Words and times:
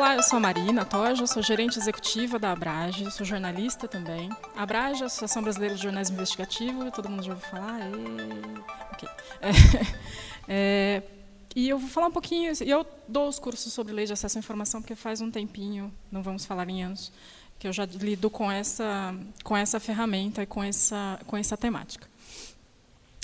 Olá, 0.00 0.16
eu 0.16 0.22
sou 0.22 0.38
a 0.38 0.40
Marina 0.40 0.82
Toja, 0.82 1.26
sou 1.26 1.42
gerente 1.42 1.78
executiva 1.78 2.38
da 2.38 2.52
Abrage, 2.52 3.10
sou 3.10 3.26
jornalista 3.26 3.86
também. 3.86 4.30
A 4.56 4.62
Abrage 4.62 5.02
é 5.02 5.04
Associação 5.04 5.42
Brasileira 5.42 5.74
de 5.74 5.82
Jornalismo 5.82 6.16
Investigativo, 6.16 6.90
todo 6.90 7.06
mundo 7.10 7.22
já 7.22 7.34
ouviu 7.34 7.46
falar? 7.46 7.80
E... 7.82 8.70
É, 10.48 11.02
é, 11.02 11.02
e 11.54 11.68
eu 11.68 11.78
vou 11.78 11.88
falar 11.88 12.06
um 12.06 12.10
pouquinho, 12.10 12.50
eu 12.64 12.86
dou 13.06 13.28
os 13.28 13.38
cursos 13.38 13.70
sobre 13.74 13.92
lei 13.92 14.06
de 14.06 14.14
acesso 14.14 14.38
à 14.38 14.40
informação, 14.40 14.80
porque 14.80 14.94
faz 14.94 15.20
um 15.20 15.30
tempinho, 15.30 15.92
não 16.10 16.22
vamos 16.22 16.46
falar 16.46 16.66
em 16.70 16.82
anos, 16.82 17.12
que 17.58 17.68
eu 17.68 17.72
já 17.72 17.84
lido 17.84 18.30
com 18.30 18.50
essa, 18.50 19.14
com 19.44 19.54
essa 19.54 19.78
ferramenta 19.78 20.42
e 20.42 20.46
com 20.46 20.64
essa, 20.64 21.20
com 21.26 21.36
essa 21.36 21.58
temática. 21.58 22.08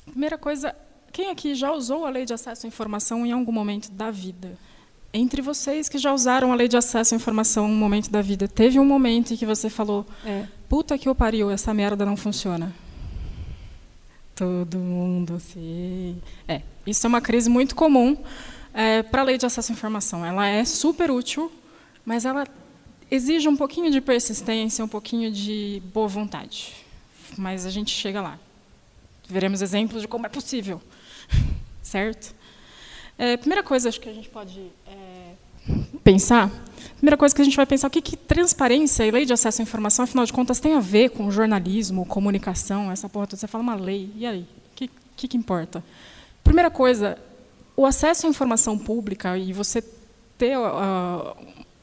Primeira 0.04 0.36
coisa, 0.36 0.76
quem 1.10 1.30
aqui 1.30 1.54
já 1.54 1.72
usou 1.72 2.04
a 2.04 2.10
lei 2.10 2.26
de 2.26 2.34
acesso 2.34 2.66
à 2.66 2.68
informação 2.68 3.24
em 3.24 3.32
algum 3.32 3.52
momento 3.52 3.90
da 3.90 4.10
vida? 4.10 4.58
Entre 5.18 5.40
vocês 5.40 5.88
que 5.88 5.96
já 5.96 6.12
usaram 6.12 6.52
a 6.52 6.54
lei 6.54 6.68
de 6.68 6.76
acesso 6.76 7.14
à 7.14 7.16
informação 7.16 7.64
um 7.64 7.74
momento 7.74 8.10
da 8.10 8.20
vida, 8.20 8.46
teve 8.46 8.78
um 8.78 8.84
momento 8.84 9.32
em 9.32 9.36
que 9.36 9.46
você 9.46 9.70
falou: 9.70 10.04
é, 10.22 10.44
puta 10.68 10.98
que 10.98 11.08
eu 11.08 11.14
pariu, 11.14 11.50
essa 11.50 11.72
merda 11.72 12.04
não 12.04 12.18
funciona? 12.18 12.70
Todo 14.34 14.76
mundo, 14.76 15.40
sim. 15.40 16.20
É, 16.46 16.60
isso 16.86 17.06
é 17.06 17.08
uma 17.08 17.22
crise 17.22 17.48
muito 17.48 17.74
comum 17.74 18.14
é, 18.74 19.02
para 19.02 19.22
a 19.22 19.24
lei 19.24 19.38
de 19.38 19.46
acesso 19.46 19.72
à 19.72 19.74
informação. 19.74 20.22
Ela 20.22 20.48
é 20.48 20.62
super 20.66 21.10
útil, 21.10 21.50
mas 22.04 22.26
ela 22.26 22.46
exige 23.10 23.48
um 23.48 23.56
pouquinho 23.56 23.90
de 23.90 24.02
persistência, 24.02 24.84
um 24.84 24.88
pouquinho 24.88 25.32
de 25.32 25.82
boa 25.94 26.08
vontade. 26.08 26.74
Mas 27.38 27.64
a 27.64 27.70
gente 27.70 27.90
chega 27.90 28.20
lá. 28.20 28.38
Veremos 29.26 29.62
exemplos 29.62 30.02
de 30.02 30.08
como 30.08 30.26
é 30.26 30.28
possível, 30.28 30.78
certo? 31.80 32.35
É, 33.18 33.36
primeira 33.36 33.62
coisa, 33.62 33.88
acho 33.88 34.00
que 34.00 34.08
a 34.08 34.12
gente 34.12 34.28
pode 34.28 34.60
é, 34.86 35.32
pensar. 36.04 36.50
Primeira 36.96 37.16
coisa 37.16 37.34
que 37.34 37.42
a 37.42 37.44
gente 37.44 37.56
vai 37.56 37.66
pensar, 37.66 37.88
o 37.88 37.90
que, 37.90 38.00
que 38.00 38.16
transparência 38.16 39.06
e 39.06 39.10
lei 39.10 39.24
de 39.24 39.32
acesso 39.32 39.60
à 39.60 39.62
informação, 39.62 40.04
afinal 40.04 40.24
de 40.24 40.32
contas, 40.32 40.60
tem 40.60 40.74
a 40.74 40.80
ver 40.80 41.10
com 41.10 41.30
jornalismo, 41.30 42.04
comunicação, 42.06 42.90
essa 42.90 43.08
porra 43.08 43.26
toda. 43.26 43.40
Você 43.40 43.46
fala 43.46 43.62
uma 43.62 43.74
lei, 43.74 44.10
e 44.16 44.26
aí? 44.26 44.40
O 44.40 44.74
que, 44.74 44.90
que, 45.16 45.28
que 45.28 45.36
importa? 45.36 45.82
Primeira 46.44 46.70
coisa, 46.70 47.18
o 47.76 47.84
acesso 47.84 48.26
à 48.26 48.30
informação 48.30 48.78
pública 48.78 49.36
e 49.36 49.52
você 49.52 49.82
ter 50.38 50.56
uh, 50.56 51.36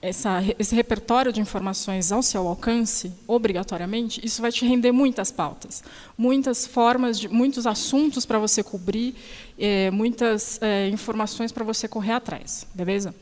essa, 0.04 0.44
esse 0.60 0.76
repertório 0.76 1.32
de 1.32 1.40
informações 1.40 2.12
ao 2.12 2.22
seu 2.22 2.46
alcance, 2.46 3.10
obrigatoriamente, 3.26 4.20
isso 4.22 4.42
vai 4.42 4.52
te 4.52 4.66
render 4.66 4.92
muitas 4.92 5.32
pautas, 5.32 5.82
muitas 6.18 6.68
formas, 6.68 7.18
de, 7.18 7.30
muitos 7.30 7.66
assuntos 7.66 8.26
para 8.26 8.38
você 8.38 8.62
cobrir, 8.62 9.16
é, 9.58 9.90
muitas 9.92 10.62
é, 10.62 10.90
informações 10.90 11.54
para 11.54 11.64
você 11.64 11.88
correr 11.88 12.12
atrás, 12.12 12.68
beleza? 12.74 13.16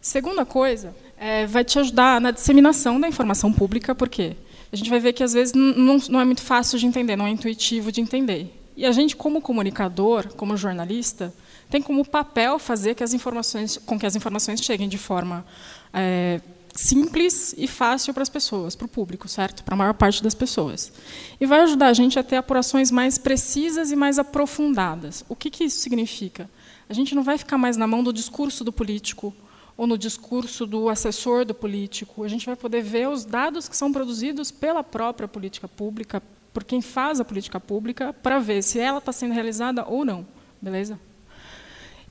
Segunda 0.00 0.46
coisa, 0.46 0.96
é, 1.18 1.46
vai 1.46 1.64
te 1.64 1.78
ajudar 1.78 2.18
na 2.18 2.30
disseminação 2.30 2.98
da 2.98 3.06
informação 3.06 3.52
pública, 3.52 3.94
porque 3.94 4.34
a 4.72 4.76
gente 4.76 4.88
vai 4.88 5.00
ver 5.00 5.12
que 5.12 5.22
às 5.22 5.34
vezes 5.34 5.52
não, 5.52 5.98
não 6.08 6.18
é 6.18 6.24
muito 6.24 6.40
fácil 6.40 6.78
de 6.78 6.86
entender, 6.86 7.14
não 7.14 7.26
é 7.26 7.30
intuitivo 7.30 7.92
de 7.92 8.00
entender. 8.00 8.58
E 8.74 8.86
a 8.86 8.92
gente, 8.92 9.14
como 9.14 9.42
comunicador, 9.42 10.32
como 10.34 10.56
jornalista, 10.56 11.30
tem 11.68 11.82
como 11.82 12.04
papel 12.06 12.58
fazer 12.58 12.94
que 12.94 13.04
as 13.04 13.12
informações, 13.12 13.76
com 13.84 13.98
que 13.98 14.06
as 14.06 14.16
informações 14.16 14.62
cheguem 14.62 14.88
de 14.88 14.96
forma 14.96 15.44
é, 15.92 16.40
simples 16.74 17.54
e 17.56 17.66
fácil 17.66 18.14
para 18.14 18.22
as 18.22 18.28
pessoas, 18.28 18.74
para 18.74 18.86
o 18.86 18.88
público, 18.88 19.28
certo? 19.28 19.62
Para 19.62 19.74
a 19.74 19.76
maior 19.76 19.94
parte 19.94 20.22
das 20.22 20.34
pessoas. 20.34 20.92
E 21.40 21.46
vai 21.46 21.60
ajudar 21.60 21.88
a 21.88 21.92
gente 21.92 22.18
a 22.18 22.22
ter 22.22 22.36
apurações 22.36 22.90
mais 22.90 23.18
precisas 23.18 23.90
e 23.90 23.96
mais 23.96 24.18
aprofundadas. 24.18 25.24
O 25.28 25.36
que, 25.36 25.50
que 25.50 25.64
isso 25.64 25.80
significa? 25.80 26.48
A 26.88 26.94
gente 26.94 27.14
não 27.14 27.22
vai 27.22 27.38
ficar 27.38 27.58
mais 27.58 27.76
na 27.76 27.86
mão 27.86 28.02
do 28.02 28.12
discurso 28.12 28.64
do 28.64 28.72
político 28.72 29.34
ou 29.76 29.86
no 29.86 29.96
discurso 29.96 30.66
do 30.66 30.88
assessor 30.88 31.44
do 31.44 31.54
político. 31.54 32.24
A 32.24 32.28
gente 32.28 32.46
vai 32.46 32.56
poder 32.56 32.82
ver 32.82 33.08
os 33.08 33.24
dados 33.24 33.68
que 33.68 33.76
são 33.76 33.92
produzidos 33.92 34.50
pela 34.50 34.82
própria 34.82 35.28
política 35.28 35.68
pública, 35.68 36.22
por 36.52 36.64
quem 36.64 36.82
faz 36.82 37.20
a 37.20 37.24
política 37.24 37.58
pública, 37.58 38.12
para 38.12 38.38
ver 38.38 38.62
se 38.62 38.78
ela 38.78 38.98
está 38.98 39.12
sendo 39.12 39.32
realizada 39.32 39.86
ou 39.86 40.04
não. 40.04 40.26
Beleza? 40.60 40.98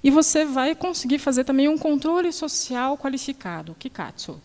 E 0.04 0.10
você 0.10 0.46
vai 0.46 0.74
conseguir 0.74 1.20
fazer 1.20 1.44
também 1.44 1.68
um 1.68 1.78
controle 1.78 2.32
social 2.32 2.98
qualificado, 2.98 3.76
Kikatsu. 3.78 4.42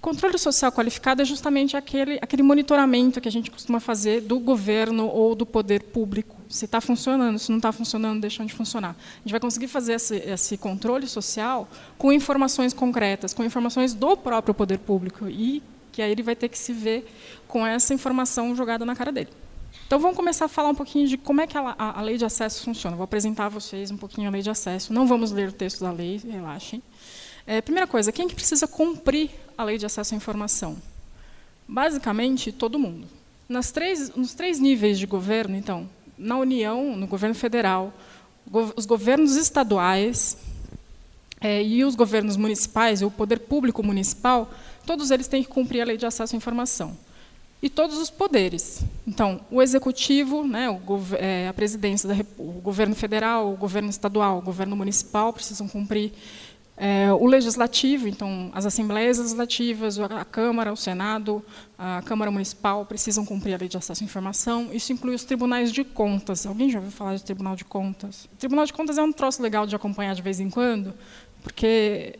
Controle 0.00 0.38
social 0.38 0.70
qualificado 0.70 1.22
é 1.22 1.24
justamente 1.24 1.76
aquele, 1.76 2.18
aquele 2.22 2.42
monitoramento 2.42 3.20
que 3.20 3.26
a 3.26 3.32
gente 3.32 3.50
costuma 3.50 3.80
fazer 3.80 4.20
do 4.20 4.38
governo 4.38 5.08
ou 5.08 5.34
do 5.34 5.44
poder 5.44 5.82
público. 5.82 6.36
Se 6.48 6.66
está 6.66 6.80
funcionando, 6.80 7.38
se 7.38 7.50
não 7.50 7.56
está 7.56 7.72
funcionando, 7.72 8.20
deixando 8.20 8.46
de 8.46 8.54
funcionar. 8.54 8.90
A 8.90 9.18
gente 9.22 9.32
vai 9.32 9.40
conseguir 9.40 9.66
fazer 9.66 9.94
esse, 9.94 10.16
esse, 10.16 10.56
controle 10.56 11.08
social 11.08 11.68
com 11.96 12.12
informações 12.12 12.72
concretas, 12.72 13.34
com 13.34 13.42
informações 13.42 13.92
do 13.92 14.16
próprio 14.16 14.54
poder 14.54 14.78
público, 14.78 15.28
e 15.28 15.62
que 15.90 16.00
aí 16.00 16.12
ele 16.12 16.22
vai 16.22 16.36
ter 16.36 16.48
que 16.48 16.56
se 16.58 16.72
ver 16.72 17.12
com 17.48 17.66
essa 17.66 17.92
informação 17.92 18.54
jogada 18.54 18.84
na 18.84 18.94
cara 18.94 19.10
dele. 19.10 19.30
Então, 19.88 19.98
vamos 19.98 20.18
começar 20.18 20.44
a 20.44 20.48
falar 20.48 20.68
um 20.68 20.74
pouquinho 20.74 21.08
de 21.08 21.16
como 21.16 21.40
é 21.40 21.46
que 21.46 21.56
a, 21.56 21.74
a, 21.78 21.98
a, 22.00 22.02
lei 22.02 22.18
de 22.18 22.24
acesso 22.26 22.62
funciona. 22.62 22.94
Vou 22.94 23.04
apresentar 23.04 23.46
a 23.46 23.48
vocês 23.48 23.90
um 23.90 23.96
pouquinho 23.96 24.28
a 24.28 24.30
lei 24.30 24.42
de 24.42 24.50
acesso. 24.50 24.92
Não 24.92 25.06
vamos 25.06 25.32
ler 25.32 25.48
o 25.48 25.52
texto 25.52 25.80
da 25.80 25.90
lei, 25.90 26.20
relaxem. 26.30 26.82
É, 27.46 27.62
primeira 27.62 27.86
coisa, 27.86 28.12
quem 28.12 28.28
que 28.28 28.34
precisa 28.34 28.68
cumprir 28.68 29.30
a 29.56 29.64
lei 29.64 29.78
de 29.78 29.86
acesso 29.86 30.12
à 30.12 30.16
informação? 30.18 30.76
Basicamente, 31.66 32.52
todo 32.52 32.78
mundo. 32.78 33.08
Nas 33.48 33.72
três, 33.72 34.14
nos 34.14 34.34
três 34.34 34.60
níveis 34.60 34.98
de 34.98 35.06
governo, 35.06 35.56
então, 35.56 35.88
na 36.18 36.36
União, 36.36 36.94
no 36.94 37.06
governo 37.06 37.34
federal, 37.34 37.90
os 38.76 38.84
governos 38.84 39.36
estaduais 39.36 40.36
é, 41.40 41.64
e 41.64 41.82
os 41.82 41.94
governos 41.94 42.36
municipais, 42.36 43.00
o 43.00 43.10
poder 43.10 43.38
público 43.38 43.82
municipal, 43.82 44.52
todos 44.84 45.10
eles 45.10 45.28
têm 45.28 45.42
que 45.42 45.48
cumprir 45.48 45.80
a 45.80 45.86
lei 45.86 45.96
de 45.96 46.04
acesso 46.04 46.34
à 46.34 46.36
informação 46.36 46.94
e 47.60 47.68
todos 47.68 47.98
os 47.98 48.08
poderes. 48.08 48.82
Então, 49.06 49.40
o 49.50 49.60
executivo, 49.60 50.46
né, 50.46 50.70
o, 50.70 50.80
é, 51.18 51.48
a 51.48 51.52
presidência, 51.52 52.08
o 52.38 52.52
governo 52.60 52.94
federal, 52.94 53.52
o 53.52 53.56
governo 53.56 53.90
estadual, 53.90 54.38
o 54.38 54.42
governo 54.42 54.76
municipal 54.76 55.32
precisam 55.32 55.66
cumprir. 55.66 56.12
É, 56.80 57.12
o 57.12 57.26
legislativo, 57.26 58.06
então, 58.06 58.52
as 58.54 58.64
assembleias 58.64 59.18
legislativas, 59.18 59.98
a 59.98 60.24
Câmara, 60.24 60.72
o 60.72 60.76
Senado, 60.76 61.44
a 61.76 62.00
Câmara 62.02 62.30
Municipal 62.30 62.86
precisam 62.86 63.26
cumprir 63.26 63.54
a 63.54 63.56
lei 63.56 63.68
de 63.68 63.76
acesso 63.76 64.04
à 64.04 64.06
informação. 64.06 64.68
Isso 64.72 64.92
inclui 64.92 65.16
os 65.16 65.24
tribunais 65.24 65.72
de 65.72 65.82
contas. 65.82 66.46
Alguém 66.46 66.70
já 66.70 66.78
ouviu 66.78 66.92
falar 66.92 67.16
de 67.16 67.24
Tribunal 67.24 67.56
de 67.56 67.64
Contas? 67.64 68.26
O 68.26 68.36
Tribunal 68.36 68.64
de 68.64 68.72
Contas 68.72 68.96
é 68.96 69.02
um 69.02 69.10
troço 69.10 69.42
legal 69.42 69.66
de 69.66 69.74
acompanhar 69.74 70.14
de 70.14 70.22
vez 70.22 70.38
em 70.38 70.48
quando, 70.48 70.94
porque 71.42 72.14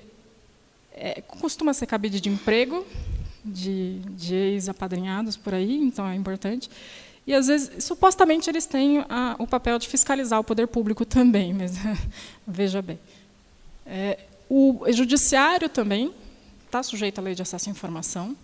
é, 0.93 1.21
costuma 1.21 1.73
ser 1.73 1.87
cabide 1.87 2.21
de 2.21 2.29
emprego, 2.29 2.85
de, 3.49 3.99
de 4.11 4.35
ex-apadrinhados 4.35 5.37
por 5.37 5.55
aí, 5.55 5.77
então 5.77 6.07
é 6.07 6.15
importante. 6.15 6.71
E, 7.27 7.35
às 7.35 7.47
vezes, 7.47 7.85
supostamente, 7.85 8.49
eles 8.49 8.65
têm 8.65 9.05
a, 9.09 9.37
o 9.39 9.47
papel 9.47 9.79
de 9.79 9.87
fiscalizar 9.87 10.41
o 10.41 10.45
poder 10.45 10.67
público 10.67 11.05
também, 11.07 11.53
mas 11.53 11.75
veja 12.47 12.81
bem. 12.81 12.99
É, 13.87 14.19
o 14.49 14.85
judiciário 14.91 15.69
também 15.69 16.13
está 16.65 16.83
sujeito 16.83 17.19
à 17.19 17.23
lei 17.23 17.35
de 17.35 17.43
acesso 17.43 17.69
à 17.69 17.73
informação, 17.73 18.37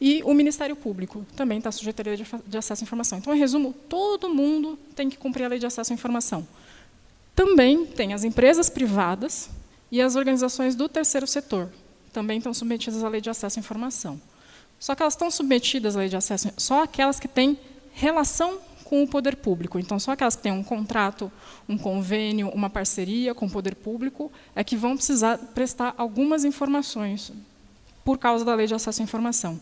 e 0.00 0.20
o 0.24 0.34
Ministério 0.34 0.74
Público 0.74 1.24
também 1.36 1.58
está 1.58 1.70
sujeito 1.70 2.00
à 2.00 2.02
lei 2.02 2.16
de 2.46 2.58
acesso 2.58 2.82
à 2.82 2.84
informação. 2.84 3.18
Então, 3.18 3.34
em 3.34 3.38
resumo, 3.38 3.72
todo 3.88 4.28
mundo 4.28 4.78
tem 4.96 5.08
que 5.08 5.16
cumprir 5.16 5.44
a 5.44 5.48
lei 5.48 5.58
de 5.58 5.66
acesso 5.66 5.92
à 5.92 5.94
informação. 5.94 6.46
Também 7.36 7.86
tem 7.86 8.12
as 8.12 8.24
empresas 8.24 8.68
privadas 8.68 9.48
e 9.92 10.02
as 10.02 10.16
organizações 10.16 10.74
do 10.74 10.88
terceiro 10.88 11.26
setor, 11.26 11.70
também 12.12 12.38
estão 12.38 12.52
submetidas 12.52 13.02
à 13.02 13.08
lei 13.08 13.20
de 13.20 13.30
acesso 13.30 13.58
à 13.58 13.60
informação. 13.60 14.20
Só 14.78 14.94
que 14.94 15.02
elas 15.02 15.14
estão 15.14 15.30
submetidas 15.30 15.96
à 15.96 16.00
lei 16.00 16.08
de 16.08 16.16
acesso, 16.16 16.50
só 16.56 16.82
aquelas 16.82 17.18
que 17.18 17.28
têm 17.28 17.58
relação 17.94 18.58
com 18.84 19.02
o 19.02 19.08
poder 19.08 19.36
público. 19.36 19.78
Então, 19.78 19.98
só 19.98 20.12
aquelas 20.12 20.36
que 20.36 20.42
têm 20.42 20.52
um 20.52 20.62
contrato, 20.62 21.32
um 21.68 21.78
convênio, 21.78 22.48
uma 22.50 22.68
parceria 22.68 23.34
com 23.34 23.46
o 23.46 23.50
poder 23.50 23.74
público 23.74 24.30
é 24.54 24.62
que 24.62 24.76
vão 24.76 24.96
precisar 24.96 25.38
prestar 25.38 25.94
algumas 25.96 26.44
informações 26.44 27.32
por 28.04 28.18
causa 28.18 28.44
da 28.44 28.54
lei 28.54 28.66
de 28.66 28.74
acesso 28.74 29.00
à 29.00 29.04
informação. 29.04 29.58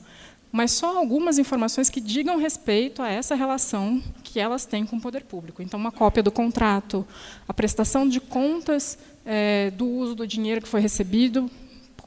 Mas 0.51 0.73
só 0.73 0.99
algumas 0.99 1.39
informações 1.39 1.89
que 1.89 2.01
digam 2.01 2.39
respeito 2.39 3.03
a 3.03 3.09
essa 3.09 3.37
relação 3.37 4.03
que 4.25 4.41
elas 4.41 4.65
têm 4.65 4.85
com 4.85 4.97
o 4.97 5.01
poder 5.01 5.23
público. 5.23 5.63
Então, 5.63 5.79
uma 5.79 5.93
cópia 5.93 6.25
do 6.25 6.33
contrato, 6.33 7.07
a 7.47 7.55
prestação 7.55 8.09
de 8.09 8.19
contas 8.21 8.99
é, 9.25 9.71
do 9.71 9.87
uso 9.87 10.17
do 10.17 10.27
dinheiro 10.27 10.61
que 10.61 10.67
foi 10.67 10.81
recebido 10.81 11.49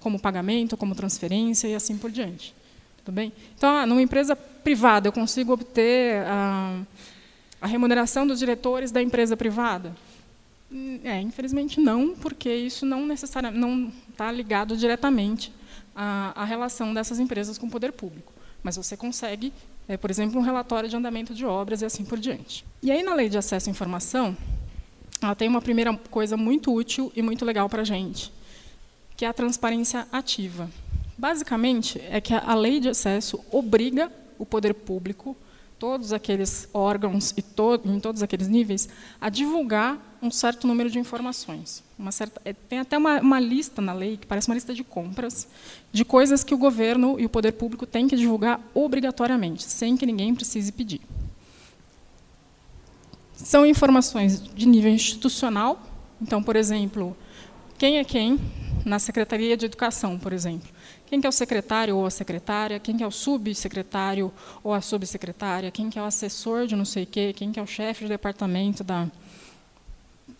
como 0.03 0.19
pagamento, 0.19 0.75
como 0.75 0.93
transferência 0.93 1.67
e 1.67 1.73
assim 1.73 1.97
por 1.97 2.11
diante. 2.11 2.53
Tudo 3.03 3.15
bem? 3.15 3.31
Então, 3.57 3.69
ah, 3.69 3.85
numa 3.85 4.01
empresa 4.01 4.35
privada, 4.35 5.07
eu 5.07 5.11
consigo 5.11 5.53
obter 5.53 6.23
a, 6.25 6.81
a 7.61 7.67
remuneração 7.67 8.27
dos 8.27 8.37
diretores 8.37 8.91
da 8.91 9.01
empresa 9.01 9.35
privada? 9.35 9.95
Hum, 10.71 10.99
é, 11.03 11.19
infelizmente 11.21 11.79
não, 11.79 12.15
porque 12.15 12.53
isso 12.53 12.85
não 12.85 13.05
necessariamente 13.05 13.59
não 13.59 13.91
está 14.09 14.31
ligado 14.31 14.75
diretamente 14.75 15.51
à, 15.95 16.41
à, 16.41 16.45
relação 16.45 16.93
dessas 16.93 17.19
empresas 17.19 17.57
com 17.57 17.67
o 17.67 17.69
poder 17.69 17.91
público. 17.91 18.33
Mas 18.61 18.75
você 18.75 18.95
consegue, 18.95 19.53
é, 19.87 19.97
por 19.97 20.09
exemplo, 20.09 20.39
um 20.39 20.43
relatório 20.43 20.89
de 20.89 20.95
andamento 20.95 21.33
de 21.33 21.45
obras 21.45 21.81
e 21.81 21.85
assim 21.85 22.03
por 22.05 22.17
diante. 22.17 22.65
E 22.81 22.91
aí, 22.91 23.03
na 23.03 23.13
lei 23.13 23.29
de 23.29 23.37
acesso 23.37 23.69
à 23.69 23.71
informação, 23.71 24.35
ela 25.21 25.35
tem 25.35 25.47
uma 25.47 25.61
primeira 25.61 25.93
coisa 26.09 26.35
muito 26.35 26.73
útil 26.73 27.11
e 27.15 27.21
muito 27.21 27.45
legal 27.45 27.69
para 27.69 27.81
a 27.81 27.85
gente, 27.85 28.31
que 29.15 29.25
é 29.25 29.27
a 29.27 29.33
transparência 29.33 30.07
ativa. 30.11 30.69
Basicamente, 31.17 32.01
é 32.09 32.19
que 32.19 32.33
a 32.33 32.55
lei 32.55 32.79
de 32.79 32.89
acesso 32.89 33.39
obriga 33.51 34.11
o 34.37 34.45
poder 34.45 34.73
público, 34.73 35.37
todos 35.77 36.13
aqueles 36.13 36.67
órgãos 36.73 37.33
e 37.35 37.41
to 37.41 37.79
em 37.85 37.99
todos 37.99 38.23
aqueles 38.23 38.47
níveis, 38.47 38.87
a 39.19 39.29
divulgar 39.29 40.17
um 40.21 40.31
certo 40.31 40.65
número 40.65 40.89
de 40.89 40.97
informações. 40.97 41.83
Certa, 42.11 42.41
é, 42.45 42.53
tem 42.53 42.79
até 42.79 42.97
uma, 42.97 43.19
uma, 43.19 43.39
lista 43.39 43.81
na 43.81 43.93
lei, 43.93 44.17
que 44.17 44.25
parece 44.25 44.47
uma 44.47 44.55
lista 44.55 44.73
de 44.73 44.83
compras, 44.83 45.47
de 45.91 46.03
coisas 46.03 46.43
que 46.43 46.53
o 46.53 46.57
governo 46.57 47.19
e 47.19 47.25
o 47.25 47.29
poder 47.29 47.51
público 47.53 47.85
têm 47.85 48.07
que 48.07 48.15
divulgar 48.15 48.59
obrigatoriamente, 48.73 49.63
sem 49.63 49.97
que 49.97 50.05
ninguém 50.05 50.33
precise 50.33 50.71
pedir. 50.71 51.01
São 53.35 53.65
informações 53.65 54.41
de 54.41 54.65
nível 54.65 54.91
institucional. 54.91 55.81
Então, 56.21 56.41
por 56.41 56.55
exemplo, 56.55 57.15
quem 57.83 57.97
é 57.97 58.03
quem 58.05 58.39
na 58.85 58.97
Secretaria 58.97 59.57
de 59.57 59.65
Educação, 59.65 60.17
por 60.17 60.31
exemplo. 60.31 60.69
Quem 61.05 61.19
que 61.19 61.27
é 61.27 61.29
o 61.29 61.33
secretário 61.33 61.97
ou 61.97 62.05
a 62.05 62.09
secretária, 62.09 62.79
quem 62.79 62.95
que 62.95 63.03
é 63.03 63.05
o 63.05 63.11
subsecretário 63.11 64.31
ou 64.63 64.73
a 64.73 64.79
subsecretária, 64.79 65.69
quem 65.69 65.89
que 65.89 65.99
é 65.99 66.01
o 66.01 66.05
assessor 66.05 66.65
de 66.65 66.77
não 66.77 66.85
sei 66.85 67.03
o 67.03 67.05
quê, 67.05 67.33
quem 67.35 67.51
que 67.51 67.59
é 67.59 67.61
o 67.61 67.67
chefe 67.67 68.05
de 68.05 68.07
departamento 68.07 68.85
da 68.85 69.11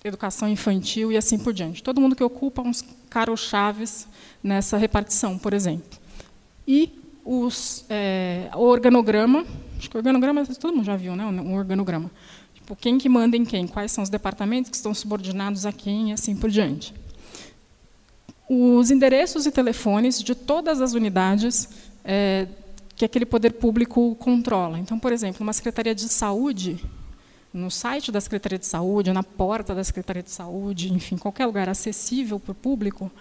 educação 0.06 0.48
infantil 0.48 1.12
e 1.12 1.18
assim 1.18 1.38
por 1.38 1.51
diante. 1.51 1.84
Todo 1.84 2.00
mundo 2.00 2.16
que 2.16 2.24
ocupa 2.24 2.62
uns 2.62 2.81
caros 3.10 3.42
chaves 3.42 4.07
nessa 4.42 4.78
repartição, 4.78 5.38
por 5.38 5.54
exemplo. 5.54 6.00
E 6.66 6.98
os, 7.25 7.84
é, 7.89 8.50
o 8.56 8.62
organograma, 8.62 9.46
acho 9.78 9.89
que 9.89 9.98
o 9.98 10.00
organograma 10.00 10.46
todo 10.46 10.74
mundo 10.74 10.86
já 10.86 10.96
viu, 10.96 11.13
né? 11.13 11.25
Um 11.25 11.56
organograma. 11.57 12.10
Tipo, 12.54 12.74
quem 12.74 12.98
que 12.98 13.10
manda 13.10 13.36
em 13.36 13.44
quem, 13.44 13.68
quais 13.68 13.92
são 13.92 14.01
os 14.01 14.10
departamentos 14.10 14.72
que 14.72 14.78
estão 14.78 14.94
subordinados 14.94 15.66
a 15.66 15.74
quem 15.74 16.12
e 16.12 16.13
assim 16.13 16.38
por 16.38 16.50
diante. 16.50 17.02
Os 18.55 18.91
endereços 18.91 19.47
e 19.47 19.51
telefones 19.51 20.21
de 20.21 20.35
todas 20.35 20.79
as 20.79 20.94
unidades 20.94 21.67
é, 22.05 22.47
que 22.95 23.03
aquele 23.03 23.25
poder 23.25 23.53
público 23.53 24.15
controla. 24.19 24.77
Então, 24.77 25.00
por 25.00 25.11
exemplo, 25.11 25.41
uma 25.41 25.53
secretaria 25.53 25.95
de 25.95 26.07
saúde 26.07 26.79
no 27.51 27.71
site 27.71 28.11
da 28.11 28.21
Secretaria 28.21 28.59
de 28.59 28.67
Saúde, 28.67 29.11
na 29.11 29.23
porta 29.23 29.73
da 29.73 29.83
Secretaria 29.83 30.21
de 30.21 30.29
Saúde, 30.29 30.94
enfim, 30.94 31.17
qualquer 31.17 31.47
lugar 31.47 31.67
acessível 31.67 32.39
para 32.39 32.51
o 32.51 32.55
público, 32.55 33.11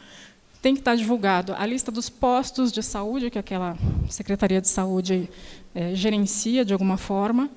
tem 0.60 0.74
que 0.74 0.80
estar 0.80 0.96
divulgado 0.96 1.54
a 1.56 1.64
lista 1.64 1.90
dos 1.90 2.10
postos 2.10 2.70
de 2.70 2.82
saúde 2.82 3.30
que 3.30 3.38
aquela 3.38 3.76
Secretaria 4.10 4.60
de 4.60 4.68
Saúde 4.68 5.30
é, 5.74 5.94
gerencia 5.94 6.62
de 6.62 6.74
alguma 6.74 6.98
forma, 6.98 7.50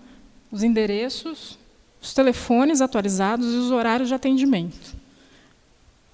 os 0.49 0.63
endereços, 0.63 1.59
os 2.01 2.13
telefones 2.13 2.79
atualizados 2.79 3.53
e 3.53 3.57
os 3.57 3.71
horários 3.71 4.07
de 4.07 4.15
atendimento. 4.15 5.04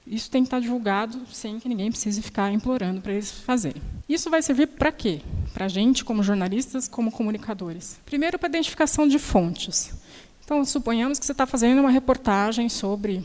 Isso 0.05 0.31
tem 0.31 0.41
que 0.41 0.47
estar 0.47 0.59
divulgado 0.59 1.21
sem 1.31 1.59
que 1.59 1.69
ninguém 1.69 1.91
precise 1.91 2.21
ficar 2.21 2.51
implorando 2.51 3.01
para 3.01 3.13
eles 3.13 3.31
fazerem. 3.31 3.81
Isso 4.09 4.29
vai 4.29 4.41
servir 4.41 4.67
para 4.67 4.91
quê? 4.91 5.21
Para 5.53 5.65
a 5.65 5.69
gente, 5.69 6.03
como 6.03 6.23
jornalistas, 6.23 6.87
como 6.87 7.11
comunicadores. 7.11 7.99
Primeiro, 8.05 8.39
para 8.39 8.49
identificação 8.49 9.07
de 9.07 9.19
fontes. 9.19 9.93
Então, 10.43 10.65
suponhamos 10.65 11.19
que 11.19 11.25
você 11.25 11.31
está 11.31 11.45
fazendo 11.45 11.79
uma 11.79 11.91
reportagem 11.91 12.67
sobre, 12.67 13.23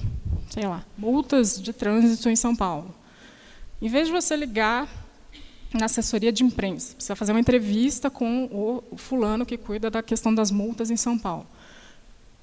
sei 0.51 0.67
lá, 0.67 0.85
multas 0.97 1.61
de 1.61 1.73
trânsito 1.73 2.29
em 2.29 2.37
São 2.37 2.55
Paulo. 2.55 2.95
Em 3.81 3.89
vez 3.89 4.07
de 4.07 4.13
você 4.13 4.37
ligar 4.37 4.89
na 5.75 5.87
assessoria 5.87 6.31
de 6.31 6.45
imprensa, 6.45 6.95
precisa 6.95 7.17
fazer 7.17 7.33
uma 7.33 7.41
entrevista 7.41 8.09
com 8.11 8.45
o 8.93 8.97
fulano 8.97 9.45
que 9.45 9.57
cuida 9.57 9.91
da 9.91 10.03
questão 10.03 10.35
das 10.35 10.51
multas 10.51 10.91
em 10.91 10.97
São 10.97 11.19
Paulo. 11.19 11.47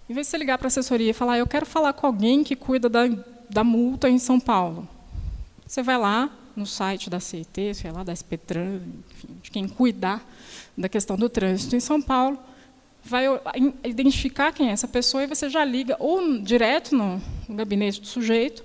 Em 0.09 0.13
vez 0.13 0.27
de 0.27 0.31
você 0.31 0.37
ligar 0.37 0.57
para 0.57 0.67
a 0.67 0.69
assessoria 0.69 1.11
e 1.11 1.13
falar, 1.13 1.37
eu 1.37 1.47
quero 1.47 1.65
falar 1.65 1.93
com 1.93 2.05
alguém 2.05 2.43
que 2.43 2.55
cuida 2.55 2.89
da, 2.89 3.07
da 3.53 3.63
multa 3.63 4.09
em 4.09 4.19
São 4.19 4.39
Paulo, 4.39 4.87
você 5.65 5.81
vai 5.81 5.97
lá 5.97 6.29
no 6.55 6.65
site 6.65 7.09
da 7.09 7.19
CET, 7.19 7.73
sei 7.73 7.91
lá, 7.91 8.03
da 8.03 8.13
SPTran, 8.13 8.79
enfim, 9.11 9.27
de 9.41 9.51
quem 9.51 9.67
cuidar 9.67 10.23
da 10.77 10.87
questão 10.87 11.15
do 11.15 11.29
trânsito 11.29 11.75
em 11.75 11.79
São 11.79 12.01
Paulo, 12.01 12.37
vai 13.03 13.25
identificar 13.83 14.51
quem 14.51 14.69
é 14.69 14.71
essa 14.71 14.87
pessoa 14.87 15.23
e 15.23 15.27
você 15.27 15.49
já 15.49 15.63
liga 15.65 15.97
ou 15.99 16.39
direto 16.39 16.95
no, 16.95 17.21
gabinete 17.49 17.99
do 17.99 18.07
sujeito, 18.07 18.63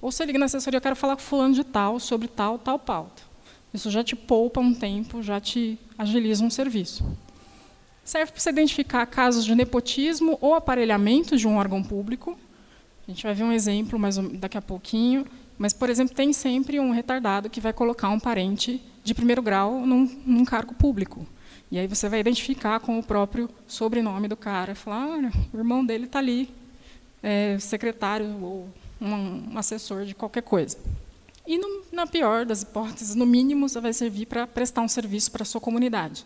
ou 0.00 0.12
você 0.12 0.24
liga 0.24 0.38
na 0.38 0.46
assessoria, 0.46 0.78
eu 0.78 0.82
quero 0.82 0.96
falar 0.96 1.16
com 1.16 1.22
fulano 1.22 1.54
de 1.54 1.64
tal 1.64 1.98
sobre 1.98 2.28
tal, 2.28 2.58
tal 2.58 2.78
pauta. 2.78 3.22
Isso 3.72 3.90
já 3.90 4.02
te 4.02 4.16
poupa 4.16 4.60
um 4.60 4.74
tempo, 4.74 5.22
já 5.22 5.40
te 5.40 5.78
agiliza 5.96 6.44
um 6.44 6.50
serviço. 6.50 7.04
Serve 8.04 8.32
para 8.32 8.40
você 8.40 8.50
identificar 8.50 9.06
casos 9.06 9.44
de 9.44 9.54
nepotismo 9.54 10.38
ou 10.40 10.54
aparelhamento 10.54 11.36
de 11.36 11.46
um 11.46 11.56
órgão 11.56 11.82
público. 11.82 12.36
A 13.10 13.12
gente 13.12 13.24
vai 13.24 13.34
ver 13.34 13.42
um 13.42 13.50
exemplo 13.50 13.98
mais 13.98 14.16
daqui 14.16 14.56
a 14.56 14.62
pouquinho. 14.62 15.26
Mas, 15.58 15.72
por 15.72 15.90
exemplo, 15.90 16.14
tem 16.14 16.32
sempre 16.32 16.78
um 16.78 16.92
retardado 16.92 17.50
que 17.50 17.60
vai 17.60 17.72
colocar 17.72 18.08
um 18.08 18.20
parente 18.20 18.80
de 19.02 19.12
primeiro 19.12 19.42
grau 19.42 19.84
num, 19.84 20.08
num 20.24 20.44
cargo 20.44 20.72
público. 20.74 21.26
E 21.72 21.78
aí 21.78 21.88
você 21.88 22.08
vai 22.08 22.20
identificar 22.20 22.78
com 22.78 23.00
o 23.00 23.02
próprio 23.02 23.50
sobrenome 23.66 24.28
do 24.28 24.36
cara, 24.36 24.76
falar, 24.76 25.08
olha, 25.08 25.32
o 25.52 25.58
irmão 25.58 25.84
dele 25.84 26.04
está 26.04 26.20
ali, 26.20 26.50
é, 27.20 27.58
secretário 27.58 28.26
ou 28.40 28.68
um, 29.00 29.52
um, 29.52 29.58
assessor 29.58 30.04
de 30.04 30.14
qualquer 30.14 30.42
coisa. 30.42 30.78
E, 31.44 31.58
no, 31.58 31.82
na 31.92 32.06
pior 32.06 32.46
das 32.46 32.62
hipóteses, 32.62 33.16
no 33.16 33.26
mínimo, 33.26 33.68
você 33.68 33.80
vai 33.80 33.92
servir 33.92 34.26
para 34.26 34.46
prestar 34.46 34.82
um 34.82 34.88
serviço 34.88 35.32
para 35.32 35.42
a 35.42 35.46
sua 35.46 35.60
comunidade. 35.60 36.24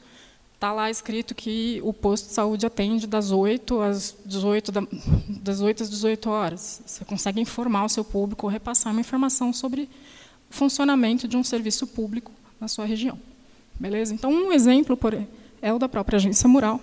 Está 0.54 0.72
lá 0.72 0.90
escrito 0.90 1.34
que 1.34 1.80
o 1.84 1.92
posto 1.92 2.28
de 2.28 2.32
saúde 2.32 2.64
atende 2.64 3.06
das 3.06 3.30
8 3.30 3.80
às 3.80 4.16
18, 4.24 4.72
da, 4.72 4.82
das 5.28 5.60
8 5.60 5.82
às 5.82 5.90
18 5.90 6.30
horas. 6.30 6.82
Você 6.86 7.04
consegue 7.04 7.40
informar 7.40 7.84
o 7.84 7.88
seu 7.88 8.04
público, 8.04 8.46
repassar 8.46 8.92
uma 8.92 9.00
informação 9.00 9.52
sobre 9.52 9.88
o 10.50 10.54
funcionamento 10.54 11.28
de 11.28 11.36
um 11.36 11.44
serviço 11.44 11.86
público 11.86 12.32
na 12.58 12.68
sua 12.68 12.86
região. 12.86 13.18
Beleza? 13.78 14.14
Então, 14.14 14.30
um 14.32 14.52
exemplo 14.52 14.96
por, 14.96 15.14
é 15.60 15.72
o 15.72 15.78
da 15.78 15.88
própria 15.88 16.16
agência 16.16 16.48
Mural, 16.48 16.80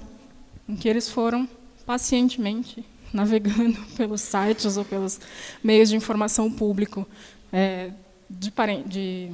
em 0.68 0.76
que 0.76 0.88
eles 0.88 1.10
foram 1.10 1.48
pacientemente 1.86 2.86
navegando 3.12 3.80
pelos 3.98 4.22
sites 4.22 4.78
ou 4.78 4.86
pelos 4.86 5.20
meios 5.64 5.90
de 5.90 5.96
informação 5.96 6.52
público 6.52 7.08
é, 7.52 7.92
de, 8.30 8.52
de 8.86 9.32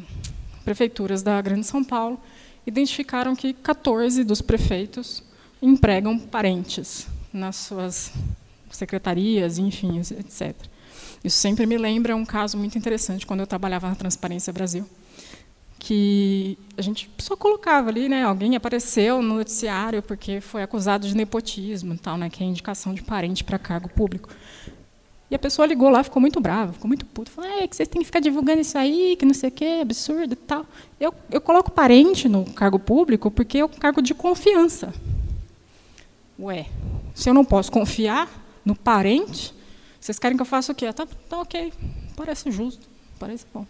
prefeituras 0.63 1.21
da 1.21 1.41
Grande 1.41 1.65
São 1.65 1.83
Paulo, 1.83 2.19
identificaram 2.67 3.35
que 3.35 3.53
14 3.53 4.23
dos 4.23 4.41
prefeitos 4.41 5.23
empregam 5.61 6.19
parentes 6.19 7.07
nas 7.33 7.55
suas 7.55 8.11
secretarias, 8.69 9.57
enfim, 9.57 9.97
etc. 9.99 10.53
Isso 11.23 11.37
sempre 11.37 11.65
me 11.65 11.77
lembra 11.77 12.15
um 12.15 12.25
caso 12.25 12.57
muito 12.57 12.77
interessante 12.77 13.25
quando 13.25 13.39
eu 13.39 13.47
trabalhava 13.47 13.87
na 13.87 13.95
Transparência 13.95 14.53
Brasil 14.53 14.85
que 15.79 16.57
a 16.75 16.81
gente 16.81 17.09
só 17.19 17.35
colocava 17.35 17.89
ali, 17.89 18.09
né? 18.09 18.23
Alguém 18.23 18.55
apareceu 18.55 19.21
no 19.21 19.35
noticiário 19.35 20.01
porque 20.01 20.41
foi 20.41 20.63
acusado 20.63 21.07
de 21.07 21.15
nepotismo, 21.15 21.97
tal, 21.97 22.17
né? 22.17 22.29
Que 22.29 22.43
é 22.43 22.47
indicação 22.47 22.93
de 22.93 23.03
parente 23.03 23.43
para 23.43 23.59
cargo 23.59 23.87
público. 23.87 24.29
E 25.29 25.35
a 25.35 25.39
pessoa 25.39 25.65
ligou 25.65 25.89
lá, 25.89 26.03
ficou 26.03 26.21
muito 26.21 26.39
brava, 26.39 26.73
ficou 26.73 26.87
muito 26.87 27.05
puta, 27.05 27.29
falou: 27.29 27.49
"É 27.49 27.67
que 27.67 27.75
vocês 27.75 27.87
têm 27.89 28.01
que 28.01 28.05
ficar 28.05 28.19
divulgando 28.19 28.61
isso 28.61 28.77
aí, 28.77 29.15
que 29.17 29.25
não 29.25 29.33
sei 29.33 29.49
o 29.49 29.51
quê, 29.51 29.79
absurdo, 29.81 30.33
e 30.33 30.37
tal". 30.37 30.65
Eu 30.99 31.13
eu 31.31 31.41
coloco 31.41 31.71
parente 31.71 32.29
no 32.29 32.45
cargo 32.45 32.79
público 32.79 33.29
porque 33.29 33.59
é 33.59 33.65
um 33.65 33.69
cargo 33.69 34.01
de 34.01 34.13
confiança. 34.13 34.93
Ué, 36.39 36.67
se 37.13 37.29
eu 37.29 37.33
não 37.33 37.43
posso 37.43 37.71
confiar 37.71 38.29
no 38.63 38.75
parente, 38.75 39.53
vocês 39.99 40.19
querem 40.19 40.37
que 40.37 40.41
eu 40.41 40.45
faça 40.45 40.71
o 40.71 40.75
quê? 40.75 40.91
Tá, 40.93 41.07
tá 41.27 41.39
ok, 41.39 41.73
parece 42.15 42.51
justo, 42.51 42.87
parece 43.19 43.45
bom. 43.53 43.65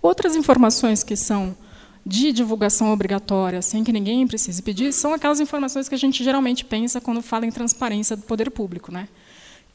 Outras 0.00 0.36
informações 0.36 1.02
que 1.02 1.16
são 1.16 1.56
de 2.04 2.32
divulgação 2.32 2.92
obrigatória, 2.92 3.62
sem 3.62 3.84
que 3.84 3.92
ninguém 3.92 4.26
precise 4.26 4.60
pedir, 4.60 4.92
são 4.92 5.14
aquelas 5.14 5.40
informações 5.40 5.88
que 5.88 5.94
a 5.94 5.98
gente 5.98 6.22
geralmente 6.22 6.64
pensa 6.64 7.00
quando 7.00 7.22
fala 7.22 7.46
em 7.46 7.50
transparência 7.50 8.16
do 8.16 8.22
poder 8.22 8.50
público. 8.50 8.92
Né? 8.92 9.08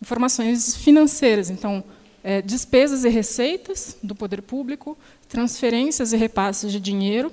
Informações 0.01 0.75
financeiras, 0.75 1.50
então, 1.50 1.84
é, 2.24 2.42
despesas 2.42 3.04
e 3.04 3.10
receitas 3.10 3.98
do 4.04 4.13
poder 4.13 4.42
público, 4.42 4.98
transferências 5.27 6.13
e 6.13 6.18
repasses 6.18 6.72
de 6.72 6.80
dinheiro, 6.80 7.32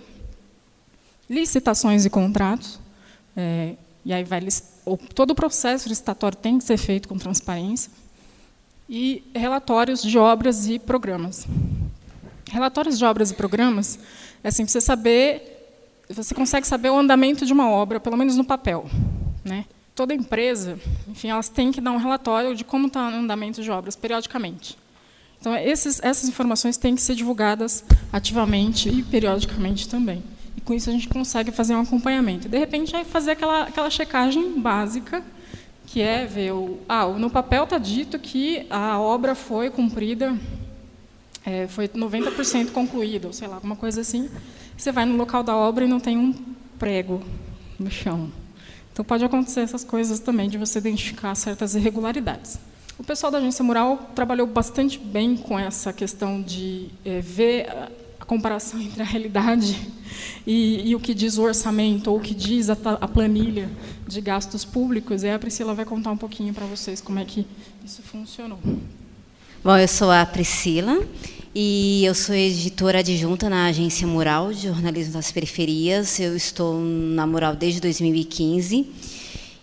licitações 1.28 2.04
e 2.04 2.10
contratos, 2.10 2.80
é, 3.36 3.74
e 4.04 4.12
aí 4.12 4.24
vai 4.24 4.40
todo 5.14 5.30
o 5.30 5.34
processo 5.34 5.88
licitatório 5.88 6.36
tem 6.36 6.58
que 6.58 6.64
ser 6.64 6.76
feito 6.76 7.08
com 7.08 7.18
transparência, 7.18 7.90
e 8.88 9.24
relatórios 9.34 10.02
de 10.02 10.18
obras 10.18 10.66
e 10.66 10.78
programas. 10.78 11.46
Relatórios 12.50 12.98
de 12.98 13.04
obras 13.04 13.30
e 13.30 13.34
programas, 13.34 13.98
é 14.42 14.48
assim, 14.48 14.66
você 14.66 14.80
saber, 14.80 16.04
você 16.08 16.34
consegue 16.34 16.66
saber 16.66 16.90
o 16.90 16.98
andamento 16.98 17.46
de 17.46 17.52
uma 17.52 17.68
obra, 17.68 17.98
pelo 17.98 18.16
menos 18.16 18.36
no 18.36 18.44
papel, 18.44 18.88
né? 19.42 19.64
Toda 19.94 20.12
empresa, 20.12 20.78
enfim, 21.08 21.28
elas 21.28 21.48
têm 21.48 21.70
que 21.70 21.80
dar 21.80 21.92
um 21.92 21.96
relatório 21.96 22.54
de 22.54 22.64
como 22.64 22.88
está 22.88 23.08
o 23.08 23.14
andamento 23.14 23.62
de 23.62 23.70
obras 23.70 23.94
periodicamente. 23.94 24.76
Então, 25.40 25.54
esses, 25.56 26.00
essas 26.02 26.28
informações 26.28 26.76
têm 26.76 26.94
que 26.94 27.02
ser 27.02 27.14
divulgadas 27.14 27.84
ativamente 28.12 28.88
e 28.88 29.02
periodicamente 29.02 29.88
também. 29.88 30.22
E 30.56 30.60
com 30.60 30.74
isso 30.74 30.90
a 30.90 30.92
gente 30.92 31.06
consegue 31.06 31.52
fazer 31.52 31.74
um 31.74 31.80
acompanhamento. 31.80 32.48
De 32.48 32.58
repente, 32.58 32.92
vai 32.92 33.04
fazer 33.04 33.32
aquela, 33.32 33.64
aquela 33.64 33.90
checagem 33.90 34.58
básica, 34.58 35.22
que 35.86 36.00
é 36.00 36.24
ver 36.24 36.52
o, 36.52 36.78
ah, 36.88 37.06
no 37.06 37.30
papel 37.30 37.64
está 37.64 37.78
dito 37.78 38.18
que 38.18 38.66
a 38.70 38.98
obra 38.98 39.34
foi 39.34 39.70
cumprida 39.70 40.34
é, 41.46 41.68
foi 41.68 41.86
90% 41.88 42.70
concluído, 42.72 43.26
ou 43.26 43.32
sei 43.32 43.46
lá, 43.46 43.56
alguma 43.56 43.76
coisa 43.76 44.00
assim. 44.00 44.30
Você 44.76 44.90
vai 44.90 45.04
no 45.04 45.16
local 45.16 45.42
da 45.42 45.54
obra 45.54 45.84
e 45.84 45.88
não 45.88 46.00
tem 46.00 46.16
um 46.16 46.32
prego 46.78 47.22
no 47.78 47.90
chão. 47.90 48.32
Então 48.94 49.04
pode 49.04 49.24
acontecer 49.24 49.58
essas 49.58 49.82
coisas 49.82 50.20
também 50.20 50.48
de 50.48 50.56
você 50.56 50.78
identificar 50.78 51.34
certas 51.34 51.74
irregularidades. 51.74 52.60
O 52.96 53.02
pessoal 53.02 53.32
da 53.32 53.38
agência 53.38 53.64
Mural 53.64 54.08
trabalhou 54.14 54.46
bastante 54.46 55.00
bem 55.00 55.36
com 55.36 55.58
essa 55.58 55.92
questão 55.92 56.40
de 56.40 56.90
é, 57.04 57.20
ver 57.20 57.68
a 58.20 58.24
comparação 58.24 58.78
entre 58.80 59.02
a 59.02 59.04
realidade 59.04 59.76
e, 60.46 60.88
e, 60.88 60.94
o 60.94 61.00
que 61.00 61.12
diz 61.12 61.38
o 61.38 61.42
orçamento 61.42 62.08
ou 62.08 62.18
o 62.18 62.20
que 62.20 62.32
diz 62.32 62.70
a, 62.70 62.76
a, 63.00 63.08
planilha 63.08 63.68
de 64.06 64.20
gastos 64.20 64.64
públicos. 64.64 65.24
E 65.24 65.28
a 65.28 65.40
Priscila 65.40 65.74
vai 65.74 65.84
contar 65.84 66.12
um 66.12 66.16
pouquinho 66.16 66.54
para 66.54 66.64
vocês 66.64 67.00
como 67.00 67.18
é 67.18 67.24
que 67.24 67.44
isso 67.84 68.00
funcionou. 68.00 68.60
Bom, 69.64 69.76
eu 69.76 69.88
sou 69.88 70.12
a 70.12 70.24
Priscila 70.24 71.04
e 71.56 72.04
eu 72.04 72.14
sou 72.16 72.34
editora 72.34 72.98
adjunta 72.98 73.48
na 73.48 73.66
agência 73.66 74.06
Mural 74.08 74.52
de 74.52 74.66
Jornalismo 74.66 75.12
das 75.12 75.30
Periferias. 75.30 76.18
Eu 76.18 76.34
estou 76.34 76.80
na 76.80 77.24
Mural 77.28 77.54
desde 77.54 77.80
2015 77.80 78.84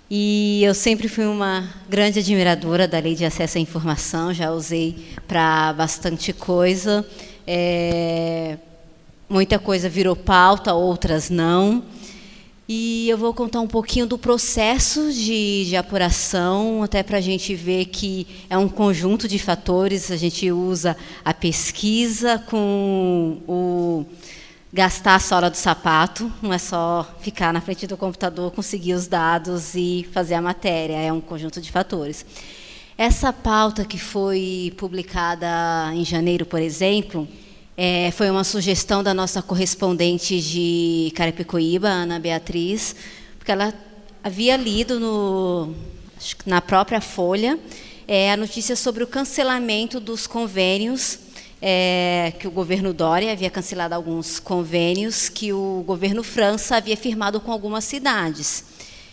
e 0.09 0.63
eu 0.63 0.73
sempre 0.73 1.09
fui 1.09 1.25
uma 1.25 1.69
grande 1.89 2.19
admiradora 2.19 2.87
da 2.87 2.97
Lei 2.97 3.13
de 3.13 3.25
Acesso 3.25 3.57
à 3.57 3.61
Informação. 3.61 4.33
Já 4.33 4.51
usei 4.51 4.95
para 5.27 5.73
bastante 5.73 6.31
coisa. 6.31 7.05
É, 7.45 8.57
muita 9.27 9.59
coisa 9.59 9.89
virou 9.89 10.15
pauta, 10.15 10.73
outras 10.73 11.29
não. 11.29 11.83
E 12.73 13.09
eu 13.09 13.17
vou 13.17 13.33
contar 13.33 13.59
um 13.59 13.67
pouquinho 13.67 14.07
do 14.07 14.17
processo 14.17 15.11
de, 15.11 15.65
de 15.65 15.75
apuração, 15.75 16.81
até 16.81 17.03
para 17.03 17.17
a 17.17 17.21
gente 17.21 17.53
ver 17.53 17.87
que 17.87 18.25
é 18.49 18.57
um 18.57 18.69
conjunto 18.69 19.27
de 19.27 19.37
fatores. 19.37 20.09
A 20.09 20.15
gente 20.15 20.49
usa 20.49 20.95
a 21.25 21.33
pesquisa 21.33 22.39
com 22.39 23.41
o 23.45 24.05
gastar 24.71 25.15
a 25.15 25.19
sola 25.19 25.49
do 25.49 25.57
sapato, 25.57 26.31
não 26.41 26.53
é 26.53 26.57
só 26.57 27.05
ficar 27.19 27.51
na 27.51 27.59
frente 27.59 27.85
do 27.85 27.97
computador, 27.97 28.49
conseguir 28.51 28.93
os 28.93 29.05
dados 29.05 29.75
e 29.75 30.07
fazer 30.13 30.35
a 30.35 30.41
matéria, 30.41 30.95
é 30.95 31.11
um 31.11 31.19
conjunto 31.19 31.59
de 31.59 31.69
fatores. 31.69 32.25
Essa 32.97 33.33
pauta 33.33 33.83
que 33.83 33.97
foi 33.97 34.73
publicada 34.77 35.91
em 35.93 36.05
janeiro, 36.05 36.45
por 36.45 36.61
exemplo, 36.61 37.27
é, 37.83 38.11
foi 38.11 38.29
uma 38.29 38.43
sugestão 38.43 39.01
da 39.01 39.11
nossa 39.11 39.41
correspondente 39.41 40.39
de 40.39 41.11
Carapicuíba, 41.15 41.87
Ana 41.87 42.19
Beatriz, 42.19 42.95
porque 43.39 43.51
ela 43.51 43.73
havia 44.23 44.55
lido 44.55 44.99
no, 44.99 45.73
na 46.45 46.61
própria 46.61 47.01
Folha 47.01 47.57
é, 48.07 48.31
a 48.31 48.37
notícia 48.37 48.75
sobre 48.75 49.03
o 49.03 49.07
cancelamento 49.07 49.99
dos 49.99 50.27
convênios 50.27 51.17
é, 51.59 52.31
que 52.39 52.47
o 52.47 52.51
governo 52.51 52.93
Dória 52.93 53.31
havia 53.31 53.49
cancelado 53.49 53.95
alguns 53.95 54.39
convênios 54.39 55.27
que 55.27 55.51
o 55.51 55.83
governo 55.83 56.21
França 56.21 56.75
havia 56.75 56.95
firmado 56.95 57.39
com 57.39 57.51
algumas 57.51 57.83
cidades. 57.83 58.63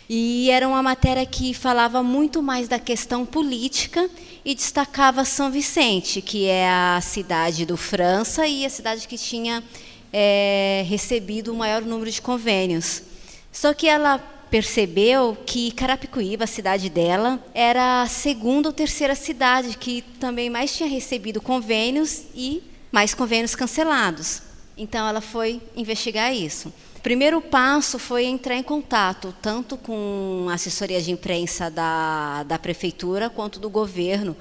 E 0.07 0.51
era 0.51 0.67
uma 0.67 0.83
matéria 0.83 1.25
que 1.25 1.55
falava 1.55 2.03
muito 2.03 2.43
mais 2.43 2.67
da 2.67 2.77
questão 2.77 3.25
política 3.25 4.07
e 4.49 4.55
destacava 4.55 5.23
São 5.25 5.51
Vicente, 5.51 6.23
que 6.23 6.47
é 6.47 6.67
a 6.67 6.99
cidade 7.01 7.67
do 7.67 7.77
França 7.77 8.47
e 8.47 8.65
a 8.65 8.69
cidade 8.71 9.07
que 9.07 9.15
tinha 9.15 9.63
é, 10.11 10.83
recebido 10.89 11.53
o 11.53 11.55
maior 11.55 11.83
número 11.83 12.09
de 12.09 12.19
convênios. 12.19 13.03
Só 13.51 13.75
que 13.75 13.87
ela 13.87 14.17
percebeu 14.49 15.37
que 15.45 15.69
Carapicuíba, 15.73 16.45
a 16.45 16.47
cidade 16.47 16.89
dela, 16.89 17.39
era 17.53 18.01
a 18.01 18.07
segunda 18.07 18.69
ou 18.69 18.73
terceira 18.73 19.13
cidade 19.13 19.77
que 19.77 20.01
também 20.19 20.49
mais 20.49 20.75
tinha 20.75 20.89
recebido 20.89 21.39
convênios 21.39 22.23
e 22.33 22.63
mais 22.91 23.13
convênios 23.13 23.53
cancelados. 23.53 24.41
Então 24.75 25.07
ela 25.07 25.21
foi 25.21 25.61
investigar 25.75 26.33
isso. 26.33 26.73
O 26.99 27.01
primeiro 27.01 27.39
passo 27.39 27.97
foi 27.97 28.25
entrar 28.25 28.55
em 28.55 28.61
contato 28.61 29.33
tanto 29.41 29.77
com 29.77 30.47
a 30.49 30.55
assessoria 30.55 31.01
de 31.01 31.11
imprensa 31.11 31.71
da, 31.71 32.43
da 32.43 32.59
prefeitura 32.59 33.29
quanto 33.29 33.57
do 33.57 33.69
governo, 33.69 34.35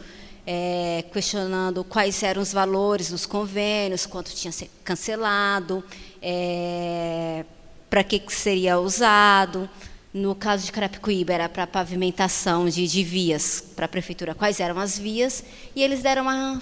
é, 0.44 1.04
questionando 1.12 1.84
quais 1.84 2.20
eram 2.20 2.42
os 2.42 2.52
valores 2.52 3.10
dos 3.10 3.24
convênios, 3.24 4.06
quanto 4.06 4.34
tinha 4.34 4.50
sido 4.50 4.70
cancelado, 4.82 5.84
é, 6.20 7.44
para 7.88 8.02
que, 8.02 8.18
que 8.18 8.34
seria 8.34 8.76
usado. 8.80 9.70
No 10.12 10.34
caso 10.34 10.66
de 10.66 10.72
Carapicuíba, 10.72 11.32
era 11.32 11.48
para 11.48 11.64
pavimentação 11.64 12.68
de, 12.68 12.88
de 12.88 13.04
vias 13.04 13.64
para 13.76 13.84
a 13.84 13.88
prefeitura, 13.88 14.34
quais 14.34 14.58
eram 14.58 14.80
as 14.80 14.98
vias, 14.98 15.44
e 15.76 15.82
eles 15.84 16.02
deram 16.02 16.22
uma. 16.22 16.60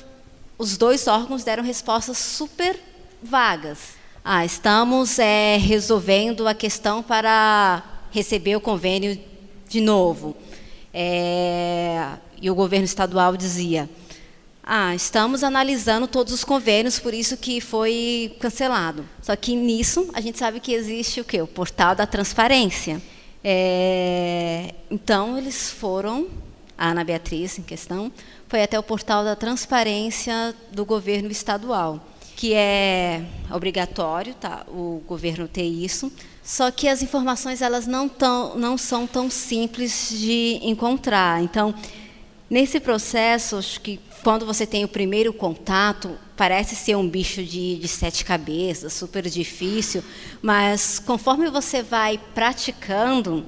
Os 0.58 0.76
dois 0.76 1.06
órgãos 1.06 1.42
deram 1.42 1.64
respostas 1.64 2.18
super 2.18 2.78
vagas. 3.22 3.95
Ah, 4.28 4.44
estamos 4.44 5.20
é, 5.20 5.56
resolvendo 5.56 6.48
a 6.48 6.52
questão 6.52 7.00
para 7.00 7.80
receber 8.10 8.56
o 8.56 8.60
convênio 8.60 9.16
de 9.68 9.80
novo. 9.80 10.36
É, 10.92 12.08
e 12.42 12.50
o 12.50 12.54
governo 12.56 12.84
estadual 12.84 13.36
dizia: 13.36 13.88
ah, 14.64 14.92
estamos 14.96 15.44
analisando 15.44 16.08
todos 16.08 16.32
os 16.32 16.42
convênios, 16.42 16.98
por 16.98 17.14
isso 17.14 17.36
que 17.36 17.60
foi 17.60 18.36
cancelado. 18.40 19.08
Só 19.22 19.36
que 19.36 19.54
nisso 19.54 20.10
a 20.12 20.20
gente 20.20 20.38
sabe 20.38 20.58
que 20.58 20.72
existe 20.72 21.20
o 21.20 21.24
quê? 21.24 21.40
O 21.40 21.46
portal 21.46 21.94
da 21.94 22.04
transparência. 22.04 23.00
É, 23.44 24.74
então 24.90 25.38
eles 25.38 25.70
foram, 25.70 26.26
a 26.76 26.88
Ana 26.88 27.04
Beatriz 27.04 27.60
em 27.60 27.62
questão, 27.62 28.10
foi 28.48 28.60
até 28.64 28.76
o 28.76 28.82
portal 28.82 29.22
da 29.22 29.36
transparência 29.36 30.52
do 30.72 30.84
governo 30.84 31.30
estadual 31.30 32.04
que 32.36 32.52
é 32.52 33.24
obrigatório, 33.50 34.34
tá, 34.34 34.66
o 34.68 35.02
governo 35.08 35.48
ter 35.48 35.64
isso. 35.64 36.12
Só 36.44 36.70
que 36.70 36.86
as 36.86 37.02
informações 37.02 37.62
elas 37.62 37.86
não, 37.86 38.08
tão, 38.08 38.56
não 38.56 38.76
são 38.76 39.06
tão 39.06 39.30
simples 39.30 40.10
de 40.10 40.60
encontrar. 40.62 41.42
Então, 41.42 41.74
nesse 42.48 42.78
processo, 42.78 43.56
acho 43.56 43.80
que 43.80 43.98
quando 44.22 44.44
você 44.44 44.66
tem 44.66 44.84
o 44.84 44.88
primeiro 44.88 45.32
contato, 45.32 46.18
parece 46.36 46.76
ser 46.76 46.94
um 46.94 47.08
bicho 47.08 47.42
de, 47.42 47.76
de 47.76 47.88
sete 47.88 48.22
cabeças, 48.22 48.92
super 48.92 49.26
difícil, 49.28 50.04
mas 50.42 50.98
conforme 50.98 51.48
você 51.48 51.82
vai 51.82 52.20
praticando, 52.34 53.46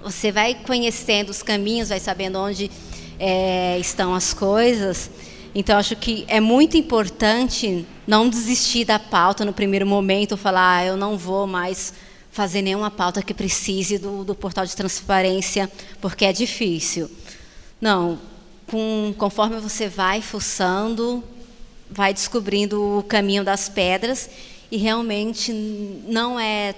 você 0.00 0.30
vai 0.30 0.54
conhecendo 0.54 1.30
os 1.30 1.42
caminhos, 1.42 1.88
vai 1.88 1.98
sabendo 1.98 2.38
onde 2.38 2.70
é, 3.18 3.76
estão 3.80 4.14
as 4.14 4.32
coisas. 4.32 5.10
Então, 5.58 5.78
acho 5.78 5.96
que 5.96 6.22
é 6.28 6.38
muito 6.38 6.76
importante 6.76 7.86
não 8.06 8.28
desistir 8.28 8.84
da 8.84 8.98
pauta 8.98 9.42
no 9.42 9.54
primeiro 9.54 9.86
momento, 9.86 10.36
falar, 10.36 10.76
ah, 10.76 10.84
eu 10.84 10.98
não 10.98 11.16
vou 11.16 11.46
mais 11.46 11.94
fazer 12.30 12.60
nenhuma 12.60 12.90
pauta 12.90 13.22
que 13.22 13.32
precise 13.32 13.96
do, 13.96 14.22
do 14.22 14.34
portal 14.34 14.66
de 14.66 14.76
transparência, 14.76 15.72
porque 15.98 16.26
é 16.26 16.32
difícil. 16.34 17.10
Não, 17.80 18.18
com, 18.66 19.14
conforme 19.16 19.58
você 19.58 19.88
vai 19.88 20.20
fuçando, 20.20 21.24
vai 21.90 22.12
descobrindo 22.12 22.98
o 22.98 23.02
caminho 23.02 23.42
das 23.42 23.66
pedras, 23.66 24.28
e 24.70 24.76
realmente 24.76 25.54
não 26.06 26.38
é 26.38 26.74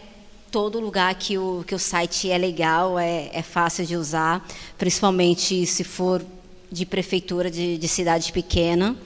todo 0.52 0.78
lugar 0.78 1.16
que 1.16 1.36
o, 1.36 1.64
que 1.66 1.74
o 1.74 1.80
site 1.80 2.30
é 2.30 2.38
legal, 2.38 2.96
é, 2.96 3.28
é 3.32 3.42
fácil 3.42 3.84
de 3.84 3.96
usar, 3.96 4.46
principalmente 4.78 5.66
se 5.66 5.82
for 5.82 6.24
de 6.70 6.86
prefeitura 6.86 7.50
de, 7.50 7.78
de 7.78 7.88
cidade 7.88 8.32
pequena. 8.32 8.96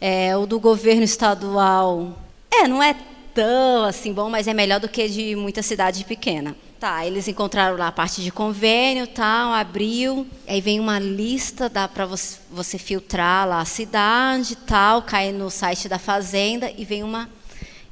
É, 0.00 0.36
o 0.36 0.46
do 0.46 0.60
governo 0.60 1.02
estadual, 1.02 2.18
é, 2.50 2.68
não 2.68 2.82
é 2.82 2.94
tão 3.34 3.84
assim 3.84 4.12
bom, 4.12 4.28
mas 4.28 4.46
é 4.46 4.54
melhor 4.54 4.80
do 4.80 4.88
que 4.88 5.08
de 5.08 5.36
muita 5.36 5.62
cidade 5.62 6.04
pequena. 6.04 6.56
Tá, 6.78 7.04
eles 7.04 7.26
encontraram 7.26 7.76
lá 7.76 7.88
a 7.88 7.92
parte 7.92 8.22
de 8.22 8.30
convênio, 8.30 9.06
tal, 9.08 9.52
abriu, 9.52 10.24
aí 10.46 10.60
vem 10.60 10.78
uma 10.78 11.00
lista, 11.00 11.68
dá 11.68 11.88
para 11.88 12.06
você, 12.06 12.38
você 12.52 12.78
filtrar 12.78 13.48
lá 13.48 13.60
a 13.60 13.64
cidade, 13.64 14.54
tal, 14.54 15.02
cai 15.02 15.32
no 15.32 15.50
site 15.50 15.88
da 15.88 15.98
fazenda 15.98 16.70
e 16.76 16.84
vem 16.84 17.02
uma 17.02 17.28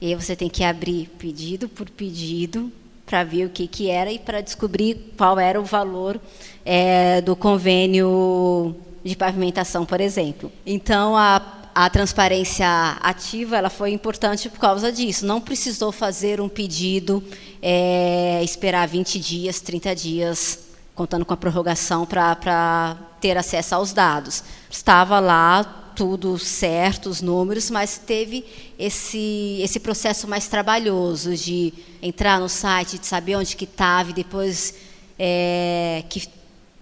e 0.00 0.08
aí 0.08 0.14
você 0.14 0.36
tem 0.36 0.48
que 0.48 0.62
abrir 0.62 1.08
pedido 1.18 1.68
por 1.68 1.88
pedido 1.88 2.70
para 3.06 3.24
ver 3.24 3.46
o 3.46 3.50
que 3.50 3.66
que 3.66 3.88
era 3.88 4.12
e 4.12 4.18
para 4.18 4.40
descobrir 4.40 5.12
qual 5.16 5.38
era 5.38 5.60
o 5.60 5.64
valor 5.64 6.20
é, 6.64 7.20
do 7.20 7.34
convênio 7.34 8.76
de 9.06 9.16
pavimentação, 9.16 9.86
por 9.86 10.00
exemplo. 10.00 10.50
Então, 10.64 11.16
a, 11.16 11.40
a 11.74 11.88
transparência 11.88 12.66
ativa 13.00 13.56
ela 13.56 13.70
foi 13.70 13.92
importante 13.92 14.48
por 14.48 14.58
causa 14.58 14.90
disso. 14.90 15.24
Não 15.24 15.40
precisou 15.40 15.92
fazer 15.92 16.40
um 16.40 16.48
pedido, 16.48 17.22
é, 17.62 18.40
esperar 18.42 18.86
20 18.88 19.18
dias, 19.18 19.60
30 19.60 19.94
dias, 19.94 20.58
contando 20.94 21.24
com 21.24 21.34
a 21.34 21.36
prorrogação 21.36 22.04
para 22.04 22.96
ter 23.20 23.36
acesso 23.36 23.74
aos 23.74 23.92
dados. 23.92 24.42
Estava 24.70 25.20
lá 25.20 25.84
tudo 25.94 26.38
certo, 26.38 27.08
os 27.08 27.22
números, 27.22 27.70
mas 27.70 27.96
teve 27.96 28.44
esse, 28.78 29.60
esse 29.62 29.80
processo 29.80 30.28
mais 30.28 30.46
trabalhoso 30.46 31.34
de 31.34 31.72
entrar 32.02 32.38
no 32.38 32.48
site, 32.48 32.98
de 32.98 33.06
saber 33.06 33.36
onde 33.36 33.56
que 33.56 33.64
estava 33.64 34.10
e 34.10 34.12
depois 34.12 34.74
é, 35.18 36.04
que 36.08 36.28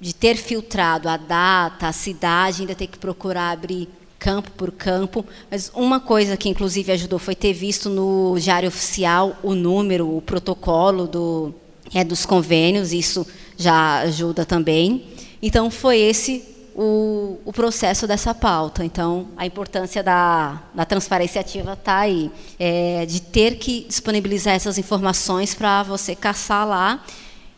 de 0.01 0.15
ter 0.15 0.37
filtrado 0.37 1.09
a 1.09 1.17
data, 1.17 1.89
a 1.89 1.93
cidade, 1.93 2.63
ainda 2.63 2.75
ter 2.75 2.87
que 2.87 2.99
procurar 2.99 3.51
abrir 3.51 3.89
campo 4.19 4.51
por 4.53 4.73
campo. 4.73 5.25
Mas 5.51 5.71
uma 5.75 6.01
coisa 6.01 6.37
que, 6.37 6.49
inclusive, 6.49 6.93
ajudou 6.93 7.19
foi 7.19 7.35
ter 7.35 7.53
visto 7.53 7.91
no 7.91 8.37
Diário 8.39 8.69
Oficial 8.69 9.37
o 9.43 9.55
número, 9.55 10.17
o 10.17 10.23
protocolo 10.23 11.07
do, 11.07 11.55
é, 11.95 12.03
dos 12.03 12.25
convênios, 12.25 12.93
isso 12.93 13.27
já 13.57 13.99
ajuda 13.99 14.45
também. 14.45 15.05
Então, 15.43 15.71
foi 15.71 15.99
esse 15.99 16.43
o, 16.75 17.39
o, 17.45 17.53
processo 17.53 18.07
dessa 18.07 18.35
pauta. 18.35 18.85
Então, 18.85 19.29
a 19.37 19.47
importância 19.47 20.03
da, 20.03 20.63
da 20.75 20.85
transparência 20.85 21.41
ativa 21.41 21.75
está 21.75 21.99
aí, 21.99 22.31
é, 22.59 23.07
de 23.07 23.21
ter 23.21 23.57
que 23.59 23.85
disponibilizar 23.87 24.55
essas 24.55 24.79
informações 24.79 25.55
para 25.55 25.83
você 25.83 26.15
caçar 26.15 26.67
lá 26.67 27.05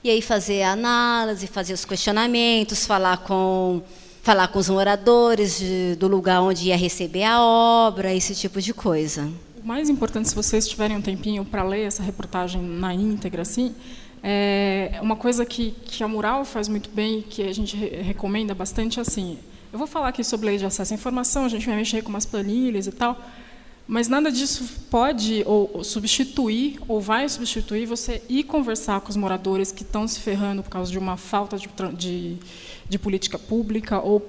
e 0.06 0.10
aí 0.10 0.22
fazer 0.22 0.62
a 0.62 0.70
análise, 0.70 1.48
fazer 1.48 1.72
os 1.72 1.84
questionamentos, 1.84 2.86
falar 2.86 3.18
com 3.18 3.82
falar 4.22 4.46
com 4.48 4.58
os 4.60 4.68
moradores 4.68 5.58
de, 5.58 5.96
do 5.96 6.06
lugar 6.06 6.42
onde 6.42 6.68
ia 6.68 6.76
receber 6.76 7.24
a 7.24 7.40
obra, 7.40 8.14
esse 8.14 8.32
tipo 8.34 8.60
de 8.60 8.72
coisa. 8.72 9.28
O 9.62 9.66
mais 9.66 9.88
importante, 9.88 10.28
se 10.28 10.34
vocês 10.34 10.68
tiverem 10.68 10.96
um 10.96 11.00
tempinho 11.00 11.44
para 11.44 11.64
ler 11.64 11.82
essa 11.82 12.04
reportagem 12.04 12.62
na 12.62 12.94
íntegra, 12.94 13.42
assim, 13.42 13.74
é 14.22 14.98
uma 15.02 15.16
coisa 15.16 15.44
que, 15.44 15.72
que 15.84 16.04
a 16.04 16.08
Mural 16.08 16.44
faz 16.44 16.68
muito 16.68 16.88
bem, 16.90 17.22
que 17.22 17.42
a 17.42 17.52
gente 17.52 17.76
re 17.76 18.02
recomenda 18.02 18.54
bastante, 18.54 19.00
assim. 19.00 19.38
Eu 19.72 19.78
vou 19.78 19.88
falar 19.88 20.08
aqui 20.08 20.22
sobre 20.22 20.46
lei 20.46 20.58
de 20.58 20.66
acesso 20.66 20.92
à 20.92 20.96
informação, 20.96 21.44
a 21.44 21.48
gente 21.48 21.66
vai 21.66 21.74
mexer 21.74 22.02
com 22.02 22.10
umas 22.10 22.26
planilhas 22.26 22.86
e 22.86 22.92
tal, 22.92 23.20
mas 23.86 24.08
nada 24.08 24.32
disso 24.32 24.64
pode 24.90 25.42
ou, 25.46 25.84
substituir 25.84 26.80
ou 26.88 27.00
vai 27.00 27.28
substituir 27.28 27.86
você 27.86 28.22
ir 28.28 28.44
conversar 28.44 29.00
com 29.00 29.10
os 29.10 29.16
moradores 29.16 29.70
que 29.70 29.82
estão 29.82 30.08
se 30.08 30.20
ferrando 30.20 30.62
por 30.62 30.70
causa 30.70 30.90
de 30.90 30.98
uma 30.98 31.16
falta 31.16 31.56
de, 31.56 31.68
de, 31.94 32.36
de 32.88 32.98
política 32.98 33.38
pública 33.38 34.00
ou 34.00 34.20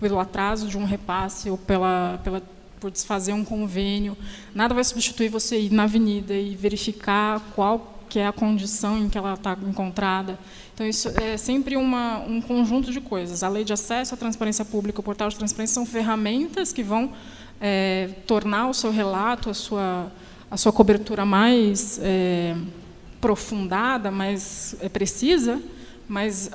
pelo 0.00 0.18
atraso 0.18 0.66
de 0.66 0.78
um 0.78 0.84
repasse 0.84 1.50
ou 1.50 1.58
pela, 1.58 2.18
pela 2.24 2.42
por 2.80 2.90
desfazer 2.90 3.32
um 3.32 3.44
convênio. 3.44 4.16
Nada 4.52 4.74
vai 4.74 4.82
substituir 4.82 5.28
você 5.28 5.60
ir 5.60 5.72
na 5.72 5.84
avenida 5.84 6.34
e 6.34 6.56
verificar 6.56 7.40
qual 7.54 8.00
que 8.08 8.18
é 8.18 8.26
a 8.26 8.32
condição 8.32 8.98
em 8.98 9.08
que 9.08 9.16
ela 9.16 9.34
está 9.34 9.56
encontrada. 9.66 10.38
Então, 10.74 10.86
isso 10.86 11.08
é 11.18 11.36
sempre 11.36 11.76
uma, 11.76 12.18
um 12.18 12.42
conjunto 12.42 12.92
de 12.92 13.00
coisas. 13.00 13.42
A 13.42 13.48
lei 13.48 13.64
de 13.64 13.72
acesso 13.72 14.14
à 14.14 14.18
transparência 14.18 14.64
pública, 14.64 15.00
o 15.00 15.02
portal 15.02 15.28
de 15.28 15.36
transparência, 15.36 15.74
são 15.74 15.86
ferramentas 15.86 16.72
que 16.72 16.82
vão 16.82 17.12
é, 17.64 18.10
tornar 18.26 18.68
o 18.68 18.74
seu 18.74 18.90
relato, 18.90 19.48
a 19.48 19.54
sua, 19.54 20.10
a 20.50 20.56
sua 20.56 20.72
cobertura 20.72 21.24
mais 21.24 22.00
é, 22.02 22.56
aprofundada, 23.16 24.10
mais 24.10 24.74
é, 24.80 24.88
precisa, 24.88 25.62
mas, 26.08 26.50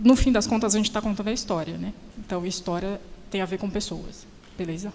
no 0.00 0.14
fim 0.14 0.30
das 0.30 0.46
contas, 0.46 0.76
a 0.76 0.78
gente 0.78 0.88
está 0.88 1.02
contando 1.02 1.26
a 1.26 1.32
história. 1.32 1.76
Né? 1.76 1.92
Então, 2.24 2.46
história 2.46 3.00
tem 3.28 3.40
a 3.40 3.44
ver 3.44 3.58
com 3.58 3.68
pessoas. 3.68 4.24
Beleza? 4.56 4.92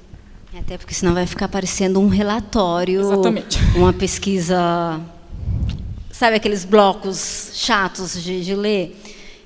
Até 0.57 0.77
porque 0.77 0.93
senão 0.93 1.13
vai 1.13 1.27
ficar 1.27 1.49
parecendo 1.49 1.99
um 1.99 2.07
relatório, 2.07 3.01
Exatamente. 3.01 3.59
uma 3.75 3.91
pesquisa, 3.91 5.01
sabe 6.09 6.37
aqueles 6.37 6.63
blocos 6.63 7.51
chatos 7.53 8.23
de, 8.23 8.45
de 8.45 8.55
ler. 8.55 8.95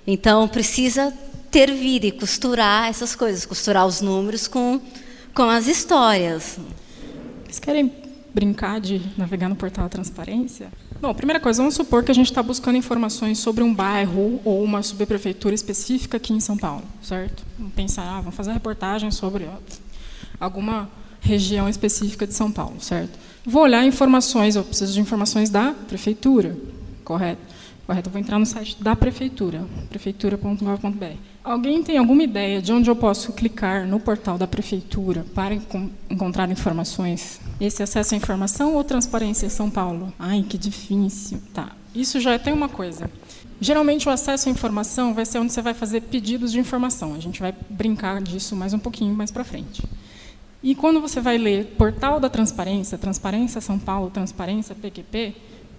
Então 0.05 0.47
precisa 0.47 1.11
ter 1.49 1.71
vida 1.73 2.05
e 2.05 2.11
costurar 2.11 2.87
essas 2.87 3.15
coisas, 3.15 3.45
costurar 3.45 3.85
os 3.85 3.99
números 3.99 4.47
com 4.47 4.79
com 5.33 5.43
as 5.43 5.67
histórias. 5.67 6.59
Vocês 7.45 7.59
querem 7.59 7.91
brincar 8.33 8.79
de 8.79 9.01
navegar 9.17 9.49
no 9.49 9.55
portal 9.55 9.85
da 9.85 9.89
transparência? 9.89 10.71
Bom, 11.01 11.13
primeira 11.13 11.39
coisa, 11.39 11.61
vamos 11.61 11.73
supor 11.73 12.03
que 12.03 12.11
a 12.11 12.13
gente 12.13 12.27
está 12.27 12.43
buscando 12.43 12.77
informações 12.77 13.39
sobre 13.39 13.63
um 13.63 13.73
bairro 13.73 14.39
ou 14.45 14.63
uma 14.63 14.83
subprefeitura 14.83 15.55
específica 15.55 16.17
aqui 16.17 16.31
em 16.33 16.39
São 16.39 16.57
Paulo, 16.57 16.83
certo? 17.01 17.43
Vamos 17.57 17.73
pensar, 17.73 18.03
ah, 18.03 18.21
vamos 18.21 18.35
fazer 18.35 18.51
reportagem 18.51 19.09
sobre 19.09 19.49
alguma 20.39 20.89
região 21.19 21.67
específica 21.67 22.27
de 22.27 22.33
São 22.33 22.51
Paulo, 22.51 22.79
certo? 22.79 23.17
Vou 23.45 23.63
olhar 23.63 23.85
informações, 23.85 24.55
eu 24.55 24.63
preciso 24.63 24.93
de 24.93 24.99
informações 24.99 25.49
da 25.49 25.73
prefeitura, 25.73 26.55
correto? 27.03 27.41
Correto, 27.87 28.09
eu 28.09 28.13
vou 28.13 28.21
entrar 28.21 28.37
no 28.37 28.45
site 28.45 28.81
da 28.81 28.95
prefeitura, 28.95 29.65
prefeitura.gov.br. 29.89 31.30
Alguém 31.43 31.81
tem 31.81 31.97
alguma 31.97 32.21
ideia 32.21 32.61
de 32.61 32.71
onde 32.71 32.87
eu 32.87 32.95
posso 32.95 33.33
clicar 33.33 33.87
no 33.87 33.99
portal 33.99 34.37
da 34.37 34.45
prefeitura 34.45 35.25
para 35.33 35.55
encontrar 36.07 36.51
informações? 36.51 37.41
Esse 37.59 37.81
acesso 37.81 38.13
à 38.13 38.17
informação 38.17 38.75
ou 38.75 38.83
transparência 38.83 39.49
São 39.49 39.67
Paulo? 39.67 40.13
Ai, 40.19 40.45
que 40.47 40.55
difícil. 40.55 41.41
Tá. 41.51 41.75
Isso 41.95 42.19
já 42.19 42.37
tem 42.37 42.53
uma 42.53 42.69
coisa. 42.69 43.09
Geralmente 43.59 44.07
o 44.07 44.11
acesso 44.11 44.49
à 44.49 44.51
informação 44.51 45.15
vai 45.15 45.25
ser 45.25 45.39
onde 45.39 45.51
você 45.51 45.63
vai 45.63 45.73
fazer 45.73 46.01
pedidos 46.01 46.51
de 46.51 46.59
informação. 46.59 47.15
A 47.15 47.19
gente 47.19 47.39
vai 47.39 47.55
brincar 47.69 48.21
disso 48.21 48.55
mais 48.55 48.71
um 48.71 48.79
pouquinho 48.79 49.15
mais 49.15 49.31
para 49.31 49.43
frente. 49.43 49.83
E 50.61 50.75
quando 50.75 51.01
você 51.01 51.19
vai 51.19 51.39
ler 51.39 51.73
Portal 51.75 52.19
da 52.19 52.29
Transparência, 52.29 52.99
Transparência 52.99 53.59
São 53.59 53.79
Paulo, 53.79 54.11
Transparência 54.11 54.75
PQP, 54.75 55.35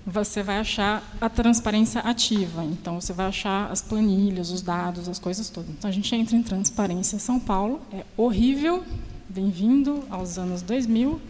você 0.07 0.43
vai 0.43 0.59
achar 0.59 1.03
a 1.21 1.29
transparência 1.29 2.01
ativa. 2.01 2.65
Então, 2.65 3.01
você 3.01 3.13
vai 3.13 3.27
achar 3.27 3.71
as 3.71 3.81
planilhas, 3.81 4.51
os 4.51 4.61
dados, 4.61 5.09
as 5.09 5.19
coisas 5.19 5.49
todas. 5.49 5.71
Então, 5.71 5.89
a 5.89 5.93
gente 5.93 6.15
entra 6.15 6.37
em 6.37 6.43
Transparência 6.43 7.19
São 7.19 7.39
Paulo. 7.39 7.81
É 7.93 8.05
horrível. 8.17 8.83
Bem-vindo 9.29 10.03
aos 10.11 10.39
anos 10.39 10.61
2000. 10.63 11.21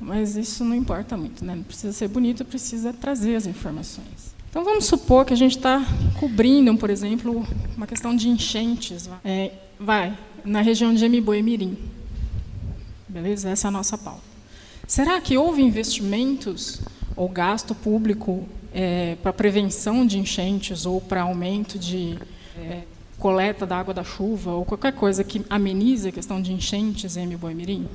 Mas 0.00 0.36
isso 0.36 0.64
não 0.64 0.74
importa 0.74 1.16
muito. 1.16 1.44
Né? 1.44 1.54
Não 1.54 1.62
precisa 1.62 1.92
ser 1.92 2.08
bonito, 2.08 2.44
precisa 2.44 2.92
trazer 2.92 3.36
as 3.36 3.46
informações. 3.46 4.34
Então, 4.48 4.64
vamos 4.64 4.86
supor 4.86 5.24
que 5.24 5.32
a 5.32 5.36
gente 5.36 5.56
está 5.56 5.84
cobrindo, 6.18 6.76
por 6.76 6.90
exemplo, 6.90 7.46
uma 7.76 7.86
questão 7.86 8.16
de 8.16 8.28
enchentes. 8.28 9.08
É, 9.24 9.52
vai, 9.78 10.16
na 10.44 10.60
região 10.60 10.94
de 10.94 11.04
Emiboemirim. 11.04 11.76
Beleza? 13.08 13.50
Essa 13.50 13.68
é 13.68 13.70
a 13.70 13.72
nossa 13.72 13.98
pauta. 13.98 14.32
Será 14.86 15.20
que 15.20 15.38
houve 15.38 15.62
investimentos 15.62 16.80
ou 17.16 17.28
gasto 17.28 17.74
público 17.74 18.46
é, 18.72 19.16
para 19.22 19.32
prevenção 19.32 20.06
de 20.06 20.18
enchentes 20.18 20.86
ou 20.86 21.00
para 21.00 21.22
aumento 21.22 21.78
de 21.78 22.18
é, 22.56 22.82
coleta 23.18 23.66
da 23.66 23.78
água 23.78 23.94
da 23.94 24.02
chuva 24.02 24.52
ou 24.52 24.64
qualquer 24.64 24.92
coisa 24.92 25.22
que 25.22 25.44
amenize 25.48 26.08
a 26.08 26.12
questão 26.12 26.40
de 26.40 26.52
enchentes 26.52 27.16
em 27.16 27.28
Boimirim? 27.36 27.86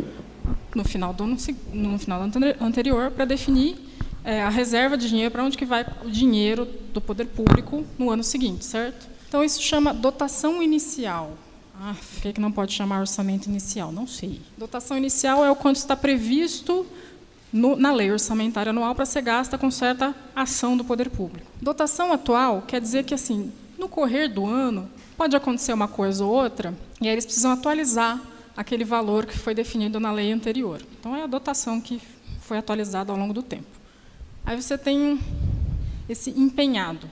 no 0.75 0.83
final 0.83 1.13
do 1.13 1.25
ano, 1.25 1.37
no 1.71 1.99
final 1.99 2.27
do 2.27 2.39
anterior 2.65 3.11
para 3.11 3.27
definir 3.27 3.77
é, 4.25 4.43
a 4.43 4.49
reserva 4.49 4.97
de 4.97 5.07
dinheiro, 5.07 5.31
para 5.31 5.45
onde 5.45 5.59
que 5.59 5.67
vai 5.67 5.85
o 6.03 6.11
dinheiro 6.11 6.67
do 6.95 7.01
poder 7.01 7.27
público 7.27 7.85
no 7.99 8.09
ano 8.09 8.25
seguinte, 8.25 8.65
certo? 8.65 9.07
Então, 9.29 9.45
isso 9.45 9.61
chama 9.61 9.93
dotação 9.93 10.63
inicial. 10.63 11.37
Ah, 11.79 11.95
por 12.15 12.23
que, 12.23 12.33
que 12.33 12.41
não 12.41 12.51
pode 12.51 12.73
chamar 12.73 13.01
orçamento 13.01 13.51
inicial? 13.51 13.93
Não 13.93 14.07
sei. 14.07 14.41
Dotação 14.57 14.97
inicial 14.97 15.45
é 15.45 15.51
o 15.51 15.57
quanto 15.57 15.77
está 15.77 15.95
previsto 15.95 16.87
no, 17.53 17.77
na 17.77 17.93
lei 17.93 18.11
orçamentária 18.11 18.71
anual 18.71 18.95
para 18.95 19.05
ser 19.05 19.23
gasta 19.23 19.59
com 19.59 19.71
certa 19.71 20.15
ação 20.35 20.77
do 20.77 20.85
poder 20.85 21.11
público. 21.11 21.51
Dotação 21.61 22.13
atual 22.13 22.63
quer 22.63 22.81
dizer 22.81 23.05
que, 23.05 23.15
assim, 23.15 23.53
no 23.79 23.89
correr 23.89 24.29
do 24.29 24.47
ano, 24.47 24.89
pode 25.17 25.37
acontecer 25.37 25.73
uma 25.73 25.89
coisa 25.89 26.25
ou 26.25 26.33
outra, 26.33 26.75
e 27.01 27.07
aí 27.07 27.15
eles 27.15 27.25
precisam 27.25 27.53
atualizar 27.53 28.21
aquele 28.57 28.85
valor 28.85 29.27
que 29.27 29.39
foi 29.39 29.55
definido 29.55 30.01
na 30.01 30.13
lei 30.13 30.33
anterior. 30.33 30.81
Então, 30.99 31.15
é 31.15 31.23
a 31.23 31.27
dotação 31.27 31.81
que 31.81 32.01
foi 32.41 32.59
atualizada 32.59 33.13
ao 33.13 33.19
longo 33.19 33.33
do 33.33 33.43
tempo. 33.43 33.67
Aí 34.45 34.61
você 34.61 34.77
tem 34.77 35.21
esse 36.09 36.31
empenhado. 36.31 37.09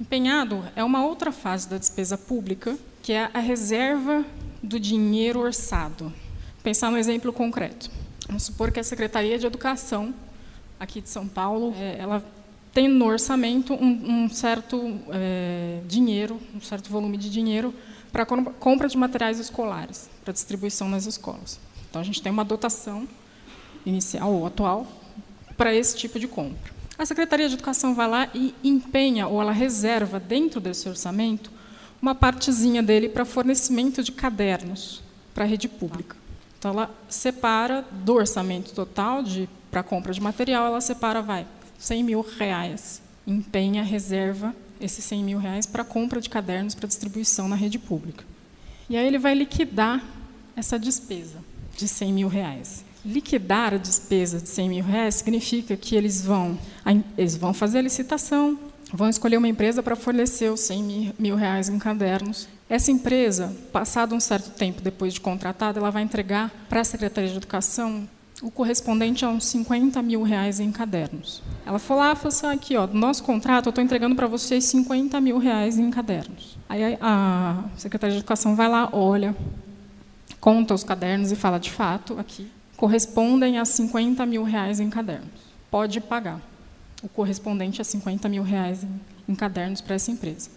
Empenhado 0.00 0.62
é 0.76 0.84
uma 0.84 1.04
outra 1.04 1.32
fase 1.32 1.68
da 1.68 1.78
despesa 1.78 2.18
pública, 2.18 2.76
que 3.02 3.12
é 3.12 3.30
a 3.32 3.38
reserva 3.38 4.24
do 4.62 4.78
dinheiro 4.78 5.40
orçado. 5.40 6.12
Pensar 6.62 6.90
no 6.90 6.98
exemplo 6.98 7.32
concreto. 7.32 7.90
Vamos 8.26 8.44
supor 8.44 8.72
que 8.72 8.80
a 8.80 8.84
Secretaria 8.84 9.38
de 9.38 9.46
Educação, 9.46 10.14
aqui 10.78 11.00
de 11.00 11.08
São 11.08 11.28
Paulo, 11.28 11.74
é, 11.78 11.98
ela 11.98 12.24
tem 12.72 12.88
no 12.88 13.06
orçamento 13.06 13.74
um, 13.74 14.24
um 14.24 14.28
certo 14.28 14.98
é, 15.10 15.80
dinheiro, 15.86 16.40
um 16.54 16.60
certo 16.60 16.90
volume 16.90 17.16
de 17.16 17.30
dinheiro 17.30 17.72
para 18.10 18.24
compra 18.26 18.88
de 18.88 18.96
materiais 18.96 19.38
escolares, 19.38 20.08
para 20.24 20.32
distribuição 20.32 20.88
nas 20.88 21.06
escolas. 21.06 21.60
Então, 21.88 22.00
a 22.00 22.04
gente 22.04 22.22
tem 22.22 22.32
uma 22.32 22.44
dotação 22.44 23.06
inicial 23.84 24.32
ou 24.32 24.46
atual 24.46 24.86
para 25.56 25.74
esse 25.74 25.96
tipo 25.96 26.18
de 26.18 26.26
compra. 26.26 26.72
A 26.96 27.04
Secretaria 27.04 27.48
de 27.48 27.54
Educação 27.54 27.94
vai 27.94 28.08
lá 28.08 28.28
e 28.34 28.54
empenha, 28.62 29.26
ou 29.26 29.40
ela 29.40 29.52
reserva 29.52 30.18
dentro 30.18 30.60
desse 30.60 30.88
orçamento, 30.88 31.50
uma 32.00 32.14
partezinha 32.14 32.82
dele 32.82 33.08
para 33.08 33.24
fornecimento 33.24 34.02
de 34.02 34.12
cadernos 34.12 35.02
para 35.34 35.44
a 35.44 35.46
rede 35.46 35.68
pública. 35.68 36.16
Então, 36.64 36.72
ela 36.72 36.90
separa 37.10 37.84
do 37.92 38.14
orçamento 38.14 38.72
total 38.72 39.22
para 39.70 39.82
compra 39.82 40.14
de 40.14 40.20
material, 40.22 40.64
ela 40.64 40.80
separa, 40.80 41.20
vai, 41.20 41.46
100 41.78 42.02
mil 42.02 42.22
reais, 42.38 43.02
empenha, 43.26 43.82
reserva 43.82 44.56
esses 44.80 45.04
100 45.04 45.24
mil 45.24 45.38
reais 45.38 45.66
para 45.66 45.84
compra 45.84 46.22
de 46.22 46.30
cadernos 46.30 46.74
para 46.74 46.88
distribuição 46.88 47.48
na 47.48 47.54
rede 47.54 47.78
pública. 47.78 48.24
E 48.88 48.96
aí 48.96 49.06
ele 49.06 49.18
vai 49.18 49.34
liquidar 49.34 50.02
essa 50.56 50.78
despesa 50.78 51.36
de 51.76 51.86
100 51.86 52.12
mil 52.14 52.28
reais. 52.28 52.82
Liquidar 53.04 53.74
a 53.74 53.76
despesa 53.76 54.40
de 54.40 54.48
100 54.48 54.68
mil 54.70 54.84
reais 54.86 55.16
significa 55.16 55.76
que 55.76 55.94
eles 55.94 56.24
vão, 56.24 56.58
eles 57.18 57.36
vão 57.36 57.52
fazer 57.52 57.80
a 57.80 57.82
licitação, 57.82 58.58
vão 58.90 59.10
escolher 59.10 59.36
uma 59.36 59.48
empresa 59.48 59.82
para 59.82 59.94
fornecer 59.94 60.50
os 60.50 60.60
100 60.60 61.12
mil 61.18 61.36
reais 61.36 61.68
em 61.68 61.78
cadernos. 61.78 62.48
Essa 62.68 62.90
empresa, 62.90 63.54
passado 63.72 64.14
um 64.14 64.20
certo 64.20 64.50
tempo 64.50 64.80
depois 64.80 65.12
de 65.12 65.20
contratada, 65.20 65.78
ela 65.78 65.90
vai 65.90 66.02
entregar 66.02 66.50
para 66.68 66.80
a 66.80 66.84
Secretaria 66.84 67.30
de 67.30 67.36
Educação 67.36 68.08
o 68.42 68.50
correspondente 68.50 69.24
a 69.24 69.28
uns 69.28 69.44
50 69.46 70.00
mil 70.02 70.22
reais 70.22 70.60
em 70.60 70.72
cadernos. 70.72 71.42
Ela 71.64 71.78
falou 71.78 72.02
lá, 72.02 72.14
falou 72.14 72.28
assim, 72.28 72.46
aqui, 72.46 72.76
ó, 72.76 72.86
nosso 72.86 73.22
contrato, 73.22 73.66
eu 73.66 73.70
estou 73.70 73.84
entregando 73.84 74.14
para 74.16 74.26
vocês 74.26 74.64
50 74.64 75.20
mil 75.20 75.38
reais 75.38 75.78
em 75.78 75.90
cadernos. 75.90 76.58
Aí 76.68 76.98
a 77.00 77.64
Secretaria 77.76 78.14
de 78.14 78.20
Educação 78.20 78.56
vai 78.56 78.68
lá, 78.68 78.88
olha, 78.92 79.36
conta 80.40 80.74
os 80.74 80.82
cadernos 80.82 81.32
e 81.32 81.36
fala, 81.36 81.58
de 81.58 81.70
fato, 81.70 82.18
aqui, 82.18 82.50
correspondem 82.76 83.58
a 83.58 83.64
50 83.64 84.26
mil 84.26 84.42
reais 84.42 84.80
em 84.80 84.90
cadernos. 84.90 85.54
Pode 85.70 86.00
pagar 86.00 86.40
o 87.02 87.08
correspondente 87.08 87.80
a 87.80 87.84
50 87.84 88.28
mil 88.28 88.42
reais 88.42 88.84
em, 88.84 89.00
em 89.28 89.34
cadernos 89.34 89.80
para 89.80 89.94
essa 89.94 90.10
empresa. 90.10 90.50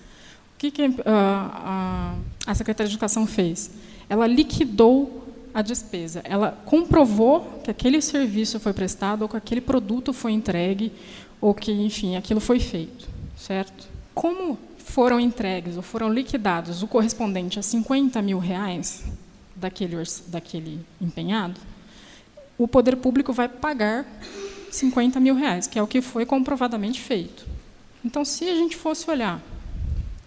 O 0.57 0.59
que, 0.59 0.71
que 0.71 0.81
a, 1.05 2.15
a 2.47 2.55
Secretaria 2.55 2.89
de 2.89 2.95
Educação 2.95 3.27
fez? 3.27 3.69
Ela 4.09 4.25
liquidou 4.25 5.23
a 5.53 5.61
despesa. 5.61 6.21
Ela 6.23 6.51
comprovou 6.65 7.61
que 7.63 7.69
aquele 7.69 8.01
serviço 8.01 8.59
foi 8.59 8.73
prestado, 8.73 9.21
ou 9.21 9.29
que 9.29 9.37
aquele 9.37 9.61
produto 9.61 10.11
foi 10.11 10.31
entregue, 10.31 10.91
ou 11.39 11.53
que, 11.53 11.71
enfim, 11.71 12.15
aquilo 12.15 12.39
foi 12.39 12.59
feito, 12.59 13.07
certo? 13.37 13.87
Como 14.15 14.57
foram 14.79 15.19
entregues 15.19 15.77
ou 15.77 15.83
foram 15.83 16.11
liquidados 16.11 16.81
o 16.81 16.87
correspondente 16.87 17.59
a 17.59 17.61
50 17.61 18.19
mil 18.23 18.39
reais 18.39 19.03
daquele, 19.55 19.95
daquele 20.25 20.79
empenhado, 20.99 21.61
o 22.57 22.67
poder 22.67 22.95
público 22.95 23.31
vai 23.31 23.47
pagar 23.47 24.07
50 24.71 25.19
mil 25.19 25.35
reais, 25.35 25.67
que 25.67 25.77
é 25.77 25.83
o 25.83 25.85
que 25.85 26.01
foi 26.01 26.25
comprovadamente 26.25 26.99
feito. 26.99 27.45
Então, 28.03 28.25
se 28.25 28.49
a 28.49 28.55
gente 28.55 28.75
fosse 28.75 29.07
olhar 29.07 29.39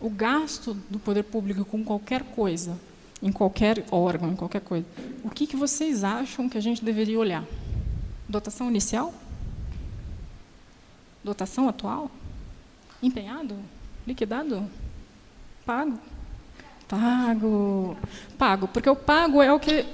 o 0.01 0.11
gasto 0.11 0.75
do 0.89 0.99
poder 0.99 1.25
público 1.25 1.65
com 1.65 1.85
qualquer 1.85 2.23
coisa 2.23 2.79
em 3.23 3.31
qualquer 3.31 3.85
órgão, 3.91 4.33
em 4.33 4.37
qualquer 4.37 4.61
coisa. 4.61 4.87
O 5.23 5.31
que, 5.31 5.47
que 5.47 5.57
vocês 5.57 6.03
acham 6.03 6.49
que 6.49 6.57
a 6.57 6.61
gente 6.61 6.85
deveria 6.85 7.19
olhar? 7.19 7.45
Dotação 8.29 8.69
inicial? 8.69 9.13
Dotação 11.23 11.69
atual? 11.69 12.11
Empenhado? 13.03 13.57
Liquidado? 14.07 14.69
Pago? 15.67 15.99
Pago. 16.89 17.97
Pago, 18.39 18.69
porque 18.69 18.89
o 18.89 18.97
pago 18.97 19.43
é 19.43 19.53
o 19.53 19.61
que, 19.61 19.85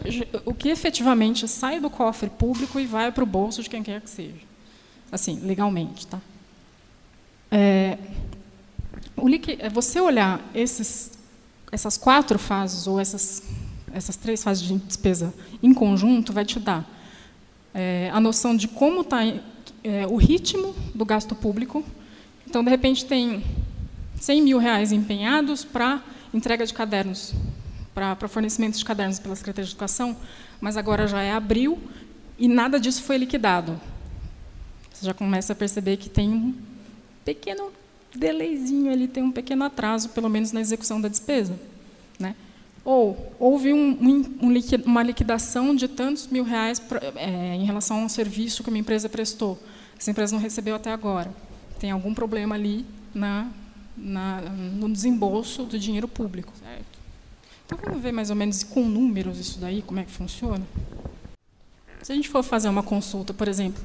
o 0.44 0.54
que 0.54 0.68
efetivamente 0.68 1.48
sai 1.48 1.80
do 1.80 1.90
cofre 1.90 2.30
público 2.30 2.78
e 2.78 2.86
vai 2.86 3.10
para 3.10 3.24
o 3.24 3.26
bolso 3.26 3.62
de 3.62 3.68
quem 3.68 3.82
quer 3.82 4.00
que 4.00 4.10
seja. 4.10 4.46
Assim, 5.10 5.40
legalmente. 5.40 6.06
Tá? 6.06 6.20
É, 7.50 7.98
você 9.72 10.00
olhar 10.00 10.40
esses 10.54 11.16
essas 11.70 11.96
quatro 11.96 12.38
fases, 12.38 12.86
ou 12.86 13.00
essas, 13.00 13.42
essas 13.92 14.16
três 14.16 14.42
fases 14.42 14.62
de 14.62 14.74
despesa 14.76 15.32
em 15.62 15.74
conjunto, 15.74 16.32
vai 16.32 16.44
te 16.44 16.58
dar 16.58 16.88
é, 17.74 18.10
a 18.12 18.20
noção 18.20 18.56
de 18.56 18.68
como 18.68 19.02
está 19.02 19.24
é, 19.84 20.06
o 20.08 20.16
ritmo 20.16 20.74
do 20.94 21.04
gasto 21.04 21.34
público. 21.34 21.84
Então, 22.46 22.62
de 22.62 22.70
repente, 22.70 23.04
tem 23.04 23.44
100 24.20 24.42
mil 24.42 24.58
reais 24.58 24.92
empenhados 24.92 25.64
para 25.64 26.02
entrega 26.32 26.64
de 26.64 26.72
cadernos, 26.72 27.34
para 27.94 28.28
fornecimento 28.28 28.78
de 28.78 28.84
cadernos 28.84 29.18
pela 29.18 29.34
Secretaria 29.34 29.66
de 29.66 29.72
Educação, 29.72 30.16
mas 30.60 30.76
agora 30.76 31.06
já 31.06 31.22
é 31.22 31.32
abril 31.32 31.78
e 32.38 32.48
nada 32.48 32.78
disso 32.78 33.02
foi 33.02 33.18
liquidado. 33.18 33.78
Você 34.92 35.04
já 35.04 35.12
começa 35.12 35.52
a 35.52 35.56
perceber 35.56 35.96
que 35.96 36.08
tem 36.08 36.30
um 36.30 36.54
pequeno 37.24 37.70
delayzinho 38.16 38.90
ali, 38.90 39.06
tem 39.06 39.22
um 39.22 39.32
pequeno 39.32 39.64
atraso, 39.64 40.10
pelo 40.10 40.28
menos 40.28 40.52
na 40.52 40.60
execução 40.60 41.00
da 41.00 41.08
despesa. 41.08 41.58
Né? 42.18 42.34
Ou 42.84 43.34
houve 43.38 43.72
um, 43.72 43.90
um, 43.90 44.48
uma 44.84 45.02
liquidação 45.02 45.74
de 45.74 45.88
tantos 45.88 46.26
mil 46.28 46.44
reais 46.44 46.78
pra, 46.78 47.00
é, 47.16 47.54
em 47.54 47.64
relação 47.64 48.00
a 48.00 48.04
um 48.04 48.08
serviço 48.08 48.62
que 48.62 48.68
uma 48.68 48.78
empresa 48.78 49.08
prestou. 49.08 49.58
Essa 49.98 50.10
empresa 50.10 50.34
não 50.34 50.42
recebeu 50.42 50.74
até 50.74 50.92
agora. 50.92 51.32
Tem 51.78 51.90
algum 51.90 52.14
problema 52.14 52.54
ali 52.54 52.84
na, 53.14 53.48
na, 53.96 54.40
no 54.40 54.90
desembolso 54.90 55.64
do 55.64 55.78
dinheiro 55.78 56.06
público. 56.06 56.52
Certo? 56.62 56.96
Então, 57.66 57.78
vamos 57.82 58.00
ver 58.00 58.12
mais 58.12 58.30
ou 58.30 58.36
menos 58.36 58.62
com 58.62 58.84
números 58.84 59.38
isso 59.38 59.58
daí, 59.58 59.82
como 59.82 59.98
é 59.98 60.04
que 60.04 60.10
funciona? 60.10 60.64
Se 62.02 62.12
a 62.12 62.14
gente 62.14 62.28
for 62.28 62.44
fazer 62.44 62.68
uma 62.68 62.84
consulta, 62.84 63.34
por 63.34 63.48
exemplo, 63.48 63.82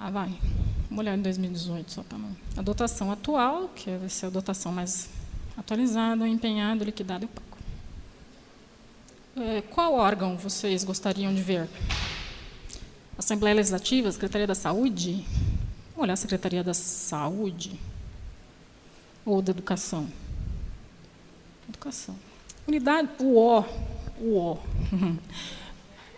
ah, 0.00 0.10
vai, 0.10 0.32
olhar 0.96 1.18
em 1.18 1.22
2018 1.22 1.90
só 1.90 2.02
para 2.04 2.16
não. 2.16 2.36
A 2.56 2.62
dotação 2.62 3.10
atual, 3.10 3.68
que 3.74 3.90
vai 3.96 4.08
ser 4.08 4.26
a 4.26 4.30
dotação 4.30 4.70
mais 4.70 5.10
atualizada, 5.56 6.26
empenhada, 6.28 6.84
liquidada 6.84 7.24
e 7.24 7.28
pago. 7.28 7.46
É, 9.36 9.62
qual 9.62 9.94
órgão 9.94 10.36
vocês 10.36 10.84
gostariam 10.84 11.34
de 11.34 11.42
ver? 11.42 11.68
Assembleia 13.18 13.56
Legislativa, 13.56 14.10
Secretaria 14.12 14.46
da 14.46 14.54
Saúde? 14.54 15.24
Vamos 15.90 16.04
olhar 16.04 16.12
a 16.12 16.16
Secretaria 16.16 16.62
da 16.62 16.74
Saúde 16.74 17.78
ou 19.24 19.42
da 19.42 19.50
Educação? 19.50 20.08
Educação. 21.68 22.16
Unidade, 22.68 23.08
o 23.18 23.36
O, 23.36 23.64
o 24.20 24.38
O. 24.38 24.58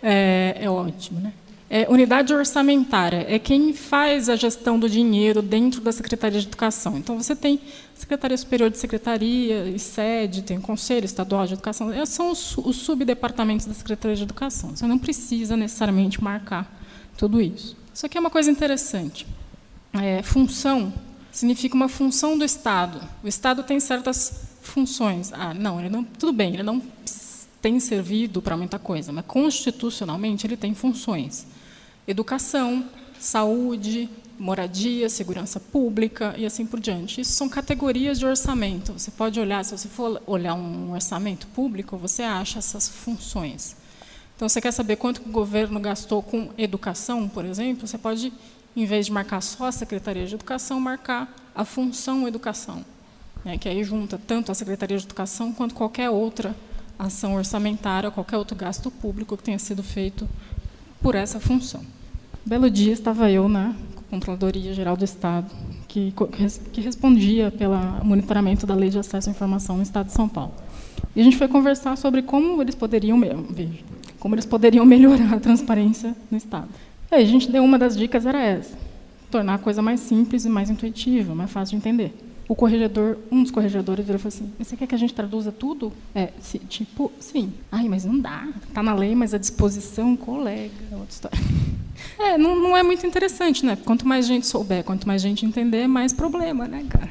É, 0.03 0.57
é 0.59 0.71
ótimo, 0.71 1.21
né? 1.21 1.35
É, 1.73 1.87
unidade 1.89 2.35
orçamentária 2.35 3.25
é 3.29 3.39
quem 3.39 3.73
faz 3.73 4.29
a 4.29 4.35
gestão 4.35 4.77
do 4.77 4.91
dinheiro 4.91 5.41
dentro 5.41 5.81
da 5.81 5.93
Secretaria 5.93 6.41
de 6.41 6.49
Educação. 6.49 6.99
Então, 6.99 7.17
você 7.17 7.37
tem 7.37 7.61
Secretaria 7.95 8.37
Superior 8.37 8.69
de 8.71 8.77
Secretaria 8.77 9.69
e 9.69 9.79
sede, 9.79 10.43
tem 10.43 10.61
Conselho 10.61 11.05
Estadual 11.05 11.47
de 11.47 11.53
Educação, 11.53 11.95
Esses 11.95 12.15
são 12.17 12.33
os, 12.33 12.59
os 12.59 12.75
subdepartamentos 12.75 13.67
da 13.67 13.75
Secretaria 13.75 14.17
de 14.17 14.25
Educação. 14.25 14.75
Você 14.75 14.85
não 14.85 14.99
precisa 14.99 15.57
necessariamente 15.57 16.21
marcar 16.23 16.69
tudo 17.17 17.41
isso. 17.41 17.77
Isso 17.95 18.05
aqui 18.05 18.19
é 18.19 18.21
uma 18.21 18.31
coisa 18.31 18.51
interessante. 18.51 19.25
É, 19.93 20.23
função 20.25 20.93
significa 21.31 21.75
uma 21.75 21.89
função 21.89 22.37
do 22.37 22.45
Estado. 22.45 23.01
O 23.23 23.29
Estado 23.29 23.63
tem 23.63 23.79
certas 23.79 24.43
funções. 24.61 25.33
Ah, 25.33 25.55
não, 25.55 25.79
ele 25.79 25.89
não, 25.89 26.03
tudo 26.03 26.33
bem, 26.33 26.55
ele 26.55 26.63
não 26.63 26.83
tem 27.61 27.79
servido 27.79 28.41
para 28.41 28.57
muita 28.57 28.79
coisa, 28.79 29.13
mas 29.13 29.25
constitucionalmente 29.27 30.47
ele 30.47 30.57
tem 30.57 30.75
funções: 30.75 31.47
educação, 32.07 32.89
saúde, 33.19 34.09
moradia, 34.39 35.09
segurança 35.11 35.61
pública 35.61 36.35
e 36.39 36.47
assim 36.47 36.65
por 36.65 36.81
diante. 36.81 37.21
Isso 37.21 37.33
são 37.33 37.49
categorias 37.49 38.19
de 38.19 38.25
orçamento. 38.25 38.95
Você 38.95 39.11
pode 39.11 39.39
olhar, 39.39 39.63
se 39.65 39.77
você 39.77 39.89
for 39.89 40.21
olhar 40.27 40.55
um 40.55 40.93
orçamento 40.93 41.47
público, 41.49 41.99
você 41.99 42.23
acha 42.23 42.59
essas 42.59 42.89
funções. 42.89 43.77
Então, 44.35 44.49
você 44.49 44.59
quer 44.59 44.73
saber 44.73 44.97
quanto 44.97 45.19
o 45.19 45.31
governo 45.31 45.79
gastou 45.79 46.23
com 46.23 46.49
educação, 46.57 47.29
por 47.29 47.45
exemplo, 47.45 47.87
você 47.87 47.99
pode, 47.99 48.33
em 48.75 48.87
vez 48.87 49.05
de 49.05 49.13
marcar 49.13 49.43
só 49.43 49.67
a 49.67 49.73
Secretaria 49.73 50.27
de 50.27 50.35
Educação, 50.35 50.81
marcar 50.81 51.31
a 51.55 51.63
função 51.63 52.27
educação, 52.27 52.83
né, 53.45 53.59
que 53.59 53.69
aí 53.69 53.85
junta 53.85 54.19
tanto 54.27 54.51
a 54.51 54.55
Secretaria 54.55 54.97
de 54.97 55.05
Educação 55.05 55.53
quanto 55.53 55.75
qualquer 55.75 56.09
outra 56.09 56.57
ação 56.99 57.35
orçamentária, 57.35 58.11
qualquer 58.11 58.39
outro 58.39 58.57
gasto 58.57 58.91
público 58.91 59.37
que 59.37 59.43
tenha 59.43 59.59
sido 59.59 59.83
feito 59.83 60.27
por 61.03 61.15
essa 61.15 61.41
função. 61.41 61.81
Belo 62.45 62.71
dia 62.71 62.93
estava 62.93 63.31
eu 63.31 63.49
na 63.49 63.75
Controladoria 64.11 64.75
Geral 64.75 64.97
do 64.97 65.05
Estado, 65.05 65.51
que, 65.87 66.13
que 66.73 66.81
respondia 66.81 67.51
pelo 67.51 67.77
monitoramento 68.05 68.67
da 68.67 68.75
Lei 68.75 68.91
de 68.91 68.99
Acesso 68.99 69.29
à 69.29 69.33
Informação 69.33 69.77
no 69.77 69.83
Estado 69.83 70.07
de 70.07 70.13
São 70.13 70.29
Paulo. 70.29 70.53
E 71.15 71.21
a 71.21 71.25
gente 71.25 71.37
foi 71.37 71.49
conversar 71.49 71.97
sobre 71.97 72.23
como 72.23 72.61
eles 72.61 72.75
poderiam, 72.75 73.21
como 74.19 74.35
eles 74.35 74.47
poderiam 74.47 74.85
melhorar 74.87 75.35
a 75.35 75.41
transparência 75.41 76.15
no 76.31 76.37
Estado. 76.37 76.69
E 77.11 77.15
aí 77.15 77.25
a 77.25 77.27
gente 77.27 77.51
deu 77.51 77.65
uma 77.65 77.79
das 77.79 77.97
dicas 77.97 78.27
era 78.27 78.41
essa: 78.41 78.77
tornar 79.31 79.55
a 79.55 79.59
coisa 79.59 79.83
mais 79.83 80.01
simples 80.01 80.45
e 80.45 80.49
mais 80.49 80.71
intuitiva, 80.71 81.35
mais 81.35 81.51
fácil 81.51 81.73
de 81.73 81.77
entender. 81.77 82.15
O 82.51 82.57
corregedor, 82.57 83.17
um 83.31 83.45
dos 83.45 83.53
corregedores, 83.53 84.05
virou 84.05 84.19
e 84.19 84.23
falou 84.23 84.35
assim: 84.37 84.53
"Você 84.59 84.77
quer 84.77 84.89
que 84.89 84.95
a 84.97 84.99
gente 84.99 85.15
traduza 85.15 85.53
tudo?" 85.53 85.93
É, 86.13 86.33
se, 86.41 86.59
tipo, 86.59 87.13
sim. 87.21 87.53
Ai, 87.71 87.89
mas 87.89 88.05
não 88.05 88.19
dá. 88.19 88.49
Está 88.67 88.83
na 88.83 88.93
lei, 88.93 89.15
mas 89.15 89.33
a 89.33 89.39
disposição, 89.39 90.17
colega, 90.17 90.75
outra 90.91 91.11
história. 91.11 91.39
É, 92.19 92.39
não, 92.39 92.57
não 92.57 92.77
é 92.77 92.83
muito 92.83 93.07
interessante, 93.07 93.65
né? 93.65 93.77
Quanto 93.85 94.09
mais 94.09 94.27
gente 94.27 94.47
souber, 94.47 94.83
quanto 94.83 95.07
mais 95.07 95.21
gente 95.21 95.45
entender, 95.45 95.87
mais 95.87 96.15
problema, 96.15 96.67
né, 96.67 96.87
cara? 96.89 97.11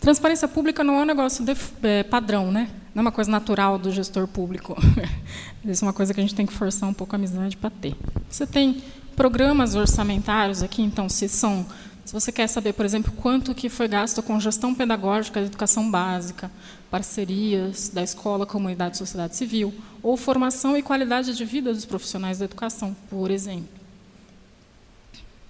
Transparência 0.00 0.48
pública 0.48 0.82
não 0.82 0.94
é 0.98 1.02
um 1.02 1.04
negócio 1.04 1.44
de, 1.44 1.56
é, 1.84 2.02
padrão, 2.02 2.50
né? 2.50 2.68
Não 2.92 3.02
é 3.02 3.04
uma 3.04 3.12
coisa 3.12 3.30
natural 3.30 3.78
do 3.78 3.90
gestor 3.92 4.26
público. 4.26 4.76
Isso 5.64 5.84
é 5.84 5.86
uma 5.86 5.92
coisa 5.92 6.12
que 6.12 6.18
a 6.18 6.22
gente 6.22 6.34
tem 6.34 6.44
que 6.44 6.52
forçar 6.52 6.88
um 6.88 6.92
pouco 6.92 7.14
a 7.14 7.16
amizade 7.16 7.56
para 7.56 7.70
ter. 7.70 7.94
Você 8.28 8.46
tem 8.46 8.82
programas 9.14 9.76
orçamentários 9.76 10.62
aqui, 10.62 10.82
então, 10.82 11.08
se 11.08 11.28
são 11.28 11.64
se 12.10 12.14
você 12.14 12.32
quer 12.32 12.48
saber, 12.48 12.72
por 12.72 12.84
exemplo, 12.84 13.12
quanto 13.12 13.54
que 13.54 13.68
foi 13.68 13.86
gasto 13.86 14.20
com 14.20 14.40
gestão 14.40 14.74
pedagógica 14.74 15.40
da 15.40 15.46
educação 15.46 15.88
básica, 15.88 16.50
parcerias 16.90 17.88
da 17.88 18.02
escola, 18.02 18.44
comunidade 18.44 18.96
e 18.96 18.98
sociedade 18.98 19.36
civil, 19.36 19.72
ou 20.02 20.16
formação 20.16 20.76
e 20.76 20.82
qualidade 20.82 21.36
de 21.36 21.44
vida 21.44 21.72
dos 21.72 21.84
profissionais 21.84 22.40
da 22.40 22.46
educação, 22.46 22.96
por 23.08 23.30
exemplo. 23.30 23.68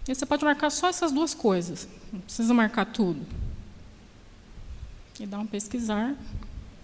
E 0.07 0.15
você 0.15 0.27
pode 0.27 0.45
marcar 0.45 0.69
só 0.69 0.89
essas 0.89 1.11
duas 1.11 1.33
coisas, 1.33 1.89
não 2.13 2.21
precisa 2.21 2.53
marcar 2.53 2.85
tudo. 2.85 3.25
E 5.19 5.25
dar 5.25 5.39
um 5.39 5.47
pesquisar. 5.47 6.15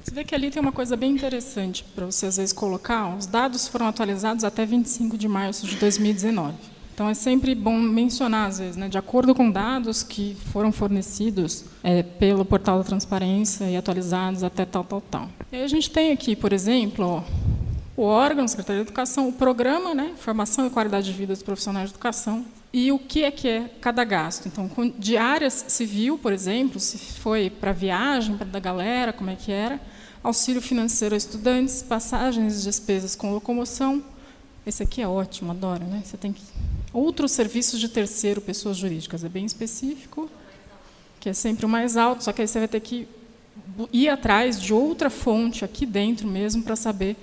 Você 0.03 0.11
vê 0.11 0.25
que 0.25 0.35
ali 0.35 0.51
tem 0.51 0.63
uma 0.63 0.73
coisa 0.73 0.97
bem 0.97 1.13
interessante 1.13 1.85
para 1.95 2.07
você, 2.07 2.25
às 2.25 2.39
vezes, 2.39 2.55
colocar. 2.55 3.15
Os 3.15 3.27
dados 3.27 3.69
foram 3.69 3.89
atualizados 3.89 4.43
até 4.43 4.65
25 4.65 5.19
de 5.19 5.29
março 5.29 5.67
de 5.67 5.77
2019. 5.77 6.76
Então, 6.97 7.11
é 7.11 7.15
sempre 7.15 7.55
bom 7.55 7.79
mencionar, 7.79 8.49
às 8.49 8.59
vezes, 8.59 8.75
né, 8.75 8.89
de 8.89 8.97
acordo 8.97 9.35
com 9.35 9.51
dados 9.51 10.03
que 10.03 10.35
foram 10.51 10.73
fornecidos 10.73 11.67
é, 11.85 12.03
pelo 12.03 12.43
portal 12.43 12.79
da 12.79 12.85
transparência 12.85 13.67
e 13.67 13.77
atualizados 13.77 14.43
até 14.43 14.65
tal, 14.65 14.83
tal, 14.83 15.03
tal. 15.03 15.29
E 15.53 15.57
aí 15.57 15.63
a 15.63 15.69
gente 15.69 15.91
tem 15.91 16.11
aqui, 16.11 16.35
por 16.35 16.55
exemplo, 16.55 17.23
o 17.95 18.01
órgão, 18.01 18.49
Secretaria 18.49 18.83
de 18.83 18.89
Educação, 18.89 19.29
o 19.29 19.33
programa, 19.35 19.95
né, 19.95 20.15
Formação 20.17 20.67
e 20.67 20.71
Qualidade 20.71 21.05
de 21.05 21.13
Vida 21.13 21.35
dos 21.35 21.43
Profissionais 21.43 21.91
de 21.91 21.95
Educação, 21.95 22.47
e 22.73 22.91
o 22.91 22.99
que 22.99 23.25
é 23.25 23.31
que 23.31 23.47
é 23.47 23.71
cada 23.79 24.03
gasto. 24.03 24.49
Então, 24.49 24.67
com 24.67 24.89
diárias 24.89 25.67
civil, 25.69 26.17
por 26.17 26.33
exemplo, 26.33 26.81
se 26.81 26.97
foi 26.97 27.51
para 27.51 27.73
viagem 27.73 28.39
para 28.39 28.47
da 28.47 28.59
galera, 28.59 29.13
como 29.13 29.29
é 29.29 29.37
que 29.37 29.53
era, 29.53 29.79
auxílio 30.25 30.63
financeiro 30.63 31.15
a 31.15 31.19
estudantes, 31.19 31.83
passagens 31.83 32.63
e 32.63 32.65
despesas 32.65 33.15
com 33.15 33.35
locomoção. 33.35 34.03
Esse 34.67 34.83
aqui 34.83 35.01
é 35.01 35.07
ótimo, 35.07 35.53
adoro, 35.53 35.85
né? 35.85 36.03
Você 36.05 36.17
tem 36.17 36.33
que 36.33 36.43
outros 36.93 37.31
serviços 37.31 37.79
de 37.79 37.89
terceiro, 37.89 38.41
pessoas 38.41 38.77
jurídicas, 38.77 39.23
é 39.23 39.29
bem 39.29 39.45
específico, 39.45 40.29
que 41.21 41.29
é 41.29 41.33
sempre 41.33 41.65
o 41.65 41.69
mais 41.69 41.97
alto, 41.97 42.25
só 42.25 42.33
que 42.33 42.43
aí 42.43 42.49
você 42.49 42.59
vai 42.59 42.69
ter 42.69 42.81
que 42.81 43.07
ir 43.93 44.09
atrás 44.09 44.61
de 44.61 44.75
outra 44.75 45.09
fonte 45.09 45.65
aqui 45.65 45.87
dentro 45.87 46.27
mesmo 46.27 46.63
para 46.63 46.75
saber 46.75 47.17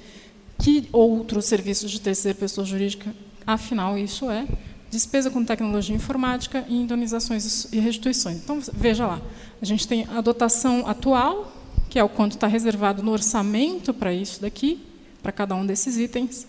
que 0.57 0.87
outros 0.91 1.45
serviços 1.45 1.91
de 1.91 1.99
terceira 1.99 2.37
pessoa 2.37 2.65
jurídica, 2.65 3.13
afinal, 3.45 3.97
isso 3.97 4.29
é 4.29 4.47
despesa 4.89 5.29
com 5.29 5.43
tecnologia 5.43 5.95
informática 5.95 6.63
e 6.69 6.75
indenizações 6.75 7.67
e 7.73 7.79
restituições. 7.79 8.37
Então, 8.37 8.61
veja 8.71 9.07
lá, 9.07 9.21
a 9.61 9.65
gente 9.65 9.87
tem 9.87 10.07
a 10.15 10.21
dotação 10.21 10.87
atual, 10.87 11.51
que 11.89 11.97
é 11.99 12.03
o 12.03 12.07
quanto 12.07 12.33
está 12.33 12.47
reservado 12.47 13.01
no 13.03 13.11
orçamento 13.11 13.93
para 13.93 14.13
isso 14.13 14.39
daqui, 14.39 14.79
para 15.21 15.31
cada 15.31 15.55
um 15.55 15.65
desses 15.65 15.97
itens. 15.97 16.47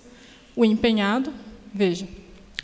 O 0.57 0.64
empenhado, 0.64 1.33
veja, 1.73 2.07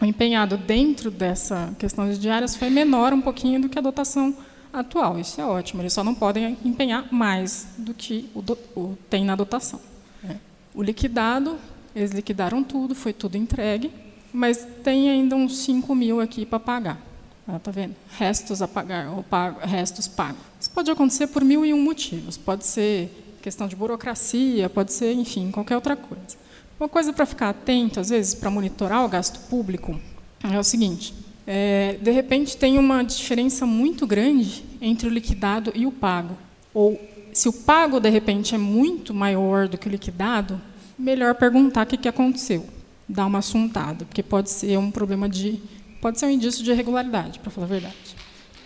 o 0.01 0.05
empenhado 0.05 0.57
dentro 0.57 1.11
dessa 1.11 1.75
questão 1.79 2.11
de 2.11 2.19
diárias 2.19 2.57
foi 2.57 2.71
menor 2.71 3.13
um 3.13 3.21
pouquinho 3.21 3.61
do 3.61 3.69
que 3.69 3.79
a 3.79 3.83
dotação 3.83 4.35
atual. 4.73 5.19
Isso 5.19 5.41
é 5.41 5.45
ótimo, 5.45 5.83
eles 5.83 5.93
só 5.93 6.03
não 6.03 6.15
podem 6.15 6.57
empenhar 6.65 7.13
mais 7.13 7.69
do 7.77 7.93
que 7.93 8.31
o, 8.35 8.41
do, 8.41 8.57
o 8.77 8.97
tem 9.09 9.25
na 9.25 9.35
dotação. 9.35 9.81
É. 10.29 10.37
O 10.75 10.83
liquidado, 10.83 11.59
eles 11.95 12.13
liquidaram 12.13 12.63
tudo, 12.63 12.95
foi 12.95 13.13
tudo 13.13 13.37
entregue, 13.37 13.91
mas 14.33 14.67
tem 14.85 15.11
ainda 15.11 15.35
uns 15.35 15.59
5 15.59 15.95
mil 15.95 16.21
aqui 16.21 16.47
para 16.47 16.61
pagar. 16.61 17.11
Está 17.57 17.71
ah, 17.71 17.75
vendo? 17.75 17.97
Restos 18.17 18.63
a 18.63 18.69
pagar, 18.69 19.11
ou 19.11 19.23
pago, 19.23 19.59
restos 19.67 20.07
pagos. 20.07 20.41
Isso 20.61 20.71
pode 20.71 20.91
acontecer 20.91 21.27
por 21.27 21.45
mil 21.45 21.67
e 21.67 21.75
um 21.75 21.83
motivos. 21.83 22.37
Pode 22.37 22.65
ser 22.65 23.37
questão 23.43 23.67
de 23.67 23.75
burocracia, 23.75 24.69
pode 24.69 24.93
ser, 24.93 25.13
enfim, 25.15 25.51
qualquer 25.51 25.75
outra 25.75 25.97
coisa. 25.97 26.37
Uma 26.81 26.89
coisa 26.89 27.13
para 27.13 27.27
ficar 27.27 27.51
atento, 27.51 28.01
às 28.01 28.09
vezes, 28.09 28.35
para 28.35 28.51
monitorar 28.51 29.05
o 29.05 29.09
gasto 29.09 29.39
público, 29.51 30.01
é 30.43 30.59
o 30.59 30.65
seguinte: 30.65 31.13
é, 31.47 31.99
de 32.01 32.11
repente 32.11 32.57
tem 32.57 32.79
uma 32.79 33.03
diferença 33.03 33.67
muito 33.67 34.07
grande 34.07 34.65
entre 34.81 35.07
o 35.07 35.11
liquidado 35.11 35.71
e 35.75 35.85
o 35.85 35.93
pago. 35.93 36.39
Ou 36.73 36.99
se 37.35 37.51
o 37.51 37.53
pago, 37.53 38.01
de 38.01 38.09
repente, 38.09 38.55
é 38.55 38.59
muito 38.59 39.13
maior 39.13 39.69
do 39.69 39.77
que 39.77 39.89
o 39.89 39.91
liquidado, 39.91 40.59
melhor 40.99 41.35
perguntar 41.35 41.85
o 41.85 41.87
que, 41.87 41.99
que 41.99 42.09
aconteceu 42.09 42.67
dar 43.07 43.27
uma 43.27 43.41
assuntada, 43.41 44.07
porque 44.07 44.23
pode 44.23 44.49
ser 44.49 44.79
um 44.79 44.91
problema 44.91 45.29
de. 45.29 45.61
pode 46.01 46.19
ser 46.19 46.27
um 46.27 46.31
indício 46.31 46.65
de 46.65 46.71
irregularidade, 46.71 47.41
para 47.41 47.51
falar 47.51 47.67
a 47.67 47.71
verdade. 47.71 48.17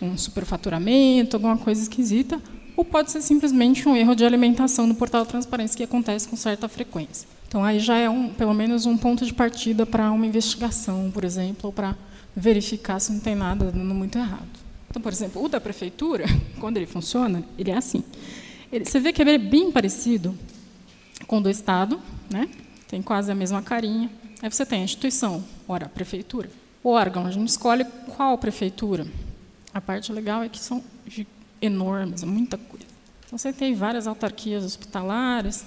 Um 0.01 0.17
superfaturamento, 0.17 1.35
alguma 1.35 1.57
coisa 1.57 1.83
esquisita, 1.83 2.41
ou 2.77 2.85
pode 2.85 3.11
ser 3.11 3.23
simplesmente 3.23 3.89
um 3.89 3.97
erro 3.97 4.15
de 4.15 4.25
alimentação 4.25 4.87
no 4.87 4.95
portal 4.95 5.25
transparência 5.25 5.77
que 5.77 5.83
acontece 5.83 6.29
com 6.29 6.37
certa 6.37 6.69
frequência. 6.69 7.29
Então, 7.47 7.63
aí 7.63 7.79
já 7.79 7.97
é 7.97 8.11
um, 8.11 8.31
pelo 8.31 8.53
menos 8.53 8.85
um 8.87 8.97
ponto 8.97 9.25
de 9.25 9.33
partida 9.33 9.87
para 9.87 10.11
uma 10.11 10.27
investigação, 10.27 11.11
por 11.13 11.25
exemplo, 11.25 11.67
ou 11.67 11.73
para 11.73 11.97
verificar 12.35 12.99
se 12.99 13.13
não 13.13 13.21
tem 13.21 13.35
nada 13.35 13.71
dando 13.71 13.95
muito 13.95 14.19
errado. 14.19 14.49
Então, 14.91 15.01
por 15.01 15.13
exemplo, 15.13 15.45
o 15.45 15.49
da 15.49 15.61
prefeitura, 15.61 16.25
quando 16.59 16.77
ele 16.77 16.87
funciona, 16.87 17.45
ele 17.59 17.71
é 17.71 17.77
assim. 17.77 18.03
Ele, 18.73 18.85
você 18.85 18.99
vê 18.99 19.13
que 19.13 19.23
é 19.23 19.39
bem 19.39 19.71
parecido 19.71 20.37
com 21.27 21.39
o 21.39 21.41
do 21.41 21.49
Estado, 21.49 22.01
né? 22.29 22.49
tem 22.89 23.01
quase 23.01 23.31
a 23.31 23.35
mesma 23.35 23.63
carinha, 23.63 24.11
Aí 24.45 24.51
você 24.51 24.67
tem 24.67 24.83
a 24.83 24.85
instituição, 24.85 25.43
ora, 25.67 25.87
a 25.87 25.89
prefeitura. 25.89 26.51
O 26.83 26.91
órgão, 26.91 27.25
a 27.25 27.31
gente 27.31 27.49
escolhe 27.49 27.83
qual 28.15 28.37
prefeitura. 28.37 29.07
A 29.73 29.81
parte 29.81 30.13
legal 30.13 30.43
é 30.43 30.51
que 30.51 30.59
são 30.59 30.85
enormes, 31.65 32.23
muita 32.25 32.57
coisa. 32.59 32.87
Então, 33.27 33.39
você 33.39 33.53
tem 33.53 33.75
várias 33.75 34.07
autarquias 34.07 34.65
hospitalares, 34.65 35.65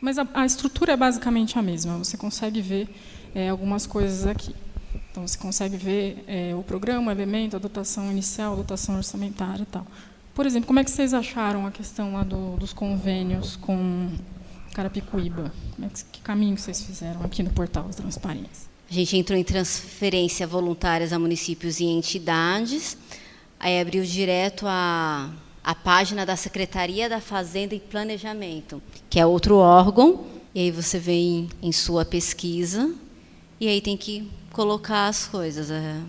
mas 0.00 0.18
a, 0.18 0.26
a 0.34 0.46
estrutura 0.46 0.92
é 0.92 0.96
basicamente 0.96 1.58
a 1.58 1.62
mesma. 1.62 1.98
Você 1.98 2.16
consegue 2.16 2.60
ver 2.60 2.88
é, 3.34 3.48
algumas 3.48 3.86
coisas 3.86 4.26
aqui. 4.26 4.54
Então, 5.10 5.26
você 5.26 5.38
consegue 5.38 5.76
ver 5.76 6.24
é, 6.26 6.54
o 6.54 6.62
programa, 6.62 7.08
o 7.08 7.10
elemento, 7.10 7.56
a 7.56 7.58
dotação 7.58 8.10
inicial, 8.10 8.54
a 8.54 8.56
dotação 8.56 8.96
orçamentária 8.96 9.62
e 9.62 9.66
tal. 9.66 9.86
Por 10.34 10.46
exemplo, 10.46 10.66
como 10.66 10.78
é 10.78 10.84
que 10.84 10.90
vocês 10.90 11.12
acharam 11.12 11.66
a 11.66 11.70
questão 11.70 12.14
lá 12.14 12.22
do, 12.22 12.56
dos 12.56 12.72
convênios 12.72 13.56
com 13.56 14.10
Carapicuíba? 14.72 15.52
É 15.82 15.88
que, 15.88 16.04
que 16.04 16.20
caminho 16.20 16.56
vocês 16.56 16.82
fizeram 16.82 17.22
aqui 17.22 17.42
no 17.42 17.50
portal 17.50 17.84
da 17.84 17.92
transparência? 17.92 18.70
A 18.88 18.92
gente 18.92 19.16
entrou 19.16 19.38
em 19.38 19.44
transferência 19.44 20.46
voluntárias 20.46 21.12
a 21.12 21.18
municípios 21.18 21.78
e 21.78 21.84
entidades, 21.84 22.96
aí 23.60 23.78
abriu 23.78 24.02
direto 24.02 24.64
a, 24.66 25.30
a 25.62 25.74
página 25.74 26.24
da 26.24 26.34
Secretaria 26.34 27.10
da 27.10 27.20
Fazenda 27.20 27.74
e 27.74 27.78
Planejamento, 27.78 28.82
que 29.10 29.20
é 29.20 29.26
outro 29.26 29.56
órgão, 29.56 30.24
e 30.54 30.60
aí 30.60 30.70
você 30.70 30.98
vem 30.98 31.50
em 31.62 31.70
sua 31.70 32.02
pesquisa, 32.02 32.92
e 33.60 33.68
aí 33.68 33.82
tem 33.82 33.98
que 33.98 34.30
colocar 34.50 35.08
as 35.08 35.26
coisas, 35.26 35.70
a, 35.70 36.00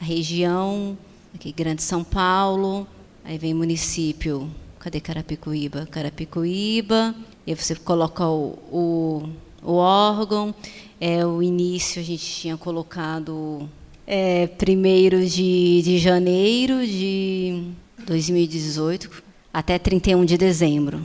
a 0.00 0.04
região, 0.04 0.96
aqui 1.34 1.50
Grande 1.50 1.82
São 1.82 2.04
Paulo, 2.04 2.86
aí 3.24 3.36
vem 3.36 3.52
município, 3.52 4.48
cadê 4.78 5.00
Carapicuíba? 5.00 5.86
Carapicuíba, 5.86 7.12
e 7.44 7.50
aí 7.50 7.56
você 7.56 7.74
coloca 7.74 8.24
o, 8.24 8.56
o, 8.70 9.28
o 9.64 9.72
órgão, 9.72 10.54
é, 11.00 11.26
o 11.26 11.42
início 11.42 12.00
a 12.00 12.04
gente 12.04 12.24
tinha 12.24 12.56
colocado 12.56 13.68
é, 14.12 14.48
primeiro 14.48 15.24
de, 15.24 15.82
de 15.82 15.96
janeiro 15.96 16.84
de 16.84 17.62
2018 18.04 19.08
até 19.54 19.78
31 19.78 20.24
de 20.24 20.36
dezembro. 20.36 21.00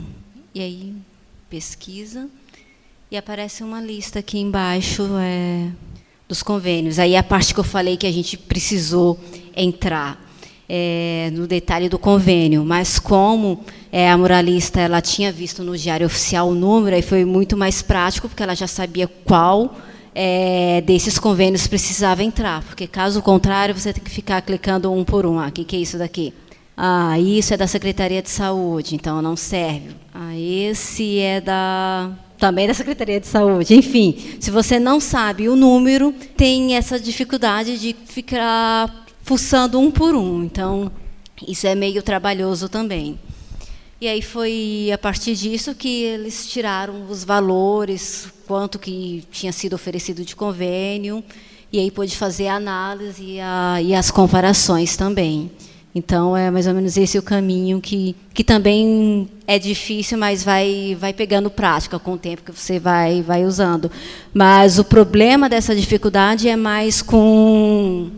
E 0.52 0.60
aí 0.60 0.92
pesquisa 1.48 2.28
e 3.08 3.16
aparece 3.16 3.62
uma 3.62 3.80
lista 3.80 4.18
aqui 4.18 4.40
embaixo 4.40 5.06
é, 5.20 5.68
dos 6.28 6.42
convênios. 6.42 6.98
Aí 6.98 7.14
a 7.14 7.22
parte 7.22 7.54
que 7.54 7.60
eu 7.60 7.64
falei 7.64 7.96
que 7.96 8.08
a 8.08 8.12
gente 8.12 8.36
precisou 8.36 9.20
entrar 9.54 10.20
é, 10.68 11.30
no 11.32 11.46
detalhe 11.46 11.88
do 11.88 12.00
convênio, 12.00 12.64
mas 12.64 12.98
como 12.98 13.60
é, 13.92 14.10
a 14.10 14.18
muralista 14.18 14.80
ela 14.80 15.00
tinha 15.00 15.30
visto 15.30 15.62
no 15.62 15.78
diário 15.78 16.08
oficial 16.08 16.48
o 16.48 16.54
número, 16.56 16.96
aí 16.96 17.02
foi 17.02 17.24
muito 17.24 17.56
mais 17.56 17.82
prático, 17.82 18.28
porque 18.28 18.42
ela 18.42 18.56
já 18.56 18.66
sabia 18.66 19.06
qual 19.06 19.76
é, 20.18 20.80
desses 20.80 21.18
convênios 21.18 21.66
precisava 21.66 22.22
entrar, 22.22 22.64
porque 22.64 22.86
caso 22.86 23.20
contrário 23.20 23.78
você 23.78 23.92
tem 23.92 24.02
que 24.02 24.10
ficar 24.10 24.40
clicando 24.40 24.90
um 24.90 25.04
por 25.04 25.26
um. 25.26 25.38
Ah, 25.38 25.48
o 25.48 25.52
que, 25.52 25.62
que 25.62 25.76
é 25.76 25.78
isso 25.78 25.98
daqui? 25.98 26.32
Ah, 26.74 27.20
isso 27.20 27.52
é 27.52 27.56
da 27.58 27.66
Secretaria 27.66 28.22
de 28.22 28.30
Saúde, 28.30 28.94
então 28.94 29.20
não 29.20 29.36
serve. 29.36 29.90
Ah, 30.14 30.34
esse 30.34 31.18
é 31.18 31.38
da 31.38 32.10
também 32.38 32.66
da 32.66 32.72
Secretaria 32.72 33.20
de 33.20 33.26
Saúde. 33.26 33.74
Enfim, 33.74 34.16
se 34.40 34.50
você 34.50 34.78
não 34.78 35.00
sabe 35.00 35.50
o 35.50 35.56
número, 35.56 36.14
tem 36.34 36.76
essa 36.76 36.98
dificuldade 36.98 37.78
de 37.78 37.94
ficar 38.06 39.04
fuçando 39.22 39.78
um 39.78 39.90
por 39.90 40.14
um. 40.14 40.42
Então, 40.44 40.90
isso 41.46 41.66
é 41.66 41.74
meio 41.74 42.02
trabalhoso 42.02 42.70
também. 42.70 43.18
E 43.98 44.06
aí 44.08 44.20
foi 44.20 44.90
a 44.92 44.98
partir 44.98 45.34
disso 45.34 45.74
que 45.74 46.02
eles 46.02 46.46
tiraram 46.48 47.08
os 47.08 47.24
valores, 47.24 48.28
quanto 48.46 48.78
que 48.78 49.24
tinha 49.30 49.52
sido 49.52 49.72
oferecido 49.72 50.22
de 50.22 50.36
convênio, 50.36 51.24
e 51.72 51.78
aí 51.78 51.90
pôde 51.90 52.14
fazer 52.14 52.48
a 52.48 52.56
análise 52.56 53.22
e, 53.24 53.40
a, 53.40 53.80
e 53.82 53.94
as 53.94 54.10
comparações 54.10 54.96
também. 54.96 55.50
Então, 55.94 56.36
é 56.36 56.50
mais 56.50 56.66
ou 56.66 56.74
menos 56.74 56.98
esse 56.98 57.18
o 57.18 57.22
caminho 57.22 57.80
que, 57.80 58.14
que 58.34 58.44
também 58.44 59.30
é 59.46 59.58
difícil, 59.58 60.18
mas 60.18 60.44
vai, 60.44 60.94
vai 61.00 61.14
pegando 61.14 61.48
prática 61.48 61.98
com 61.98 62.12
o 62.12 62.18
tempo 62.18 62.42
que 62.42 62.52
você 62.52 62.78
vai, 62.78 63.22
vai 63.22 63.46
usando. 63.46 63.90
Mas 64.34 64.78
o 64.78 64.84
problema 64.84 65.48
dessa 65.48 65.74
dificuldade 65.74 66.50
é 66.50 66.54
mais 66.54 67.00
com, 67.00 68.10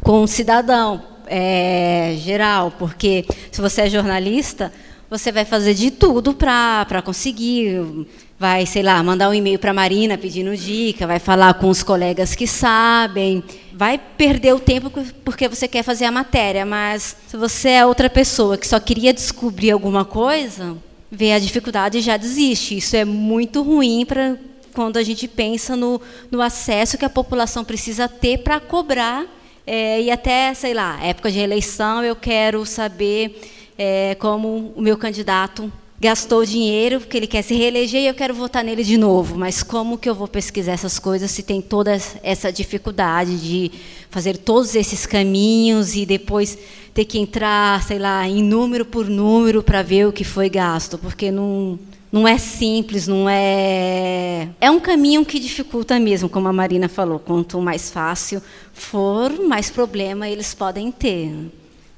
com 0.00 0.22
o 0.22 0.26
cidadão 0.26 1.02
é, 1.26 2.14
geral, 2.18 2.72
porque 2.78 3.26
se 3.50 3.60
você 3.60 3.82
é 3.82 3.90
jornalista, 3.90 4.72
você 5.12 5.30
vai 5.30 5.44
fazer 5.44 5.74
de 5.74 5.90
tudo 5.90 6.32
para 6.32 7.02
conseguir 7.04 8.06
vai, 8.38 8.64
sei 8.64 8.82
lá, 8.82 9.00
mandar 9.02 9.28
um 9.28 9.34
e-mail 9.34 9.58
para 9.58 9.70
a 9.70 9.74
Marina 9.74 10.16
pedindo 10.16 10.56
dica, 10.56 11.06
vai 11.06 11.18
falar 11.18 11.52
com 11.54 11.68
os 11.68 11.82
colegas 11.82 12.34
que 12.34 12.46
sabem, 12.46 13.44
vai 13.74 13.98
perder 13.98 14.54
o 14.54 14.58
tempo 14.58 14.90
porque 15.22 15.48
você 15.48 15.68
quer 15.68 15.82
fazer 15.82 16.06
a 16.06 16.10
matéria, 16.10 16.64
mas 16.64 17.14
se 17.28 17.36
você 17.36 17.68
é 17.68 17.86
outra 17.86 18.08
pessoa 18.08 18.56
que 18.56 18.66
só 18.66 18.80
queria 18.80 19.12
descobrir 19.12 19.70
alguma 19.70 20.02
coisa, 20.02 20.76
vê 21.10 21.32
a 21.32 21.38
dificuldade 21.38 21.98
e 21.98 22.00
já 22.00 22.16
desiste. 22.16 22.78
Isso 22.78 22.96
é 22.96 23.04
muito 23.04 23.62
ruim 23.62 24.06
para 24.06 24.38
quando 24.72 24.96
a 24.96 25.02
gente 25.02 25.28
pensa 25.28 25.76
no, 25.76 26.00
no 26.30 26.40
acesso 26.40 26.96
que 26.96 27.04
a 27.04 27.10
população 27.10 27.62
precisa 27.64 28.08
ter 28.08 28.38
para 28.38 28.58
cobrar 28.58 29.26
é, 29.66 30.00
e 30.00 30.10
até, 30.10 30.54
sei 30.54 30.74
lá, 30.74 30.98
época 31.04 31.30
de 31.30 31.38
eleição, 31.38 32.02
eu 32.02 32.16
quero 32.16 32.64
saber 32.66 33.40
é, 33.82 34.14
como 34.14 34.72
o 34.76 34.80
meu 34.80 34.96
candidato 34.96 35.70
gastou 35.98 36.44
dinheiro 36.44 37.00
porque 37.00 37.16
ele 37.16 37.26
quer 37.26 37.42
se 37.42 37.54
reeleger 37.54 38.00
e 38.00 38.06
eu 38.06 38.14
quero 38.14 38.32
votar 38.32 38.62
nele 38.62 38.84
de 38.84 38.96
novo. 38.96 39.36
Mas 39.36 39.62
como 39.62 39.98
que 39.98 40.08
eu 40.08 40.14
vou 40.14 40.28
pesquisar 40.28 40.72
essas 40.72 41.00
coisas 41.00 41.30
se 41.32 41.42
tem 41.42 41.60
toda 41.60 41.98
essa 42.22 42.52
dificuldade 42.52 43.36
de 43.40 43.72
fazer 44.08 44.36
todos 44.36 44.76
esses 44.76 45.04
caminhos 45.04 45.96
e 45.96 46.06
depois 46.06 46.56
ter 46.94 47.04
que 47.04 47.18
entrar, 47.18 47.82
sei 47.82 47.98
lá, 47.98 48.28
em 48.28 48.42
número 48.42 48.84
por 48.84 49.08
número 49.08 49.64
para 49.64 49.82
ver 49.82 50.06
o 50.06 50.12
que 50.12 50.22
foi 50.24 50.48
gasto, 50.48 50.96
porque 50.96 51.30
não 51.30 51.78
não 52.12 52.28
é 52.28 52.36
simples, 52.36 53.08
não 53.08 53.28
é 53.28 54.48
é 54.60 54.70
um 54.70 54.78
caminho 54.78 55.24
que 55.24 55.40
dificulta 55.40 55.98
mesmo, 55.98 56.28
como 56.28 56.46
a 56.46 56.52
Marina 56.52 56.88
falou. 56.88 57.18
Quanto 57.18 57.60
mais 57.60 57.90
fácil 57.90 58.40
for, 58.72 59.32
mais 59.40 59.70
problema 59.70 60.28
eles 60.28 60.54
podem 60.54 60.92
ter. 60.92 61.32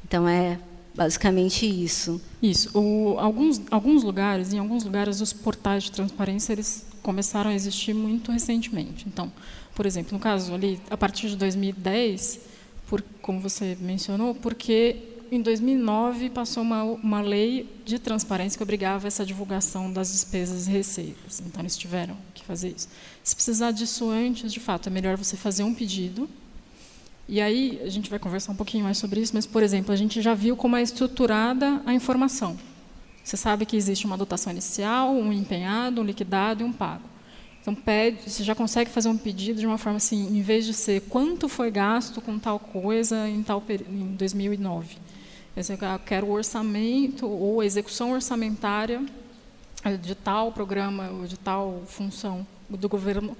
Então 0.04 0.28
é 0.28 0.58
Basicamente 0.94 1.66
isso. 1.66 2.20
Isso. 2.40 2.70
O, 2.78 3.18
alguns, 3.18 3.60
alguns 3.70 4.04
lugares, 4.04 4.52
em 4.52 4.58
alguns 4.58 4.84
lugares, 4.84 5.20
os 5.20 5.32
portais 5.32 5.84
de 5.84 5.92
transparência 5.92 6.52
eles 6.52 6.86
começaram 7.02 7.50
a 7.50 7.54
existir 7.54 7.92
muito 7.92 8.30
recentemente. 8.30 9.06
Então, 9.08 9.32
por 9.74 9.86
exemplo, 9.86 10.12
no 10.12 10.20
caso 10.20 10.54
ali, 10.54 10.80
a 10.88 10.96
partir 10.96 11.28
de 11.28 11.36
2010, 11.36 12.40
por, 12.86 13.02
como 13.20 13.40
você 13.40 13.76
mencionou, 13.80 14.36
porque 14.36 14.96
em 15.32 15.42
2009 15.42 16.30
passou 16.30 16.62
uma, 16.62 16.84
uma 16.84 17.20
lei 17.20 17.68
de 17.84 17.98
transparência 17.98 18.56
que 18.56 18.62
obrigava 18.62 19.08
essa 19.08 19.26
divulgação 19.26 19.92
das 19.92 20.12
despesas 20.12 20.68
e 20.68 20.70
receitas. 20.70 21.42
Então, 21.44 21.60
eles 21.60 21.76
tiveram 21.76 22.16
que 22.32 22.44
fazer 22.44 22.68
isso. 22.68 22.88
Se 23.22 23.34
precisar 23.34 23.72
disso 23.72 24.08
antes, 24.10 24.52
de 24.52 24.60
fato, 24.60 24.88
é 24.88 24.92
melhor 24.92 25.16
você 25.16 25.36
fazer 25.36 25.64
um 25.64 25.74
pedido 25.74 26.28
e 27.28 27.40
aí 27.40 27.80
a 27.82 27.88
gente 27.88 28.10
vai 28.10 28.18
conversar 28.18 28.52
um 28.52 28.56
pouquinho 28.56 28.84
mais 28.84 28.98
sobre 28.98 29.20
isso, 29.20 29.32
mas, 29.34 29.46
por 29.46 29.62
exemplo, 29.62 29.92
a 29.92 29.96
gente 29.96 30.20
já 30.20 30.34
viu 30.34 30.56
como 30.56 30.76
é 30.76 30.82
estruturada 30.82 31.80
a 31.86 31.94
informação. 31.94 32.56
Você 33.22 33.36
sabe 33.36 33.64
que 33.64 33.76
existe 33.76 34.04
uma 34.04 34.18
dotação 34.18 34.52
inicial, 34.52 35.14
um 35.14 35.32
empenhado, 35.32 36.00
um 36.00 36.04
liquidado 36.04 36.62
e 36.62 36.64
um 36.64 36.72
pago. 36.72 37.14
Então, 37.62 37.74
pede, 37.74 38.30
você 38.30 38.44
já 38.44 38.54
consegue 38.54 38.90
fazer 38.90 39.08
um 39.08 39.16
pedido 39.16 39.58
de 39.58 39.66
uma 39.66 39.78
forma 39.78 39.96
assim, 39.96 40.36
em 40.36 40.42
vez 40.42 40.66
de 40.66 40.74
ser 40.74 41.00
quanto 41.08 41.48
foi 41.48 41.70
gasto 41.70 42.20
com 42.20 42.38
tal 42.38 42.58
coisa 42.58 43.26
em, 43.26 43.42
tal, 43.42 43.62
em 43.88 44.14
2009. 44.16 44.98
Eu 45.56 45.64
quero 46.04 46.26
o 46.26 46.32
orçamento 46.32 47.26
ou 47.26 47.62
execução 47.62 48.12
orçamentária 48.12 49.02
de 50.02 50.14
tal 50.14 50.52
programa 50.52 51.08
ou 51.10 51.26
de 51.26 51.38
tal 51.38 51.82
função 51.86 52.46
do 52.68 52.88
governo 52.88 53.34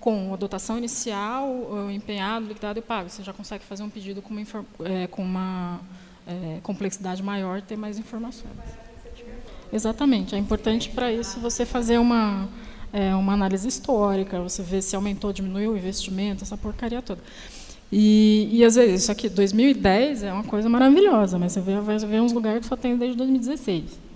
com 0.00 0.32
a 0.32 0.36
dotação 0.36 0.78
inicial, 0.78 1.48
o 1.48 1.90
empenhado, 1.90 2.46
liquidado 2.46 2.78
e 2.78 2.82
pago. 2.82 3.08
Você 3.08 3.22
já 3.22 3.32
consegue 3.32 3.64
fazer 3.64 3.82
um 3.82 3.90
pedido 3.90 4.22
com 4.22 4.32
uma, 4.32 4.42
é, 4.84 5.06
com 5.06 5.22
uma 5.22 5.80
é, 6.26 6.60
complexidade 6.62 7.22
maior, 7.22 7.60
ter 7.62 7.76
mais 7.76 7.98
informações. 7.98 8.52
Exatamente. 9.72 10.34
É 10.34 10.38
importante 10.38 10.90
para 10.90 11.12
isso 11.12 11.40
você 11.40 11.66
fazer 11.66 11.98
uma, 11.98 12.48
é, 12.92 13.14
uma 13.14 13.32
análise 13.34 13.66
histórica, 13.66 14.40
você 14.40 14.62
ver 14.62 14.82
se 14.82 14.94
aumentou, 14.94 15.32
diminuiu 15.32 15.72
o 15.72 15.76
investimento, 15.76 16.44
essa 16.44 16.56
porcaria 16.56 17.02
toda. 17.02 17.20
E, 17.90 18.48
e 18.52 18.64
às 18.64 18.74
vezes, 18.74 19.02
isso 19.02 19.12
aqui, 19.12 19.28
2010 19.28 20.22
é 20.22 20.32
uma 20.32 20.44
coisa 20.44 20.68
maravilhosa, 20.68 21.38
mas 21.38 21.52
você 21.52 21.60
vê, 21.60 21.80
vai 21.80 21.98
ver 21.98 22.20
uns 22.20 22.32
lugares 22.32 22.60
que 22.60 22.66
só 22.66 22.76
tem 22.76 22.96
desde 22.96 23.16
2016. 23.16 24.07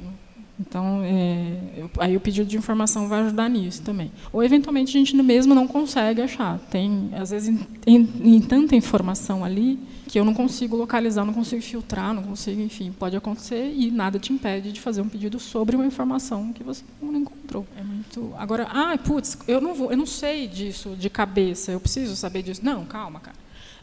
Então, 0.60 1.02
é, 1.02 1.56
eu, 1.76 1.90
aí 1.98 2.16
o 2.16 2.20
pedido 2.20 2.48
de 2.48 2.56
informação 2.56 3.08
vai 3.08 3.22
ajudar 3.22 3.48
nisso 3.48 3.82
também. 3.82 4.12
Ou, 4.32 4.42
eventualmente, 4.42 4.96
a 4.96 5.00
gente 5.00 5.16
mesmo 5.16 5.54
não 5.54 5.66
consegue 5.66 6.20
achar. 6.20 6.58
Tem, 6.70 7.10
às 7.14 7.30
vezes, 7.30 7.48
em, 7.48 7.66
em, 7.86 8.36
em 8.36 8.40
tanta 8.40 8.76
informação 8.76 9.44
ali 9.44 9.78
que 10.06 10.20
eu 10.20 10.26
não 10.26 10.34
consigo 10.34 10.76
localizar, 10.76 11.24
não 11.24 11.32
consigo 11.32 11.62
filtrar, 11.62 12.12
não 12.12 12.22
consigo, 12.22 12.60
enfim, 12.60 12.92
pode 12.92 13.16
acontecer 13.16 13.72
e 13.74 13.90
nada 13.90 14.18
te 14.18 14.30
impede 14.30 14.70
de 14.70 14.78
fazer 14.78 15.00
um 15.00 15.08
pedido 15.08 15.40
sobre 15.40 15.74
uma 15.74 15.86
informação 15.86 16.52
que 16.52 16.62
você 16.62 16.84
não 17.00 17.16
encontrou. 17.16 17.66
É 17.74 17.82
muito. 17.82 18.30
Agora, 18.36 18.68
ah, 18.70 18.96
putz, 18.98 19.38
eu 19.48 19.58
não 19.58 19.72
vou, 19.72 19.90
eu 19.90 19.96
não 19.96 20.04
sei 20.04 20.46
disso 20.46 20.94
de 20.98 21.08
cabeça, 21.08 21.72
eu 21.72 21.80
preciso 21.80 22.14
saber 22.14 22.42
disso. 22.42 22.60
Não, 22.62 22.84
calma, 22.84 23.20
cara. 23.20 23.36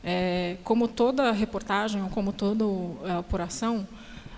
É, 0.04 0.58
como 0.64 0.88
toda 0.88 1.32
reportagem, 1.32 2.02
ou 2.04 2.10
como 2.10 2.32
toda 2.32 2.64
é, 3.06 3.14
apuração, 3.14 3.88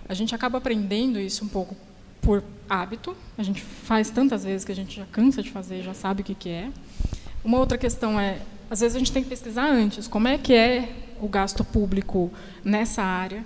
a 0.08 0.14
gente 0.14 0.34
acaba 0.34 0.56
aprendendo 0.56 1.20
isso 1.20 1.44
um 1.44 1.48
pouco 1.48 1.76
por 2.22 2.42
hábito, 2.70 3.14
a 3.36 3.42
gente 3.42 3.60
faz 3.60 4.08
tantas 4.08 4.44
vezes 4.44 4.64
que 4.64 4.72
a 4.72 4.74
gente 4.74 4.96
já 4.96 5.04
cansa 5.04 5.42
de 5.42 5.50
fazer, 5.50 5.82
já 5.82 5.92
sabe 5.92 6.22
o 6.22 6.24
que, 6.24 6.34
que 6.34 6.48
é. 6.48 6.70
Uma 7.44 7.58
outra 7.58 7.76
questão 7.76 8.18
é, 8.18 8.38
às 8.70 8.80
vezes 8.80 8.96
a 8.96 8.98
gente 8.98 9.12
tem 9.12 9.22
que 9.22 9.28
pesquisar 9.28 9.68
antes, 9.68 10.08
como 10.08 10.28
é 10.28 10.38
que 10.38 10.54
é 10.54 10.88
o 11.20 11.28
gasto 11.28 11.64
público 11.64 12.30
nessa 12.64 13.02
área, 13.02 13.44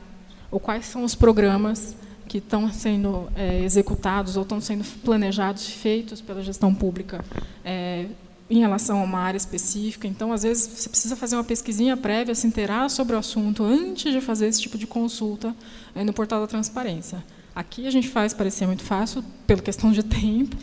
ou 0.50 0.60
quais 0.60 0.86
são 0.86 1.02
os 1.02 1.14
programas 1.14 1.96
que 2.28 2.38
estão 2.38 2.70
sendo 2.72 3.28
é, 3.34 3.62
executados 3.62 4.36
ou 4.36 4.42
estão 4.42 4.60
sendo 4.60 4.84
planejados, 5.00 5.66
feitos 5.68 6.20
pela 6.20 6.42
gestão 6.42 6.74
pública 6.74 7.24
é, 7.64 8.06
em 8.48 8.60
relação 8.60 9.00
a 9.00 9.04
uma 9.04 9.20
área 9.20 9.36
específica. 9.36 10.06
Então, 10.06 10.32
às 10.32 10.42
vezes, 10.42 10.66
você 10.66 10.88
precisa 10.88 11.16
fazer 11.16 11.36
uma 11.36 11.44
pesquisinha 11.44 11.96
prévia, 11.96 12.34
se 12.34 12.46
inteirar 12.46 12.88
sobre 12.90 13.16
o 13.16 13.18
assunto 13.18 13.64
antes 13.64 14.12
de 14.12 14.20
fazer 14.20 14.46
esse 14.46 14.60
tipo 14.60 14.76
de 14.76 14.86
consulta 14.86 15.54
é, 15.94 16.04
no 16.04 16.12
portal 16.12 16.40
da 16.40 16.46
transparência. 16.46 17.24
Aqui 17.56 17.86
a 17.86 17.90
gente 17.90 18.06
faz 18.08 18.34
parecer 18.34 18.66
muito 18.66 18.82
fácil, 18.82 19.24
pela 19.46 19.62
questão 19.62 19.90
de 19.90 20.02
tempo, 20.04 20.54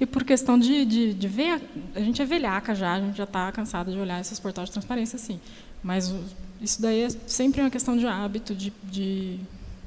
e 0.00 0.06
por 0.06 0.24
questão 0.24 0.58
de, 0.58 0.86
de, 0.86 1.12
de 1.12 1.28
ver. 1.28 1.60
A, 1.94 1.98
a 1.98 2.00
gente 2.00 2.22
é 2.22 2.24
velhaca 2.24 2.74
já, 2.74 2.94
a 2.94 3.00
gente 3.00 3.18
já 3.18 3.24
está 3.24 3.52
cansado 3.52 3.92
de 3.92 3.98
olhar 3.98 4.18
esses 4.18 4.40
portais 4.40 4.70
de 4.70 4.72
transparência 4.72 5.16
assim. 5.16 5.38
Mas 5.82 6.10
isso 6.58 6.80
daí 6.80 7.02
é 7.02 7.08
sempre 7.26 7.60
uma 7.60 7.68
questão 7.68 7.98
de 7.98 8.06
hábito, 8.06 8.54
de, 8.54 8.72
de 8.84 9.38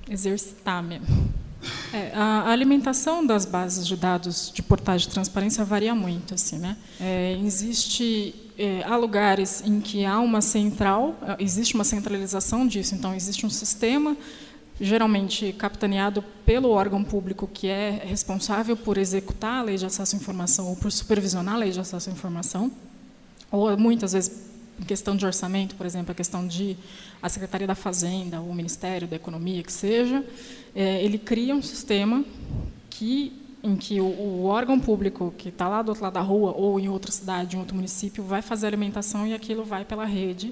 exercitar 0.08 0.84
mesmo. 0.84 1.08
É, 1.94 2.12
a 2.14 2.50
alimentação 2.50 3.26
das 3.26 3.46
bases 3.46 3.86
de 3.86 3.96
dados 3.96 4.52
de 4.54 4.62
portais 4.62 5.02
de 5.02 5.10
transparência 5.10 5.66
varia 5.66 5.96
muito. 5.96 6.36
Assim, 6.36 6.60
né? 6.60 6.78
É, 7.00 7.40
existe 7.44 8.36
é, 8.58 8.84
há 8.84 8.96
lugares 8.96 9.64
em 9.66 9.82
que 9.82 10.06
há 10.06 10.20
uma 10.20 10.42
central, 10.42 11.16
existe 11.40 11.74
uma 11.74 11.84
centralização 11.84 12.68
disso. 12.68 12.94
Então 12.94 13.16
existe 13.16 13.48
um 13.48 13.50
sistema 13.50 14.16
geralmente 14.82 15.54
capitaneado 15.54 16.24
pelo 16.44 16.70
órgão 16.70 17.04
público 17.04 17.48
que 17.48 17.68
é 17.68 18.02
responsável 18.04 18.76
por 18.76 18.98
executar 18.98 19.60
a 19.60 19.62
lei 19.62 19.78
de 19.78 19.86
acesso 19.86 20.16
à 20.16 20.20
informação 20.20 20.68
ou 20.68 20.76
por 20.76 20.92
supervisionar 20.92 21.54
a 21.54 21.58
lei 21.60 21.72
de 21.72 21.80
acesso 21.80 22.10
à 22.10 22.14
informação, 22.14 22.72
ou 23.52 23.78
muitas 23.78 24.14
vezes 24.14 24.50
em 24.80 24.84
questão 24.84 25.16
de 25.16 25.24
orçamento, 25.26 25.76
por 25.76 25.86
exemplo, 25.86 26.12
a 26.12 26.16
questão 26.16 26.48
de 26.48 26.76
a 27.22 27.30
Secretaria 27.30 27.68
da 27.68 27.76
Fazenda 27.76 28.42
ou 28.42 28.50
o 28.50 28.56
Ministério 28.56 29.08
da 29.08 29.16
Economia, 29.16 29.62
que 29.62 29.72
seja, 29.72 30.26
é, 30.76 31.04
ele 31.04 31.20
cria 31.20 31.54
um 31.54 31.62
sistema 31.62 32.26
que 32.90 33.40
em 33.64 33.76
que 33.76 34.02
o, 34.02 34.06
o 34.06 34.46
órgão 34.46 34.80
público 34.80 35.32
que 35.38 35.50
está 35.50 35.70
lá 35.70 35.84
do 35.84 35.90
outro 35.90 36.04
lado 36.04 36.14
da 36.14 36.22
rua 36.22 36.52
ou 36.58 36.80
em 36.80 36.90
outra 36.90 37.12
cidade, 37.12 37.56
em 37.56 37.60
outro 37.60 37.76
município, 37.76 38.24
vai 38.24 38.42
fazer 38.42 38.66
a 38.66 38.70
alimentação 38.70 39.28
e 39.28 39.36
aquilo 39.36 39.64
vai 39.64 39.86
pela 39.86 40.04
rede 40.04 40.52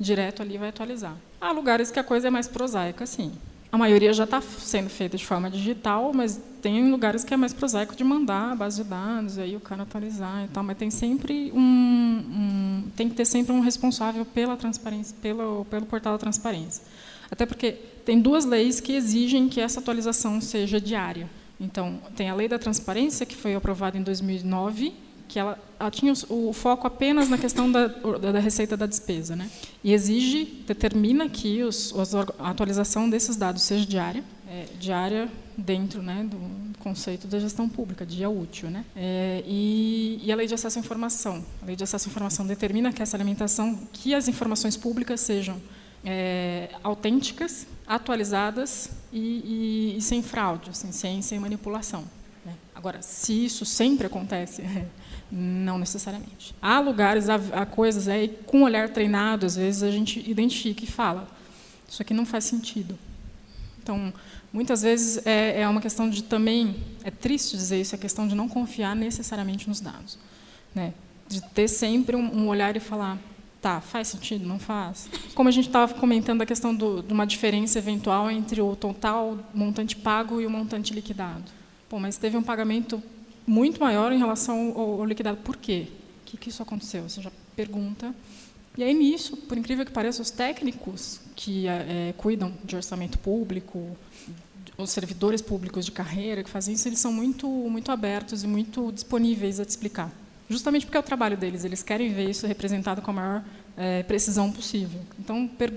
direto 0.00 0.42
ali 0.42 0.56
vai 0.56 0.68
atualizar. 0.68 1.14
Há 1.40 1.52
lugares 1.52 1.90
que 1.90 1.98
a 1.98 2.04
coisa 2.04 2.28
é 2.28 2.30
mais 2.30 2.48
prosaica, 2.48 3.04
sim. 3.04 3.32
A 3.70 3.76
maioria 3.76 4.12
já 4.14 4.24
está 4.24 4.40
sendo 4.40 4.88
feita 4.88 5.16
de 5.16 5.26
forma 5.26 5.50
digital, 5.50 6.12
mas 6.14 6.40
tem 6.62 6.90
lugares 6.90 7.22
que 7.22 7.34
é 7.34 7.36
mais 7.36 7.52
prosaico 7.52 7.94
de 7.94 8.02
mandar 8.02 8.52
a 8.52 8.54
base 8.54 8.82
de 8.82 8.88
dados, 8.88 9.38
aí 9.38 9.56
o 9.56 9.60
cara 9.60 9.82
atualizar 9.82 10.44
e 10.44 10.48
tal. 10.48 10.64
Mas 10.64 10.78
tem 10.78 10.90
sempre 10.90 11.52
um, 11.54 11.60
um 11.60 12.84
tem 12.96 13.08
que 13.10 13.14
ter 13.14 13.26
sempre 13.26 13.52
um 13.52 13.60
responsável 13.60 14.24
pela 14.24 14.56
transparência, 14.56 15.14
pelo, 15.20 15.66
pelo 15.66 15.84
portal 15.84 16.14
da 16.14 16.18
transparência. 16.18 16.82
Até 17.30 17.44
porque 17.44 17.72
tem 18.06 18.20
duas 18.20 18.46
leis 18.46 18.80
que 18.80 18.94
exigem 18.94 19.48
que 19.50 19.60
essa 19.60 19.80
atualização 19.80 20.40
seja 20.40 20.80
diária. 20.80 21.28
Então, 21.60 21.98
tem 22.16 22.30
a 22.30 22.34
Lei 22.34 22.48
da 22.48 22.58
Transparência, 22.58 23.26
que 23.26 23.36
foi 23.36 23.54
aprovada 23.54 23.98
em 23.98 24.02
2009, 24.02 24.94
que 25.28 25.38
ela, 25.38 25.58
ela 25.78 25.90
tinha 25.90 26.12
o, 26.28 26.48
o, 26.48 26.52
foco 26.52 26.86
apenas 26.86 27.28
na 27.28 27.36
questão 27.36 27.70
da, 27.70 27.86
da, 27.86 28.40
receita 28.40 28.76
da 28.76 28.86
despesa, 28.86 29.36
né? 29.36 29.50
E 29.84 29.92
exige, 29.92 30.64
determina 30.66 31.28
que 31.28 31.62
os, 31.62 31.94
a 32.38 32.50
atualização 32.50 33.08
desses 33.08 33.36
dados 33.36 33.62
seja 33.62 33.86
diária, 33.86 34.24
é, 34.48 34.64
diária 34.80 35.28
dentro, 35.56 36.00
né, 36.02 36.24
do 36.24 36.78
conceito 36.78 37.26
da 37.26 37.38
gestão 37.38 37.68
pública, 37.68 38.06
dia 38.06 38.30
útil, 38.30 38.70
né? 38.70 38.84
É, 38.96 39.42
e, 39.46 40.20
e, 40.22 40.32
a 40.32 40.36
lei 40.36 40.46
de 40.46 40.54
acesso 40.54 40.78
à 40.78 40.80
informação, 40.80 41.44
a 41.62 41.66
lei 41.66 41.76
de 41.76 41.84
acesso 41.84 42.08
à 42.08 42.10
informação 42.10 42.46
determina 42.46 42.92
que 42.92 43.02
essa 43.02 43.16
alimentação, 43.16 43.78
que 43.92 44.14
as 44.14 44.28
informações 44.28 44.76
públicas 44.76 45.20
sejam 45.20 45.60
é, 46.04 46.70
autênticas, 46.82 47.66
atualizadas 47.86 48.90
e, 49.12 49.18
e, 49.18 49.98
e, 49.98 50.00
sem 50.00 50.22
fraude, 50.22 50.70
assim, 50.70 50.92
sem, 50.92 51.20
sem 51.20 51.38
manipulação. 51.38 52.04
Né? 52.44 52.54
Agora, 52.74 53.02
se 53.02 53.44
isso 53.44 53.64
sempre 53.64 54.06
acontece 54.06 54.62
Não 55.30 55.78
necessariamente. 55.78 56.54
Há 56.60 56.80
lugares, 56.80 57.28
há, 57.28 57.36
há 57.52 57.66
coisas 57.66 58.08
aí, 58.08 58.28
com 58.46 58.62
olhar 58.62 58.88
treinado, 58.88 59.44
às 59.44 59.56
vezes 59.56 59.82
a 59.82 59.90
gente 59.90 60.18
identifica 60.28 60.84
e 60.84 60.86
fala: 60.86 61.28
isso 61.88 62.00
aqui 62.00 62.14
não 62.14 62.24
faz 62.24 62.44
sentido. 62.44 62.98
Então, 63.82 64.12
muitas 64.52 64.82
vezes 64.82 65.26
é, 65.26 65.62
é 65.62 65.68
uma 65.68 65.80
questão 65.80 66.08
de 66.08 66.22
também, 66.22 66.76
é 67.04 67.10
triste 67.10 67.56
dizer 67.56 67.80
isso, 67.80 67.94
é 67.94 67.98
questão 67.98 68.26
de 68.26 68.34
não 68.34 68.48
confiar 68.48 68.96
necessariamente 68.96 69.68
nos 69.68 69.80
dados. 69.80 70.18
Né? 70.74 70.94
De 71.28 71.40
ter 71.40 71.68
sempre 71.68 72.16
um, 72.16 72.44
um 72.44 72.48
olhar 72.48 72.74
e 72.74 72.80
falar: 72.80 73.18
tá, 73.60 73.80
faz 73.80 74.08
sentido, 74.08 74.46
não 74.46 74.58
faz? 74.58 75.08
Como 75.34 75.48
a 75.48 75.52
gente 75.52 75.66
estava 75.66 75.92
comentando 75.94 76.40
a 76.40 76.46
questão 76.46 76.74
do, 76.74 77.02
de 77.02 77.12
uma 77.12 77.26
diferença 77.26 77.78
eventual 77.78 78.30
entre 78.30 78.62
o 78.62 78.74
total 78.74 79.38
montante 79.52 79.94
pago 79.96 80.40
e 80.40 80.46
o 80.46 80.50
montante 80.50 80.94
liquidado. 80.94 81.44
Pô, 81.88 81.98
mas 81.98 82.16
teve 82.16 82.36
um 82.36 82.42
pagamento 82.42 83.02
muito 83.48 83.80
maior 83.80 84.12
em 84.12 84.18
relação 84.18 84.74
ao, 84.76 85.04
liquidado. 85.04 85.38
Por 85.38 85.56
quê? 85.56 85.86
O 86.22 86.26
que, 86.26 86.36
que 86.36 86.48
isso 86.50 86.62
aconteceu? 86.62 87.08
Você 87.08 87.22
já 87.22 87.32
pergunta. 87.56 88.14
E 88.76 88.84
aí, 88.84 88.94
nisso, 88.94 89.36
por 89.36 89.58
incrível 89.58 89.84
que 89.84 89.90
pareça, 89.90 90.22
os 90.22 90.30
técnicos 90.30 91.20
que 91.34 91.66
é, 91.66 92.14
cuidam 92.16 92.52
de 92.62 92.76
orçamento 92.76 93.18
público, 93.18 93.96
os 94.76 94.90
servidores 94.90 95.42
públicos 95.42 95.84
de 95.84 95.90
carreira 95.90 96.44
que 96.44 96.50
fazem 96.50 96.74
isso, 96.74 96.86
eles 96.86 97.00
são 97.00 97.12
muito, 97.12 97.48
muito 97.48 97.90
abertos 97.90 98.44
e 98.44 98.46
muito 98.46 98.92
disponíveis 98.92 99.58
a 99.58 99.64
te 99.64 99.70
explicar. 99.70 100.12
Justamente 100.48 100.86
porque 100.86 100.96
é 100.96 101.00
o 101.00 101.02
trabalho 101.02 101.36
deles, 101.36 101.64
eles 101.64 101.82
querem 101.82 102.12
ver 102.12 102.30
isso 102.30 102.46
representado 102.46 103.02
com 103.02 103.10
a 103.10 103.14
maior 103.14 103.44
é, 103.76 104.02
precisão 104.04 104.52
possível. 104.52 105.00
Então, 105.18 105.48
per 105.48 105.72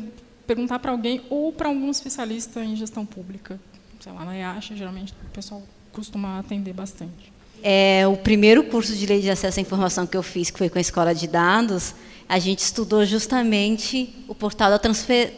perguntar 0.45 0.79
para 0.79 0.91
alguém 0.91 1.21
ou 1.29 1.53
para 1.53 1.69
algum 1.69 1.89
especialista 1.89 2.63
em 2.63 2.75
gestão 2.75 3.05
pública, 3.05 3.59
sei 3.99 4.11
lá, 4.11 4.25
na 4.25 4.35
IACHA, 4.35 4.75
geralmente 4.75 5.13
o 5.13 5.29
pessoal 5.29 5.63
costuma 5.91 6.39
atender 6.39 6.73
bastante. 6.73 7.30
É, 7.63 8.07
o 8.07 8.17
primeiro 8.17 8.63
curso 8.63 8.95
de 8.95 9.05
lei 9.05 9.21
de 9.21 9.29
acesso 9.29 9.59
à 9.59 9.61
informação 9.61 10.07
que 10.07 10.17
eu 10.17 10.23
fiz, 10.23 10.49
que 10.49 10.57
foi 10.57 10.69
com 10.69 10.77
a 10.77 10.81
Escola 10.81 11.13
de 11.13 11.27
Dados, 11.27 11.93
a 12.27 12.39
gente 12.39 12.59
estudou 12.59 13.05
justamente 13.05 14.09
o 14.27 14.33
portal 14.33 14.71
da, 14.71 14.79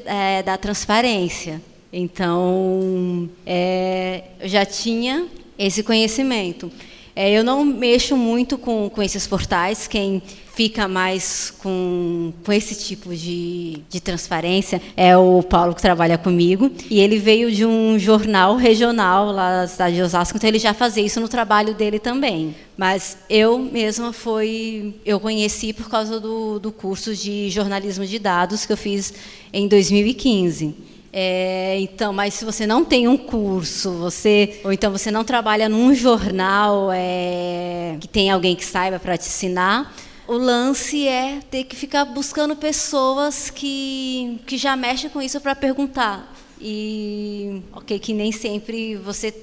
é, 0.05 0.43
da 0.43 0.57
transparência. 0.57 1.61
Então, 1.91 3.29
é, 3.45 4.23
eu 4.39 4.47
já 4.47 4.65
tinha 4.65 5.27
esse 5.57 5.83
conhecimento. 5.83 6.71
É, 7.15 7.31
eu 7.31 7.43
não 7.43 7.63
mexo 7.63 8.17
muito 8.17 8.57
com, 8.57 8.89
com 8.89 9.03
esses 9.03 9.27
portais. 9.27 9.87
Quem 9.87 10.21
fica 10.53 10.87
mais 10.87 11.51
com, 11.59 12.31
com 12.45 12.53
esse 12.53 12.75
tipo 12.75 13.15
de, 13.15 13.81
de 13.89 13.99
transparência 13.99 14.81
é 14.95 15.17
o 15.17 15.41
Paulo 15.41 15.73
que 15.73 15.81
trabalha 15.81 16.17
comigo. 16.17 16.71
E 16.89 16.99
ele 16.99 17.17
veio 17.17 17.51
de 17.51 17.65
um 17.65 17.97
jornal 17.97 18.55
regional 18.55 19.31
lá 19.31 19.61
da 19.61 19.67
cidade 19.67 19.95
de 19.95 20.01
Osasco, 20.01 20.37
então 20.37 20.47
ele 20.47 20.59
já 20.59 20.73
fazia 20.73 21.03
isso 21.03 21.19
no 21.19 21.27
trabalho 21.27 21.73
dele 21.73 21.97
também. 21.97 22.55
Mas 22.77 23.17
eu 23.29 23.57
mesma 23.57 24.13
foi, 24.13 24.95
eu 25.05 25.19
conheci 25.19 25.73
por 25.73 25.89
causa 25.89 26.19
do, 26.19 26.59
do 26.59 26.71
curso 26.71 27.15
de 27.15 27.49
jornalismo 27.49 28.05
de 28.05 28.19
dados 28.19 28.65
que 28.65 28.73
eu 28.73 28.77
fiz 28.77 29.13
em 29.51 29.67
2015. 29.67 30.75
É, 31.15 31.77
então, 31.79 32.11
mas 32.11 32.33
se 32.33 32.43
você 32.43 32.65
não 32.65 32.83
tem 32.83 33.07
um 33.07 33.17
curso, 33.17 33.91
você 33.91 34.59
ou 34.63 34.73
então 34.73 34.91
você 34.91 35.11
não 35.11 35.23
trabalha 35.23 35.69
num 35.69 35.93
jornal 35.93 36.89
é, 36.91 37.97
que 37.99 38.07
tem 38.07 38.31
alguém 38.31 38.55
que 38.55 38.65
saiba 38.65 38.97
para 38.97 39.15
te 39.15 39.27
ensinar, 39.27 39.93
o 40.27 40.33
lance 40.33 41.07
é 41.07 41.39
ter 41.51 41.65
que 41.65 41.75
ficar 41.75 42.05
buscando 42.05 42.55
pessoas 42.55 43.49
que, 43.49 44.39
que 44.47 44.57
já 44.57 44.75
mexem 44.75 45.09
com 45.09 45.21
isso 45.21 45.39
para 45.41 45.55
perguntar. 45.55 46.33
E, 46.59 47.61
ok, 47.73 47.99
que 47.99 48.13
nem 48.13 48.31
sempre 48.31 48.95
você 48.95 49.33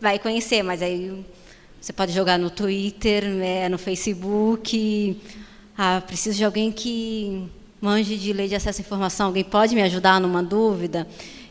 vai 0.00 0.18
conhecer, 0.18 0.62
mas 0.62 0.82
aí 0.82 1.24
você 1.80 1.92
pode 1.92 2.12
jogar 2.12 2.38
no 2.38 2.50
Twitter, 2.50 3.24
né, 3.24 3.68
no 3.68 3.78
Facebook. 3.78 5.20
Ah, 5.78 6.02
preciso 6.04 6.36
de 6.36 6.44
alguém 6.44 6.72
que 6.72 7.48
manje 7.80 8.16
de 8.16 8.32
lei 8.32 8.48
de 8.48 8.54
acesso 8.54 8.80
à 8.80 8.82
informação, 8.82 9.26
alguém 9.26 9.44
pode 9.44 9.74
me 9.74 9.82
ajudar 9.82 10.20
numa 10.20 10.42
dúvida? 10.42 11.06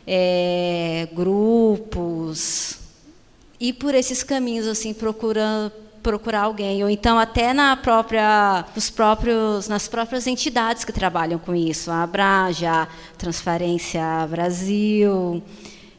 É, 0.06 1.08
grupos. 1.14 2.80
E 3.58 3.72
por 3.72 3.94
esses 3.94 4.22
caminhos, 4.22 4.66
assim, 4.66 4.92
procurando 4.92 5.72
procurar 6.04 6.42
alguém 6.42 6.84
ou 6.84 6.90
então 6.90 7.18
até 7.18 7.52
na 7.52 7.76
própria 7.76 8.64
os 8.76 8.90
próprios 8.90 9.66
nas 9.66 9.88
próprias 9.88 10.26
entidades 10.26 10.84
que 10.84 10.92
trabalham 10.92 11.38
com 11.38 11.54
isso 11.54 11.90
a 11.90 12.02
Abraja 12.02 12.82
a 12.82 12.88
Transparência 13.16 14.02
Brasil 14.30 15.42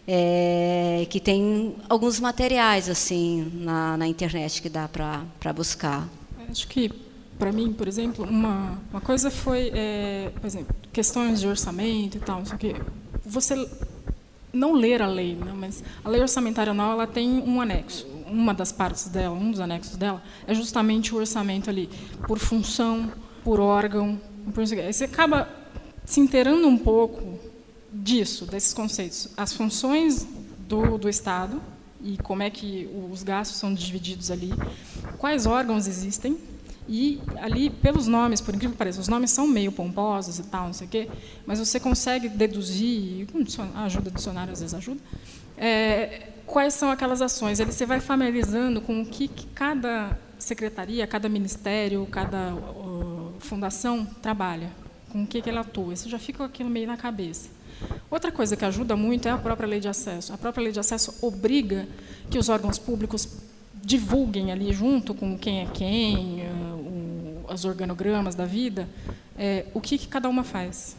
é, 0.07 1.07
que 1.09 1.19
tem 1.19 1.75
alguns 1.89 2.19
materiais 2.19 2.87
assim 2.87 3.51
na, 3.55 3.97
na 3.97 4.07
internet 4.07 4.61
que 4.61 4.69
dá 4.69 4.87
para 4.87 5.51
buscar 5.53 6.07
acho 6.49 6.67
que 6.67 6.91
para 7.37 7.51
mim, 7.51 7.73
por 7.73 7.85
exemplo, 7.85 8.23
uma, 8.23 8.79
uma 8.89 9.01
coisa 9.01 9.29
foi, 9.29 9.69
é, 9.73 10.31
por 10.39 10.47
exemplo, 10.47 10.73
questões 10.93 11.41
de 11.41 11.47
orçamento 11.47 12.15
e 12.15 12.19
tal, 12.21 12.41
o 12.41 12.57
quê. 12.57 12.75
Você 13.25 13.69
não 14.55 14.73
ler 14.73 15.01
a 15.01 15.07
lei, 15.07 15.35
né, 15.35 15.53
mas 15.55 15.83
a 16.03 16.09
lei 16.09 16.21
orçamentária 16.21 16.71
anual 16.71 16.93
ela 16.93 17.07
tem 17.07 17.39
um 17.41 17.61
anexo. 17.61 18.07
Uma 18.27 18.53
das 18.53 18.71
partes 18.71 19.07
dela, 19.07 19.35
um 19.35 19.51
dos 19.51 19.59
anexos 19.59 19.95
dela, 19.97 20.23
é 20.47 20.53
justamente 20.53 21.13
o 21.13 21.17
orçamento 21.17 21.69
ali, 21.69 21.89
por 22.27 22.39
função, 22.39 23.11
por 23.43 23.59
órgão. 23.59 24.19
Por 24.53 24.65
você 24.65 25.03
acaba 25.03 25.47
se 26.03 26.19
inteirando 26.19 26.67
um 26.67 26.77
pouco 26.77 27.39
disso, 27.91 28.45
desses 28.45 28.73
conceitos. 28.73 29.29
As 29.37 29.53
funções 29.53 30.27
do, 30.67 30.97
do 30.97 31.07
Estado 31.07 31.61
e 32.01 32.17
como 32.17 32.43
é 32.43 32.49
que 32.49 32.89
os 33.11 33.23
gastos 33.23 33.57
são 33.57 33.73
divididos 33.73 34.29
ali, 34.29 34.53
quais 35.17 35.45
órgãos 35.45 35.87
existem, 35.87 36.37
e 36.87 37.19
ali, 37.37 37.69
pelos 37.69 38.07
nomes, 38.07 38.41
por 38.41 38.53
incrível 38.53 38.73
que 38.73 38.77
pareça, 38.77 39.01
os 39.01 39.07
nomes 39.07 39.31
são 39.31 39.47
meio 39.47 39.71
pomposos 39.71 40.37
e 40.39 40.43
tal, 40.43 40.67
não 40.67 40.73
sei 40.73 40.87
o 40.87 40.89
quê, 40.89 41.09
mas 41.45 41.59
você 41.59 41.79
consegue 41.79 42.29
deduzir, 42.29 43.27
ajuda 43.75 44.11
dicionário 44.11 44.53
às 44.53 44.59
vezes 44.59 44.73
ajuda, 44.73 44.99
é, 45.57 46.29
quais 46.45 46.73
são 46.73 46.91
aquelas 46.91 47.21
ações. 47.21 47.59
Ele, 47.59 47.71
você 47.71 47.85
vai 47.85 47.99
familiarizando 47.99 48.81
com 48.81 49.01
o 49.01 49.05
que, 49.05 49.27
que 49.27 49.47
cada 49.47 50.17
secretaria, 50.37 51.07
cada 51.07 51.27
ministério, 51.27 52.05
cada 52.11 52.53
uh, 52.53 53.33
fundação 53.39 54.05
trabalha, 54.21 54.69
com 55.11 55.23
o 55.23 55.27
que, 55.27 55.41
que 55.41 55.49
ele 55.49 55.57
atua. 55.57 55.95
Você 55.95 56.07
já 56.09 56.19
fica 56.19 56.39
com 56.39 56.43
aquilo 56.43 56.69
meio 56.69 56.87
na 56.87 56.97
cabeça. 56.97 57.49
Outra 58.09 58.31
coisa 58.31 58.55
que 58.55 58.63
ajuda 58.63 58.95
muito 58.95 59.27
é 59.27 59.31
a 59.31 59.37
própria 59.37 59.67
lei 59.67 59.79
de 59.79 59.87
acesso. 59.87 60.33
A 60.33 60.37
própria 60.37 60.63
lei 60.63 60.71
de 60.71 60.79
acesso 60.79 61.15
obriga 61.21 61.87
que 62.29 62.37
os 62.37 62.47
órgãos 62.47 62.77
públicos 62.77 63.27
divulguem 63.85 64.51
ali 64.51 64.73
junto 64.73 65.13
com 65.13 65.37
quem 65.37 65.61
é 65.61 65.65
quem, 65.67 66.41
o, 66.73 67.45
os 67.53 67.63
organogramas 67.63 68.33
da 68.33 68.45
vida, 68.45 68.89
é, 69.37 69.65
o 69.73 69.79
que, 69.79 69.97
que, 69.97 70.07
cada 70.07 70.27
uma 70.27 70.43
faz. 70.43 70.97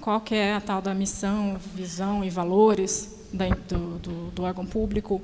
Qual 0.00 0.20
que 0.20 0.34
é 0.34 0.54
a 0.54 0.60
tal 0.60 0.80
da 0.80 0.94
missão, 0.94 1.58
visão 1.74 2.24
e 2.24 2.30
valores 2.30 3.14
do, 3.68 3.98
do, 3.98 4.30
do, 4.30 4.42
órgão 4.42 4.64
público, 4.64 5.20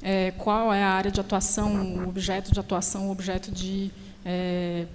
é, 0.00 0.30
qual 0.32 0.72
é 0.72 0.82
a 0.82 0.90
área 0.90 1.10
de 1.10 1.20
atuação, 1.20 1.96
o 2.04 2.08
objeto 2.08 2.52
de 2.52 2.60
atuação, 2.60 3.08
o 3.08 3.10
objeto 3.10 3.50
de 3.50 3.90
é, 4.24 4.86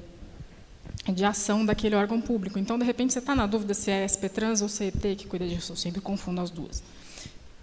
de 1.12 1.26
ação 1.26 1.66
daquele 1.66 1.96
órgão 1.96 2.22
público. 2.22 2.58
Então, 2.58 2.80
de 2.80 2.86
repente, 2.86 3.12
você 3.12 3.20
está 3.20 3.36
na 3.36 3.46
dúvida 3.46 3.74
se 3.74 3.92
é 3.92 4.06
SPTrans 4.06 4.62
ou 4.62 4.70
CET 4.70 5.16
que 5.16 5.28
cuida 5.28 5.46
disso. 5.46 5.74
Eu 5.74 5.76
sempre 5.76 6.00
confundo 6.00 6.40
as 6.40 6.50
duas. 6.50 6.82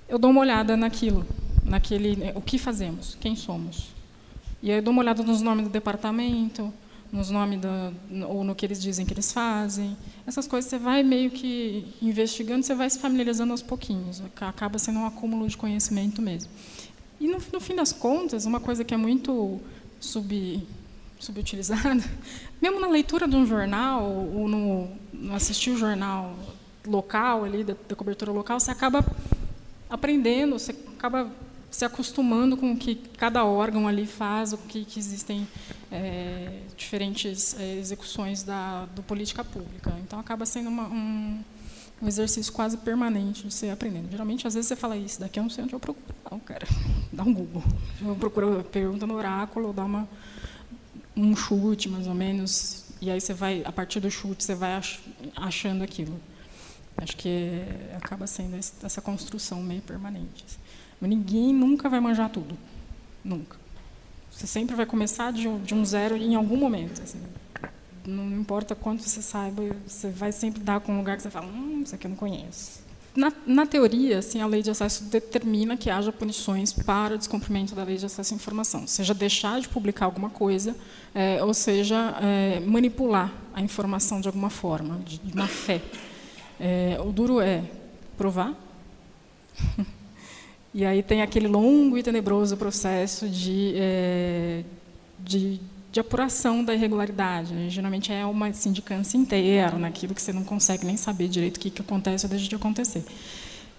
Eu 0.09 0.19
dou 0.19 0.31
uma 0.31 0.41
olhada 0.41 0.77
naquilo, 0.77 1.25
naquele, 1.65 2.17
né, 2.17 2.33
o 2.35 2.41
que 2.41 2.59
fazemos, 2.59 3.17
quem 3.21 3.37
somos. 3.37 3.89
E 4.63 4.71
aí 4.71 4.79
eu 4.79 4.83
dou 4.83 4.93
uma 4.93 5.03
olhada 5.03 5.23
nos 5.23 5.41
nomes 5.41 5.67
do 5.67 5.71
departamento, 5.71 6.73
nos 7.13 7.31
nomes 7.31 7.61
da, 7.61 7.93
ou 8.29 8.45
no 8.45 8.55
que 8.55 8.65
eles 8.65 8.81
dizem 8.81 9.05
que 9.05 9.13
eles 9.13 9.33
fazem. 9.33 9.97
Essas 10.27 10.47
coisas 10.47 10.71
você 10.71 10.79
vai 10.79 11.03
meio 11.03 11.31
que 11.31 11.87
investigando, 12.01 12.63
você 12.63 12.75
vai 12.75 12.89
se 12.89 12.99
familiarizando 12.99 13.53
aos 13.53 13.63
pouquinhos. 13.63 14.23
Acaba 14.41 14.79
sendo 14.79 15.01
um 15.01 15.07
acúmulo 15.07 15.49
de 15.49 15.57
conhecimento 15.57 16.23
mesmo. 16.23 16.51
E 17.19 17.27
no, 17.27 17.39
no 17.53 17.61
fim 17.61 17.75
das 17.75 17.93
contas, 17.93 18.47
uma 18.47 18.61
coisa 18.61 18.85
que 18.85 18.95
é 18.95 18.97
muito 18.97 19.61
sub 19.99 20.67
subutilizada, 21.19 22.03
mesmo 22.63 22.81
na 22.81 22.89
leitura 22.89 23.29
de 23.29 23.37
um 23.37 23.45
jornal 23.45 24.05
ou 24.05 24.49
no, 24.49 24.89
no 25.13 25.35
assistir 25.35 25.69
o 25.69 25.77
jornal 25.77 26.35
local 26.87 27.45
ali 27.45 27.63
da, 27.63 27.77
da, 27.87 27.95
cobertura 27.95 28.33
local, 28.33 28.59
você 28.59 28.71
acaba 28.71 29.05
aprendendo, 29.91 30.59
você 30.59 30.75
acaba 30.97 31.31
se 31.71 31.85
acostumando 31.85 32.57
com 32.57 32.73
o 32.73 32.77
que 32.77 32.97
cada 33.17 33.45
órgão 33.45 33.87
ali 33.87 34.07
faz, 34.07 34.53
o 34.53 34.59
que, 34.59 34.85
que 34.85 34.99
existem 34.99 35.47
é, 35.91 36.61
diferentes 36.77 37.59
é, 37.59 37.79
execuções 37.79 38.43
da 38.43 38.87
do 38.87 39.03
política 39.03 39.45
pública. 39.45 39.95
Então 40.03 40.19
acaba 40.19 40.45
sendo 40.45 40.69
uma, 40.69 40.89
um, 40.89 41.43
um 42.03 42.09
exercício 42.09 42.53
quase 42.53 42.77
permanente 42.79 43.47
de 43.47 43.55
você 43.55 43.71
aprendendo. 43.71 44.11
Geralmente, 44.11 44.47
às 44.47 44.55
vezes 44.55 44.69
você 44.69 44.77
fala 44.77 44.97
isso, 44.97 45.21
daqui 45.21 45.39
eu 45.39 45.45
não 45.45 45.51
sei 45.51 45.65
onde 45.65 45.73
eu 45.73 45.81
procuro. 45.81 46.15
Não, 46.31 46.41
cara, 46.41 46.67
dá 47.13 47.23
um 47.23 47.33
Google. 47.33 47.63
Eu 48.03 48.17
procuro, 48.17 48.65
pergunta 48.65 49.07
no 49.07 49.15
oráculo, 49.15 49.73
dá 49.73 49.85
uma 49.85 50.09
um 51.17 51.37
chute, 51.37 51.89
mais 51.89 52.07
ou 52.07 52.15
menos, 52.15 52.85
e 53.01 53.11
aí 53.11 53.21
você 53.21 53.35
vai, 53.35 53.63
a 53.65 53.73
partir 53.73 54.01
do 54.01 54.11
chute, 54.11 54.45
você 54.45 54.55
vai 54.55 54.81
achando 55.37 55.83
aquilo. 55.83 56.19
Acho 56.97 57.17
que 57.17 57.63
acaba 57.97 58.27
sendo 58.27 58.57
essa 58.57 59.01
construção 59.01 59.63
meio 59.63 59.83
permanente. 59.83 60.45
Mas 61.01 61.11
ninguém 61.11 61.53
nunca 61.55 61.89
vai 61.89 62.01
manjar 62.01 62.29
tudo. 62.29 62.57
Nunca. 63.25 63.57
Você 64.31 64.47
sempre 64.47 64.77
vai 64.77 64.87
começar 64.87 65.33
de 65.33 65.49
um, 65.49 65.61
de 65.61 65.75
um 65.75 65.85
zero 65.85 66.17
em 66.17 66.35
algum 66.35 66.57
momento. 66.57 67.03
Assim. 67.03 67.21
Não 68.07 68.31
importa 68.33 68.75
quanto 68.75 69.03
você 69.03 69.21
saiba, 69.21 69.63
você 69.87 70.09
vai 70.09 70.33
sempre 70.33 70.63
dar 70.63 70.81
com 70.81 70.93
um 70.93 70.99
lugar 70.99 71.17
que 71.17 71.23
você 71.23 71.31
fala, 71.31 71.47
hum, 71.47 71.83
isso 71.85 71.95
aqui 71.95 72.07
eu 72.07 72.11
não 72.11 72.17
conheço. 72.17 72.81
Na, 73.15 73.33
na, 73.45 73.67
teoria, 73.67 74.19
assim, 74.19 74.41
a 74.41 74.47
lei 74.47 74.63
de 74.63 74.71
acesso 74.71 75.05
determina 75.05 75.77
que 75.77 75.91
haja 75.91 76.13
punições 76.13 76.73
para 76.73 77.17
o 77.17 77.19
descumprimento 77.19 77.75
da 77.75 77.83
lei 77.83 77.97
de 77.97 78.07
acesso 78.07 78.33
à 78.33 78.37
informação, 78.37 78.87
seja 78.87 79.13
deixar 79.13 79.61
de 79.61 79.69
publicar 79.69 80.05
alguma 80.05 80.31
coisa, 80.31 80.77
é, 81.13 81.43
ou 81.43 81.53
seja, 81.53 82.17
é, 82.23 82.61
manipular 82.61 83.33
a 83.53 83.61
informação 83.61 84.21
de 84.21 84.29
alguma 84.29 84.49
forma, 84.49 85.01
de, 85.05 85.19
de 85.19 85.37
má 85.37 85.49
fé. 85.49 85.83
É, 86.59 86.99
o 87.05 87.11
duro 87.11 87.41
é 87.41 87.65
provar. 88.17 88.55
e 90.73 90.85
aí 90.85 91.03
tem 91.03 91.23
aquele 91.23 91.49
longo 91.49 91.99
e 91.99 92.03
tenebroso 92.03 92.57
processo 92.57 93.29
de, 93.29 93.73
é, 93.77 94.65
de 95.19 95.61
de 95.93 95.99
apuração 95.99 96.65
da 96.65 96.75
irregularidade. 96.75 97.53
Né? 97.53 97.69
Geralmente 97.69 98.13
é 98.13 98.25
uma 98.25 98.53
sindicância 98.53 99.17
inteira, 99.17 99.77
naquilo 99.79 100.15
que 100.15 100.23
você 100.23 100.33
não 100.33 100.45
consegue 100.45 100.87
nem 100.87 100.97
saber 100.97 101.29
direito 101.29 101.57
o 101.57 101.61
que, 101.61 101.71
que 101.71 101.83
acontece 101.83 102.27
ou 102.27 102.31
deixa 102.31 102.49
de 102.49 102.55
acontecer. 102.55 103.05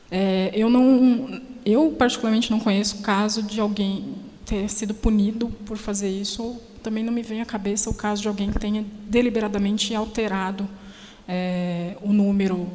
É, 0.09 0.51
eu 0.53 0.69
não, 0.69 1.41
eu 1.65 1.95
particularmente 1.97 2.51
não 2.51 2.59
conheço 2.59 2.97
caso 2.97 3.41
de 3.41 3.61
alguém 3.61 4.15
ter 4.45 4.69
sido 4.69 4.93
punido 4.93 5.49
por 5.65 5.77
fazer 5.77 6.09
isso. 6.09 6.43
Ou 6.43 6.61
também 6.83 7.03
não 7.03 7.13
me 7.13 7.21
vem 7.21 7.41
à 7.41 7.45
cabeça 7.45 7.89
o 7.89 7.93
caso 7.93 8.21
de 8.21 8.27
alguém 8.27 8.51
que 8.51 8.59
tenha 8.59 8.85
deliberadamente 9.07 9.95
alterado 9.95 10.67
é, 11.27 11.95
o 12.01 12.11
número 12.11 12.67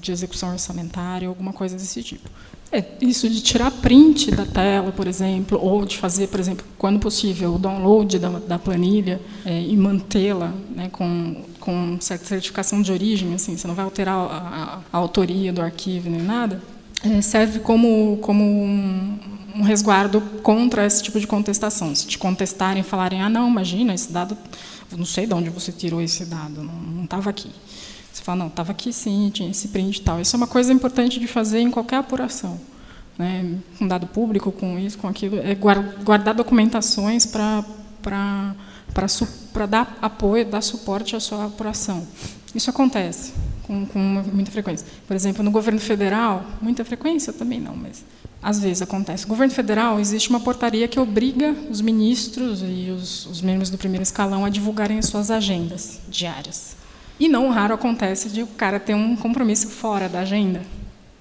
de 0.00 0.10
execução 0.10 0.50
orçamentária, 0.50 1.28
alguma 1.28 1.52
coisa 1.52 1.76
desse 1.76 2.02
tipo. 2.02 2.28
É, 2.74 2.84
isso 3.00 3.28
de 3.28 3.40
tirar 3.40 3.70
print 3.70 4.32
da 4.32 4.44
tela, 4.44 4.90
por 4.90 5.06
exemplo, 5.06 5.56
ou 5.62 5.84
de 5.84 5.96
fazer, 5.96 6.26
por 6.26 6.40
exemplo, 6.40 6.66
quando 6.76 6.98
possível, 6.98 7.54
o 7.54 7.58
download 7.58 8.18
da, 8.18 8.30
da 8.30 8.58
planilha 8.58 9.20
é, 9.44 9.62
e 9.62 9.76
mantê-la 9.76 10.52
né, 10.74 10.88
com, 10.90 11.36
com 11.60 11.96
certificação 12.00 12.82
de 12.82 12.90
origem, 12.90 13.32
assim, 13.32 13.56
você 13.56 13.68
não 13.68 13.76
vai 13.76 13.84
alterar 13.84 14.16
a, 14.16 14.22
a, 14.22 14.80
a 14.92 14.98
autoria 14.98 15.52
do 15.52 15.62
arquivo 15.62 16.10
nem 16.10 16.20
nada, 16.20 16.60
é, 17.04 17.20
serve 17.20 17.60
como, 17.60 18.18
como 18.20 18.42
um, 18.42 19.18
um, 19.54 19.62
resguardo 19.62 20.20
contra 20.42 20.84
esse 20.84 21.00
tipo 21.00 21.20
de 21.20 21.28
contestação. 21.28 21.94
Se 21.94 22.08
te 22.08 22.18
contestarem 22.18 22.80
e 22.80 22.84
falarem, 22.84 23.22
ah, 23.22 23.28
não, 23.28 23.48
imagina, 23.48 23.94
esse 23.94 24.10
dado, 24.10 24.36
não 24.96 25.04
sei 25.04 25.28
de 25.28 25.34
onde 25.34 25.48
você 25.48 25.70
tirou 25.70 26.02
esse 26.02 26.24
dado, 26.24 26.60
não 26.60 27.04
estava 27.04 27.30
aqui. 27.30 27.50
Você 28.14 28.22
fala, 28.22 28.38
não, 28.38 28.46
estava 28.46 28.70
aqui 28.70 28.92
sim, 28.92 29.28
tinha 29.34 29.50
esse 29.50 29.66
print 29.68 29.96
e 29.96 30.02
tal. 30.02 30.20
Isso 30.20 30.36
é 30.36 30.38
uma 30.38 30.46
coisa 30.46 30.72
importante 30.72 31.18
de 31.18 31.26
fazer 31.26 31.58
em 31.58 31.70
qualquer 31.70 31.96
apuração. 31.96 32.60
Né? 33.18 33.58
Com 33.76 33.88
dado 33.88 34.06
público, 34.06 34.52
com 34.52 34.78
isso, 34.78 34.96
com 34.98 35.08
aquilo. 35.08 35.40
É 35.40 35.52
guardar 35.56 36.32
documentações 36.32 37.26
para 37.26 37.64
dar 39.68 39.98
apoio, 40.00 40.46
dar 40.46 40.60
suporte 40.60 41.16
à 41.16 41.20
sua 41.20 41.46
apuração. 41.46 42.06
Isso 42.54 42.70
acontece 42.70 43.32
com, 43.64 43.84
com 43.84 43.98
muita 43.98 44.52
frequência. 44.52 44.86
Por 45.08 45.16
exemplo, 45.16 45.42
no 45.42 45.50
governo 45.50 45.80
federal, 45.80 46.44
muita 46.62 46.84
frequência 46.84 47.32
também 47.32 47.60
não, 47.60 47.74
mas 47.74 48.04
às 48.40 48.60
vezes 48.60 48.80
acontece. 48.80 49.24
No 49.24 49.30
governo 49.30 49.52
federal 49.52 49.98
existe 49.98 50.30
uma 50.30 50.38
portaria 50.38 50.86
que 50.86 51.00
obriga 51.00 51.52
os 51.68 51.80
ministros 51.80 52.62
e 52.62 52.92
os, 52.92 53.26
os 53.26 53.40
membros 53.42 53.70
do 53.70 53.78
primeiro 53.78 54.04
escalão 54.04 54.44
a 54.44 54.48
divulgarem 54.48 55.00
as 55.00 55.06
suas 55.06 55.32
agendas 55.32 55.98
diárias. 56.08 56.73
E 57.18 57.28
não 57.28 57.48
raro 57.50 57.74
acontece 57.74 58.28
de 58.28 58.42
o 58.42 58.46
cara 58.46 58.80
ter 58.80 58.94
um 58.94 59.16
compromisso 59.16 59.68
fora 59.68 60.08
da 60.08 60.20
agenda. 60.20 60.62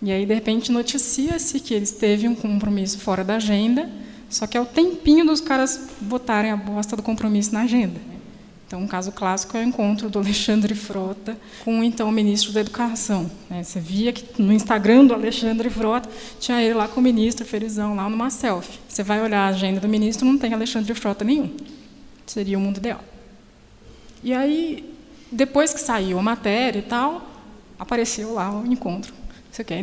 E 0.01 0.11
aí, 0.11 0.25
de 0.25 0.33
repente, 0.33 0.71
noticia-se 0.71 1.59
que 1.59 1.73
eles 1.73 1.91
teve 1.91 2.27
um 2.27 2.35
compromisso 2.35 2.99
fora 2.99 3.23
da 3.23 3.35
agenda, 3.35 3.89
só 4.29 4.45
que 4.45 4.57
é 4.57 4.61
o 4.61 4.65
tempinho 4.65 5.25
dos 5.25 5.39
caras 5.39 5.89
botarem 6.01 6.51
a 6.51 6.57
bosta 6.57 6.95
do 6.95 7.03
compromisso 7.03 7.53
na 7.53 7.61
agenda. 7.61 8.13
Então, 8.67 8.81
um 8.81 8.87
caso 8.87 9.11
clássico 9.11 9.55
é 9.55 9.59
o 9.59 9.63
encontro 9.63 10.09
do 10.09 10.17
Alexandre 10.17 10.73
Frota 10.73 11.37
com 11.63 11.79
o 11.79 11.83
então 11.83 12.11
ministro 12.11 12.51
da 12.51 12.61
Educação. 12.61 13.29
Né? 13.47 13.63
Você 13.63 13.79
via 13.79 14.11
que 14.11 14.41
no 14.41 14.51
Instagram 14.51 15.05
do 15.05 15.13
Alexandre 15.13 15.69
Frota 15.69 16.09
tinha 16.39 16.59
ele 16.59 16.73
lá 16.73 16.87
com 16.87 16.99
o 16.99 17.03
ministro 17.03 17.45
Felizão, 17.45 17.95
lá 17.95 18.09
numa 18.09 18.31
selfie. 18.31 18.79
Você 18.89 19.03
vai 19.03 19.21
olhar 19.21 19.41
a 19.41 19.49
agenda 19.49 19.79
do 19.79 19.87
ministro, 19.87 20.25
não 20.25 20.39
tem 20.39 20.53
Alexandre 20.53 20.93
Frota 20.95 21.23
nenhum. 21.23 21.51
Seria 22.25 22.57
o 22.57 22.61
mundo 22.61 22.77
ideal. 22.77 23.01
E 24.23 24.33
aí, 24.33 24.92
depois 25.33 25.73
que 25.73 25.79
saiu 25.79 26.19
a 26.19 26.21
matéria 26.21 26.79
e 26.79 26.83
tal, 26.83 27.27
apareceu 27.77 28.33
lá 28.33 28.51
o 28.51 28.65
encontro. 28.65 29.13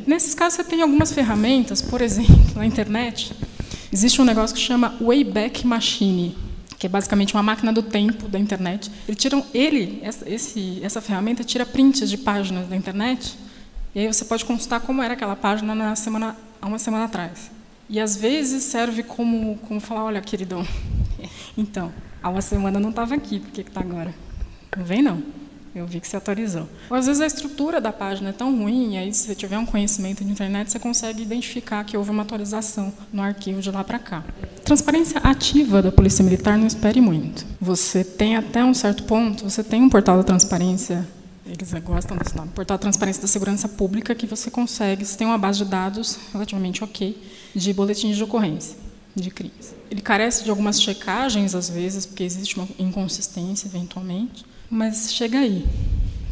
Nesses 0.07 0.34
casos, 0.34 0.57
você 0.57 0.64
tem 0.64 0.82
algumas 0.82 1.12
ferramentas, 1.12 1.80
por 1.80 2.01
exemplo, 2.01 2.34
na 2.57 2.66
internet, 2.66 3.32
existe 3.92 4.20
um 4.20 4.24
negócio 4.24 4.55
que 4.55 4.62
chama 4.62 4.96
Wayback 5.01 5.64
Machine, 5.64 6.36
que 6.76 6.86
é 6.86 6.88
basicamente 6.88 7.34
uma 7.34 7.42
máquina 7.42 7.72
do 7.72 7.82
tempo 7.82 8.26
da 8.26 8.38
internet. 8.38 8.90
Ele, 9.07 9.16
tira, 9.16 9.44
ele 9.55 10.01
essa, 10.03 10.28
esse, 10.28 10.80
essa 10.82 11.01
ferramenta 11.01 11.44
tira 11.44 11.64
prints 11.64 12.11
de 12.11 12.16
páginas 12.16 12.68
da 12.68 12.74
internet, 12.76 13.38
e 13.94 14.01
aí 14.01 14.07
você 14.07 14.24
pode 14.24 14.44
consultar 14.44 14.80
como 14.80 15.03
era 15.03 15.14
aquela 15.14 15.36
página 15.36 15.72
na 15.74 15.94
semana, 15.94 16.36
há 16.61 16.66
uma 16.66 16.78
semana 16.78 17.05
atrás. 17.05 17.51
E, 17.88 18.01
às 18.01 18.16
vezes, 18.16 18.64
serve 18.64 19.03
como, 19.05 19.57
como 19.68 19.80
falar, 19.80 20.05
olha, 20.05 20.20
queridão, 20.20 20.66
então, 21.57 21.92
há 22.20 22.28
uma 22.28 22.42
semana 22.42 22.80
não 22.80 22.90
estava 22.90 23.14
aqui, 23.14 23.38
por 23.38 23.51
que 23.51 23.61
está 23.61 23.80
agora? 23.80 24.12
Não 24.77 24.85
vem, 24.85 25.03
não. 25.03 25.23
Eu 25.73 25.87
vi 25.87 26.01
que 26.01 26.09
você 26.09 26.16
atualizou. 26.16 26.68
Ou 26.91 26.97
às 26.97 27.07
vezes 27.07 27.23
a 27.23 27.27
estrutura 27.27 27.81
da 27.81 27.93
página 27.93 28.31
é 28.31 28.33
tão 28.33 28.57
ruim, 28.57 28.95
e 28.95 28.99
aí 28.99 29.14
se 29.14 29.27
você 29.27 29.35
tiver 29.37 29.57
um 29.57 29.64
conhecimento 29.64 30.25
de 30.25 30.31
internet, 30.31 30.71
você 30.71 30.81
consegue 30.81 31.23
identificar 31.23 31.85
que 31.85 31.97
houve 31.97 32.11
uma 32.11 32.23
atualização 32.23 32.93
no 33.12 33.23
arquivo 33.23 33.61
de 33.61 33.71
lá 33.71 33.85
para 33.85 33.99
cá. 33.99 34.25
Transparência 34.64 35.21
ativa 35.21 35.81
da 35.81 35.93
Polícia 35.93 36.25
Militar 36.25 36.59
não 36.59 36.66
espere 36.66 37.01
muito. 37.01 37.47
Você 37.61 38.03
tem 38.03 38.37
até 38.37 38.64
um 38.64 38.75
certo 38.75 39.05
ponto, 39.05 39.49
você 39.49 39.62
tem 39.62 39.81
um 39.81 39.89
portal 39.89 40.16
da 40.16 40.25
transparência, 40.25 41.07
eles 41.47 41.73
gostam 41.85 42.16
desse 42.16 42.37
nome, 42.37 42.51
portal 42.51 42.77
transparência 42.77 43.23
da 43.23 43.29
segurança 43.29 43.68
pública, 43.68 44.12
que 44.12 44.27
você 44.27 44.51
consegue, 44.51 45.05
você 45.05 45.16
tem 45.16 45.27
uma 45.27 45.39
base 45.39 45.64
de 45.64 45.71
dados 45.71 46.18
relativamente 46.33 46.83
ok 46.83 47.16
de 47.55 47.73
boletins 47.73 48.16
de 48.16 48.25
ocorrência 48.25 48.89
de 49.15 49.31
crimes. 49.31 49.75
Ele 49.91 50.01
carece 50.01 50.45
de 50.45 50.51
algumas 50.51 50.81
checagens 50.81 51.55
às 51.55 51.69
vezes, 51.69 52.07
porque 52.07 52.23
existe 52.23 52.57
uma 52.57 52.69
inconsistência 52.79 53.67
eventualmente, 53.67 54.45
mas 54.71 55.13
chega 55.13 55.39
aí. 55.39 55.67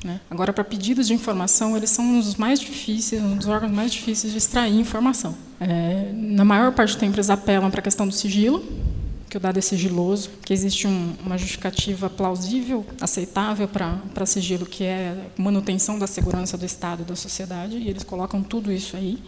Né? 0.05 0.20
Agora, 0.31 0.53
para 0.53 0.62
pedidos 0.62 1.09
de 1.09 1.14
informação, 1.14 1.76
eles 1.76 1.91
são 1.91 2.05
um 2.05 2.20
dos 2.20 2.37
mais 2.37 2.61
difíceis, 2.61 3.22
um 3.22 3.37
dos 3.37 3.47
órgãos 3.47 3.72
mais 3.72 3.93
difíceis 3.93 4.33
de 4.33 4.39
extrair 4.39 4.79
informação. 4.79 5.35
É, 5.61 6.12
na 6.14 6.45
maior 6.45 6.72
parte 6.72 6.95
do 6.95 7.01
tempo, 7.01 7.16
eles 7.16 7.31
apelam 7.31 7.70
para 7.70 7.81
a 7.81 7.83
questão 7.83 8.07
do 8.07 8.14
sigilo, 8.14 8.64
que 9.29 9.37
o 9.37 9.41
dado 9.41 9.59
é 9.59 9.61
sigiloso, 9.61 10.31
que 10.45 10.53
existe 10.53 10.87
um, 10.87 11.14
uma 11.24 11.37
justificativa 11.37 12.09
plausível, 12.09 12.87
aceitável 13.01 13.68
para 13.68 14.24
sigilo, 14.24 14.64
que 14.64 14.85
é 14.85 15.16
manutenção 15.37 15.99
da 15.99 16.07
segurança 16.07 16.57
do 16.57 16.64
Estado 16.64 17.03
e 17.03 17.05
da 17.05 17.16
sociedade, 17.16 17.76
e 17.76 17.89
eles 17.89 18.05
colocam 18.05 18.43
tudo 18.43 18.72
isso 18.72 18.97
aí. 18.97 19.18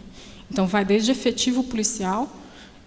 Então, 0.49 0.65
vai 0.65 0.83
desde 0.83 1.11
efetivo 1.11 1.63
policial. 1.63 2.29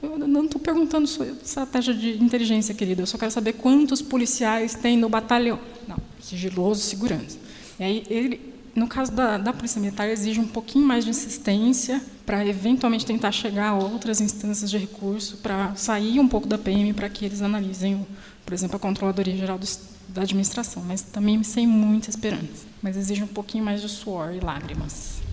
Eu 0.05 0.19
não 0.29 0.45
estou 0.45 0.61
perguntando 0.61 1.07
sua 1.07 1.27
estratégia 1.27 1.95
de 1.95 2.23
inteligência, 2.23 2.75
querida, 2.75 3.03
eu 3.03 3.07
só 3.07 3.17
quero 3.17 3.31
saber 3.31 3.55
quantos 3.55 4.03
policiais 4.03 4.75
tem 4.75 4.97
no 4.97 5.09
batalhão. 5.09 5.59
Não, 5.89 5.97
sigiloso, 6.21 6.83
segurança. 6.83 7.39
E 7.79 7.85
aí, 7.85 8.05
ele, 8.11 8.53
no 8.75 8.87
caso 8.87 9.13
da, 9.13 9.39
da 9.39 9.53
Polícia 9.53 9.81
Militar, 9.81 10.09
exige 10.09 10.41
um 10.41 10.47
pouquinho 10.47 10.87
mais 10.87 11.05
de 11.05 11.11
insistência 11.11 12.03
para 12.27 12.47
eventualmente 12.47 13.05
tentar 13.05 13.33
chegar 13.33 13.69
a 13.69 13.75
outras 13.75 14.21
instâncias 14.21 14.71
de 14.71 14.79
recurso, 14.79 15.39
para 15.39 15.75
sair 15.75 16.21
um 16.21 16.29
pouco 16.29 16.47
da 16.47 16.59
PM, 16.59 16.93
para 16.93 17.09
que 17.09 17.25
eles 17.25 17.43
analisem, 17.43 18.07
por 18.45 18.55
exemplo, 18.55 18.77
a 18.77 18.79
Controladoria 18.79 19.37
Geral 19.37 19.59
do, 19.59 19.67
da 20.09 20.23
Administração, 20.23 20.83
mas 20.87 21.03
também 21.03 21.43
sem 21.43 21.67
muita 21.67 22.11
esperança. 22.11 22.67
Mas 22.83 22.97
exige 22.97 23.23
um 23.23 23.29
pouquinho 23.29 23.65
mais 23.65 23.81
de 23.81 23.89
suor 23.89 24.35
e 24.35 24.41
lágrimas. 24.41 25.24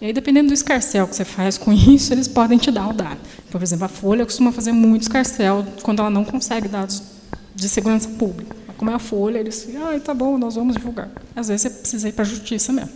E 0.00 0.06
aí, 0.06 0.12
dependendo 0.12 0.48
do 0.48 0.54
escarcel 0.54 1.06
que 1.08 1.16
você 1.16 1.24
faz 1.24 1.56
com 1.56 1.72
isso, 1.74 2.12
eles 2.12 2.28
podem 2.28 2.58
te 2.58 2.70
dar 2.70 2.88
o 2.88 2.92
dado. 2.92 3.18
Por 3.50 3.62
exemplo, 3.62 3.84
a 3.84 3.88
Folha 3.88 4.24
costuma 4.24 4.52
fazer 4.52 4.72
muito 4.72 5.02
escarcel 5.02 5.64
quando 5.82 6.00
ela 6.00 6.10
não 6.10 6.24
consegue 6.24 6.68
dados 6.68 7.02
de 7.54 7.68
segurança 7.68 8.08
pública 8.10 8.56
como 8.76 8.90
é 8.90 8.94
a 8.94 8.98
Folha, 8.98 9.38
eles, 9.38 9.68
ah, 9.76 9.98
tá 10.00 10.14
bom, 10.14 10.38
nós 10.38 10.54
vamos 10.54 10.76
divulgar. 10.76 11.10
Às 11.34 11.48
vezes 11.48 11.62
você 11.62 11.70
precisa 11.70 12.08
ir 12.08 12.12
para 12.12 12.24
a 12.24 12.28
justiça 12.28 12.72
mesmo. 12.72 12.90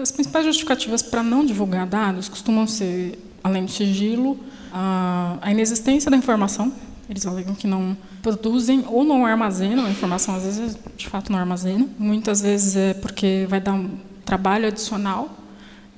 As 0.00 0.12
principais 0.12 0.44
justificativas 0.44 1.02
para 1.02 1.22
não 1.22 1.44
divulgar 1.44 1.86
dados 1.86 2.28
costumam 2.28 2.66
ser, 2.66 3.18
além 3.42 3.64
do 3.64 3.70
sigilo, 3.70 4.38
a 4.72 5.50
inexistência 5.50 6.10
da 6.10 6.16
informação. 6.16 6.72
Eles 7.08 7.26
alegam 7.26 7.54
que 7.54 7.66
não 7.66 7.96
produzem 8.22 8.84
ou 8.88 9.04
não 9.04 9.26
armazenam 9.26 9.84
a 9.84 9.90
informação, 9.90 10.36
às 10.36 10.44
vezes, 10.44 10.78
de 10.96 11.08
fato, 11.08 11.32
não 11.32 11.38
armazenam. 11.38 11.88
Muitas 11.98 12.40
vezes 12.40 12.76
é 12.76 12.94
porque 12.94 13.46
vai 13.48 13.60
dar 13.60 13.74
um 13.74 13.90
trabalho 14.24 14.68
adicional 14.68 15.28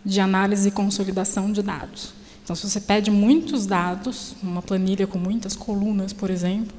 de 0.05 0.21
análise 0.21 0.69
e 0.69 0.71
consolidação 0.71 1.51
de 1.51 1.63
dados. 1.63 2.13
Então, 2.43 2.55
se 2.55 2.69
você 2.69 2.81
pede 2.81 3.11
muitos 3.11 3.65
dados, 3.65 4.37
uma 4.43 4.61
planilha 4.61 5.07
com 5.07 5.19
muitas 5.19 5.57
colunas, 5.57 6.13
por 6.13 6.29
exemplo, 6.29 6.77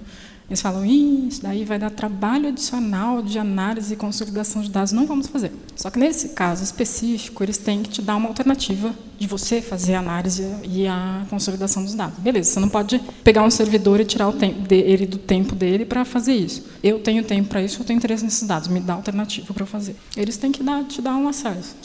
eles 0.47 0.61
falam, 0.61 0.85
isso 0.85 1.41
daí 1.41 1.65
vai 1.65 1.79
dar 1.79 1.89
trabalho 1.89 2.49
adicional 2.49 3.23
de 3.23 3.39
análise 3.39 3.95
e 3.95 3.97
consolidação 3.97 4.61
de 4.61 4.69
dados. 4.69 4.91
Não 4.91 5.07
vamos 5.07 5.25
fazer. 5.25 5.51
Só 5.75 5.89
que 5.89 5.97
nesse 5.97 6.29
caso 6.29 6.63
específico, 6.63 7.43
eles 7.43 7.57
têm 7.57 7.81
que 7.81 7.89
te 7.89 7.99
dar 7.99 8.15
uma 8.15 8.27
alternativa 8.27 8.93
de 9.17 9.25
você 9.25 9.59
fazer 9.59 9.95
a 9.95 9.99
análise 9.99 10.45
e 10.63 10.85
a 10.85 11.25
consolidação 11.31 11.83
dos 11.83 11.95
dados. 11.95 12.19
Beleza, 12.19 12.51
você 12.51 12.59
não 12.59 12.69
pode 12.69 13.01
pegar 13.23 13.43
um 13.43 13.49
servidor 13.49 13.99
e 13.99 14.05
tirar 14.05 14.31
dele 14.31 15.07
do 15.07 15.17
tempo 15.17 15.55
dele 15.55 15.83
para 15.83 16.05
fazer 16.05 16.35
isso. 16.35 16.63
Eu 16.83 16.99
tenho 16.99 17.23
tempo 17.23 17.49
para 17.49 17.63
isso, 17.63 17.81
eu 17.81 17.85
tenho 17.85 17.97
interesse 17.97 18.23
nesses 18.23 18.47
dados, 18.47 18.67
me 18.67 18.79
dá 18.79 18.93
alternativa 18.93 19.51
para 19.51 19.65
fazer. 19.65 19.95
Eles 20.15 20.37
têm 20.37 20.51
que 20.51 20.61
dar, 20.61 20.83
te 20.83 21.01
dar 21.01 21.15
um 21.15 21.27
acesso 21.27 21.75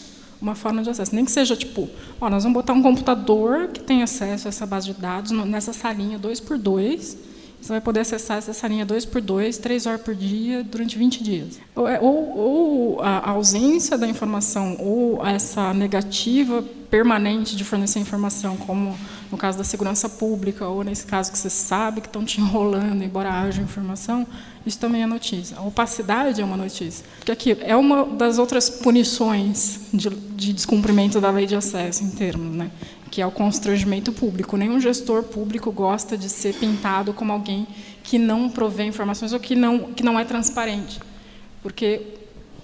uma 0.41 0.55
forma 0.55 0.83
de 0.83 0.91
acesso. 0.91 1.15
Nem 1.15 1.25
que 1.25 1.31
seja 1.31 1.57
tipo, 1.57 1.89
ó, 2.21 2.31
nós 2.31 2.43
vamos 2.43 2.55
botar 2.55 2.73
um 2.73 2.83
computador 2.83 3.69
que 3.69 3.81
tem 3.81 4.03
acesso 4.03 4.47
a 4.47 4.51
essa 4.51 4.67
base 4.67 4.93
de 4.93 5.01
dados 5.01 5.31
nessa 5.31 5.73
salinha 5.73 6.19
dois 6.19 6.41
por 6.41 6.57
dois 6.59 7.17
você 7.61 7.75
vai 7.75 7.81
poder 7.81 8.01
acessar 8.01 8.39
essa 8.39 8.55
salinha 8.55 8.87
2 8.87 9.05
por 9.05 9.21
2 9.21 9.59
3 9.59 9.87
horas 9.87 10.01
por 10.01 10.15
dia, 10.15 10.65
durante 10.65 10.97
20 10.97 11.23
dias. 11.23 11.61
Ou, 11.77 11.87
é, 11.87 12.01
ou 12.01 13.03
a 13.03 13.31
ausência 13.31 13.99
da 13.99 14.09
informação, 14.09 14.77
ou 14.81 15.25
essa 15.25 15.75
negativa 15.75 16.65
permanente 16.91 17.55
de 17.55 17.63
fornecer 17.63 17.99
informação, 17.99 18.57
como 18.57 18.97
no 19.31 19.37
caso 19.37 19.59
da 19.59 19.65
segurança 19.65 20.09
pública, 20.09 20.67
ou 20.67 20.83
nesse 20.83 21.05
caso 21.05 21.31
que 21.31 21.39
você 21.39 21.51
sabe 21.51 22.01
que 22.01 22.07
estão 22.07 22.25
te 22.25 22.41
enrolando, 22.41 23.05
embora 23.05 23.31
haja 23.31 23.61
informação, 23.61 24.27
isso 24.71 24.79
também 24.79 25.03
é 25.03 25.07
notícia. 25.07 25.59
A 25.59 25.63
opacidade 25.63 26.41
é 26.41 26.45
uma 26.45 26.57
notícia. 26.57 27.05
Porque 27.19 27.33
aqui 27.33 27.57
é 27.61 27.77
uma 27.77 28.05
das 28.07 28.39
outras 28.39 28.71
punições 28.71 29.81
de, 29.93 30.09
de 30.09 30.53
descumprimento 30.53 31.21
da 31.21 31.31
lei 31.31 31.47
de 31.47 31.55
acesso, 31.55 32.03
em 32.03 32.11
termos. 32.11 32.57
Né? 32.57 32.71
que 33.11 33.21
é 33.21 33.27
o 33.27 33.31
constrangimento 33.31 34.13
público. 34.13 34.57
Nenhum 34.57 34.79
gestor 34.79 35.25
público 35.25 35.73
gosta 35.73 36.17
de 36.17 36.29
ser 36.29 36.55
pintado 36.55 37.13
como 37.13 37.33
alguém 37.33 37.67
que 38.05 38.19
não 38.19 38.49
provê 38.49 38.85
informações 38.85 39.33
ou 39.33 39.41
que 39.41 39.57
não, 39.57 39.93
que 39.93 40.05
não 40.05 40.19
é 40.19 40.25
transparente. 40.25 41.01
Porque, 41.61 42.03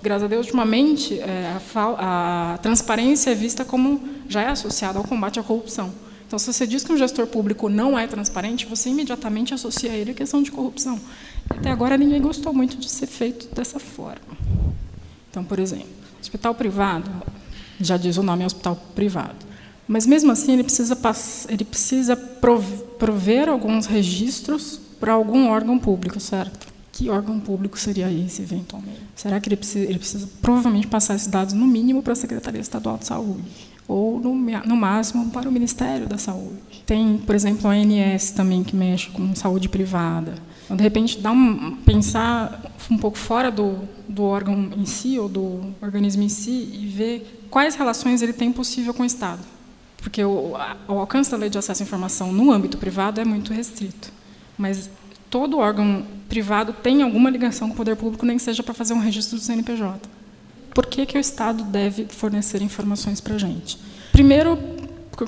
graças 0.00 0.22
a 0.22 0.26
Deus, 0.28 0.46
ultimamente, 0.46 1.18
é, 1.18 1.58
a, 1.74 2.52
a 2.54 2.58
transparência 2.58 3.30
é 3.30 3.34
vista 3.34 3.64
como 3.64 4.00
já 4.28 4.42
é 4.42 4.48
associada 4.48 4.98
ao 4.98 5.04
combate 5.04 5.40
à 5.40 5.42
corrupção. 5.42 5.92
Então, 6.26 6.38
se 6.38 6.52
você 6.52 6.66
diz 6.66 6.82
que 6.82 6.92
um 6.92 6.96
gestor 6.96 7.26
público 7.26 7.68
não 7.68 7.96
é 7.96 8.06
transparente, 8.06 8.66
você 8.66 8.90
imediatamente 8.90 9.54
associa 9.54 9.92
ele 9.92 10.10
a 10.10 10.14
questão 10.14 10.42
de 10.42 10.50
corrupção. 10.50 11.00
Até 11.48 11.70
agora, 11.70 11.96
ninguém 11.96 12.20
gostou 12.20 12.52
muito 12.52 12.76
de 12.76 12.88
ser 12.88 13.06
feito 13.06 13.54
dessa 13.54 13.78
forma. 13.78 14.36
Então, 15.30 15.44
por 15.44 15.60
exemplo, 15.60 15.86
hospital 16.20 16.54
privado, 16.54 17.08
já 17.80 17.96
diz 17.96 18.16
o 18.16 18.22
nome 18.22 18.42
é 18.42 18.46
hospital 18.46 18.76
privado. 18.94 19.46
Mas 19.86 20.04
mesmo 20.04 20.32
assim 20.32 20.54
ele 20.54 20.64
precisa 20.64 20.98
ele 21.48 21.64
precisa 21.64 22.16
prover 22.16 23.48
alguns 23.48 23.86
registros 23.86 24.80
para 24.98 25.12
algum 25.12 25.48
órgão 25.48 25.78
público, 25.78 26.18
certo? 26.18 26.66
Que 26.90 27.08
órgão 27.08 27.38
público 27.38 27.78
seria 27.78 28.10
esse 28.10 28.42
eventualmente? 28.42 28.98
Será 29.14 29.38
que 29.38 29.48
ele 29.48 29.56
precisa, 29.56 29.84
ele 29.84 29.98
precisa 29.98 30.28
provavelmente 30.42 30.88
passar 30.88 31.14
esses 31.14 31.28
dados 31.28 31.54
no 31.54 31.66
mínimo 31.66 32.02
para 32.02 32.14
a 32.14 32.16
Secretaria 32.16 32.60
Estadual 32.60 32.98
de 32.98 33.06
Saúde 33.06 33.44
ou 33.88 34.18
no, 34.20 34.34
no 34.34 34.76
máximo 34.76 35.30
para 35.30 35.48
o 35.48 35.52
Ministério 35.52 36.06
da 36.06 36.18
Saúde? 36.18 36.58
Tem, 36.84 37.18
por 37.18 37.34
exemplo, 37.34 37.70
a 37.70 37.74
ANS 37.74 38.30
também 38.30 38.62
que 38.62 38.74
mexe 38.74 39.10
com 39.10 39.34
saúde 39.34 39.68
privada. 39.68 40.34
Então, 40.64 40.76
de 40.76 40.82
repente, 40.82 41.18
dá 41.20 41.30
um, 41.30 41.76
pensar 41.84 42.72
um 42.90 42.98
pouco 42.98 43.16
fora 43.16 43.50
do, 43.50 43.78
do 44.08 44.24
órgão 44.24 44.70
em 44.76 44.84
si 44.84 45.18
ou 45.18 45.28
do 45.28 45.60
organismo 45.80 46.22
em 46.22 46.28
si 46.28 46.70
e 46.72 46.86
ver 46.86 47.46
quais 47.50 47.74
relações 47.74 48.22
ele 48.22 48.32
tem 48.32 48.52
possível 48.52 48.92
com 48.92 49.02
o 49.02 49.06
Estado 49.06 49.56
porque 50.06 50.22
o, 50.22 50.52
o, 50.86 50.92
alcance 51.00 51.28
da 51.28 51.36
lei 51.36 51.50
de 51.50 51.58
acesso 51.58 51.82
à 51.82 51.84
informação 51.84 52.32
no 52.32 52.52
âmbito 52.52 52.78
privado 52.78 53.20
é 53.20 53.24
muito 53.24 53.52
restrito. 53.52 54.12
Mas 54.56 54.88
todo 55.28 55.58
órgão 55.58 56.06
privado 56.28 56.72
tem 56.72 57.02
alguma 57.02 57.28
ligação 57.28 57.66
com 57.66 57.74
o 57.74 57.76
poder 57.76 57.96
público, 57.96 58.24
nem 58.24 58.36
que 58.36 58.42
seja 58.44 58.62
para 58.62 58.72
fazer 58.72 58.94
um 58.94 59.00
registro 59.00 59.36
do 59.36 59.42
CNPJ. 59.42 60.08
Por 60.76 60.84
que, 60.84 61.06
que 61.06 61.16
o 61.16 61.20
Estado 61.20 61.64
deve 61.64 62.04
fornecer 62.04 62.60
informações 62.60 63.18
para 63.18 63.36
a 63.36 63.38
gente? 63.38 63.78
Primeiro, 64.12 64.58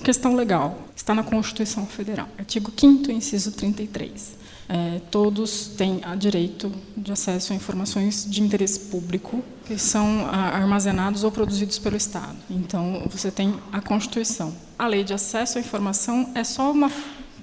questão 0.04 0.36
legal. 0.36 0.78
Está 0.94 1.14
na 1.14 1.22
Constituição 1.22 1.86
Federal, 1.86 2.28
artigo 2.38 2.70
5 2.76 3.10
inciso 3.10 3.52
33 3.52 4.36
é, 4.68 5.00
todos 5.10 5.68
têm 5.68 6.02
direito 6.18 6.70
de 6.94 7.10
acesso 7.10 7.52
a 7.52 7.56
informações 7.56 8.30
de 8.30 8.42
interesse 8.42 8.78
público 8.80 9.42
que 9.64 9.78
são 9.78 10.26
armazenados 10.30 11.24
ou 11.24 11.32
produzidos 11.32 11.78
pelo 11.78 11.96
Estado. 11.96 12.36
Então, 12.50 13.02
você 13.10 13.30
tem 13.30 13.54
a 13.72 13.80
Constituição. 13.80 14.54
A 14.78 14.86
lei 14.86 15.04
de 15.04 15.14
acesso 15.14 15.58
à 15.58 15.60
informação 15.60 16.30
é 16.34 16.44
só 16.44 16.70
um 16.70 16.74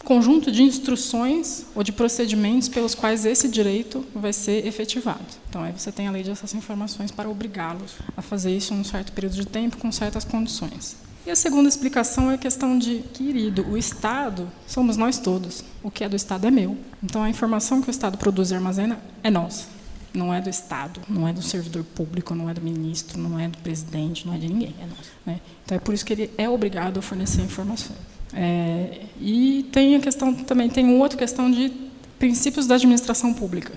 conjunto 0.05 0.51
de 0.51 0.61
instruções 0.61 1.65
ou 1.75 1.83
de 1.83 1.91
procedimentos 1.91 2.69
pelos 2.69 2.95
quais 2.95 3.25
esse 3.25 3.49
direito 3.49 4.05
vai 4.13 4.31
ser 4.31 4.65
efetivado. 4.65 5.25
Então, 5.49 5.63
aí 5.63 5.73
você 5.75 5.91
tem 5.91 6.07
a 6.07 6.11
lei 6.11 6.23
de 6.23 6.31
acesso 6.31 6.55
a 6.55 6.59
informações 6.59 7.11
para 7.11 7.27
obrigá-los 7.27 7.95
a 8.15 8.21
fazer 8.21 8.55
isso 8.55 8.73
em 8.73 8.79
um 8.79 8.83
certo 8.83 9.11
período 9.11 9.35
de 9.35 9.45
tempo, 9.45 9.77
com 9.77 9.91
certas 9.91 10.23
condições. 10.23 10.95
E 11.25 11.31
a 11.31 11.35
segunda 11.35 11.67
explicação 11.67 12.29
é 12.29 12.35
a 12.35 12.37
questão 12.37 12.77
de, 12.77 12.99
querido, 13.11 13.65
o 13.67 13.75
Estado 13.75 14.47
somos 14.67 14.95
nós 14.95 15.17
todos. 15.17 15.63
O 15.81 15.89
que 15.89 16.03
é 16.03 16.09
do 16.09 16.15
Estado 16.15 16.45
é 16.45 16.51
meu. 16.51 16.77
Então 17.03 17.23
a 17.23 17.29
informação 17.29 17.81
que 17.81 17.89
o 17.89 17.91
Estado 17.91 18.15
produz 18.15 18.51
e 18.51 18.55
armazena 18.55 18.99
é 19.23 19.31
nossa. 19.31 19.65
Não 20.13 20.31
é 20.31 20.39
do 20.39 20.49
Estado, 20.49 21.01
não 21.09 21.27
é 21.27 21.33
do 21.33 21.41
servidor 21.41 21.83
público, 21.83 22.35
não 22.35 22.47
é 22.47 22.53
do 22.53 22.61
ministro, 22.61 23.19
não 23.19 23.39
é 23.39 23.47
do 23.47 23.57
presidente, 23.57 24.25
não 24.27 24.35
é 24.35 24.37
de 24.37 24.47
ninguém, 24.47 24.75
é 24.79 24.85
nosso. 24.85 25.11
Né? 25.25 25.41
Então 25.65 25.75
é 25.75 25.79
por 25.79 25.95
isso 25.95 26.05
que 26.05 26.13
ele 26.13 26.31
é 26.37 26.47
obrigado 26.47 26.99
a 26.99 27.01
fornecer 27.01 27.41
informações. 27.41 28.14
É, 28.33 29.01
e 29.19 29.67
tem 29.71 29.95
a 29.95 29.99
questão 29.99 30.33
também 30.33 30.69
tem 30.69 30.99
outra 30.99 31.17
questão 31.17 31.49
de 31.49 31.71
princípios 32.19 32.67
da 32.67 32.75
administração 32.75 33.33
pública. 33.33 33.73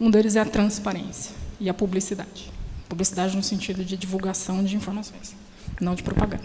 Um 0.00 0.10
deles 0.10 0.36
é 0.36 0.40
a 0.40 0.44
transparência 0.44 1.34
e 1.60 1.68
a 1.68 1.74
publicidade. 1.74 2.50
Publicidade 2.88 3.36
no 3.36 3.42
sentido 3.42 3.84
de 3.84 3.96
divulgação 3.96 4.64
de 4.64 4.74
informações 4.74 5.34
não 5.80 5.94
de 5.94 6.02
propaganda. 6.02 6.44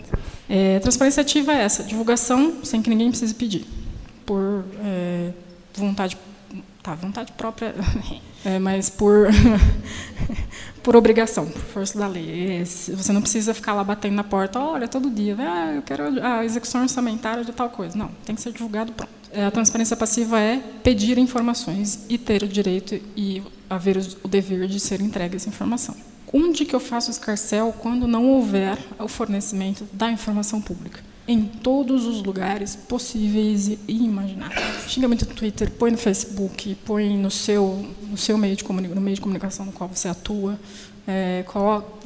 É, 0.50 0.80
transparência 0.80 1.22
ativa 1.22 1.54
é 1.54 1.64
essa, 1.64 1.84
divulgação 1.84 2.64
sem 2.64 2.82
que 2.82 2.90
ninguém 2.90 3.10
precise 3.10 3.34
pedir, 3.34 3.66
por 4.26 4.66
é, 4.84 5.32
vontade, 5.74 6.18
tá, 6.82 6.96
vontade 6.96 7.32
própria, 7.34 7.76
é, 8.46 8.60
mas 8.60 8.90
por, 8.90 9.28
por 10.86 10.96
obrigação, 10.96 11.48
por 11.48 11.62
força 11.64 11.98
da 11.98 12.06
lei. 12.06 12.64
Você 12.64 13.12
não 13.12 13.20
precisa 13.20 13.56
ficar 13.56 13.74
lá 13.74 13.84
batendo 13.84 14.14
na 14.14 14.24
porta, 14.24 14.60
olha, 14.60 14.88
todo 14.88 15.10
dia, 15.10 15.36
ah, 15.40 15.74
eu 15.74 15.82
quero 15.82 16.04
a 16.24 16.46
execução 16.46 16.84
orçamentária 16.84 17.44
de 17.44 17.52
tal 17.52 17.72
coisa. 17.72 17.98
Não, 17.98 18.12
tem 18.24 18.36
que 18.36 18.42
ser 18.42 18.52
divulgado 18.52 18.92
pronto. 18.92 19.12
É, 19.32 19.46
a 19.46 19.52
transparência 19.52 19.98
passiva 19.98 20.40
é 20.40 20.62
pedir 20.84 21.18
informações 21.18 22.06
e 22.08 22.20
ter 22.20 22.44
o 22.44 22.48
direito 22.48 23.02
e 23.18 23.42
haver 23.68 23.98
o 24.24 24.28
dever 24.28 24.68
de 24.68 24.80
ser 24.80 25.02
entregue 25.02 25.36
essa 25.36 25.50
informação 25.50 25.96
Onde 26.32 26.66
que 26.66 26.76
eu 26.76 26.80
faço 26.80 27.10
escarcel 27.10 27.74
quando 27.80 28.08
não 28.08 28.28
houver 28.28 28.78
o 29.00 29.08
fornecimento 29.08 29.88
da 29.92 30.12
informação 30.12 30.62
pública? 30.62 31.02
Em 31.28 31.44
todos 31.44 32.06
os 32.06 32.22
lugares 32.22 32.76
possíveis 32.76 33.68
e 33.68 33.80
imagináveis. 33.88 34.88
Xinga 34.88 35.08
muito 35.08 35.28
no 35.28 35.34
Twitter, 35.34 35.72
põe 35.72 35.92
no 35.92 35.98
Facebook, 35.98 36.76
põe 36.86 37.18
no 37.18 37.32
seu, 37.32 37.86
no 38.10 38.18
seu 38.18 38.38
meio, 38.38 38.56
de 38.56 38.64
no 38.64 39.02
meio 39.02 39.16
de 39.16 39.22
comunicação 39.22 39.66
no 39.66 39.72
qual 39.72 39.90
você 39.90 40.08
atua. 40.08 40.60
É, 41.08 41.44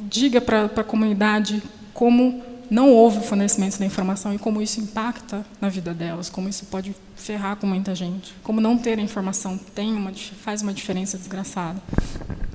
diga 0.08 0.40
para 0.40 0.64
a 0.64 0.84
comunidade 0.84 1.62
como 1.92 2.42
não 2.70 2.88
houve 2.90 3.20
fornecimento 3.26 3.78
da 3.78 3.84
informação 3.84 4.32
e 4.32 4.38
como 4.38 4.62
isso 4.62 4.80
impacta 4.80 5.44
na 5.60 5.68
vida 5.68 5.92
delas, 5.92 6.30
como 6.30 6.48
isso 6.48 6.64
pode 6.66 6.94
ferrar 7.16 7.56
com 7.56 7.66
muita 7.66 7.94
gente, 7.94 8.32
como 8.44 8.60
não 8.60 8.78
ter 8.78 8.98
a 8.98 9.02
informação 9.02 9.58
tem 9.74 9.92
uma, 9.92 10.12
faz 10.12 10.62
uma 10.62 10.72
diferença 10.72 11.18
desgraçada. 11.18 11.82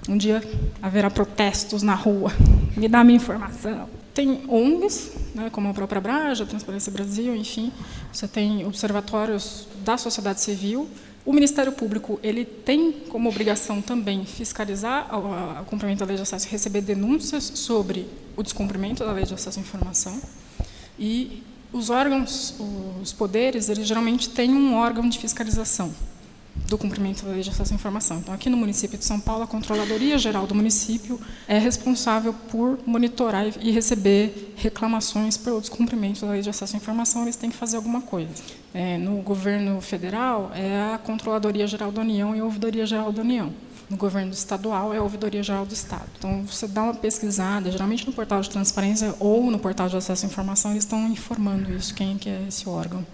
Um 0.08 0.16
dia 0.16 0.42
haverá 0.82 1.12
protestos 1.12 1.84
na 1.84 1.96
rua, 1.96 2.32
me 2.78 2.88
dá 2.88 3.04
minha 3.04 3.18
informação. 3.18 3.90
Tem 4.16 4.46
ONGs, 4.48 5.12
né, 5.36 5.50
como 5.52 5.68
a 5.68 5.74
própria 5.74 6.00
Braja, 6.00 6.46
Transparência 6.46 6.90
Brasil, 6.90 7.36
enfim, 7.36 7.70
você 8.14 8.26
tem 8.26 8.66
observatórios 8.66 9.68
da 9.84 9.98
sociedade 9.98 10.40
civil. 10.40 10.88
O 11.26 11.34
Ministério 11.34 11.74
Público 11.74 12.18
ele 12.24 12.46
tem 12.46 12.94
como 13.10 13.28
obrigação 13.28 13.82
também 13.82 14.26
fiscalizar 14.26 15.10
o 15.62 15.66
cumprimento 15.66 16.00
da 16.00 16.06
lei 16.06 16.16
de 16.16 16.22
acesso 16.22 16.48
e 16.48 16.50
receber 16.50 16.80
denúncias 16.80 17.44
sobre 17.44 18.08
o 18.38 18.42
descumprimento 18.42 19.04
da 19.04 19.12
lei 19.12 19.26
de 19.26 19.34
acesso 19.34 19.60
à 19.60 19.62
informação. 19.62 20.22
E 20.98 21.44
os 21.74 21.90
órgãos, 21.90 22.56
os 23.02 23.12
poderes, 23.12 23.68
eles 23.68 23.86
geralmente 23.86 24.30
têm 24.30 24.54
um 24.54 24.76
órgão 24.76 25.10
de 25.10 25.20
fiscalização 25.20 25.94
do 26.68 26.78
cumprimento 26.78 27.24
da 27.24 27.32
lei 27.32 27.42
de 27.42 27.50
acesso 27.50 27.74
à 27.74 27.76
informação. 27.76 28.18
Então, 28.18 28.34
aqui 28.34 28.50
no 28.50 28.58
município 28.58 28.98
de 28.98 29.06
São 29.06 29.20
Paulo, 29.20 29.44
a 29.44 29.48
Controladoria 29.48 30.18
Geral 30.18 30.48
do 30.48 30.56
município 30.56 31.20
é 31.48 31.60
responsável 31.60 32.34
por 32.34 32.80
monitorar 32.86 33.46
e 33.62 33.72
receber 33.72 34.54
reclamações 34.56 35.38
pelo 35.38 35.62
descumprimento 35.62 36.26
da 36.26 36.32
lei 36.32 36.42
de 36.42 36.50
acesso 36.50 36.76
à 36.76 36.78
informação. 36.78 37.24
Eles 37.24 37.36
têm 37.36 37.50
que 37.50 37.56
fazer 37.56 37.78
alguma 37.78 38.02
coisa. 38.02 38.30
É, 38.74 38.98
no 38.98 39.22
governo 39.22 39.80
federal, 39.80 40.52
é 40.56 40.94
a 40.94 40.98
Controladoria 40.98 41.68
Geral 41.68 41.92
da 41.92 42.02
União 42.02 42.36
e 42.36 42.40
a 42.40 42.44
Ouvidoria 42.44 42.86
Geral 42.86 43.12
da 43.12 43.22
União. 43.22 43.54
No 43.88 43.98
governo 43.98 44.32
estadual, 44.32 44.92
é 44.92 44.98
a 44.98 45.04
Ouvidoria 45.04 45.44
Geral 45.44 45.64
do 45.68 45.74
Estado. 45.74 46.10
Então, 46.18 46.44
você 46.44 46.68
dá 46.68 46.82
uma 46.82 46.96
pesquisada, 46.96 47.70
geralmente 47.72 48.08
no 48.08 48.14
portal 48.14 48.42
de 48.42 48.50
transparência 48.50 49.14
ou 49.20 49.52
no 49.52 49.60
portal 49.60 49.88
de 49.88 49.96
acesso 49.96 50.26
à 50.26 50.28
informação, 50.28 50.72
eles 50.72 50.84
estão 50.84 51.08
informando 51.08 51.72
isso, 51.72 51.94
quem 51.94 52.18
que 52.18 52.28
é 52.28 52.46
esse 52.48 52.68
órgão 52.68 53.06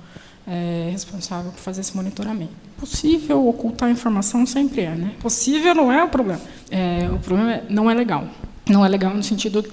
é, 0.51 0.89
responsável 0.91 1.49
por 1.49 1.59
fazer 1.61 1.79
esse 1.79 1.95
monitoramento. 1.95 2.51
Possível 2.77 3.47
ocultar 3.47 3.89
informação 3.89 4.45
sempre 4.45 4.81
é, 4.81 4.93
né? 4.93 5.13
Possível 5.21 5.73
não 5.73 5.89
é 5.89 6.03
o 6.03 6.09
problema. 6.09 6.41
É, 6.69 7.09
o 7.09 7.19
problema 7.19 7.53
é, 7.53 7.63
não 7.69 7.89
é 7.89 7.93
legal. 7.93 8.27
Não 8.67 8.85
é 8.85 8.89
legal 8.89 9.13
no 9.13 9.23
sentido 9.23 9.63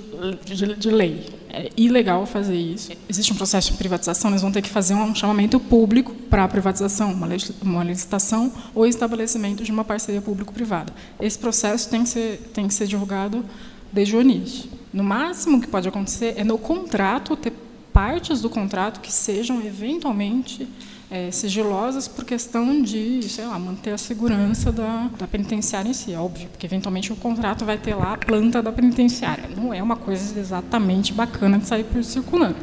de, 0.44 0.76
de, 0.76 0.90
lei. 0.90 1.26
É 1.50 1.68
ilegal 1.76 2.24
fazer 2.26 2.56
isso. 2.56 2.92
Existe 3.08 3.32
um 3.32 3.36
processo 3.36 3.72
de 3.72 3.78
privatização, 3.78 4.30
eles 4.30 4.42
vão 4.42 4.52
ter 4.52 4.62
que 4.62 4.68
fazer 4.68 4.94
um 4.94 5.12
chamamento 5.14 5.58
público 5.58 6.14
para 6.30 6.44
a 6.44 6.48
privatização, 6.48 7.12
uma, 7.12 7.28
uma 7.60 7.82
licitação 7.82 8.52
ou 8.72 8.86
estabelecimento 8.86 9.64
de 9.64 9.72
uma 9.72 9.84
parceria 9.84 10.20
público-privada. 10.20 10.92
Esse 11.20 11.38
processo 11.38 11.90
tem 11.90 12.04
que 12.04 12.08
ser, 12.08 12.50
tem 12.54 12.68
que 12.68 12.74
ser 12.74 12.86
divulgado 12.86 13.44
desde 13.92 14.16
o 14.16 14.20
início. 14.20 14.70
No 14.92 15.02
máximo 15.02 15.60
que 15.60 15.66
pode 15.66 15.88
acontecer 15.88 16.34
é 16.36 16.44
no 16.44 16.56
contrato 16.56 17.36
ter 17.36 17.52
partes 17.98 18.40
do 18.40 18.48
contrato 18.48 19.00
que 19.00 19.10
sejam 19.10 19.60
eventualmente 19.60 20.68
é, 21.10 21.32
sigilosas 21.32 22.06
por 22.06 22.24
questão 22.24 22.80
de, 22.80 23.28
sei 23.28 23.44
lá, 23.44 23.58
manter 23.58 23.90
a 23.90 23.98
segurança 23.98 24.70
da, 24.70 25.10
da 25.18 25.26
penitenciária 25.26 25.90
em 25.90 25.92
si, 25.92 26.12
é 26.12 26.16
óbvio, 26.16 26.48
porque 26.48 26.64
eventualmente 26.64 27.12
o 27.12 27.16
contrato 27.16 27.64
vai 27.64 27.76
ter 27.76 27.96
lá 27.96 28.12
a 28.12 28.16
planta 28.16 28.62
da 28.62 28.70
penitenciária. 28.70 29.48
Não 29.48 29.74
é 29.74 29.82
uma 29.82 29.96
coisa 29.96 30.38
exatamente 30.38 31.12
bacana 31.12 31.58
de 31.58 31.66
sair 31.66 31.82
por 31.82 32.04
circulando. 32.04 32.54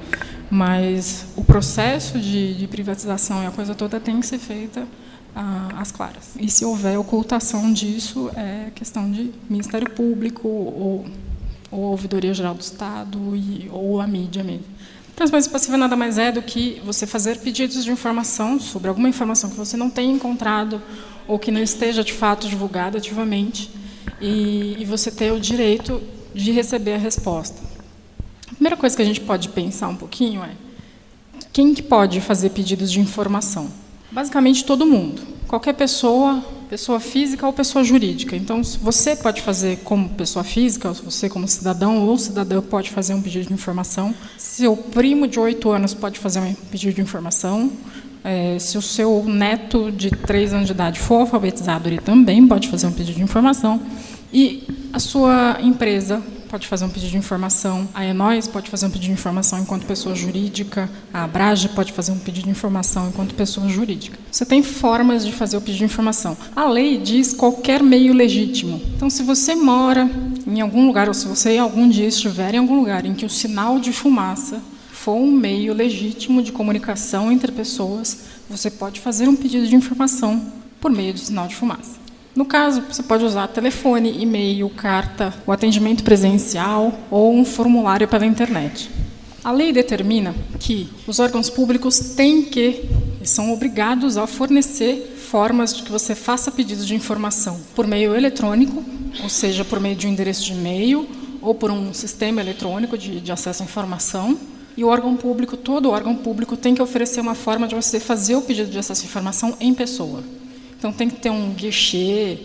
Mas 0.50 1.26
o 1.36 1.44
processo 1.44 2.18
de, 2.18 2.54
de 2.54 2.66
privatização 2.70 3.44
e 3.44 3.46
a 3.46 3.52
coisa 3.52 3.76
toda 3.76 4.00
tem 4.00 4.22
que 4.22 4.26
ser 4.26 4.40
feita 4.40 4.88
ah, 5.36 5.68
às 5.76 5.92
claras. 5.92 6.34
E 6.40 6.50
se 6.50 6.64
houver 6.64 6.98
ocultação 6.98 7.74
disso, 7.74 8.32
é 8.38 8.72
questão 8.74 9.12
de 9.12 9.34
Ministério 9.50 9.90
Público 9.90 10.48
ou, 10.48 11.06
ou 11.70 11.82
Ouvidoria 11.82 12.34
Geral 12.34 12.54
do 12.54 12.62
Estado 12.62 13.36
e, 13.36 13.70
ou 13.70 14.00
a 14.00 14.08
mídia 14.08 14.42
mesmo. 14.42 14.75
Transparência 15.16 15.50
passiva 15.50 15.78
nada 15.78 15.96
mais 15.96 16.18
é 16.18 16.30
do 16.32 16.42
que 16.42 16.82
você 16.84 17.08
fazer 17.08 17.38
pedidos 17.38 17.86
de 17.86 17.92
informação 17.92 18.60
sobre 18.60 18.90
alguma 18.90 19.08
informação 19.08 19.50
que 19.50 19.56
você 19.56 19.78
não 19.78 19.90
tenha 19.90 20.14
encontrado 20.14 20.82
ou 21.26 21.40
que 21.40 21.52
não 21.52 21.62
esteja 21.62 22.04
de 22.04 22.12
fato 22.12 22.48
divulgada 22.50 22.98
ativamente 22.98 23.72
e, 24.20 24.76
e 24.78 24.84
você 24.86 25.10
ter 25.10 25.32
o 25.32 25.40
direito 25.40 26.02
de 26.34 26.52
receber 26.52 26.96
a 26.96 26.98
resposta. 26.98 27.62
A 28.52 28.54
primeira 28.56 28.76
coisa 28.76 28.96
que 28.96 29.02
a 29.02 29.06
gente 29.06 29.22
pode 29.22 29.50
pensar 29.50 29.88
um 29.88 29.96
pouquinho 29.96 30.44
é 30.44 30.52
quem 31.54 31.74
que 31.74 31.82
pode 31.82 32.20
fazer 32.20 32.50
pedidos 32.50 32.92
de 32.92 33.00
informação? 33.00 33.72
Basicamente 34.12 34.66
todo 34.66 34.86
mundo. 34.86 35.22
Qualquer 35.48 35.74
pessoa 35.74 36.44
pessoa 36.70 37.00
física 37.00 37.46
ou 37.46 37.54
pessoa 37.54 37.84
jurídica. 37.84 38.36
Então, 38.36 38.62
você 38.82 39.16
pode 39.16 39.42
fazer 39.42 39.78
como 39.84 40.10
pessoa 40.10 40.44
física, 40.44 40.92
você 40.92 41.30
como 41.30 41.48
cidadão 41.48 42.06
ou 42.06 42.18
cidadã 42.18 42.62
pode 42.62 42.90
fazer 42.92 43.14
um 43.14 43.22
pedido 43.22 43.48
de 43.48 43.54
informação. 43.54 44.14
Seu 44.38 44.76
primo 44.76 45.28
de 45.28 45.40
oito 45.40 45.70
anos 45.72 45.94
pode 45.94 46.20
fazer 46.20 46.40
um 46.40 46.54
pedido 46.54 46.96
de 46.96 47.02
informação. 47.02 47.72
É, 48.24 48.58
se 48.58 48.78
o 48.78 48.82
seu 48.82 49.24
neto 49.24 49.92
de 49.92 50.10
três 50.10 50.52
anos 50.52 50.66
de 50.66 50.72
idade 50.72 51.00
for 51.00 51.22
alfabetizado, 51.22 51.88
ele 51.88 52.00
também 52.00 52.46
pode 52.48 52.68
fazer 52.70 52.88
um 52.88 52.92
pedido 52.92 53.16
de 53.16 53.24
informação. 53.24 53.80
E 54.34 54.64
a 54.92 55.00
sua 55.00 55.60
empresa 55.62 56.22
pode 56.56 56.70
fazer 56.70 56.86
um 56.86 56.90
pedido 56.90 57.12
de 57.12 57.18
informação, 57.18 57.86
a 57.94 58.06
Enóis 58.06 58.48
pode 58.48 58.70
fazer 58.70 58.86
um 58.86 58.90
pedido 58.90 59.08
de 59.08 59.12
informação 59.12 59.60
enquanto 59.60 59.86
pessoa 59.86 60.16
jurídica, 60.16 60.90
a 61.14 61.26
Abrage 61.26 61.68
pode 61.68 61.92
fazer 61.92 62.14
um 62.14 62.18
pedido 62.18 62.46
de 62.46 62.50
informação 62.50 63.10
enquanto 63.10 63.36
pessoa 63.36 63.68
jurídica. 63.68 64.18
Você 64.32 64.46
tem 64.46 64.64
formas 64.64 65.26
de 65.26 65.34
fazer 65.34 65.58
o 65.58 65.60
pedido 65.60 65.80
de 65.80 65.84
informação. 65.84 66.38
A 66.56 66.64
lei 66.64 66.98
diz 66.98 67.34
qualquer 67.34 67.84
meio 67.84 68.14
legítimo. 68.14 68.82
Então, 68.96 69.10
se 69.10 69.22
você 69.22 69.54
mora 69.54 70.10
em 70.48 70.62
algum 70.62 70.88
lugar, 70.88 71.10
ou 71.10 71.14
se 71.14 71.28
você 71.28 71.58
algum 71.58 71.90
dia 71.90 72.08
estiver 72.08 72.54
em 72.54 72.60
algum 72.60 72.80
lugar 72.80 73.06
em 73.06 73.14
que 73.14 73.26
o 73.26 73.30
sinal 73.30 73.78
de 73.78 73.92
fumaça 73.92 74.62
for 74.94 75.16
um 75.16 75.30
meio 75.30 75.74
legítimo 75.74 76.42
de 76.42 76.54
comunicação 76.54 77.30
entre 77.30 77.52
pessoas, 77.52 78.28
você 78.50 78.72
pode 78.72 79.02
fazer 79.02 79.28
um 79.28 79.36
pedido 79.36 79.68
de 79.68 79.76
informação 79.76 80.42
por 80.80 80.90
meio 80.90 81.12
do 81.12 81.20
sinal 81.20 81.50
de 81.50 81.56
fumaça. 81.56 82.05
No 82.36 82.44
caso, 82.44 82.82
você 82.82 83.02
pode 83.02 83.24
usar 83.24 83.48
telefone, 83.48 84.22
e-mail, 84.22 84.70
carta, 84.70 85.34
o 85.48 85.54
atendimento 85.54 86.04
presencial 86.04 86.94
ou 87.10 87.34
um 87.34 87.46
formulário 87.46 88.10
pela 88.10 88.26
internet. 88.26 88.92
A 89.42 89.54
lei 89.54 89.72
determina 89.72 90.36
que 90.60 90.90
os 91.08 91.20
órgãos 91.20 91.50
públicos 91.50 91.98
têm 91.98 92.44
que 92.44 92.84
e 93.22 93.28
são 93.28 93.54
obrigados 93.54 94.18
a 94.18 94.28
fornecer 94.28 95.16
formas 95.18 95.74
de 95.74 95.84
que 95.84 95.92
você 95.92 96.14
faça 96.14 96.52
pedido 96.52 96.86
de 96.86 96.94
informação 96.94 97.58
por 97.74 97.88
meio 97.88 98.14
eletrônico, 98.14 98.84
ou 99.24 99.30
seja, 99.30 99.64
por 99.64 99.80
meio 99.80 99.96
de 99.96 100.06
um 100.06 100.10
endereço 100.10 100.44
de 100.44 100.52
e-mail 100.52 101.08
ou 101.42 101.56
por 101.56 101.72
um 101.72 101.94
sistema 101.94 102.42
eletrônico 102.42 102.98
de, 102.98 103.22
de 103.22 103.32
acesso 103.32 103.64
à 103.64 103.66
informação. 103.66 104.38
E 104.76 104.84
o 104.84 104.88
órgão 104.90 105.16
público, 105.16 105.56
todo 105.56 105.90
órgão 105.90 106.16
público, 106.16 106.58
tem 106.58 106.76
que 106.76 106.82
oferecer 106.82 107.22
uma 107.22 107.34
forma 107.34 107.66
de 107.66 107.76
você 107.76 107.98
fazer 107.98 108.36
o 108.36 108.42
pedido 108.42 108.70
de 108.70 108.78
acesso 108.78 109.04
à 109.04 109.06
informação 109.06 109.56
em 109.62 109.74
pessoa. 109.74 110.22
Então 110.86 110.94
tem 110.94 111.10
que 111.10 111.16
ter 111.16 111.32
um 111.32 111.50
guichê, 111.50 112.38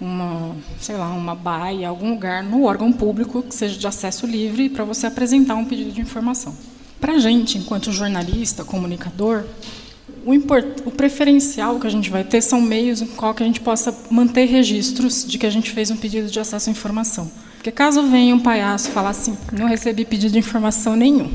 uma, 0.00 0.56
sei 0.80 0.96
lá, 0.96 1.08
uma 1.12 1.36
baia, 1.36 1.88
algum 1.88 2.10
lugar 2.10 2.42
no 2.42 2.64
órgão 2.64 2.92
público 2.92 3.44
que 3.44 3.54
seja 3.54 3.78
de 3.78 3.86
acesso 3.86 4.26
livre 4.26 4.68
para 4.68 4.82
você 4.82 5.06
apresentar 5.06 5.54
um 5.54 5.64
pedido 5.64 5.92
de 5.92 6.00
informação. 6.00 6.52
Para 7.00 7.12
a 7.12 7.18
gente, 7.20 7.58
enquanto 7.58 7.92
jornalista, 7.92 8.64
comunicador, 8.64 9.44
o, 10.24 10.34
import, 10.34 10.66
o, 10.84 10.90
preferencial 10.90 11.78
que 11.78 11.86
a 11.86 11.90
gente 11.90 12.10
vai 12.10 12.24
ter 12.24 12.40
são 12.40 12.60
meios 12.60 13.00
em 13.02 13.06
qual 13.06 13.32
que 13.32 13.44
a 13.44 13.46
gente 13.46 13.60
possa 13.60 13.96
manter 14.10 14.46
registros 14.46 15.24
de 15.24 15.38
que 15.38 15.46
a 15.46 15.50
gente 15.50 15.70
fez 15.70 15.88
um 15.88 15.96
pedido 15.96 16.28
de 16.28 16.40
acesso 16.40 16.68
à 16.68 16.72
informação. 16.72 17.30
Porque 17.54 17.70
caso 17.70 18.02
venha 18.02 18.34
um 18.34 18.40
palhaço 18.40 18.90
falar 18.90 19.10
assim, 19.10 19.38
não 19.52 19.68
recebi 19.68 20.04
pedido 20.04 20.32
de 20.32 20.40
informação 20.40 20.96
nenhum, 20.96 21.30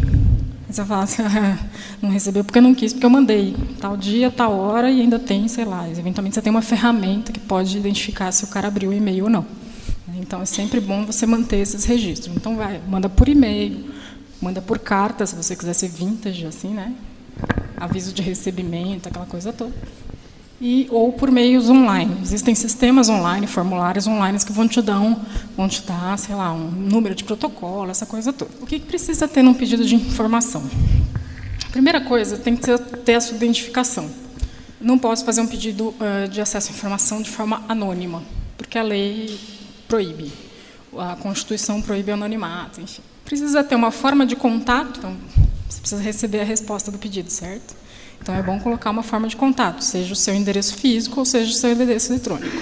você 0.76 0.86
fala 0.86 1.04
assim, 1.04 1.22
não 2.02 2.10
recebeu 2.10 2.44
porque 2.44 2.62
não 2.62 2.74
quis, 2.74 2.94
porque 2.94 3.06
eu 3.06 3.10
mandei 3.10 3.56
tal 3.80 3.98
dia, 3.98 4.30
tal 4.32 4.54
hora 4.54 4.90
e 4.90 5.02
ainda 5.02 5.20
tem, 5.20 5.48
sei 5.48 5.66
lá, 5.66 5.90
eventualmente 5.90 6.36
você 6.36 6.42
tem 6.42 6.52
uma 6.52 6.62
ferramenta 6.62 7.32
que 7.32 7.40
pode 7.40 7.78
identificar 7.78 8.32
se 8.32 8.44
o 8.44 8.48
cara 8.48 8.68
abriu 8.68 8.90
o 8.90 8.94
e-mail 8.94 9.26
ou 9.26 9.30
não. 9.30 9.46
Então 10.16 10.42
é 10.42 10.46
sempre 10.46 10.80
bom 10.80 11.06
você 11.06 11.26
manter 11.26 11.58
esses 11.58 11.86
registros. 11.86 12.36
Então 12.36 12.56
vai, 12.56 12.80
manda 12.88 13.10
por 13.10 13.28
e-mail, 13.28 13.92
manda 14.42 14.62
por 14.62 14.80
carta, 14.80 15.26
se 15.26 15.36
você 15.36 15.56
quiser 15.56 15.74
ser 15.74 15.90
vintage 15.90 16.46
assim, 16.46 16.74
né? 16.74 16.94
Aviso 17.78 18.14
de 18.14 18.22
recebimento, 18.22 19.10
aquela 19.10 19.26
coisa 19.26 19.52
toda 19.52 19.74
e 20.62 20.88
ou 20.92 21.12
por 21.12 21.32
meios 21.32 21.68
online. 21.70 22.20
Existem 22.22 22.54
sistemas 22.54 23.10
online, 23.10 23.48
formulários 23.48 24.06
online 24.06 24.38
que 24.46 24.52
vão 24.52 24.68
te 24.68 24.80
dar, 24.80 25.00
um, 25.00 25.16
vão 25.58 25.68
te 25.68 25.82
dar, 25.82 26.18
sei 26.20 26.36
lá, 26.36 26.54
um 26.54 26.70
número 26.70 27.16
de 27.16 27.24
protocolo, 27.24 27.90
essa 27.90 28.06
coisa 28.06 28.32
toda. 28.32 28.52
O 28.62 28.68
que 28.68 28.80
precisa 28.80 29.28
ter 29.28 29.42
num 29.42 29.56
pedido 29.56 29.84
de 29.84 29.96
informação? 29.96 30.64
Primeira 31.72 32.00
coisa 32.02 32.38
tem 32.38 32.56
que 32.56 32.78
ter, 33.04 33.16
a 33.16 33.22
sua 33.22 33.36
identificação. 33.36 34.08
Não 34.80 35.00
posso 35.00 35.26
fazer 35.26 35.42
um 35.42 35.48
pedido 35.48 35.90
uh, 35.90 36.28
de 36.30 36.40
acesso 36.40 36.70
à 36.70 36.76
informação 36.76 37.22
de 37.22 37.30
forma 37.30 37.64
anônima, 37.68 38.22
porque 38.56 38.78
a 38.78 38.84
lei 38.84 39.40
proíbe. 39.88 40.32
a 40.96 41.16
Constituição 41.16 41.82
proíbe 41.82 42.12
anonimato, 42.12 42.80
enfim. 42.82 43.02
Precisa 43.26 43.64
ter 43.64 43.76
uma 43.76 43.92
forma 43.92 44.26
de 44.28 44.36
contato, 44.36 45.00
então 45.00 45.18
você 45.68 45.80
precisa 45.80 46.02
receber 46.02 46.42
a 46.42 46.44
resposta 46.44 46.92
do 46.92 47.00
pedido, 47.00 47.32
certo? 47.32 47.81
Então 48.22 48.36
é 48.36 48.44
bom 48.44 48.60
colocar 48.60 48.92
uma 48.92 49.02
forma 49.02 49.28
de 49.28 49.36
contato, 49.36 49.82
seja 49.84 50.14
o 50.14 50.16
seu 50.16 50.36
endereço 50.36 50.76
físico 50.76 51.20
ou 51.20 51.26
seja 51.26 51.52
o 51.52 51.56
seu 51.56 51.72
endereço 51.72 52.12
eletrônico. 52.12 52.56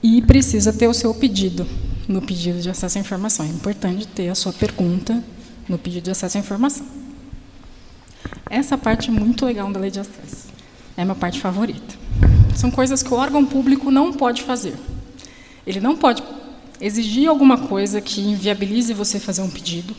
E 0.00 0.22
precisa 0.22 0.72
ter 0.72 0.86
o 0.86 0.94
seu 0.94 1.12
pedido 1.12 1.66
no 2.06 2.22
pedido 2.22 2.60
de 2.60 2.70
acesso 2.70 2.98
à 2.98 3.00
informação. 3.00 3.44
É 3.44 3.48
importante 3.48 4.06
ter 4.06 4.28
a 4.28 4.34
sua 4.34 4.52
pergunta 4.52 5.22
no 5.68 5.76
pedido 5.76 6.04
de 6.04 6.10
acesso 6.10 6.36
à 6.36 6.40
informação. 6.40 6.86
Essa 8.48 8.78
parte 8.78 9.08
é 9.08 9.12
muito 9.12 9.44
legal 9.44 9.72
da 9.72 9.80
lei 9.80 9.90
de 9.90 9.98
acesso. 9.98 10.48
É 10.96 11.04
minha 11.04 11.16
parte 11.16 11.40
favorita. 11.40 11.94
São 12.54 12.70
coisas 12.70 13.02
que 13.02 13.12
o 13.12 13.16
órgão 13.16 13.44
público 13.44 13.90
não 13.90 14.12
pode 14.12 14.42
fazer. 14.42 14.74
Ele 15.66 15.80
não 15.80 15.96
pode 15.96 16.22
exigir 16.80 17.28
alguma 17.28 17.56
coisa 17.56 18.00
que 18.00 18.20
inviabilize 18.20 18.92
você 18.92 19.18
fazer 19.18 19.42
um 19.42 19.50
pedido. 19.50 19.96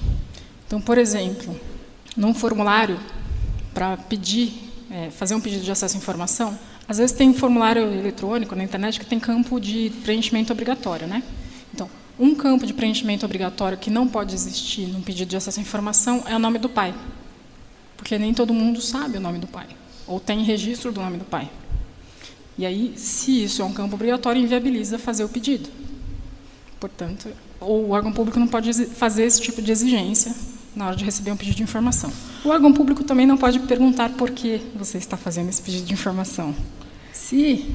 Então, 0.68 0.80
por 0.80 0.98
exemplo, 0.98 1.60
num 2.16 2.34
formulário 2.34 3.00
para 3.74 3.98
pedir, 3.98 4.54
é, 4.92 5.10
fazer 5.10 5.36
um 5.36 5.42
pedido 5.42 5.64
de 5.64 5.72
acesso 5.72 5.96
à 5.96 5.98
informação, 5.98 6.58
às 6.88 6.98
vezes 6.98 7.16
tem 7.16 7.34
formulário 7.34 7.82
eletrônico 7.94 8.56
na 8.56 8.64
internet 8.64 9.00
que 9.00 9.06
tem 9.06 9.20
campo 9.20 9.60
de 9.60 9.92
preenchimento 10.04 10.52
obrigatório, 10.52 11.08
né? 11.08 11.24
Então, 11.74 11.90
um 12.20 12.36
campo 12.36 12.66
de 12.66 12.74
preenchimento 12.74 13.26
obrigatório 13.26 13.78
que 13.78 13.90
não 13.90 14.08
pode 14.08 14.36
existir 14.36 14.88
num 14.88 15.02
pedido 15.02 15.30
de 15.30 15.38
acesso 15.38 15.60
à 15.60 15.62
informação 15.62 16.24
é 16.28 16.36
o 16.36 16.40
nome 16.40 16.60
do 16.60 16.70
pai, 16.70 16.94
porque 17.98 18.18
nem 18.18 18.34
todo 18.34 18.54
mundo 18.54 18.82
sabe 18.82 19.18
o 19.18 19.22
nome 19.22 19.40
do 19.40 19.48
pai 19.48 19.68
ou 20.06 20.20
tem 20.20 20.44
registro 20.44 20.92
do 20.92 21.02
nome 21.02 21.18
do 21.18 21.26
pai. 21.26 21.50
E 22.58 22.66
aí, 22.66 22.94
se 22.98 23.44
isso 23.44 23.62
é 23.62 23.66
um 23.66 23.74
campo 23.74 23.96
obrigatório, 23.96 24.42
inviabiliza 24.42 25.00
fazer 25.00 25.24
o 25.24 25.30
pedido. 25.30 25.70
Portanto, 26.80 27.30
o 27.60 27.90
órgão 27.90 28.12
público 28.12 28.40
não 28.40 28.48
pode 28.48 28.72
fazer 28.88 29.24
esse 29.24 29.42
tipo 29.42 29.62
de 29.62 29.72
exigência 29.72 30.36
na 30.76 30.88
hora 30.88 30.96
de 30.96 31.06
receber 31.06 31.32
um 31.32 31.38
pedido 31.38 31.58
de 31.58 31.64
informação. 31.64 32.12
O 32.44 32.50
órgão 32.50 32.74
público 32.74 33.04
também 33.04 33.26
não 33.26 33.38
pode 33.38 33.60
perguntar 33.60 34.10
por 34.10 34.32
que 34.32 34.62
você 34.76 34.98
está 34.98 35.16
fazendo 35.16 35.50
esse 35.50 35.62
pedido 35.62 35.86
de 35.86 35.94
informação. 35.94 36.56
Se 37.12 37.66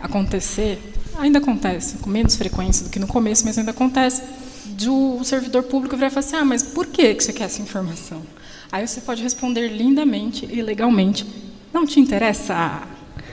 acontecer, 0.00 0.78
ainda 1.16 1.38
acontece, 1.38 1.98
com 1.98 2.10
menos 2.10 2.36
frequência 2.36 2.84
do 2.84 2.90
que 2.90 2.98
no 2.98 3.06
começo, 3.06 3.44
mas 3.44 3.56
ainda 3.56 3.70
acontece, 3.70 4.22
do 4.66 5.22
servidor 5.24 5.64
público 5.64 5.94
e 5.94 5.98
falar 5.98 6.10
assim, 6.18 6.36
ah, 6.36 6.44
mas 6.44 6.62
por 6.62 6.86
que 6.86 7.14
você 7.14 7.32
quer 7.32 7.44
essa 7.44 7.62
informação? 7.62 8.22
Aí 8.70 8.86
você 8.86 9.00
pode 9.00 9.22
responder 9.22 9.68
lindamente 9.68 10.48
e 10.50 10.62
legalmente, 10.62 11.26
não 11.72 11.86
te 11.86 12.00
interessa? 12.00 12.82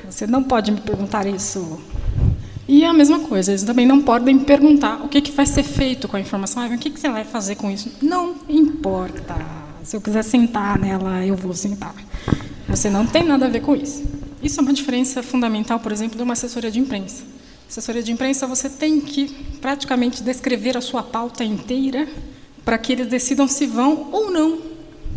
Você 0.10 0.28
não 0.28 0.44
pode 0.44 0.72
me 0.72 0.82
perguntar 0.82 1.26
isso. 1.26 1.80
E 2.72 2.84
é 2.84 2.88
a 2.88 2.94
mesma 2.94 3.22
coisa, 3.22 3.50
eles 3.50 3.64
também 3.64 3.84
não 3.84 4.00
podem 4.00 4.38
perguntar 4.38 5.04
o 5.04 5.08
que, 5.08 5.22
que 5.22 5.32
vai 5.32 5.48
ser 5.48 5.64
feito 5.64 6.08
com 6.08 6.16
a 6.16 6.20
informação. 6.20 6.62
Ah, 6.62 6.68
o 6.68 6.78
que, 6.78 6.92
que 6.92 7.00
você 7.00 7.10
vai 7.10 7.24
fazer 7.24 7.56
com 7.56 7.72
isso? 7.72 7.92
Não 8.00 8.36
importa. 8.48 9.36
Se 9.84 9.98
eu 9.98 10.02
quiser 10.02 10.24
sentar 10.24 10.78
nela, 10.78 11.26
eu 11.26 11.36
vou 11.36 11.52
sentar. 11.56 11.96
Você 12.68 12.88
não 12.88 13.08
tem 13.08 13.24
nada 13.24 13.48
a 13.48 13.50
ver 13.50 13.62
com 13.62 13.76
isso. 13.76 14.04
Isso 14.44 14.60
é 14.60 14.62
uma 14.62 14.72
diferença 14.72 15.24
fundamental, 15.24 15.80
por 15.80 15.92
exemplo, 15.92 16.16
de 16.16 16.22
uma 16.22 16.34
assessoria 16.34 16.70
de 16.70 16.80
imprensa. 16.80 17.24
Assessoria 17.68 18.04
de 18.04 18.12
imprensa, 18.12 18.46
você 18.46 18.70
tem 18.70 19.02
que 19.02 19.36
praticamente 19.60 20.22
descrever 20.22 20.78
a 20.78 20.82
sua 20.82 21.02
pauta 21.02 21.44
inteira 21.44 22.08
para 22.64 22.78
que 22.78 22.94
eles 22.94 23.08
decidam 23.08 23.48
se 23.48 23.66
vão 23.66 24.10
ou 24.12 24.30
não 24.30 24.60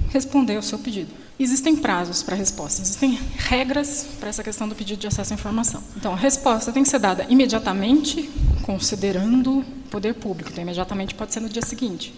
responder 0.08 0.56
ao 0.56 0.62
seu 0.62 0.78
pedido. 0.78 1.21
Existem 1.42 1.74
prazos 1.74 2.22
para 2.22 2.36
a 2.36 2.38
resposta, 2.38 2.80
existem 2.80 3.18
regras 3.36 4.06
para 4.20 4.28
essa 4.28 4.44
questão 4.44 4.68
do 4.68 4.76
pedido 4.76 5.00
de 5.00 5.08
acesso 5.08 5.32
à 5.32 5.34
informação. 5.34 5.82
Então, 5.96 6.12
a 6.12 6.16
resposta 6.16 6.70
tem 6.70 6.84
que 6.84 6.88
ser 6.88 7.00
dada 7.00 7.26
imediatamente, 7.28 8.30
considerando 8.62 9.58
o 9.58 9.64
poder 9.90 10.14
público. 10.14 10.50
Então, 10.50 10.62
imediatamente 10.62 11.16
pode 11.16 11.34
ser 11.34 11.40
no 11.40 11.48
dia 11.48 11.62
seguinte. 11.62 12.14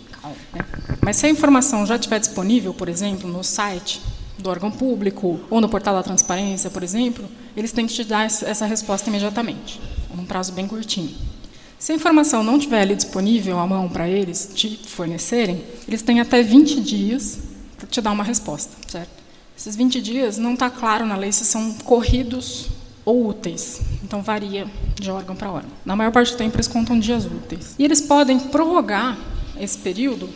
Né? 0.53 0.61
Mas 1.01 1.17
se 1.17 1.25
a 1.25 1.31
informação 1.31 1.87
já 1.87 1.97
estiver 1.97 2.21
disponível, 2.21 2.75
por 2.75 2.87
exemplo, 2.87 3.27
no 3.27 3.43
site 3.43 4.03
do 4.39 4.51
órgão 4.51 4.71
público 4.71 5.41
ou 5.49 5.59
no 5.59 5.71
portal 5.71 5.95
da 5.95 6.03
transparência, 6.03 6.69
por 6.69 6.83
exemplo, 6.83 7.27
eles 7.57 7.73
têm 7.73 7.87
que 7.87 7.95
te 7.95 8.05
dar 8.05 8.27
essa 8.27 8.67
resposta 8.67 9.09
imediatamente, 9.09 9.81
num 10.15 10.27
prazo 10.27 10.53
bem 10.53 10.69
curtinho. 10.69 11.17
Se 11.79 11.93
a 11.93 11.95
informação 11.95 12.45
não 12.45 12.59
estiver 12.59 12.83
ali 12.83 12.95
disponível 12.95 13.59
à 13.59 13.67
mão 13.67 13.89
para 13.89 14.07
eles 14.07 14.51
te 14.55 14.79
fornecerem, 14.87 15.65
eles 15.89 16.03
têm 16.03 16.21
até 16.21 16.43
20 16.43 16.79
dias 16.83 17.39
te 17.91 18.01
dar 18.01 18.13
uma 18.13 18.25
resposta, 18.25 18.73
certo? 18.89 19.14
Esses 19.57 19.77
20 19.77 20.01
dias 20.01 20.39
não 20.39 20.55
está 20.55 20.69
claro 20.69 21.07
na 21.07 21.17
lei 21.17 21.31
se 21.31 21.45
são 21.45 21.73
corridos 21.85 22.69
ou 23.05 23.29
úteis. 23.29 23.81
Então 24.03 24.21
varia 24.21 24.67
de 25.01 25.11
órgão 25.11 25.37
para 25.37 25.51
órgão. 25.51 25.71
Na 25.85 25.95
maior 25.95 26.11
parte 26.11 26.33
do 26.33 26.39
tempo 26.39 26.57
eles 26.57 26.69
contam 26.69 26.99
dias 26.99 27.25
úteis. 27.25 27.75
E 27.79 27.85
eles 27.85 28.01
podem 28.01 28.39
prorrogar 28.39 29.17
esse 29.61 29.79
período 29.79 30.29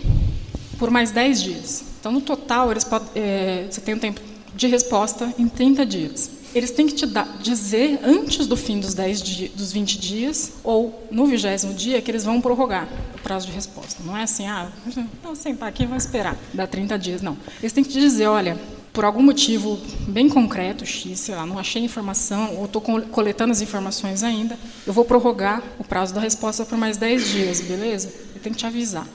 por 0.79 0.91
mais 0.91 1.11
10 1.11 1.43
dias. 1.43 1.85
Então 1.99 2.13
no 2.13 2.21
total 2.21 2.71
eles 2.71 2.85
podem, 2.85 3.09
é, 3.15 3.67
você 3.69 3.81
tem 3.81 3.95
um 3.95 3.99
tempo 3.99 4.21
de 4.55 4.67
resposta 4.67 5.33
em 5.39 5.49
30 5.49 5.85
dias. 5.85 6.31
Eles 6.55 6.71
têm 6.71 6.87
que 6.87 6.95
te 6.95 7.05
dar, 7.05 7.39
dizer 7.43 8.01
antes 8.03 8.47
do 8.47 8.57
fim 8.57 8.81
dos, 8.81 8.95
10 8.95 9.23
dias, 9.23 9.53
dos 9.53 9.71
20 9.71 9.99
dias 9.99 10.53
ou 10.65 11.07
no 11.11 11.27
vigésimo 11.27 11.75
dia 11.75 12.01
que 12.01 12.11
eles 12.11 12.25
vão 12.25 12.41
prorrogar 12.41 12.89
o 13.15 13.21
prazo 13.21 13.47
de 13.47 13.53
resposta. 13.53 14.03
Não 14.03 14.17
é 14.17 14.23
assim, 14.23 14.47
ah, 14.47 14.71
vou 15.23 15.37
sentar 15.37 15.69
aqui 15.69 15.83
e 15.83 15.87
vou 15.87 15.97
esperar, 15.97 16.37
dá 16.55 16.67
30 16.67 16.99
dias. 16.99 17.21
Não. 17.21 17.37
Eles 17.61 17.73
têm 17.73 17.85
que 17.85 17.91
te 17.91 18.01
dizer, 18.01 18.27
olha, 18.27 18.59
por 18.99 19.05
algum 19.05 19.23
motivo 19.23 19.79
bem 20.09 20.29
concreto, 20.29 20.85
X, 20.85 21.21
sei 21.21 21.37
lá, 21.37 21.47
não 21.47 21.57
achei 21.57 21.81
informação, 21.81 22.57
ou 22.57 22.65
estou 22.65 22.83
coletando 22.83 23.53
as 23.53 23.61
informações 23.61 24.25
ainda, 24.25 24.59
eu 24.85 24.93
vou 24.93 25.05
prorrogar 25.05 25.63
o 25.79 25.85
prazo 25.85 26.13
da 26.13 26.21
resposta 26.21 26.67
por 26.67 26.77
mais 26.77 26.97
10 26.97 27.29
dias, 27.29 27.61
beleza? 27.61 28.13
Eu 28.35 28.43
tenho 28.43 28.57
que 28.57 28.59
te 28.59 28.67
avisar. 28.67 29.07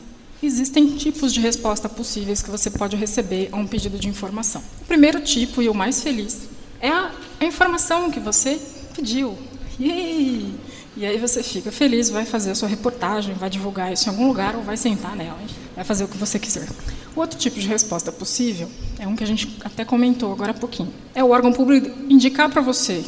Existem 0.41 0.95
tipos 0.95 1.33
de 1.33 1.41
resposta 1.41 1.89
possíveis 1.89 2.41
que 2.41 2.49
você 2.49 2.69
pode 2.69 2.95
receber 2.95 3.49
a 3.51 3.57
um 3.57 3.67
pedido 3.67 3.99
de 3.99 4.07
informação. 4.07 4.63
O 4.83 4.85
primeiro 4.85 5.19
tipo, 5.19 5.61
e 5.61 5.67
o 5.67 5.73
mais 5.73 6.01
feliz, 6.01 6.43
é 6.79 6.87
a, 6.87 7.11
a 7.41 7.45
informação 7.45 8.09
que 8.09 8.21
você 8.21 8.57
pediu. 8.95 9.37
Yay! 9.77 10.53
E 10.95 11.05
aí 11.05 11.17
você 11.17 11.43
fica 11.43 11.73
feliz, 11.73 12.09
vai 12.09 12.23
fazer 12.23 12.51
a 12.51 12.55
sua 12.55 12.69
reportagem, 12.69 13.35
vai 13.35 13.49
divulgar 13.49 13.91
isso 13.91 14.07
em 14.07 14.11
algum 14.13 14.29
lugar 14.29 14.55
ou 14.55 14.61
vai 14.61 14.77
sentar 14.77 15.13
nela, 15.13 15.37
vai 15.75 15.83
fazer 15.83 16.05
o 16.05 16.07
que 16.07 16.17
você 16.17 16.39
quiser. 16.39 16.69
O 17.15 17.19
outro 17.19 17.37
tipo 17.37 17.59
de 17.59 17.67
resposta 17.67 18.11
possível 18.11 18.69
é 18.97 19.07
um 19.07 19.15
que 19.15 19.23
a 19.23 19.27
gente 19.27 19.57
até 19.63 19.85
comentou 19.85 20.31
agora 20.31 20.51
há 20.51 20.53
pouquinho. 20.53 20.91
É 21.13 21.23
o 21.23 21.29
órgão 21.29 21.53
público 21.53 21.89
indicar 22.09 22.49
para 22.49 22.61
você 22.61 23.03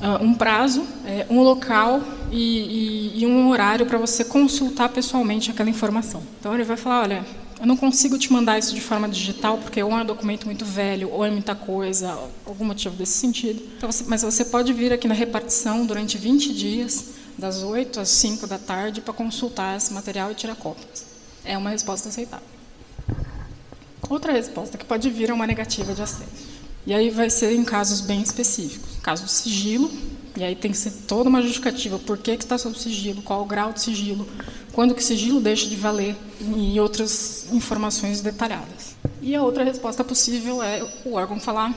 uh, 0.00 0.22
um 0.22 0.34
prazo, 0.34 0.84
é, 1.04 1.24
um 1.30 1.40
local 1.42 2.02
e, 2.32 3.14
e, 3.16 3.22
e 3.22 3.26
um 3.26 3.48
horário 3.48 3.86
para 3.86 3.96
você 3.96 4.24
consultar 4.24 4.88
pessoalmente 4.88 5.50
aquela 5.50 5.70
informação. 5.70 6.22
Então 6.40 6.52
ele 6.52 6.64
vai 6.64 6.76
falar, 6.76 7.02
olha, 7.02 7.24
eu 7.60 7.66
não 7.66 7.76
consigo 7.76 8.18
te 8.18 8.32
mandar 8.32 8.58
isso 8.58 8.74
de 8.74 8.80
forma 8.80 9.08
digital, 9.08 9.58
porque 9.58 9.80
ou 9.82 9.92
é 9.92 10.02
um 10.02 10.04
documento 10.04 10.46
muito 10.46 10.64
velho, 10.64 11.08
ou 11.10 11.24
é 11.24 11.30
muita 11.30 11.54
coisa, 11.54 12.18
algum 12.44 12.64
motivo 12.64 12.96
desse 12.96 13.18
sentido. 13.18 13.62
Então, 13.76 13.90
você, 13.90 14.04
mas 14.06 14.22
você 14.22 14.44
pode 14.44 14.72
vir 14.72 14.92
aqui 14.92 15.06
na 15.06 15.14
repartição 15.14 15.86
durante 15.86 16.18
20 16.18 16.52
dias, 16.52 17.14
das 17.36 17.62
8 17.62 18.00
às 18.00 18.08
5 18.08 18.46
da 18.46 18.58
tarde, 18.58 19.00
para 19.00 19.14
consultar 19.14 19.76
esse 19.76 19.92
material 19.92 20.32
e 20.32 20.34
tirar 20.34 20.56
cópias. 20.56 21.06
É 21.44 21.56
uma 21.56 21.70
resposta 21.70 22.08
aceitável. 22.08 22.57
Outra 24.08 24.32
resposta 24.32 24.78
que 24.78 24.84
pode 24.84 25.10
vir 25.10 25.30
é 25.30 25.32
uma 25.32 25.46
negativa 25.46 25.92
de 25.94 26.02
acesso. 26.02 26.58
E 26.86 26.94
aí 26.94 27.10
vai 27.10 27.28
ser 27.28 27.52
em 27.52 27.64
casos 27.64 28.00
bem 28.00 28.22
específicos. 28.22 28.96
Caso 29.02 29.24
de 29.24 29.30
sigilo, 29.30 29.90
e 30.36 30.44
aí 30.44 30.54
tem 30.54 30.70
que 30.70 30.78
ser 30.78 30.92
toda 31.06 31.28
uma 31.28 31.42
justificativa. 31.42 31.98
Por 31.98 32.16
que, 32.16 32.36
que 32.36 32.44
está 32.44 32.56
sob 32.56 32.78
sigilo? 32.78 33.20
Qual 33.22 33.42
o 33.42 33.44
grau 33.44 33.72
de 33.72 33.82
sigilo? 33.82 34.26
Quando 34.72 34.94
que 34.94 35.00
o 35.00 35.04
sigilo 35.04 35.40
deixa 35.40 35.68
de 35.68 35.76
valer? 35.76 36.16
E 36.40 36.78
outras 36.80 37.52
informações 37.52 38.20
detalhadas. 38.20 38.96
E 39.20 39.34
a 39.34 39.42
outra 39.42 39.64
resposta 39.64 40.04
possível 40.04 40.62
é 40.62 40.82
o 41.04 41.14
órgão 41.14 41.38
falar: 41.40 41.74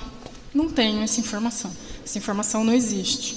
não 0.53 0.69
tenho 0.69 1.01
essa 1.01 1.19
informação. 1.19 1.71
Essa 2.05 2.17
informação 2.17 2.63
não 2.63 2.73
existe. 2.73 3.35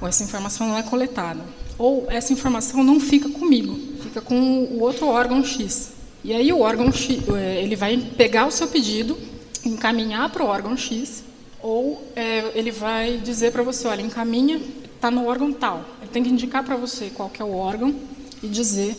Ou 0.00 0.08
essa 0.08 0.22
informação 0.22 0.68
não 0.68 0.78
é 0.78 0.82
coletada. 0.82 1.44
Ou 1.76 2.06
essa 2.08 2.32
informação 2.32 2.84
não 2.84 3.00
fica 3.00 3.28
comigo, 3.28 3.78
fica 4.02 4.20
com 4.20 4.34
o 4.36 4.80
outro 4.80 5.08
órgão 5.08 5.44
X. 5.44 5.90
E 6.24 6.32
aí 6.32 6.52
o 6.52 6.60
órgão 6.60 6.92
X, 6.92 7.20
é, 7.36 7.62
ele 7.62 7.74
vai 7.74 7.96
pegar 8.16 8.46
o 8.46 8.50
seu 8.50 8.68
pedido, 8.68 9.18
encaminhar 9.64 10.30
para 10.30 10.44
o 10.44 10.46
órgão 10.46 10.76
X 10.76 11.24
ou 11.60 12.10
é, 12.16 12.50
ele 12.54 12.70
vai 12.70 13.18
dizer 13.18 13.52
para 13.52 13.62
você, 13.62 13.86
olha, 13.86 14.02
encaminha, 14.02 14.60
está 14.94 15.10
no 15.10 15.26
órgão 15.26 15.52
tal. 15.52 15.84
Ele 16.00 16.10
tem 16.10 16.22
que 16.22 16.30
indicar 16.30 16.64
para 16.64 16.76
você 16.76 17.10
qual 17.14 17.28
que 17.28 17.40
é 17.40 17.44
o 17.44 17.54
órgão 17.54 17.94
e 18.42 18.48
dizer, 18.48 18.96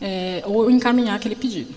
é, 0.00 0.42
ou 0.46 0.70
encaminhar 0.70 1.16
aquele 1.16 1.36
pedido. 1.36 1.74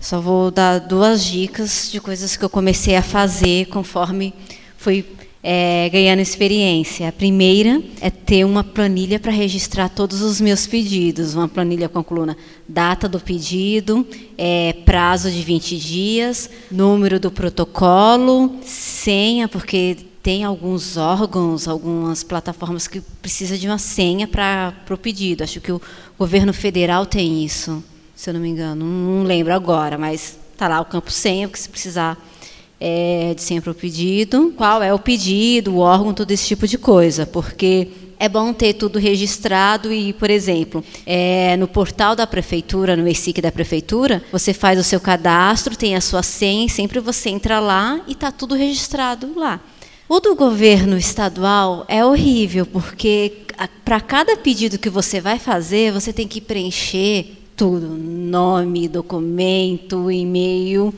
Só 0.00 0.20
vou 0.20 0.50
dar 0.50 0.78
duas 0.78 1.24
dicas 1.24 1.90
de 1.90 2.00
coisas 2.00 2.36
que 2.36 2.44
eu 2.44 2.50
comecei 2.50 2.96
a 2.96 3.02
fazer 3.02 3.66
conforme 3.66 4.34
fui 4.76 5.02
é, 5.48 5.88
ganhando 5.90 6.18
experiência. 6.18 7.08
A 7.08 7.12
primeira 7.12 7.80
é 8.00 8.10
ter 8.10 8.44
uma 8.44 8.64
planilha 8.64 9.20
para 9.20 9.30
registrar 9.30 9.88
todos 9.88 10.20
os 10.20 10.40
meus 10.40 10.66
pedidos, 10.66 11.36
uma 11.36 11.46
planilha 11.46 11.88
com 11.88 12.00
a 12.00 12.04
coluna 12.04 12.36
data 12.68 13.08
do 13.08 13.20
pedido, 13.20 14.04
é, 14.36 14.72
prazo 14.84 15.30
de 15.30 15.40
20 15.42 15.76
dias, 15.76 16.50
número 16.68 17.20
do 17.20 17.30
protocolo, 17.30 18.56
senha, 18.64 19.46
porque 19.46 19.96
tem 20.20 20.42
alguns 20.42 20.96
órgãos, 20.96 21.68
algumas 21.68 22.24
plataformas 22.24 22.88
que 22.88 23.00
precisa 23.22 23.56
de 23.56 23.68
uma 23.68 23.78
senha 23.78 24.26
para 24.26 24.74
o 24.90 24.96
pedido. 24.96 25.44
Acho 25.44 25.60
que 25.60 25.70
o 25.70 25.80
governo 26.18 26.52
federal 26.52 27.06
tem 27.06 27.44
isso, 27.44 27.84
se 28.16 28.28
eu 28.28 28.34
não 28.34 28.40
me 28.40 28.48
engano. 28.48 28.84
Não, 28.84 29.22
lembro 29.22 29.54
agora, 29.54 29.96
mas 29.96 30.36
está 30.52 30.66
lá 30.66 30.80
o 30.80 30.84
campo 30.84 31.12
senha, 31.12 31.46
porque 31.46 31.62
se 31.62 31.68
precisar 31.68 32.18
é, 32.80 33.34
de 33.34 33.60
para 33.60 33.70
o 33.70 33.74
pedido, 33.74 34.52
qual 34.56 34.82
é 34.82 34.92
o 34.92 34.98
pedido, 34.98 35.74
o 35.74 35.78
órgão, 35.78 36.12
todo 36.12 36.30
esse 36.30 36.46
tipo 36.46 36.66
de 36.66 36.76
coisa, 36.76 37.26
porque 37.26 37.88
é 38.18 38.28
bom 38.28 38.52
ter 38.52 38.74
tudo 38.74 38.98
registrado 38.98 39.92
e, 39.92 40.12
por 40.12 40.30
exemplo, 40.30 40.82
é, 41.06 41.56
no 41.56 41.68
portal 41.68 42.16
da 42.16 42.26
prefeitura, 42.26 42.96
no 42.96 43.06
ESIC 43.06 43.40
da 43.40 43.52
prefeitura, 43.52 44.22
você 44.32 44.52
faz 44.52 44.78
o 44.78 44.84
seu 44.84 45.00
cadastro, 45.00 45.76
tem 45.76 45.94
a 45.94 46.00
sua 46.00 46.22
senha, 46.22 46.68
sempre 46.68 46.98
você 47.00 47.30
entra 47.30 47.60
lá 47.60 48.00
e 48.06 48.12
está 48.12 48.32
tudo 48.32 48.54
registrado 48.54 49.32
lá. 49.36 49.60
O 50.08 50.20
do 50.20 50.34
governo 50.36 50.96
estadual 50.96 51.84
é 51.88 52.04
horrível, 52.04 52.64
porque 52.64 53.38
para 53.84 54.00
cada 54.00 54.36
pedido 54.36 54.78
que 54.78 54.88
você 54.88 55.20
vai 55.20 55.38
fazer, 55.38 55.92
você 55.92 56.12
tem 56.12 56.28
que 56.28 56.40
preencher 56.40 57.36
tudo: 57.56 57.88
nome, 57.88 58.86
documento, 58.86 60.10
e-mail. 60.10 60.94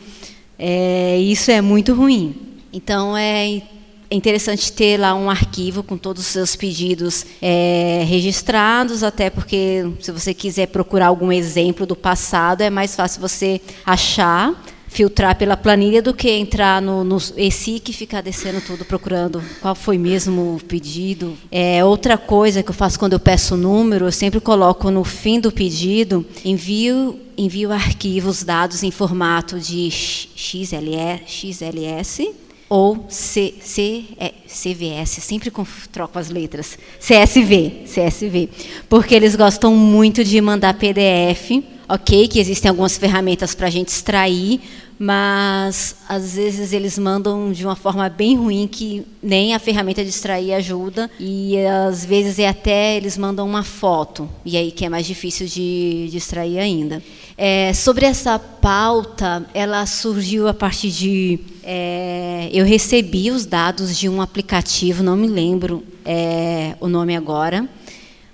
É, 0.59 1.19
isso 1.19 1.51
é 1.51 1.61
muito 1.61 1.95
ruim. 1.95 2.35
Então, 2.73 3.17
é 3.17 3.63
interessante 4.11 4.73
ter 4.73 4.99
lá 4.99 5.15
um 5.15 5.29
arquivo 5.31 5.83
com 5.83 5.97
todos 5.97 6.23
os 6.23 6.29
seus 6.29 6.57
pedidos 6.57 7.27
é, 7.41 8.05
registrados, 8.07 9.03
até 9.03 9.31
porque 9.31 9.87
se 10.01 10.11
você 10.11 10.33
quiser 10.33 10.67
procurar 10.67 11.09
algum 11.09 11.31
exemplo 11.31 11.87
do 11.87 11.95
passado, 11.95 12.63
é 12.63 12.71
mais 12.71 12.97
fácil 12.97 13.21
você 13.21 13.61
achar 13.85 14.55
filtrar 14.89 15.37
pela 15.37 15.57
planilha 15.57 16.03
do 16.03 16.15
que 16.15 16.31
entrar 16.31 16.83
no, 16.83 17.05
no 17.05 17.19
ESIC 17.37 17.91
e 17.91 17.95
ficar 17.95 18.23
descendo 18.23 18.61
tudo 18.61 18.85
procurando 18.85 19.43
qual 19.61 19.75
foi 19.75 19.99
mesmo 19.99 20.57
o 20.57 20.61
pedido. 20.65 21.37
É, 21.53 21.85
outra 21.85 22.19
coisa 22.19 22.63
que 22.63 22.71
eu 22.71 22.75
faço 22.75 22.99
quando 22.99 23.13
eu 23.13 23.21
peço 23.21 23.55
o 23.55 23.59
número, 23.59 24.07
eu 24.07 24.13
sempre 24.13 24.41
coloco 24.41 24.91
no 24.91 25.05
fim 25.05 25.39
do 25.39 25.53
pedido, 25.53 26.25
envio 26.45 27.19
envio 27.37 27.71
arquivos 27.71 28.43
dados 28.43 28.83
em 28.83 28.91
formato 28.91 29.61
de 29.61 29.89
XLS, 29.91 31.23
XLS 31.25 32.35
ou 32.69 33.07
C, 33.09 33.55
C, 33.61 34.05
é, 34.19 34.33
CVS, 34.47 35.23
sempre 35.23 35.51
troco 35.91 36.19
as 36.19 36.29
letras, 36.29 36.79
CSV, 36.99 37.85
CSV, 37.87 38.49
porque 38.89 39.15
eles 39.15 39.35
gostam 39.35 39.75
muito 39.75 40.23
de 40.23 40.41
mandar 40.41 40.75
PDF, 40.75 41.63
ok, 41.89 42.29
que 42.29 42.39
existem 42.39 42.69
algumas 42.69 42.97
ferramentas 42.99 43.55
para 43.55 43.67
a 43.67 43.71
gente 43.71 43.89
extrair, 43.89 44.61
mas 44.99 45.97
às 46.09 46.35
vezes 46.35 46.73
eles 46.73 46.99
mandam 46.99 47.53
de 47.53 47.65
uma 47.65 47.77
forma 47.77 48.09
bem 48.09 48.37
ruim 48.37 48.67
que 48.67 49.07
nem 49.23 49.55
a 49.55 49.59
ferramenta 49.59 50.03
de 50.03 50.11
extrair 50.11 50.53
ajuda. 50.53 51.09
E 51.21 51.57
às 51.65 52.05
vezes 52.05 52.39
é 52.39 52.49
até 52.49 52.97
eles 52.97 53.17
mandam 53.17 53.47
uma 53.47 53.63
foto. 53.63 54.29
E 54.45 54.57
aí 54.57 54.73
que 54.73 54.85
é 54.85 54.89
mais 54.89 55.07
difícil 55.07 55.47
de, 55.47 56.09
de 56.11 56.17
extrair 56.17 56.59
ainda. 56.59 57.01
É, 57.37 57.73
sobre 57.73 58.07
essa 58.07 58.39
pauta, 58.39 59.47
ela 59.55 59.87
surgiu 59.87 60.49
a 60.49 60.55
partir 60.55 60.91
de 60.91 61.39
é, 61.63 62.49
eu 62.53 62.65
recebi 62.65 63.31
os 63.31 63.47
dados 63.47 63.97
de 63.97 64.09
um 64.09 64.21
aplicativo, 64.21 65.03
não 65.03 65.17
me 65.17 65.29
lembro 65.29 65.85
é, 66.05 66.75
o 66.81 66.89
nome 66.89 67.15
agora, 67.15 67.69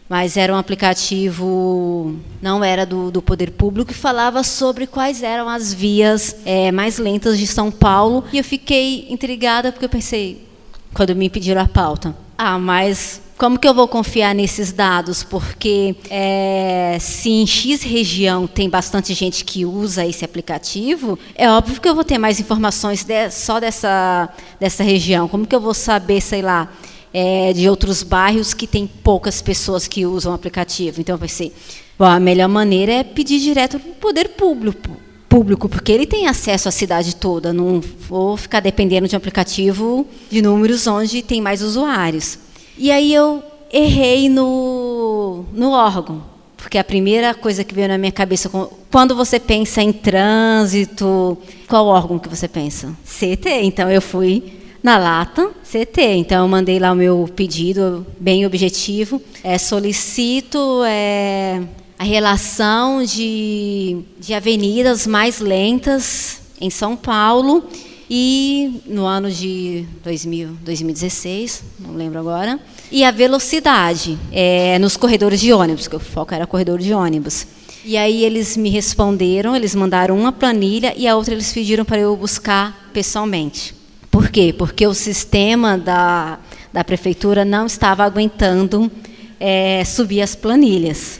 mas 0.09 0.37
era 0.37 0.53
um 0.53 0.57
aplicativo, 0.57 2.17
não 2.43 2.63
era 2.63 2.85
do, 2.85 3.11
do 3.11 3.23
poder 3.23 3.53
público, 3.53 3.93
que 3.93 3.99
falava 3.99 4.43
sobre 4.43 4.87
quais 4.87 5.23
eram 5.23 5.49
as 5.49 5.73
vias 5.73 6.37
é, 6.45 6.71
mais 6.71 6.99
lentas 6.99 7.39
de 7.39 7.47
São 7.47 7.71
Paulo. 7.71 8.25
E 8.33 8.39
eu 8.39 8.45
fiquei 8.45 9.07
intrigada, 9.09 9.73
porque 9.73 9.87
eu 9.87 9.91
pensei, 9.91 10.47
quando 10.93 11.17
me 11.17 11.31
pediram 11.31 11.63
a 11.63 11.69
pauta, 11.69 12.15
ah, 12.37 12.59
mas 12.59 13.23
como 13.37 13.59
que 13.59 13.67
eu 13.67 13.75
vou 13.75 13.89
confiar 13.89 14.35
nesses 14.35 14.73
dados? 14.73 15.25
Porque 15.25 15.97
é, 16.09 16.99
se 17.01 17.31
em 17.31 17.47
X 17.47 17.83
região 17.83 18.47
tem 18.47 18.69
bastante 18.69 19.13
gente 19.13 19.45
que 19.45 19.65
usa 19.65 20.07
esse 20.07 20.25
aplicativo, 20.25 21.19
é 21.35 21.51
óbvio 21.51 21.81
que 21.81 21.89
eu 21.89 21.95
vou 21.95 22.05
ter 22.05 22.19
mais 22.19 22.39
informações 22.39 23.05
de, 23.05 23.31
só 23.31 23.59
dessa, 23.59 24.29
dessa 24.61 24.85
região. 24.85 25.27
Como 25.27 25.47
que 25.47 25.55
eu 25.55 25.61
vou 25.61 25.75
saber, 25.75 26.21
sei 26.21 26.43
lá, 26.43 26.71
é, 27.15 27.53
de 27.53 27.69
outros 27.69 28.03
bairros 28.03 28.53
que 28.53 28.67
tem 28.67 28.89
poucas 28.89 29.41
pessoas 29.41 29.87
que 29.87 30.05
usam 30.05 30.33
o 30.33 30.35
aplicativo. 30.35 31.01
Então, 31.01 31.15
eu 31.15 31.19
pensei, 31.21 31.53
bom, 31.97 32.05
a 32.05 32.19
melhor 32.19 32.49
maneira 32.49 32.93
é 32.93 33.05
pedir 33.05 33.39
direto 33.39 33.79
para 33.79 33.91
o 33.93 33.95
poder 33.95 34.31
público, 34.31 34.97
público, 35.29 35.69
porque 35.69 35.93
ele 35.93 36.07
tem 36.07 36.27
acesso 36.27 36.69
à 36.69 36.73
cidade 36.73 37.15
toda. 37.15 37.53
Não 37.53 37.81
vou 37.81 38.37
ficar 38.37 38.59
dependendo 38.59 39.07
de 39.07 39.15
um 39.15 39.19
aplicativo 39.19 40.05
de 40.29 40.43
números 40.43 40.89
onde 40.89 41.23
tem 41.23 41.41
mais 41.41 41.62
usuários. 41.62 42.37
E 42.77 42.91
aí 42.91 43.15
eu 43.15 43.41
errei 43.73 44.29
no, 44.29 45.45
no 45.53 45.71
órgão. 45.71 46.35
Porque 46.57 46.79
a 46.79 46.85
primeira 46.85 47.35
coisa 47.35 47.62
que 47.62 47.75
veio 47.75 47.89
na 47.89 47.99
minha 47.99 48.11
cabeça, 48.11 48.51
quando 48.91 49.15
você 49.15 49.39
pensa 49.39 49.83
em 49.83 49.93
trânsito, 49.93 51.39
qual 51.69 51.87
órgão 51.87 52.19
que 52.19 52.29
você 52.29 52.49
pensa? 52.49 52.97
CT. 53.05 53.62
Então 53.62 53.91
eu 53.91 54.01
fui 54.01 54.64
na 54.85 54.99
lata 54.99 55.51
CT. 55.64 56.03
Então, 56.16 56.43
eu 56.43 56.49
mandei 56.49 56.78
lá 56.78 56.93
o 56.93 56.95
meu 56.95 57.26
pedido, 57.35 58.07
bem 58.20 58.45
objetivo. 58.45 59.20
É, 59.43 59.57
solicito 59.57 60.85
é, 60.87 61.62
a 61.99 62.05
relação 62.05 63.03
de, 63.03 64.03
de 64.20 64.35
avenidas 64.35 65.07
mais 65.07 65.41
lentas 65.41 66.43
em 66.61 66.68
São 66.68 66.97
Paulo 66.97 67.64
e 68.11 68.82
no 68.85 69.07
ano 69.07 69.30
de 69.30 69.87
2000, 70.05 70.49
2016, 70.62 71.64
não 71.80 71.95
lembro 71.95 72.18
agora, 72.18 72.61
e 72.93 73.03
a 73.03 73.11
velocidade 73.11 74.18
é, 74.30 74.78
nos 74.78 74.99
corredores 74.99 75.41
de 75.41 75.51
ônibus, 75.51 75.89
que 75.89 75.97
o 75.97 76.01
foco 76.01 76.35
era 76.35 76.47
corredor 76.47 76.78
de 76.78 76.93
ônibus. 76.93 77.47
E 77.87 77.97
aí 77.97 78.22
eles 78.22 78.55
me 78.55 78.68
responderam, 78.68 79.57
eles 79.57 79.74
mandaram 79.74 80.18
uma 80.18 80.30
planilha 80.30 80.93
e 80.95 81.09
a 81.09 81.16
outra 81.16 81.32
eles 81.32 81.51
pediram 81.55 81.87
para 81.87 82.01
eu 82.01 82.14
buscar 82.14 82.91
pessoalmente. 82.93 83.84
Por 84.15 84.31
quê? 84.31 84.55
Porque 84.57 84.87
o 84.87 84.95
sistema 84.95 85.77
da, 85.77 86.39
da 86.73 86.85
prefeitura 86.85 87.45
não 87.45 87.67
estava 87.67 88.05
aguentando 88.05 88.89
é, 89.41 89.85
subir 89.85 90.23
as 90.23 90.37
planilhas. 90.37 91.19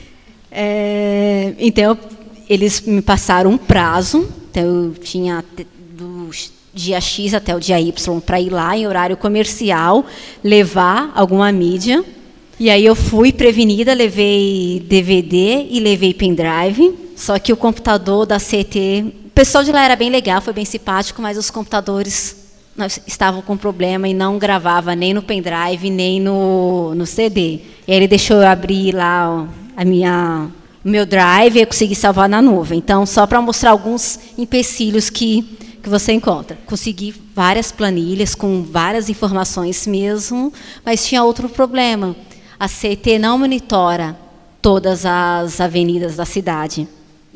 É, 0.49 1.53
então, 1.59 1.97
eles 2.49 2.79
me 2.79 3.01
passaram 3.01 3.51
um 3.51 3.57
prazo, 3.57 4.25
então 4.49 4.63
eu 4.63 4.93
tinha 4.93 5.43
do 5.91 6.29
dia 6.73 7.01
X 7.01 7.33
até 7.33 7.53
o 7.53 7.59
dia 7.59 7.81
Y 7.81 8.21
para 8.21 8.39
ir 8.39 8.49
lá 8.49 8.77
em 8.77 8.87
horário 8.87 9.17
comercial, 9.17 10.05
levar 10.41 11.11
alguma 11.15 11.51
mídia. 11.51 12.01
E 12.57 12.69
aí 12.69 12.85
eu 12.85 12.95
fui 12.95 13.33
prevenida, 13.33 13.93
levei 13.93 14.81
DVD 14.87 15.67
e 15.69 15.81
levei 15.81 16.13
pendrive. 16.13 16.97
Só 17.13 17.37
que 17.39 17.51
o 17.51 17.57
computador 17.57 18.25
da 18.25 18.37
CT, 18.37 19.03
o 19.25 19.29
pessoal 19.31 19.65
de 19.65 19.73
lá 19.73 19.83
era 19.83 19.97
bem 19.97 20.09
legal, 20.09 20.39
foi 20.39 20.53
bem 20.53 20.63
simpático, 20.63 21.21
mas 21.21 21.37
os 21.37 21.49
computadores 21.49 22.44
nós 22.75 22.99
estavam 23.07 23.41
com 23.41 23.55
problema 23.55 24.07
e 24.07 24.13
não 24.13 24.37
gravava 24.37 24.95
nem 24.95 25.13
no 25.13 25.21
pendrive, 25.21 25.89
nem 25.89 26.19
no, 26.19 26.93
no 26.93 27.05
CD. 27.05 27.59
E 27.87 27.91
aí 27.91 27.97
ele 27.97 28.07
deixou 28.07 28.37
eu 28.37 28.47
abrir 28.47 28.93
lá 28.93 29.47
a 29.77 29.85
minha, 29.85 30.49
meu 30.83 31.05
drive 31.05 31.55
e 31.55 31.61
eu 31.61 31.67
consegui 31.67 31.95
salvar 31.95 32.27
na 32.27 32.41
nuvem. 32.41 32.79
Então, 32.79 33.05
só 33.05 33.25
para 33.25 33.41
mostrar 33.41 33.71
alguns 33.71 34.19
empecilhos 34.37 35.09
que, 35.09 35.43
que 35.81 35.87
você 35.87 36.11
encontra. 36.11 36.57
Consegui 36.65 37.13
várias 37.33 37.71
planilhas 37.71 38.35
com 38.35 38.61
várias 38.63 39.09
informações 39.09 39.87
mesmo, 39.87 40.51
mas 40.83 41.05
tinha 41.05 41.23
outro 41.23 41.47
problema. 41.47 42.15
A 42.59 42.67
CT 42.67 43.19
não 43.19 43.37
monitora 43.37 44.17
todas 44.61 45.05
as 45.05 45.61
avenidas 45.61 46.15
da 46.15 46.25
cidade. 46.25 46.87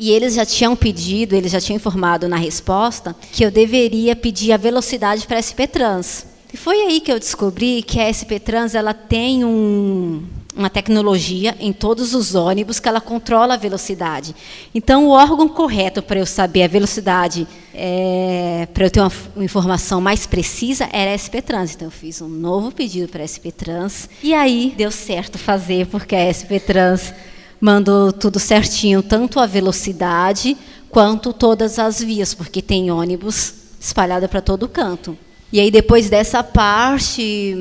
E 0.01 0.11
eles 0.11 0.35
já 0.35 0.45
tinham 0.45 0.77
pedido, 0.77 1.35
eles 1.35 1.51
já 1.51 1.59
tinham 1.59 1.75
informado 1.75 2.29
na 2.29 2.37
resposta 2.37 3.13
que 3.33 3.43
eu 3.43 3.51
deveria 3.51 4.15
pedir 4.15 4.53
a 4.53 4.57
velocidade 4.57 5.27
para 5.27 5.39
a 5.39 5.41
SP 5.43 5.67
Trans. 5.67 6.25
E 6.53 6.55
foi 6.55 6.79
aí 6.83 7.01
que 7.01 7.11
eu 7.11 7.19
descobri 7.19 7.83
que 7.83 7.99
a 7.99 8.07
SP 8.07 8.39
Trans 8.39 8.75
ela 8.75 8.93
tem 8.93 9.43
um, 9.43 10.23
uma 10.55 10.69
tecnologia 10.69 11.53
em 11.59 11.73
todos 11.73 12.13
os 12.13 12.33
ônibus 12.33 12.79
que 12.79 12.87
ela 12.87 13.01
controla 13.01 13.55
a 13.55 13.57
velocidade. 13.57 14.33
Então, 14.73 15.05
o 15.05 15.09
órgão 15.09 15.49
correto 15.49 16.01
para 16.01 16.19
eu 16.19 16.25
saber 16.25 16.63
a 16.63 16.67
velocidade, 16.69 17.45
é, 17.75 18.69
para 18.73 18.85
eu 18.85 18.89
ter 18.89 19.01
uma, 19.01 19.11
uma, 19.35 19.43
informação 19.43 19.99
mais 19.99 20.25
precisa, 20.25 20.87
era 20.93 21.13
a 21.13 21.17
SP 21.19 21.41
Trans. 21.41 21.75
Então, 21.75 21.87
eu 21.87 21.91
fiz 21.91 22.21
um 22.21 22.29
novo 22.29 22.71
pedido 22.71 23.09
para 23.09 23.21
a 23.21 23.27
SP 23.27 23.51
Trans. 23.51 24.09
E 24.23 24.33
aí 24.33 24.73
deu 24.77 24.91
certo 24.91 25.37
fazer, 25.37 25.87
porque 25.87 26.15
a 26.15 26.33
SP 26.33 26.55
Trans 26.57 27.13
mandou 27.59 28.11
tudo 28.11 28.39
certinho, 28.39 29.03
tanto 29.03 29.39
a 29.39 29.45
velocidade 29.45 30.55
quanto 30.89 31.33
todas 31.33 31.77
as 31.77 32.01
vias, 32.01 32.33
porque 32.33 32.61
tem 32.61 32.91
ônibus 32.91 33.53
espalhado 33.79 34.27
para 34.27 34.41
todo 34.41 34.67
canto. 34.67 35.17
E 35.51 35.59
aí 35.59 35.71
depois 35.71 36.09
dessa 36.11 36.43
parte, 36.43 37.55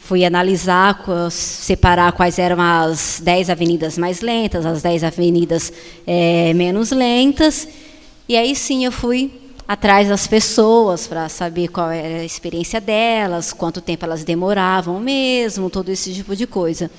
fui 0.00 0.22
analisar, 0.22 1.02
separar 1.30 2.12
quais 2.12 2.38
eram 2.38 2.60
as 2.60 3.22
10 3.24 3.48
avenidas 3.48 3.96
mais 3.96 4.20
lentas, 4.20 4.66
as 4.66 4.82
10 4.82 5.02
avenidas 5.04 5.72
é, 6.06 6.52
menos 6.52 6.90
lentas, 6.90 7.66
e 8.28 8.36
aí 8.36 8.54
sim 8.54 8.84
eu 8.84 8.92
fui 8.92 9.40
atrás 9.66 10.08
das 10.08 10.26
pessoas 10.26 11.06
para 11.06 11.26
saber 11.30 11.68
qual 11.68 11.90
era 11.90 12.20
a 12.20 12.24
experiência 12.24 12.78
delas, 12.78 13.52
quanto 13.52 13.80
tempo 13.80 14.04
elas 14.04 14.24
demoravam 14.24 15.00
mesmo, 15.00 15.70
todo 15.70 15.88
esse 15.88 16.12
tipo 16.12 16.36
de 16.36 16.46
coisa. 16.46 16.90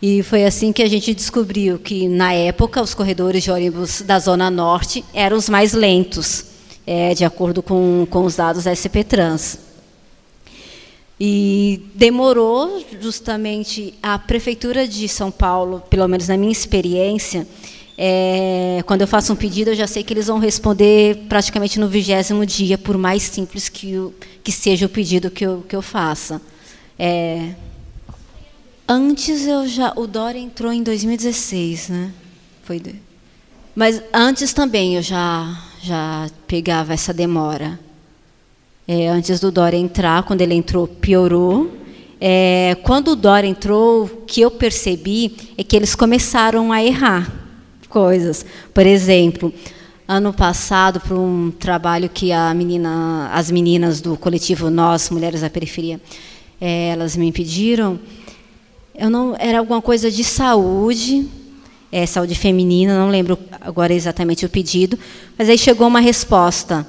E 0.00 0.22
foi 0.22 0.44
assim 0.44 0.72
que 0.72 0.82
a 0.82 0.88
gente 0.88 1.12
descobriu 1.12 1.78
que, 1.78 2.08
na 2.08 2.32
época, 2.32 2.80
os 2.80 2.94
corredores 2.94 3.42
de 3.42 3.50
ônibus 3.50 4.00
da 4.02 4.18
Zona 4.18 4.48
Norte 4.48 5.04
eram 5.12 5.36
os 5.36 5.48
mais 5.48 5.72
lentos, 5.72 6.44
é, 6.86 7.14
de 7.14 7.24
acordo 7.24 7.62
com, 7.62 8.06
com 8.08 8.24
os 8.24 8.36
dados 8.36 8.64
da 8.64 8.74
SP 8.74 9.02
Trans. 9.02 9.58
E 11.20 11.82
demorou 11.96 12.80
justamente 13.00 13.92
a 14.00 14.16
Prefeitura 14.18 14.86
de 14.86 15.08
São 15.08 15.32
Paulo, 15.32 15.82
pelo 15.90 16.06
menos 16.06 16.28
na 16.28 16.36
minha 16.36 16.52
experiência, 16.52 17.44
é, 18.00 18.84
quando 18.86 19.00
eu 19.00 19.08
faço 19.08 19.32
um 19.32 19.36
pedido, 19.36 19.70
eu 19.70 19.74
já 19.74 19.88
sei 19.88 20.04
que 20.04 20.12
eles 20.12 20.28
vão 20.28 20.38
responder 20.38 21.24
praticamente 21.28 21.80
no 21.80 21.88
vigésimo 21.88 22.46
dia, 22.46 22.78
por 22.78 22.96
mais 22.96 23.24
simples 23.24 23.68
que, 23.68 23.98
o, 23.98 24.14
que 24.44 24.52
seja 24.52 24.86
o 24.86 24.88
pedido 24.88 25.28
que 25.28 25.44
eu, 25.44 25.64
que 25.68 25.74
eu 25.74 25.82
faça. 25.82 26.40
É, 26.96 27.54
antes 28.88 29.46
eu 29.46 29.66
já. 29.66 29.92
O 29.94 30.06
Dória 30.06 30.38
entrou 30.38 30.72
em 30.72 30.82
2016, 30.82 31.90
né? 31.90 32.12
Foi. 32.64 32.80
Mas 33.74 34.02
antes 34.12 34.52
também 34.52 34.96
eu 34.96 35.02
já, 35.02 35.56
já 35.82 36.28
pegava 36.46 36.94
essa 36.94 37.12
demora. 37.12 37.78
É, 38.86 39.08
antes 39.08 39.38
do 39.38 39.52
Dória 39.52 39.76
entrar, 39.76 40.22
quando 40.22 40.40
ele 40.40 40.54
entrou, 40.54 40.88
piorou. 40.88 41.70
É, 42.20 42.76
quando 42.82 43.08
o 43.08 43.16
Dória 43.16 43.46
entrou, 43.46 44.04
o 44.04 44.08
que 44.26 44.40
eu 44.40 44.50
percebi 44.50 45.36
é 45.56 45.62
que 45.62 45.76
eles 45.76 45.94
começaram 45.94 46.72
a 46.72 46.82
errar 46.82 47.30
coisas. 47.88 48.44
Por 48.72 48.86
exemplo, 48.86 49.52
ano 50.06 50.32
passado, 50.32 51.00
para 51.00 51.14
um 51.14 51.50
trabalho 51.50 52.08
que 52.08 52.30
menina, 52.54 53.30
as 53.32 53.50
meninas 53.50 54.00
do 54.00 54.16
coletivo 54.16 54.70
Nós, 54.70 55.10
Mulheres 55.10 55.42
da 55.42 55.50
Periferia, 55.50 56.00
é, 56.60 56.88
elas 56.88 57.16
me 57.16 57.30
pediram, 57.30 58.00
eu 58.98 59.08
não, 59.08 59.36
era 59.38 59.60
alguma 59.60 59.80
coisa 59.80 60.10
de 60.10 60.24
saúde, 60.24 61.28
é, 61.90 62.04
saúde 62.04 62.34
feminina, 62.34 62.98
não 62.98 63.08
lembro 63.08 63.38
agora 63.60 63.94
exatamente 63.94 64.44
o 64.44 64.48
pedido, 64.48 64.98
mas 65.38 65.48
aí 65.48 65.56
chegou 65.56 65.86
uma 65.86 66.00
resposta. 66.00 66.84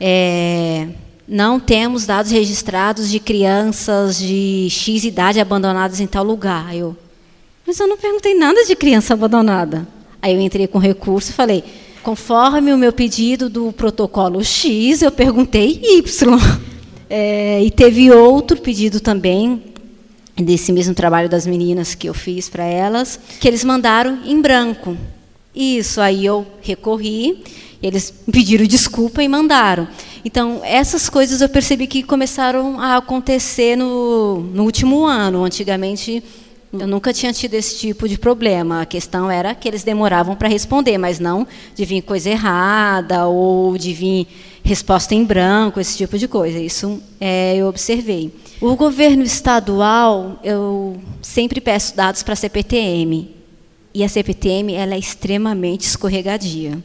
É, 0.00 0.86
não 1.26 1.58
temos 1.58 2.06
dados 2.06 2.30
registrados 2.30 3.10
de 3.10 3.18
crianças 3.18 4.18
de 4.18 4.68
X 4.70 5.04
idade 5.04 5.40
abandonadas 5.40 5.98
em 5.98 6.06
tal 6.06 6.24
lugar. 6.24 6.74
Eu, 6.76 6.96
mas 7.66 7.78
eu 7.80 7.88
não 7.88 7.96
perguntei 7.96 8.34
nada 8.34 8.64
de 8.64 8.76
criança 8.76 9.14
abandonada. 9.14 9.86
Aí 10.20 10.34
eu 10.34 10.40
entrei 10.40 10.68
com 10.68 10.78
recurso 10.78 11.30
e 11.30 11.34
falei, 11.34 11.64
conforme 12.04 12.72
o 12.72 12.78
meu 12.78 12.92
pedido 12.92 13.50
do 13.50 13.72
protocolo 13.72 14.44
X, 14.44 15.02
eu 15.02 15.10
perguntei 15.10 15.80
Y. 15.82 16.38
É, 17.14 17.62
e 17.62 17.70
teve 17.70 18.10
outro 18.10 18.58
pedido 18.58 18.98
também, 18.98 19.62
desse 20.36 20.72
mesmo 20.72 20.94
trabalho 20.94 21.28
das 21.28 21.46
meninas 21.46 21.94
que 21.94 22.08
eu 22.08 22.14
fiz 22.14 22.48
para 22.48 22.64
elas, 22.64 23.18
que 23.40 23.46
eles 23.46 23.64
mandaram 23.64 24.20
em 24.24 24.40
branco. 24.40 24.96
Isso, 25.54 26.00
aí 26.00 26.24
eu 26.24 26.46
recorri, 26.62 27.42
eles 27.82 28.12
pediram 28.30 28.64
desculpa 28.66 29.22
e 29.22 29.28
mandaram. 29.28 29.86
Então, 30.24 30.60
essas 30.64 31.08
coisas 31.08 31.40
eu 31.40 31.48
percebi 31.48 31.86
que 31.86 32.02
começaram 32.02 32.80
a 32.80 32.96
acontecer 32.96 33.76
no, 33.76 34.40
no 34.40 34.62
último 34.64 35.04
ano. 35.04 35.44
Antigamente, 35.44 36.22
eu 36.72 36.86
nunca 36.86 37.12
tinha 37.12 37.32
tido 37.32 37.54
esse 37.54 37.76
tipo 37.76 38.08
de 38.08 38.16
problema. 38.16 38.82
A 38.82 38.86
questão 38.86 39.30
era 39.30 39.54
que 39.54 39.68
eles 39.68 39.82
demoravam 39.82 40.36
para 40.36 40.48
responder, 40.48 40.96
mas 40.96 41.18
não 41.18 41.46
de 41.74 41.84
vir 41.84 42.02
coisa 42.02 42.30
errada 42.30 43.26
ou 43.26 43.76
de 43.76 43.92
vir 43.92 44.28
resposta 44.64 45.14
em 45.14 45.24
branco, 45.24 45.80
esse 45.80 45.96
tipo 45.96 46.16
de 46.16 46.28
coisa. 46.28 46.58
Isso 46.58 47.02
é, 47.20 47.56
eu 47.56 47.66
observei. 47.66 48.32
O 48.62 48.76
governo 48.76 49.24
estadual, 49.24 50.38
eu 50.44 50.96
sempre 51.20 51.60
peço 51.60 51.96
dados 51.96 52.22
para 52.22 52.34
a 52.34 52.36
CPTM. 52.36 53.34
E 53.92 54.04
a 54.04 54.08
CPTM 54.08 54.72
ela 54.74 54.94
é 54.94 54.98
extremamente 55.00 55.80
escorregadia. 55.80 56.78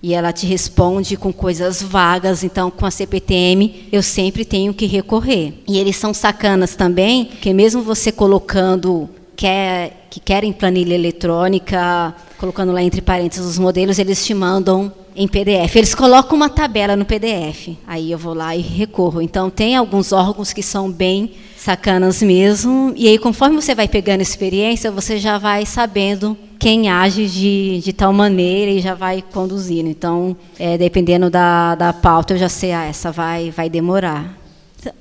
E 0.00 0.14
ela 0.14 0.32
te 0.32 0.46
responde 0.46 1.16
com 1.16 1.32
coisas 1.32 1.82
vagas, 1.82 2.44
então 2.44 2.70
com 2.70 2.86
a 2.86 2.92
CPTM 2.92 3.88
eu 3.90 4.04
sempre 4.04 4.44
tenho 4.44 4.72
que 4.72 4.86
recorrer. 4.86 5.54
E 5.66 5.78
eles 5.78 5.96
são 5.96 6.14
sacanas 6.14 6.76
também, 6.76 7.24
porque 7.24 7.52
mesmo 7.52 7.82
você 7.82 8.12
colocando 8.12 9.10
quer, 9.36 10.06
que 10.10 10.18
querem 10.18 10.52
planilha 10.52 10.94
eletrônica, 10.94 12.14
colocando 12.38 12.72
lá 12.72 12.82
entre 12.82 13.02
parênteses 13.02 13.46
os 13.46 13.58
modelos, 13.58 13.98
eles 13.98 14.24
te 14.24 14.32
mandam 14.32 14.92
em 15.14 15.28
PDF. 15.28 15.76
Eles 15.76 15.94
colocam 15.94 16.36
uma 16.36 16.48
tabela 16.48 16.96
no 16.96 17.04
PDF. 17.04 17.76
Aí 17.86 18.10
eu 18.10 18.18
vou 18.18 18.34
lá 18.34 18.56
e 18.56 18.60
recorro. 18.60 19.20
Então, 19.20 19.50
tem 19.50 19.76
alguns 19.76 20.12
órgãos 20.12 20.52
que 20.52 20.62
são 20.62 20.90
bem 20.90 21.32
sacanas 21.56 22.22
mesmo. 22.22 22.92
E 22.96 23.08
aí, 23.08 23.18
conforme 23.18 23.56
você 23.56 23.74
vai 23.74 23.88
pegando 23.88 24.20
experiência, 24.20 24.90
você 24.90 25.18
já 25.18 25.38
vai 25.38 25.64
sabendo 25.64 26.36
quem 26.58 26.88
age 26.88 27.26
de, 27.26 27.80
de 27.82 27.92
tal 27.92 28.12
maneira 28.12 28.70
e 28.70 28.80
já 28.80 28.94
vai 28.94 29.22
conduzindo. 29.22 29.88
Então, 29.88 30.36
é, 30.58 30.76
dependendo 30.76 31.30
da, 31.30 31.74
da 31.74 31.92
pauta, 31.92 32.34
eu 32.34 32.38
já 32.38 32.48
sei, 32.48 32.72
ah, 32.72 32.84
essa 32.84 33.10
vai, 33.10 33.50
vai 33.50 33.68
demorar. 33.68 34.45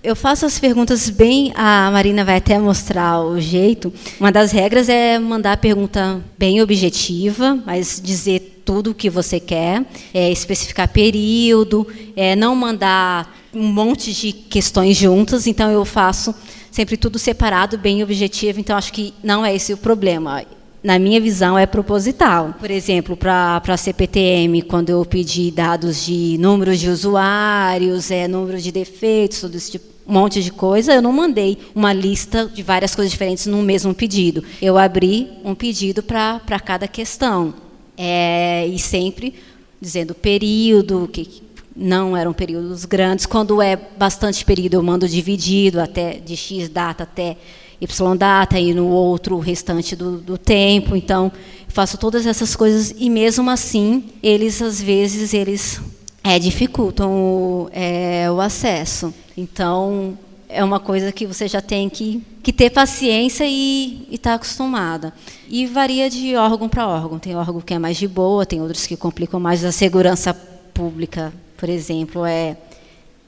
Eu 0.04 0.16
faço 0.16 0.46
as 0.46 0.58
perguntas 0.58 1.10
bem, 1.10 1.52
a 1.56 1.90
Marina 1.92 2.24
vai 2.24 2.38
até 2.38 2.58
mostrar 2.58 3.22
o 3.22 3.40
jeito. 3.40 3.94
Uma 4.20 4.32
das 4.32 4.52
regras 4.52 4.90
é 4.90 5.20
mandar 5.20 5.54
a 5.54 5.58
pergunta 5.58 6.22
bem 6.38 6.62
objetiva, 6.62 7.60
mas 7.66 8.02
dizer 8.04 8.62
tudo 8.66 8.92
o 8.92 8.96
que 8.96 9.10
você 9.10 9.40
quer, 9.40 9.86
é, 10.14 10.32
especificar 10.32 10.88
período, 10.90 11.88
é, 12.16 12.36
não 12.36 12.56
mandar 12.56 13.36
um 13.54 13.68
monte 13.68 14.12
de 14.12 14.34
questões 14.34 14.98
juntas. 14.98 15.46
Então 15.46 15.70
eu 15.70 15.86
faço 15.86 16.34
sempre 16.72 16.98
tudo 16.98 17.20
separado, 17.20 17.78
bem 17.78 18.04
objetivo. 18.04 18.60
Então 18.60 18.76
acho 18.76 18.92
que 18.92 19.14
não 19.24 19.46
é 19.46 19.56
esse 19.56 19.72
o 19.72 19.78
problema 19.78 20.44
na 20.86 21.00
minha 21.00 21.20
visão, 21.20 21.58
é 21.58 21.66
proposital. 21.66 22.54
Por 22.60 22.70
exemplo, 22.70 23.18
para 23.18 23.60
a 23.68 23.76
CPTM, 23.78 24.62
quando 24.62 24.92
eu 24.92 25.04
pedi 25.04 25.50
dados 25.50 26.06
de 26.06 26.38
números 26.38 26.80
de 26.80 26.90
usuários, 26.90 28.12
é, 28.12 28.28
número 28.28 28.62
de 28.62 28.72
defeitos, 28.72 29.42
todo 29.42 29.56
esse 29.56 29.72
tipo, 29.72 29.86
um 30.08 30.14
monte 30.14 30.44
de 30.44 30.52
coisa, 30.52 30.94
eu 30.94 31.02
não 31.02 31.12
mandei 31.12 31.58
uma 31.74 31.92
lista 31.92 32.46
de 32.46 32.62
várias 32.62 32.94
coisas 32.94 33.12
diferentes 33.12 33.48
no 33.48 33.64
mesmo 33.64 33.96
pedido. 33.96 34.44
Eu 34.62 34.78
abri 34.78 35.28
um 35.44 35.56
pedido 35.56 36.04
para 36.04 36.60
cada 36.64 36.88
questão. 36.88 37.56
É, 37.98 38.68
e 38.68 38.78
sempre 38.78 39.34
dizendo 39.82 40.14
período, 40.14 41.10
que 41.12 41.42
não 41.76 42.16
eram 42.16 42.32
períodos 42.32 42.86
grandes. 42.86 43.26
Quando 43.26 43.60
é 43.60 43.76
bastante 43.76 44.46
período, 44.46 44.76
eu 44.76 44.84
mando 44.84 45.10
dividido, 45.10 45.82
até 45.82 46.20
de 46.20 46.38
X 46.38 46.70
data 46.70 47.02
até 47.02 47.38
Y 47.80 48.18
data 48.18 48.60
e 48.60 48.74
no 48.74 48.88
outro 48.88 49.36
o 49.36 49.40
restante 49.40 49.96
do, 49.96 50.18
do 50.18 50.38
tempo. 50.38 50.96
Então, 50.96 51.32
faço 51.68 51.98
todas 51.98 52.26
essas 52.26 52.56
coisas 52.56 52.94
e 52.98 53.10
mesmo 53.10 53.50
assim, 53.50 54.06
eles 54.24 54.62
às 54.62 54.82
vezes 54.82 55.34
eles 55.34 55.82
é, 56.24 56.40
dificultam 56.40 57.12
o, 57.12 57.70
é, 57.72 58.32
o 58.32 58.40
acesso. 58.40 59.14
Então, 59.38 60.18
é 60.48 60.64
uma 60.64 60.80
coisa 60.80 61.12
que 61.12 61.26
você 61.26 61.48
já 61.48 61.62
tem 61.62 61.90
que, 61.90 62.24
que 62.42 62.54
ter 62.54 62.70
paciência 62.70 63.46
e 63.46 64.08
estar 64.12 64.32
tá 64.32 64.36
acostumada. 64.36 65.14
E 65.50 65.66
varia 65.66 66.10
de 66.10 66.36
órgão 66.36 66.70
para 66.70 66.88
órgão. 66.88 67.20
Tem 67.20 67.36
órgão 67.36 67.62
que 67.62 67.74
é 67.74 67.80
mais 67.80 67.98
de 67.98 68.08
boa, 68.08 68.46
tem 68.46 68.62
outros 68.62 68.88
que 68.88 68.96
complicam 68.96 69.40
mais. 69.40 69.64
A 69.66 69.72
segurança 69.72 70.34
pública, 70.74 71.34
por 71.58 71.70
exemplo, 71.70 72.26
é 72.26 72.56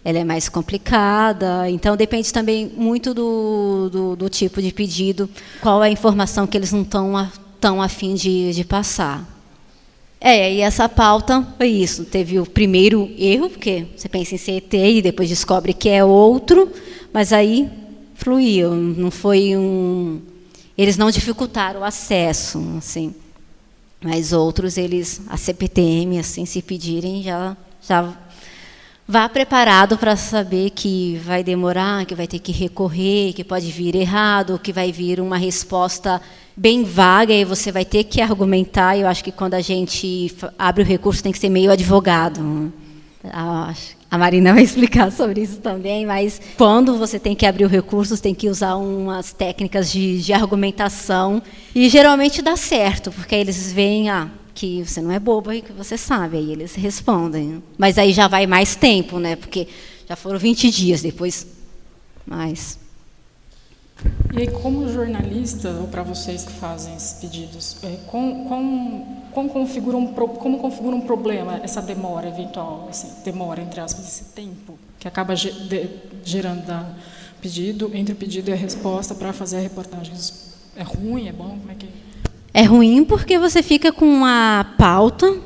ela 0.08 0.20
é 0.20 0.24
mais 0.24 0.48
complicada. 0.48 1.70
Então, 1.70 1.98
depende 1.98 2.32
também 2.32 2.72
muito 2.78 3.14
do, 3.14 3.90
do, 3.92 4.16
do 4.16 4.30
tipo 4.30 4.62
de 4.62 4.72
pedido, 4.72 5.30
qual 5.60 5.84
é 5.84 5.90
a 5.90 5.92
informação 5.92 6.48
que 6.48 6.56
eles 6.56 6.72
não 6.72 6.84
estão 6.84 7.30
tão 7.60 7.82
afim 7.82 8.16
de, 8.16 8.54
de 8.54 8.64
passar. 8.64 9.28
É, 10.22 10.54
e 10.54 10.62
essa 10.62 10.88
pauta 10.88 11.46
foi 11.58 11.68
isso. 11.68 12.06
Teve 12.06 12.40
o 12.40 12.46
primeiro 12.46 13.12
erro, 13.18 13.50
porque 13.50 13.86
você 13.98 14.08
pensa 14.08 14.36
em 14.36 14.38
CET 14.38 14.78
e 14.78 15.02
depois 15.02 15.28
descobre 15.28 15.74
que 15.74 15.90
é 15.90 16.06
outro, 16.06 16.72
mas 17.12 17.34
aí 17.34 17.70
fluiu. 18.16 18.72
Não 18.72 19.12
foi 19.12 19.58
um. 19.58 20.22
Eles 20.78 20.96
não 20.96 21.12
dificultaram 21.12 21.82
o 21.82 21.84
acesso, 21.84 22.64
assim. 22.78 23.14
Mas 24.02 24.32
outros, 24.32 24.78
eles, 24.78 25.22
a 25.28 25.36
CPTM, 25.36 26.18
assim, 26.18 26.46
se 26.46 26.62
pedirem, 26.62 27.22
já, 27.24 27.58
já 27.82 28.18
Vá 29.10 29.30
preparado 29.30 29.98
para 29.98 30.18
saber 30.18 30.72
que 30.72 31.18
vai 31.24 31.42
demorar, 31.42 32.06
que 32.06 32.14
vai 32.14 32.28
ter 32.28 32.40
que 32.40 32.52
recorrer, 32.52 33.32
que 33.32 33.42
pode 33.42 33.72
vir 33.72 33.96
errado, 33.96 34.60
que 34.60 34.74
vai 34.74 34.92
vir 34.92 35.22
uma 35.22 35.38
resposta 35.38 36.22
bem 36.58 36.84
vaga 36.84 37.34
e 37.34 37.46
você 37.46 37.72
vai 37.72 37.86
ter 37.86 38.04
que 38.04 38.20
argumentar. 38.20 38.98
Eu 38.98 39.08
acho 39.08 39.24
que 39.24 39.32
quando 39.32 39.54
a 39.54 39.62
gente 39.62 40.30
abre 40.60 40.84
o 40.84 40.86
recurso 40.86 41.24
tem 41.24 41.32
que 41.32 41.40
ser 41.40 41.48
meio 41.48 41.72
advogado. 41.72 42.74
A 43.24 44.18
Marina 44.18 44.54
vai 44.54 44.64
explicar 44.64 45.10
sobre 45.10 45.42
isso 45.42 45.62
também, 45.62 46.06
mas 46.06 46.42
quando 46.58 46.98
você 46.98 47.18
tem 47.18 47.34
que 47.34 47.46
abrir 47.46 47.64
o 47.64 47.70
recurso, 47.70 48.22
tem 48.22 48.36
que 48.36 48.50
usar 48.50 48.76
umas 48.76 49.32
técnicas 49.32 49.90
de, 49.90 50.22
de 50.22 50.34
argumentação 50.34 51.42
e 51.74 51.88
geralmente 51.88 52.42
dá 52.42 52.58
certo, 52.58 53.10
porque 53.14 53.36
eles 53.36 53.72
veem, 53.72 54.10
ah, 54.10 54.28
que 54.58 54.84
você 54.84 55.04
não 55.04 55.12
é 55.12 55.20
boba 55.20 55.56
e 55.56 55.62
que 55.62 55.72
você 55.72 55.96
sabe. 55.96 56.38
Aí 56.38 56.52
eles 56.52 56.74
respondem. 56.74 57.62
Mas 57.78 58.00
aí 58.00 58.12
já 58.12 58.28
vai 58.28 58.48
mais 58.48 58.76
tempo, 58.76 59.20
né? 59.20 59.36
Porque 59.36 59.68
já 60.10 60.16
foram 60.16 60.40
20 60.40 60.72
dias 60.72 61.04
depois. 61.04 61.46
Mais. 62.26 62.80
E 64.34 64.42
aí, 64.42 64.48
como 64.48 64.92
jornalista, 64.92 65.70
ou 65.70 65.88
para 65.88 66.02
vocês 66.02 66.44
que 66.44 66.52
fazem 66.54 66.96
esses 66.96 67.14
pedidos, 67.14 67.78
é, 67.84 67.98
com, 68.08 68.46
com, 68.46 69.22
como, 69.32 69.50
configura 69.50 69.96
um, 69.96 70.08
como 70.14 70.60
configura 70.60 70.96
um 70.96 71.02
problema 71.02 71.60
essa 71.64 71.82
demora 71.82 72.28
eventual, 72.28 72.88
assim, 72.90 73.10
demora, 73.24 73.62
entre 73.62 73.80
aspas, 73.80 74.08
esse 74.08 74.26
tempo, 74.34 74.78
que 75.00 75.08
acaba 75.08 75.34
gerando 75.36 76.66
da 76.66 76.94
pedido, 77.42 77.92
entre 77.94 78.14
o 78.14 78.16
pedido 78.16 78.50
e 78.50 78.54
a 78.54 78.56
resposta 78.56 79.14
para 79.16 79.32
fazer 79.32 79.58
a 79.58 79.62
reportagem? 79.62 80.14
É 80.76 80.84
ruim, 80.84 81.28
é 81.28 81.32
bom? 81.32 81.50
Como 81.50 81.72
é 81.72 81.76
que... 81.76 82.07
É 82.54 82.64
ruim 82.64 83.04
porque 83.04 83.38
você 83.38 83.62
fica 83.62 83.92
com 83.92 84.26
a 84.26 84.66
pauta 84.78 85.38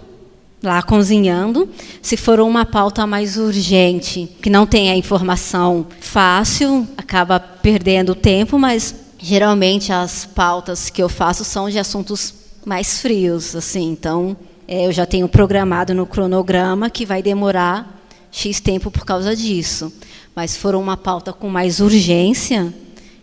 lá 0.63 0.81
cozinhando. 0.81 1.67
Se 2.01 2.15
for 2.15 2.39
uma 2.39 2.65
pauta 2.65 3.05
mais 3.07 3.37
urgente, 3.37 4.29
que 4.41 4.49
não 4.49 4.65
tem 4.65 4.91
a 4.91 4.95
informação 4.95 5.87
fácil, 5.99 6.87
acaba 6.97 7.39
perdendo 7.39 8.13
tempo, 8.13 8.59
mas 8.59 8.95
geralmente 9.17 9.91
as 9.91 10.25
pautas 10.25 10.89
que 10.89 11.01
eu 11.01 11.09
faço 11.09 11.43
são 11.43 11.69
de 11.69 11.79
assuntos 11.79 12.33
mais 12.65 13.01
frios, 13.01 13.55
assim. 13.55 13.91
Então, 13.91 14.37
é, 14.67 14.85
eu 14.85 14.91
já 14.91 15.05
tenho 15.05 15.27
programado 15.27 15.93
no 15.93 16.05
cronograma 16.05 16.89
que 16.89 17.05
vai 17.05 17.21
demorar 17.21 17.99
X 18.31 18.59
tempo 18.59 18.89
por 18.89 19.03
causa 19.03 19.35
disso. 19.35 19.91
Mas 20.35 20.51
se 20.51 20.59
for 20.59 20.75
uma 20.75 20.95
pauta 20.95 21.33
com 21.33 21.49
mais 21.49 21.79
urgência, 21.79 22.73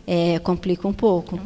é, 0.07 0.39
complica 0.41 0.87
um 0.87 0.93
pouco. 0.93 1.41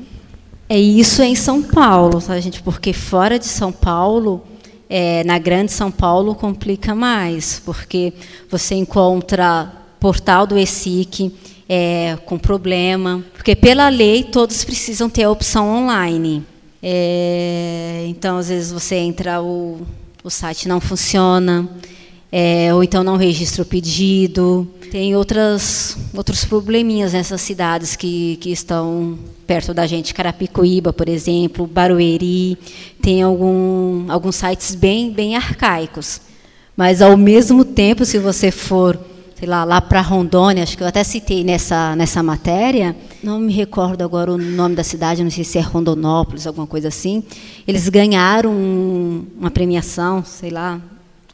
É 0.73 0.79
isso 0.79 1.23
em 1.23 1.35
São 1.35 1.63
Paulo, 1.63 2.19
tá, 2.19 2.41
gente? 2.41 2.63
Porque 2.63 2.95
fora 2.95 3.39
de 3.39 3.45
São 3.45 3.71
Paulo, 3.71 4.43
é, 4.89 5.23
na 5.23 5.39
Grande 5.39 5.71
São 5.71 5.91
Paulo 5.91 6.35
complica 6.35 6.95
mais, 6.95 7.61
porque 7.63 8.15
você 8.49 8.75
encontra 8.75 9.71
portal 10.01 10.47
do 10.47 10.57
ESIC 10.57 11.31
é, 11.69 12.17
com 12.25 12.39
problema, 12.39 13.23
porque 13.35 13.55
pela 13.55 13.91
lei 13.91 14.25
todos 14.25 14.65
precisam 14.65 15.11
ter 15.11 15.25
a 15.25 15.31
opção 15.31 15.69
online. 15.69 16.43
É, 16.83 18.07
então, 18.09 18.39
às 18.39 18.49
vezes 18.49 18.73
você 18.73 18.95
entra, 18.95 19.43
o, 19.43 19.83
o 20.25 20.31
site 20.31 20.67
não 20.69 20.81
funciona, 20.81 21.69
é, 22.35 22.73
ou 22.73 22.83
então 22.83 23.05
não 23.05 23.17
registra 23.17 23.63
o 23.63 23.67
pedido. 23.67 24.67
Tem 24.91 25.15
outras, 25.15 25.99
outros 26.15 26.47
probleminhas 26.47 27.13
nessas 27.13 27.43
cidades 27.43 27.95
que, 27.95 28.39
que 28.41 28.51
estão 28.51 29.19
perto 29.47 29.75
da 29.75 29.87
gente, 29.87 30.15
Carapicuíba, 30.15 30.95
por 30.95 31.11
exemplo, 31.11 31.67
Barueri, 31.67 32.57
tem 33.03 33.23
algum, 33.23 34.11
alguns 34.11 34.37
sites 34.37 34.75
bem, 34.75 35.11
bem 35.11 35.37
arcaicos. 35.37 36.23
Mas, 36.75 37.03
ao 37.03 37.19
mesmo 37.19 37.67
tempo, 37.67 38.05
se 38.05 38.19
você 38.19 38.51
for, 38.51 38.99
sei 39.35 39.47
lá, 39.47 39.63
lá 39.65 39.81
para 39.81 40.01
Rondônia, 40.01 40.63
acho 40.63 40.77
que 40.77 40.83
eu 40.83 40.87
até 40.87 41.05
citei 41.05 41.45
nessa, 41.45 41.95
nessa 41.97 42.23
matéria, 42.23 42.97
não 43.23 43.39
me 43.39 43.53
recordo 43.53 44.03
agora 44.03 44.33
o 44.33 44.39
nome 44.39 44.75
da 44.75 44.83
cidade, 44.83 45.23
não 45.23 45.31
sei 45.31 45.45
se 45.45 45.59
é 45.59 45.61
Rondonópolis, 45.61 46.47
alguma 46.47 46.67
coisa 46.67 46.89
assim, 46.89 47.23
eles 47.69 47.91
ganharam 47.91 48.53
uma 49.39 49.51
premiação, 49.51 50.25
sei 50.25 50.49
lá, 50.49 50.81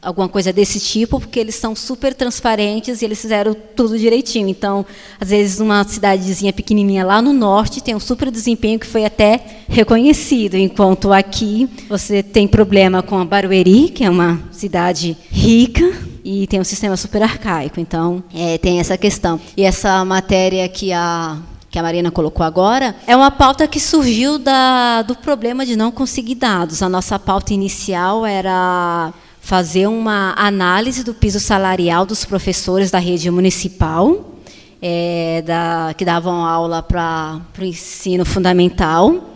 alguma 0.01 0.29
coisa 0.29 0.51
desse 0.53 0.79
tipo, 0.79 1.19
porque 1.19 1.39
eles 1.39 1.55
são 1.55 1.75
super 1.75 2.13
transparentes 2.13 3.01
e 3.01 3.05
eles 3.05 3.21
fizeram 3.21 3.55
tudo 3.75 3.97
direitinho. 3.97 4.47
Então, 4.47 4.85
às 5.19 5.29
vezes, 5.29 5.59
uma 5.59 5.83
cidadezinha 5.83 6.53
pequenininha 6.53 7.05
lá 7.05 7.21
no 7.21 7.33
norte 7.33 7.83
tem 7.83 7.95
um 7.95 7.99
super 7.99 8.31
desempenho 8.31 8.79
que 8.79 8.87
foi 8.87 9.05
até 9.05 9.39
reconhecido, 9.67 10.55
enquanto 10.55 11.11
aqui 11.11 11.69
você 11.87 12.23
tem 12.23 12.47
problema 12.47 13.01
com 13.03 13.19
a 13.19 13.25
Barueri, 13.25 13.89
que 13.89 14.03
é 14.03 14.09
uma 14.09 14.39
cidade 14.51 15.17
rica, 15.29 15.91
e 16.23 16.47
tem 16.47 16.59
um 16.59 16.63
sistema 16.63 16.95
super 16.95 17.21
arcaico. 17.23 17.79
Então, 17.79 18.23
é, 18.33 18.57
tem 18.57 18.79
essa 18.79 18.97
questão. 18.97 19.39
E 19.55 19.63
essa 19.63 20.03
matéria 20.05 20.67
que 20.67 20.91
a 20.93 21.37
que 21.69 21.77
a 21.77 21.83
Marina 21.83 22.09
colocou 22.09 22.43
agora, 22.43 22.95
é 23.05 23.15
uma 23.15 23.29
pauta 23.29 23.67
que 23.67 23.79
surgiu 23.79 24.39
da, 24.39 25.03
do 25.03 25.15
problema 25.15 25.63
de 25.63 25.75
não 25.75 25.91
conseguir 25.91 26.33
dados. 26.33 26.81
A 26.81 26.89
nossa 26.89 27.19
pauta 27.19 27.53
inicial 27.53 28.25
era 28.25 29.13
fazer 29.49 29.87
uma 29.87 30.35
análise 30.37 31.03
do 31.03 31.11
piso 31.11 31.39
salarial 31.39 32.05
dos 32.05 32.23
professores 32.23 32.91
da 32.91 32.99
rede 32.99 33.31
municipal, 33.31 34.35
é, 34.79 35.41
da, 35.43 35.91
que 35.97 36.05
davam 36.05 36.45
aula 36.45 36.83
para 36.83 37.41
o 37.59 37.63
ensino 37.63 38.23
fundamental. 38.23 39.27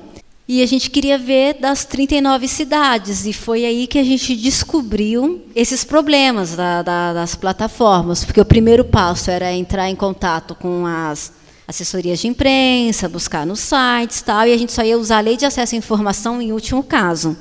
E 0.48 0.62
a 0.62 0.68
gente 0.68 0.92
queria 0.92 1.18
ver 1.18 1.56
das 1.56 1.84
39 1.84 2.48
cidades, 2.48 3.26
e 3.26 3.34
foi 3.34 3.66
aí 3.66 3.88
que 3.88 3.98
a 3.98 4.04
gente 4.04 4.36
descobriu 4.36 5.42
esses 5.56 5.84
problemas 5.84 6.56
da, 6.56 6.84
da, 6.84 7.14
das 7.14 7.34
plataformas, 7.34 8.24
porque 8.24 8.40
o 8.40 8.46
primeiro 8.46 8.86
passo 8.86 9.32
era 9.32 9.52
entrar 9.52 9.90
em 9.90 9.96
contato 9.96 10.54
com 10.54 10.86
as 10.86 11.34
assessorias 11.68 12.20
de 12.20 12.28
imprensa, 12.28 13.10
buscar 13.10 13.48
nos 13.48 13.62
sites 13.62 14.22
tal, 14.22 14.46
e 14.46 14.54
a 14.54 14.58
gente 14.60 14.74
só 14.74 14.84
ia 14.84 14.96
usar 14.96 15.18
a 15.18 15.22
lei 15.22 15.36
de 15.36 15.46
acesso 15.48 15.74
à 15.74 15.78
informação 15.80 16.40
em 16.40 16.52
último 16.52 16.84
caso. 16.84 17.36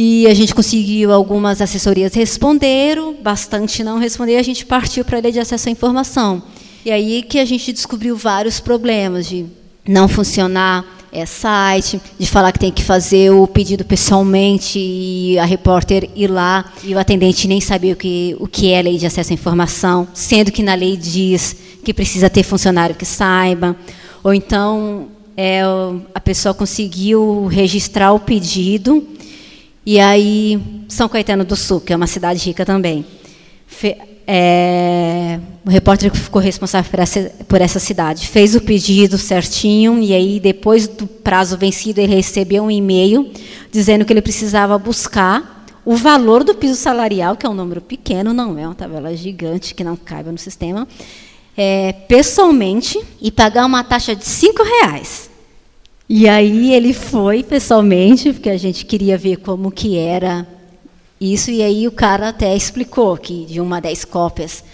E 0.00 0.28
a 0.28 0.32
gente 0.32 0.54
conseguiu 0.54 1.12
algumas 1.12 1.60
assessorias 1.60 2.14
responderam, 2.14 3.16
bastante 3.20 3.82
não 3.82 3.98
responderam, 3.98 4.38
a 4.38 4.44
gente 4.44 4.64
partiu 4.64 5.04
para 5.04 5.18
a 5.18 5.20
lei 5.20 5.32
de 5.32 5.40
acesso 5.40 5.68
à 5.68 5.72
informação. 5.72 6.40
E 6.84 6.92
aí 6.92 7.20
que 7.20 7.36
a 7.36 7.44
gente 7.44 7.72
descobriu 7.72 8.16
vários 8.16 8.60
problemas 8.60 9.26
de 9.26 9.46
não 9.84 10.06
funcionar 10.06 10.86
é, 11.10 11.26
site, 11.26 12.00
de 12.16 12.26
falar 12.28 12.52
que 12.52 12.60
tem 12.60 12.70
que 12.70 12.84
fazer 12.84 13.32
o 13.32 13.44
pedido 13.48 13.84
pessoalmente 13.84 14.78
e 14.78 15.36
a 15.36 15.44
repórter 15.44 16.08
ir 16.14 16.28
lá 16.28 16.72
e 16.84 16.94
o 16.94 16.98
atendente 17.00 17.48
nem 17.48 17.60
saber 17.60 17.94
o 17.94 17.96
que, 17.96 18.36
o 18.38 18.46
que 18.46 18.70
é 18.70 18.80
lei 18.80 18.98
de 18.98 19.06
acesso 19.06 19.32
à 19.32 19.34
informação, 19.34 20.06
sendo 20.14 20.52
que 20.52 20.62
na 20.62 20.74
lei 20.74 20.96
diz 20.96 21.56
que 21.84 21.92
precisa 21.92 22.30
ter 22.30 22.44
funcionário 22.44 22.94
que 22.94 23.04
saiba. 23.04 23.74
Ou 24.22 24.32
então 24.32 25.08
é, 25.36 25.62
a 26.14 26.20
pessoa 26.20 26.54
conseguiu 26.54 27.46
registrar 27.46 28.12
o 28.12 28.20
pedido 28.20 29.17
e 29.90 29.98
aí, 29.98 30.60
São 30.86 31.08
Caetano 31.08 31.46
do 31.46 31.56
Sul, 31.56 31.80
que 31.80 31.94
é 31.94 31.96
uma 31.96 32.06
cidade 32.06 32.44
rica 32.44 32.62
também. 32.62 33.06
Fe, 33.66 33.96
é, 34.26 35.40
o 35.64 35.70
repórter 35.70 36.10
que 36.10 36.18
ficou 36.18 36.42
responsável 36.42 36.90
por 36.90 37.00
essa, 37.00 37.32
por 37.48 37.58
essa 37.62 37.78
cidade 37.78 38.28
fez 38.28 38.54
o 38.54 38.60
pedido 38.60 39.16
certinho 39.16 39.98
e 39.98 40.12
aí 40.12 40.38
depois 40.38 40.86
do 40.86 41.06
prazo 41.06 41.56
vencido 41.56 42.02
ele 42.02 42.14
recebeu 42.14 42.64
um 42.64 42.70
e-mail 42.70 43.32
dizendo 43.72 44.04
que 44.04 44.12
ele 44.12 44.20
precisava 44.20 44.76
buscar 44.76 45.64
o 45.86 45.96
valor 45.96 46.44
do 46.44 46.54
piso 46.54 46.74
salarial, 46.74 47.34
que 47.34 47.46
é 47.46 47.48
um 47.48 47.54
número 47.54 47.80
pequeno, 47.80 48.34
não 48.34 48.58
é 48.58 48.66
uma 48.66 48.74
tabela 48.74 49.16
gigante 49.16 49.74
que 49.74 49.82
não 49.82 49.96
cabe 49.96 50.30
no 50.30 50.36
sistema, 50.36 50.86
é, 51.56 51.94
pessoalmente 51.94 53.00
e 53.22 53.32
pagar 53.32 53.64
uma 53.64 53.82
taxa 53.82 54.14
de 54.14 54.26
cinco 54.26 54.62
reais. 54.62 55.27
E 56.08 56.26
aí 56.26 56.72
ele 56.72 56.94
foi 56.94 57.42
pessoalmente, 57.42 58.32
porque 58.32 58.48
a 58.48 58.56
gente 58.56 58.86
queria 58.86 59.18
ver 59.18 59.36
como 59.36 59.70
que 59.70 59.98
era 59.98 60.46
isso, 61.20 61.50
e 61.50 61.62
aí 61.62 61.86
o 61.86 61.92
cara 61.92 62.28
até 62.28 62.56
explicou 62.56 63.16
que 63.16 63.44
de 63.44 63.60
uma 63.60 63.80
dez 63.80 64.04
cópias 64.04 64.64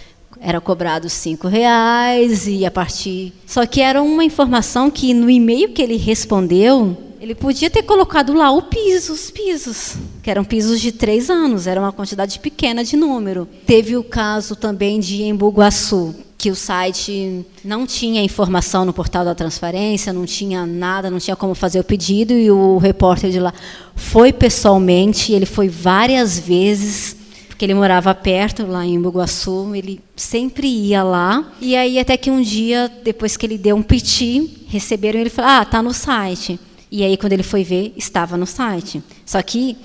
era 0.44 0.60
cobrado 0.60 1.08
cinco 1.08 1.48
reais 1.48 2.46
e 2.46 2.66
a 2.66 2.70
partir. 2.70 3.32
Só 3.46 3.64
que 3.64 3.80
era 3.80 4.02
uma 4.02 4.22
informação 4.22 4.90
que 4.90 5.14
no 5.14 5.30
e-mail 5.30 5.70
que 5.70 5.80
ele 5.80 5.96
respondeu, 5.96 6.94
ele 7.18 7.34
podia 7.34 7.70
ter 7.70 7.82
colocado 7.82 8.34
lá 8.34 8.52
o 8.52 8.60
piso, 8.60 9.14
os 9.14 9.30
pisos, 9.30 9.94
que 10.22 10.30
eram 10.30 10.44
pisos 10.44 10.82
de 10.82 10.92
três 10.92 11.30
anos, 11.30 11.66
era 11.66 11.80
uma 11.80 11.92
quantidade 11.92 12.38
pequena 12.38 12.84
de 12.84 12.94
número. 12.94 13.48
Teve 13.66 13.96
o 13.96 14.04
caso 14.04 14.54
também 14.54 15.00
de 15.00 15.22
Embu-Guaçu, 15.22 16.14
que 16.36 16.50
o 16.50 16.54
site 16.54 17.46
não 17.64 17.86
tinha 17.86 18.22
informação 18.22 18.84
no 18.84 18.92
portal 18.92 19.24
da 19.24 19.34
transparência, 19.34 20.12
não 20.12 20.26
tinha 20.26 20.66
nada, 20.66 21.10
não 21.10 21.18
tinha 21.18 21.34
como 21.34 21.54
fazer 21.54 21.80
o 21.80 21.84
pedido, 21.84 22.34
e 22.34 22.50
o 22.50 22.76
repórter 22.76 23.30
de 23.30 23.40
lá 23.40 23.54
foi 23.96 24.30
pessoalmente, 24.30 25.32
ele 25.32 25.46
foi 25.46 25.68
várias 25.68 26.38
vezes, 26.38 27.16
porque 27.54 27.64
ele 27.64 27.74
morava 27.74 28.12
perto, 28.12 28.66
lá 28.66 28.84
em 28.84 29.00
Buguaçu, 29.00 29.76
ele 29.76 30.00
sempre 30.16 30.66
ia 30.66 31.04
lá, 31.04 31.52
e 31.60 31.76
aí 31.76 32.00
até 32.00 32.16
que 32.16 32.28
um 32.28 32.42
dia, 32.42 32.90
depois 33.04 33.36
que 33.36 33.46
ele 33.46 33.56
deu 33.56 33.76
um 33.76 33.82
piti, 33.82 34.66
receberam 34.66 35.20
ele 35.20 35.30
falaram, 35.30 35.60
ah, 35.60 35.62
está 35.62 35.80
no 35.80 35.94
site. 35.94 36.58
E 36.90 37.04
aí, 37.04 37.16
quando 37.16 37.32
ele 37.32 37.44
foi 37.44 37.62
ver, 37.62 37.94
estava 37.96 38.36
no 38.36 38.44
site. 38.44 39.00
Só 39.24 39.40
que 39.40 39.76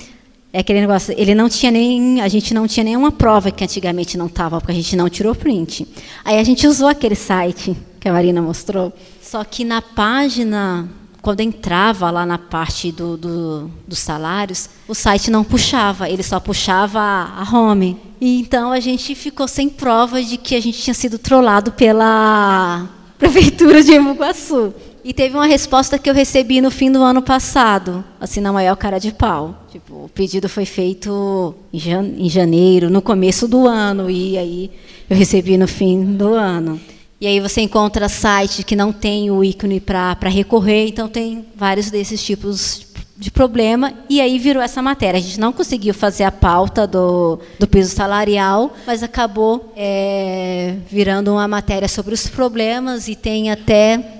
é 0.52 0.62
aquele 0.62 0.82
negócio, 0.82 1.14
ele 1.16 1.36
não 1.36 1.48
tinha 1.48 1.72
nem, 1.72 2.20
a 2.22 2.28
gente 2.28 2.56
não 2.56 2.68
tinha 2.68 2.84
nenhuma 2.84 3.12
prova 3.12 3.52
que 3.52 3.64
antigamente 3.64 4.18
não 4.18 4.26
estava, 4.26 4.60
porque 4.60 4.72
a 4.72 4.76
gente 4.76 4.96
não 4.96 5.08
tirou 5.08 5.36
print. 5.36 5.88
Aí 6.26 6.40
a 6.40 6.44
gente 6.44 6.66
usou 6.66 6.88
aquele 6.88 7.14
site 7.14 7.78
que 8.00 8.10
a 8.10 8.12
Marina 8.12 8.42
mostrou, 8.42 8.92
só 9.22 9.44
que 9.44 9.64
na 9.64 9.80
página, 9.80 10.90
quando 11.22 11.42
entrava 11.42 12.10
lá 12.10 12.26
na 12.26 12.38
parte 12.38 12.92
do, 12.92 13.18
do, 13.18 13.72
dos 13.88 14.00
salários, 14.00 14.70
o 14.88 14.96
site 14.96 15.30
não 15.30 15.44
puxava, 15.44 16.10
ele 16.10 16.24
só 16.24 16.40
puxava 16.40 17.00
a, 17.00 17.48
home. 17.54 17.98
E 18.22 18.40
então 18.40 18.72
a 18.72 18.80
gente 18.80 19.16
ficou 19.16 19.48
sem 19.48 19.70
prova 19.70 20.22
de 20.22 20.38
que 20.38 20.56
a 20.56 20.62
gente 20.62 20.82
tinha 20.82 20.94
sido 20.94 21.18
trollado 21.18 21.72
pela 21.72 22.88
prefeitura 23.18 23.84
de 23.84 23.94
Embu-Guaçu. 23.94 24.74
E 25.04 25.14
teve 25.14 25.36
uma 25.36 25.46
resposta 25.46 25.98
que 25.98 26.10
eu 26.10 26.14
recebi 26.14 26.60
no 26.62 26.70
fim 26.70 26.92
do 26.92 27.02
ano 27.02 27.22
passado, 27.22 28.04
assim, 28.20 28.42
na 28.42 28.52
maior 28.52 28.76
cara 28.76 29.00
de 29.00 29.14
pau. 29.14 29.66
Tipo, 29.72 30.06
o 30.06 30.10
pedido 30.10 30.50
foi 30.50 30.66
feito 30.66 31.56
em 31.72 32.30
janeiro, 32.30 32.90
no 32.90 33.02
começo 33.02 33.48
do 33.48 33.66
ano, 33.66 34.10
e 34.10 34.38
aí 34.38 34.72
eu 35.10 35.16
recebi 35.16 35.58
no 35.58 35.68
fim 35.68 36.04
do 36.16 36.34
ano. 36.34 36.80
E 37.22 37.28
aí 37.28 37.40
você 37.40 37.62
encontra 37.62 38.08
sites 38.08 38.64
que 38.64 38.76
não 38.76 38.94
tem 38.94 39.30
o 39.30 39.44
ícone 39.44 39.82
para 39.82 40.30
recorrer, 40.30 40.88
então 40.88 41.10
tem 41.10 41.46
vários 41.56 41.92
desses 41.92 42.24
tipos 42.24 42.88
de 43.18 43.30
problema, 43.30 43.94
e 44.10 44.22
aí 44.22 44.40
virou 44.40 44.64
essa 44.64 44.82
matéria. 44.82 45.18
A 45.18 45.22
gente 45.22 45.38
não 45.38 45.52
conseguiu 45.52 45.94
fazer 45.94 46.24
a 46.24 46.32
pauta 46.32 46.88
do, 46.88 47.38
do 47.60 47.68
piso 47.68 47.94
salarial, 47.94 48.74
mas 48.88 49.04
acabou 49.04 49.74
é, 49.76 50.78
virando 50.90 51.34
uma 51.34 51.46
matéria 51.46 51.90
sobre 51.90 52.14
os 52.14 52.28
problemas, 52.28 53.10
e 53.10 53.16
tem 53.16 53.52
até 53.52 54.20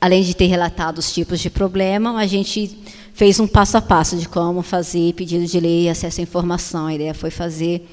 além 0.00 0.22
de 0.22 0.34
ter 0.34 0.46
relatado 0.46 0.98
os 0.98 1.12
tipos 1.12 1.40
de 1.40 1.50
problema, 1.50 2.18
a 2.18 2.26
gente 2.26 2.78
fez 3.12 3.38
um 3.38 3.46
passo 3.46 3.76
a 3.76 3.82
passo 3.82 4.16
de 4.16 4.28
como 4.28 4.62
fazer 4.62 5.12
pedido 5.12 5.46
de 5.46 5.60
lei 5.60 5.84
e 5.84 5.88
acesso 5.88 6.20
à 6.20 6.22
informação. 6.22 6.86
A 6.86 6.94
ideia 6.94 7.14
foi 7.14 7.30
fazer 7.30 7.86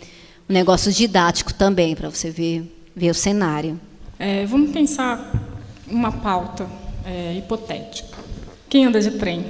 um 0.50 0.54
negócio 0.54 0.92
didático 0.92 1.54
também, 1.54 1.96
para 1.96 2.10
você 2.10 2.30
ver, 2.30 2.81
ver 2.96 3.10
o 3.10 3.14
cenário. 3.14 3.80
É, 4.20 4.46
vamos 4.46 4.72
pensar 4.72 5.32
uma 5.88 6.12
pauta 6.12 6.68
é, 7.06 7.36
hipotética. 7.36 8.18
Quem 8.70 8.86
anda 8.86 9.02
de 9.02 9.12
trem? 9.12 9.46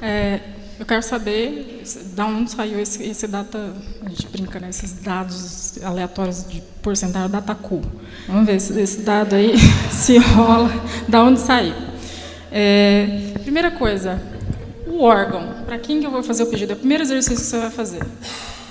É, 0.00 0.40
eu 0.78 0.86
quero 0.86 1.02
saber 1.02 1.82
de 1.84 2.20
onde 2.22 2.50
saiu 2.50 2.78
esse, 2.78 3.02
esse, 3.02 3.26
data, 3.26 3.72
a 4.04 4.08
gente 4.08 4.28
brinca, 4.28 4.60
né, 4.60 4.68
esses 4.68 4.92
dados 4.92 5.82
aleatórios 5.82 6.46
de 6.48 6.60
porcentagem 6.82 7.30
da 7.30 7.42
TACU. 7.42 7.82
Vamos 8.26 8.46
ver 8.46 8.60
se 8.60 8.80
esse 8.80 9.00
dado 9.00 9.34
aí 9.34 9.54
se 9.90 10.18
rola, 10.18 10.70
de 11.08 11.16
onde 11.16 11.40
saiu. 11.40 11.74
É, 12.50 13.32
primeira 13.42 13.72
coisa, 13.72 14.22
o 14.86 15.02
órgão. 15.02 15.64
Para 15.66 15.78
quem 15.78 16.00
que 16.00 16.06
eu 16.06 16.10
vou 16.10 16.22
fazer 16.22 16.44
o 16.44 16.46
pedido? 16.46 16.72
É 16.72 16.74
o 16.74 16.78
primeiro 16.78 17.02
exercício 17.02 17.36
que 17.36 17.42
você 17.42 17.58
vai 17.58 17.70
fazer. 17.70 18.02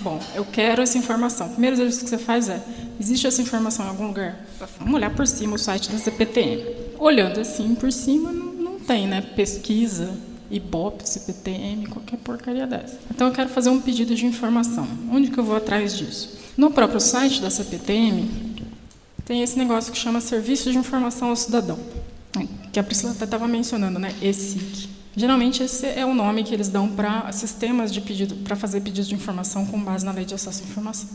Bom, 0.08 0.22
eu 0.34 0.46
quero 0.46 0.82
essa 0.82 0.98
informação. 0.98 1.50
Primeiro 1.50 1.76
exercício 1.76 2.06
que 2.06 2.10
você 2.12 2.18
faz 2.18 2.48
é: 2.48 2.64
existe 2.98 3.28
essa 3.28 3.42
informação 3.42 3.86
em 3.86 3.90
algum 3.90 4.08
lugar? 4.08 4.40
Vamos 4.80 4.94
olhar 4.94 5.14
por 5.14 5.28
cima 5.28 5.56
o 5.56 5.60
site 5.60 5.92
da 5.92 5.98
CPTM. 5.98 6.64
Olhando 6.98 7.42
assim 7.42 7.76
por 7.76 7.92
cima, 7.92 8.32
não, 8.32 8.54
não 8.54 8.80
tem, 8.80 9.06
né? 9.06 9.20
Pesquisa, 9.36 10.10
Ibope, 10.50 11.08
CPTM, 11.08 11.88
qualquer 11.88 12.16
porcaria 12.20 12.66
dessa. 12.66 12.98
Então 13.14 13.28
eu 13.28 13.34
quero 13.34 13.50
fazer 13.50 13.70
um 13.70 13.82
pedido 13.82 14.16
de 14.16 14.26
informação. 14.26 14.88
Onde 15.12 15.30
que 15.30 15.38
eu 15.38 15.44
vou 15.44 15.58
atrás 15.58 15.98
disso? 15.98 16.38
No 16.56 16.72
próprio 16.72 17.02
site 17.02 17.42
da 17.42 17.50
CPTM 17.50 18.30
tem 19.26 19.44
esse 19.44 19.58
negócio 19.58 19.92
que 19.92 19.98
chama 19.98 20.22
Serviço 20.22 20.72
de 20.72 20.78
Informação 20.78 21.32
ao 21.32 21.36
Cidadão 21.36 21.78
que 22.78 22.80
a 22.80 22.84
Priscila 22.84 23.12
até 23.12 23.26
estava 23.26 23.48
mencionando, 23.48 23.98
né? 23.98 24.14
ESIC. 24.22 24.87
Geralmente 25.18 25.64
esse 25.64 25.88
é 25.88 26.06
o 26.06 26.14
nome 26.14 26.44
que 26.44 26.53
eles 26.53 26.69
dão 26.69 26.88
para 26.88 27.31
sistemas 27.31 27.91
de 27.91 28.02
pedido, 28.02 28.35
para 28.35 28.56
fazer 28.56 28.81
pedidos 28.81 29.07
de 29.07 29.15
informação 29.15 29.65
com 29.65 29.84
base 29.84 30.06
na 30.06 30.11
lei 30.11 30.23
de 30.23 30.35
acesso 30.35 30.61
à 30.61 30.68
informação. 30.68 31.10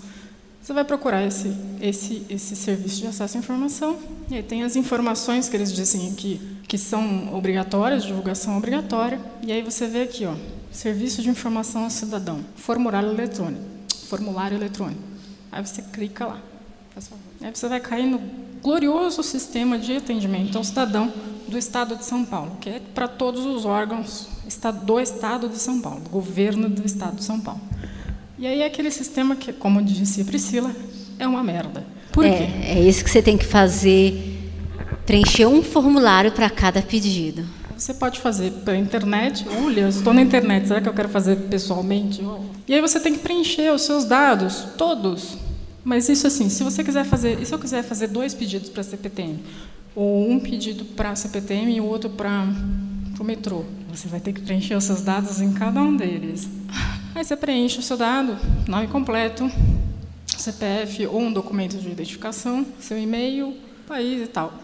Você 0.60 0.72
vai 0.72 0.82
procurar 0.82 1.24
esse, 1.24 1.56
esse, 1.80 2.26
esse 2.28 2.56
serviço 2.56 3.00
de 3.00 3.06
acesso 3.06 3.36
à 3.36 3.40
informação, 3.40 3.96
e 4.28 4.34
aí 4.34 4.42
tem 4.42 4.64
as 4.64 4.74
informações 4.74 5.48
que 5.48 5.56
eles 5.56 5.72
dizem 5.72 6.10
aqui, 6.10 6.40
que 6.66 6.76
são 6.76 7.32
obrigatórias, 7.32 8.02
divulgação 8.02 8.58
obrigatória, 8.58 9.20
e 9.40 9.52
aí 9.52 9.62
você 9.62 9.86
vê 9.86 10.02
aqui, 10.02 10.26
ó, 10.26 10.34
Serviço 10.72 11.22
de 11.22 11.28
Informação 11.28 11.84
ao 11.84 11.90
Cidadão, 11.90 12.44
formulário 12.56 13.08
eletrônico, 13.08 13.62
formulário 14.08 14.56
eletrônico. 14.56 15.00
Aí 15.52 15.64
você 15.64 15.80
clica 15.80 16.26
lá. 16.26 16.42
Aí 17.40 17.54
você 17.54 17.68
vai 17.68 17.78
cair 17.78 18.06
no 18.06 18.20
glorioso 18.62 19.22
sistema 19.22 19.78
de 19.78 19.96
atendimento 19.96 20.56
ao 20.56 20.64
cidadão 20.64 21.12
do 21.48 21.58
Estado 21.58 21.96
de 21.96 22.04
São 22.04 22.24
Paulo, 22.24 22.56
que 22.60 22.70
é 22.70 22.80
para 22.94 23.08
todos 23.08 23.44
os 23.44 23.64
órgãos 23.64 24.28
do 24.84 25.00
Estado 25.00 25.48
de 25.48 25.58
São 25.58 25.80
Paulo, 25.80 26.00
do 26.00 26.10
governo 26.10 26.68
do 26.68 26.86
Estado 26.86 27.16
de 27.16 27.24
São 27.24 27.40
Paulo. 27.40 27.60
E 28.38 28.46
aí 28.46 28.60
é 28.60 28.66
aquele 28.66 28.90
sistema 28.90 29.36
que, 29.36 29.52
como 29.52 29.82
disse 29.82 30.22
a 30.22 30.24
Priscila, 30.24 30.74
é 31.18 31.26
uma 31.26 31.42
merda. 31.42 31.84
Por 32.12 32.24
é, 32.24 32.36
quê? 32.36 32.42
É 32.64 32.80
isso 32.80 33.04
que 33.04 33.10
você 33.10 33.22
tem 33.22 33.36
que 33.36 33.44
fazer, 33.44 34.52
preencher 35.06 35.46
um 35.46 35.62
formulário 35.62 36.32
para 36.32 36.48
cada 36.48 36.80
pedido. 36.82 37.44
Você 37.76 37.94
pode 37.94 38.20
fazer 38.20 38.52
pela 38.64 38.76
internet. 38.76 39.44
Olha, 39.64 39.80
eu 39.80 39.88
estou 39.88 40.14
na 40.14 40.22
internet, 40.22 40.68
será 40.68 40.80
que 40.80 40.88
eu 40.88 40.94
quero 40.94 41.08
fazer 41.08 41.36
pessoalmente? 41.48 42.22
E 42.68 42.74
aí 42.74 42.80
você 42.80 43.00
tem 43.00 43.12
que 43.12 43.18
preencher 43.18 43.72
os 43.72 43.82
seus 43.82 44.04
dados, 44.04 44.66
todos. 44.78 45.36
Mas 45.84 46.08
isso 46.08 46.26
assim, 46.26 46.48
se 46.48 46.62
você 46.62 46.84
quiser 46.84 47.04
fazer, 47.04 47.40
e 47.40 47.46
se 47.46 47.54
eu 47.54 47.58
quiser 47.58 47.82
fazer 47.82 48.06
dois 48.06 48.34
pedidos 48.34 48.68
para 48.68 48.82
a 48.82 48.84
CPTM, 48.84 49.42
ou 49.94 50.30
um 50.30 50.38
pedido 50.38 50.84
para 50.84 51.10
a 51.10 51.16
CPTM 51.16 51.76
e 51.76 51.80
o 51.80 51.84
outro 51.84 52.10
para 52.10 52.46
o 53.18 53.24
metrô, 53.24 53.64
você 53.88 54.08
vai 54.08 54.20
ter 54.20 54.32
que 54.32 54.40
preencher 54.40 54.74
os 54.74 54.84
seus 54.84 55.02
dados 55.02 55.40
em 55.40 55.52
cada 55.52 55.80
um 55.82 55.96
deles. 55.96 56.48
Aí 57.14 57.22
você 57.22 57.36
preenche 57.36 57.78
o 57.78 57.82
seu 57.82 57.96
dado, 57.96 58.38
nome 58.66 58.88
completo, 58.88 59.50
CPF 60.26 61.06
ou 61.06 61.20
um 61.20 61.32
documento 61.32 61.76
de 61.76 61.90
identificação, 61.90 62.66
seu 62.80 62.98
e-mail, 62.98 63.56
país 63.86 64.22
e 64.22 64.26
tal. 64.26 64.54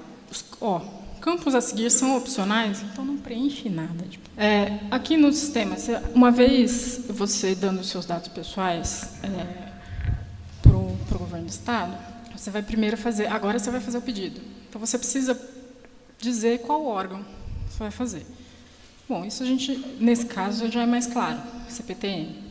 Ó, 0.61 0.81
campos 1.21 1.55
a 1.55 1.61
seguir 1.61 1.91
são 1.91 2.17
opcionais, 2.17 2.83
então 2.83 3.05
não 3.05 3.19
preenche 3.19 3.69
nada. 3.69 4.05
Tipo. 4.09 4.29
É, 4.37 4.79
aqui 4.91 5.17
no 5.17 5.33
sistema, 5.33 5.77
uma 6.15 6.31
vez 6.31 7.01
você 7.09 7.55
dando 7.55 7.81
os 7.81 7.89
seus 7.89 8.07
dados 8.07 8.29
pessoais, 8.29 9.11
é, 9.23 9.68
governo 11.29 11.47
do 11.47 11.51
Estado, 11.51 11.97
você 12.35 12.51
vai 12.51 12.63
primeiro 12.63 12.97
fazer, 12.97 13.27
agora 13.27 13.59
você 13.59 13.71
vai 13.71 13.81
fazer 13.81 13.99
o 13.99 14.03
pedido. 14.03 14.41
Então 14.69 14.81
você 14.81 14.99
precisa 14.99 15.39
dizer 16.19 16.61
qual 16.61 16.85
órgão 16.85 17.25
você 17.69 17.79
vai 17.79 17.91
fazer. 17.91 18.27
Bom, 19.09 19.25
isso 19.25 19.43
a 19.43 19.47
gente, 19.47 19.77
nesse 20.01 20.27
caso, 20.27 20.71
já 20.71 20.83
é 20.83 20.87
mais 20.87 21.07
claro, 21.07 21.41
CPTM. 21.69 22.49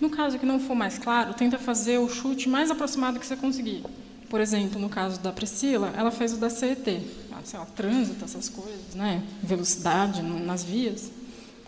No 0.00 0.10
caso 0.10 0.38
que 0.38 0.46
não 0.46 0.60
for 0.60 0.74
mais 0.74 0.98
claro, 0.98 1.34
tenta 1.34 1.58
fazer 1.58 1.98
o 1.98 2.08
chute 2.08 2.48
mais 2.48 2.70
aproximado 2.70 3.18
que 3.18 3.26
você 3.26 3.36
conseguir. 3.36 3.82
Por 4.28 4.40
exemplo, 4.40 4.80
no 4.80 4.88
caso 4.88 5.20
da 5.20 5.32
Priscila, 5.32 5.92
ela 5.96 6.10
fez 6.10 6.32
o 6.32 6.36
da 6.36 6.50
CET. 6.50 7.00
Ela, 7.30 7.40
sei 7.44 7.58
lá, 7.58 7.66
trânsito, 7.66 8.24
essas 8.24 8.48
coisas, 8.48 8.94
né? 8.94 9.22
velocidade 9.42 10.22
nas 10.22 10.62
vias. 10.62 11.10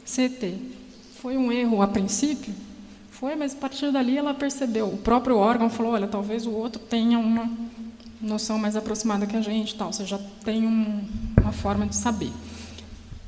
CET. 0.05 0.59
Foi 1.21 1.37
um 1.37 1.51
erro 1.51 1.83
a 1.83 1.89
princípio, 1.89 2.55
foi, 3.19 3.35
mas 3.35 3.53
a 3.53 3.57
partir 3.57 3.91
dali 3.91 4.17
ela 4.17 4.33
percebeu. 4.33 4.87
O 4.87 4.97
próprio 4.97 5.37
órgão 5.37 5.69
falou: 5.69 5.93
olha, 5.93 6.07
talvez 6.07 6.47
o 6.47 6.53
outro 6.53 6.81
tenha 6.81 7.19
uma 7.19 7.51
noção 8.21 8.59
mais 8.59 8.77
aproximada 8.77 9.27
que 9.27 9.37
a 9.37 9.41
gente, 9.41 9.75
tal. 9.75 9.93
Você 9.93 10.07
já 10.07 10.19
tem 10.45 10.65
um, 10.65 11.05
uma 11.41 11.53
forma 11.53 11.85
de 11.85 11.97
saber. 11.97 12.31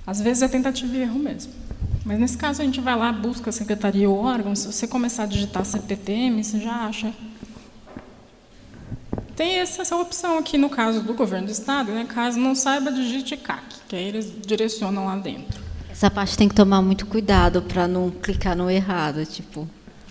Às 0.06 0.20
vezes 0.20 0.42
é 0.42 0.48
tentativa 0.48 0.96
e 0.96 1.02
erro 1.02 1.18
mesmo. 1.18 1.52
Mas 2.04 2.18
nesse 2.20 2.38
caso 2.38 2.62
a 2.62 2.64
gente 2.64 2.80
vai 2.80 2.96
lá, 2.96 3.12
busca 3.12 3.50
a 3.50 3.52
secretaria 3.52 4.08
ou 4.08 4.16
órgão. 4.16 4.54
Se 4.54 4.72
você 4.72 4.86
começar 4.86 5.24
a 5.24 5.26
digitar 5.26 5.64
CPTM, 5.64 6.42
você 6.42 6.60
já 6.60 6.86
acha. 6.86 7.12
Tem 9.34 9.56
essa, 9.56 9.82
essa 9.82 9.96
opção 9.96 10.38
aqui 10.38 10.56
no 10.56 10.68
caso 10.68 11.02
do 11.02 11.14
governo 11.14 11.46
do 11.46 11.52
estado, 11.52 11.92
né? 11.92 12.06
Caso 12.08 12.38
não 12.38 12.54
saiba, 12.54 12.92
digite 12.92 13.36
CAC, 13.36 13.64
que 13.88 13.96
aí 13.96 14.04
eles 14.04 14.32
direcionam 14.46 15.06
lá 15.06 15.16
dentro. 15.16 15.60
Essa 15.90 16.10
parte 16.10 16.36
tem 16.36 16.48
que 16.48 16.54
tomar 16.54 16.80
muito 16.80 17.06
cuidado 17.06 17.60
para 17.62 17.88
não 17.88 18.08
clicar 18.10 18.56
no 18.56 18.70
errado, 18.70 19.26
tipo. 19.26 19.68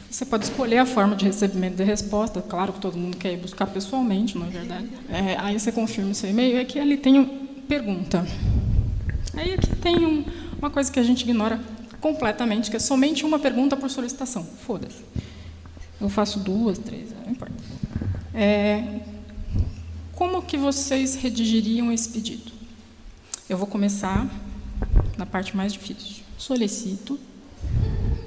Você 0.09 0.25
pode 0.25 0.45
escolher 0.45 0.79
a 0.79 0.85
forma 0.85 1.15
de 1.15 1.25
recebimento 1.25 1.75
de 1.75 1.83
resposta. 1.83 2.41
Claro 2.41 2.73
que 2.73 2.79
todo 2.79 2.97
mundo 2.97 3.15
quer 3.15 3.33
ir 3.33 3.37
buscar 3.37 3.67
pessoalmente, 3.67 4.37
não 4.37 4.47
é 4.47 4.49
verdade? 4.49 4.89
É, 5.07 5.37
aí 5.37 5.59
você 5.59 5.71
confirma 5.71 6.11
o 6.11 6.15
seu 6.15 6.29
e-mail. 6.29 6.57
É 6.57 6.65
que 6.65 6.79
ali 6.79 6.97
tem 6.97 7.19
um, 7.19 7.47
pergunta. 7.67 8.25
Aí 9.35 9.53
aqui 9.53 9.75
tem 9.75 10.03
um, 10.03 10.25
uma 10.57 10.71
coisa 10.71 10.91
que 10.91 10.99
a 10.99 11.03
gente 11.03 11.21
ignora 11.21 11.59
completamente, 12.01 12.71
que 12.71 12.77
é 12.77 12.79
somente 12.79 13.23
uma 13.23 13.37
pergunta 13.37 13.77
por 13.77 13.89
solicitação. 13.89 14.43
Foda-se. 14.43 15.03
Eu 16.01 16.09
faço 16.09 16.39
duas, 16.39 16.79
três, 16.79 17.11
não 17.23 17.31
importa. 17.31 17.53
É, 18.33 19.01
como 20.13 20.41
que 20.41 20.57
vocês 20.57 21.13
redigiriam 21.15 21.91
esse 21.91 22.09
pedido? 22.09 22.51
Eu 23.47 23.57
vou 23.57 23.67
começar 23.67 24.27
na 25.17 25.25
parte 25.25 25.55
mais 25.55 25.73
difícil. 25.73 26.23
Solicito. 26.37 27.19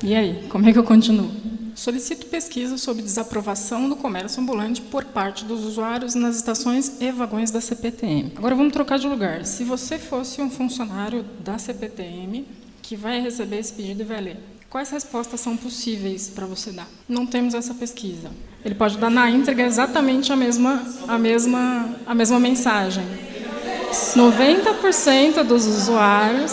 E 0.04 0.14
aí, 0.14 0.46
como 0.48 0.68
é 0.68 0.72
que 0.72 0.78
eu 0.78 0.84
continuo? 0.84 1.30
Solicito 1.74 2.26
pesquisa 2.26 2.76
sobre 2.76 3.02
desaprovação 3.02 3.88
do 3.88 3.96
comércio 3.96 4.42
ambulante 4.42 4.80
por 4.82 5.04
parte 5.04 5.44
dos 5.44 5.64
usuários 5.64 6.14
nas 6.14 6.36
estações 6.36 7.00
e 7.00 7.10
vagões 7.10 7.50
da 7.50 7.60
CPTM. 7.60 8.32
Agora 8.36 8.54
vamos 8.54 8.72
trocar 8.72 8.98
de 8.98 9.08
lugar. 9.08 9.44
Se 9.46 9.64
você 9.64 9.98
fosse 9.98 10.42
um 10.42 10.50
funcionário 10.50 11.24
da 11.40 11.58
CPTM 11.58 12.46
que 12.82 12.94
vai 12.94 13.20
receber 13.20 13.58
esse 13.58 13.72
pedido 13.72 14.02
e 14.02 14.04
vai 14.04 14.20
ler, 14.20 14.36
quais 14.68 14.90
respostas 14.90 15.40
são 15.40 15.56
possíveis 15.56 16.28
para 16.28 16.46
você 16.46 16.72
dar? 16.72 16.88
Não 17.08 17.26
temos 17.26 17.54
essa 17.54 17.72
pesquisa. 17.72 18.30
Ele 18.64 18.74
pode 18.74 18.98
dar 18.98 19.10
na 19.10 19.30
íntegra 19.30 19.66
exatamente 19.66 20.30
a 20.32 20.36
mesma, 20.36 20.84
a 21.08 21.18
mesma, 21.18 21.96
a 22.06 22.14
mesma 22.14 22.38
mensagem. 22.38 23.04
90% 24.14 25.42
dos 25.42 25.66
usuários 25.66 26.52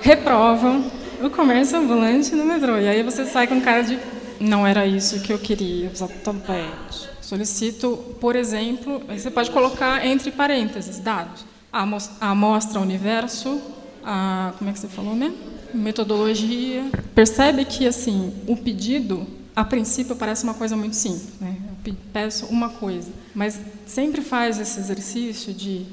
reprovam 0.00 0.99
o 1.22 1.30
comércio 1.30 1.78
ambulante 1.78 2.34
no 2.34 2.44
metrô. 2.44 2.78
E 2.78 2.88
aí 2.88 3.02
você 3.02 3.24
sai 3.24 3.46
com 3.46 3.60
cara 3.60 3.82
de 3.82 3.98
não 4.40 4.66
era 4.66 4.86
isso 4.86 5.20
que 5.20 5.32
eu 5.32 5.38
queria, 5.38 5.90
exatamente. 5.92 7.10
Solicito, 7.20 7.96
por 8.20 8.34
exemplo, 8.34 9.02
você 9.06 9.30
pode 9.30 9.50
colocar 9.50 10.04
entre 10.04 10.30
parênteses 10.30 10.98
dados. 10.98 11.44
a 11.70 11.86
amostra, 12.30 12.80
universo, 12.80 13.60
a 14.02 14.52
como 14.58 14.70
é 14.70 14.72
que 14.72 14.78
você 14.78 14.88
falou, 14.88 15.14
né? 15.14 15.32
Metodologia. 15.72 16.90
Percebe 17.14 17.64
que 17.64 17.86
assim 17.86 18.32
o 18.48 18.56
pedido, 18.56 19.26
a 19.54 19.62
princípio, 19.62 20.16
parece 20.16 20.42
uma 20.42 20.54
coisa 20.54 20.76
muito 20.76 20.96
simples. 20.96 21.38
Né? 21.40 21.56
Eu 21.86 21.94
peço 22.12 22.46
uma 22.46 22.70
coisa, 22.70 23.10
mas 23.34 23.60
sempre 23.86 24.22
faz 24.22 24.58
esse 24.58 24.80
exercício 24.80 25.52
de 25.52 25.86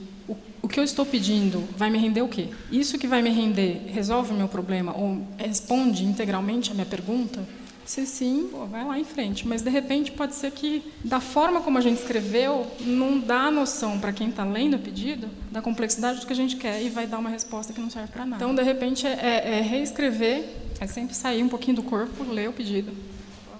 o, 0.61 0.67
que 0.67 0.79
eu 0.79 0.83
estou 0.83 1.05
pedindo 1.05 1.63
vai 1.77 1.89
me 1.89 1.97
render 1.97 2.21
o 2.21 2.27
quê? 2.27 2.49
Isso 2.71 2.97
que 2.97 3.07
vai 3.07 3.21
me 3.21 3.29
render 3.29 3.83
resolve 3.87 4.31
o 4.31 4.35
meu 4.35 4.47
problema 4.47 4.95
ou 4.95 5.21
responde 5.37 6.03
integralmente 6.03 6.71
a 6.71 6.73
minha 6.73 6.85
pergunta? 6.85 7.43
Se 7.87 8.05
sim, 8.05 8.49
pô, 8.51 8.65
vai 8.65 8.83
lá 8.83 8.99
em 8.99 9.05
frente. 9.05 9.47
Mas, 9.47 9.61
de 9.61 9.69
repente, 9.69 10.11
pode 10.11 10.35
ser 10.35 10.51
que, 10.51 10.83
da 11.05 11.21
forma 11.21 11.61
como 11.61 11.77
a 11.77 11.81
gente 11.81 12.01
escreveu, 12.01 12.67
não 12.81 13.17
dá 13.17 13.49
noção 13.49 13.97
para 13.97 14.11
quem 14.11 14.27
está 14.27 14.43
lendo 14.43 14.73
o 14.75 14.79
pedido 14.79 15.29
da 15.49 15.61
complexidade 15.61 16.19
do 16.19 16.27
que 16.27 16.33
a 16.33 16.35
gente 16.35 16.57
quer 16.57 16.83
e 16.83 16.89
vai 16.89 17.07
dar 17.07 17.17
uma 17.17 17.29
resposta 17.29 17.71
que 17.71 17.79
não 17.79 17.89
serve 17.89 18.11
para 18.11 18.25
nada. 18.25 18.43
Então, 18.43 18.53
de 18.53 18.61
repente, 18.61 19.07
é, 19.07 19.11
é, 19.11 19.59
é, 19.59 19.61
reescrever, 19.61 20.49
é 20.81 20.85
sempre 20.85 21.15
sair 21.15 21.41
um 21.41 21.47
pouquinho 21.47 21.77
do 21.77 21.83
corpo, 21.83 22.25
ler 22.29 22.49
o 22.49 22.53
pedido. 22.53 22.91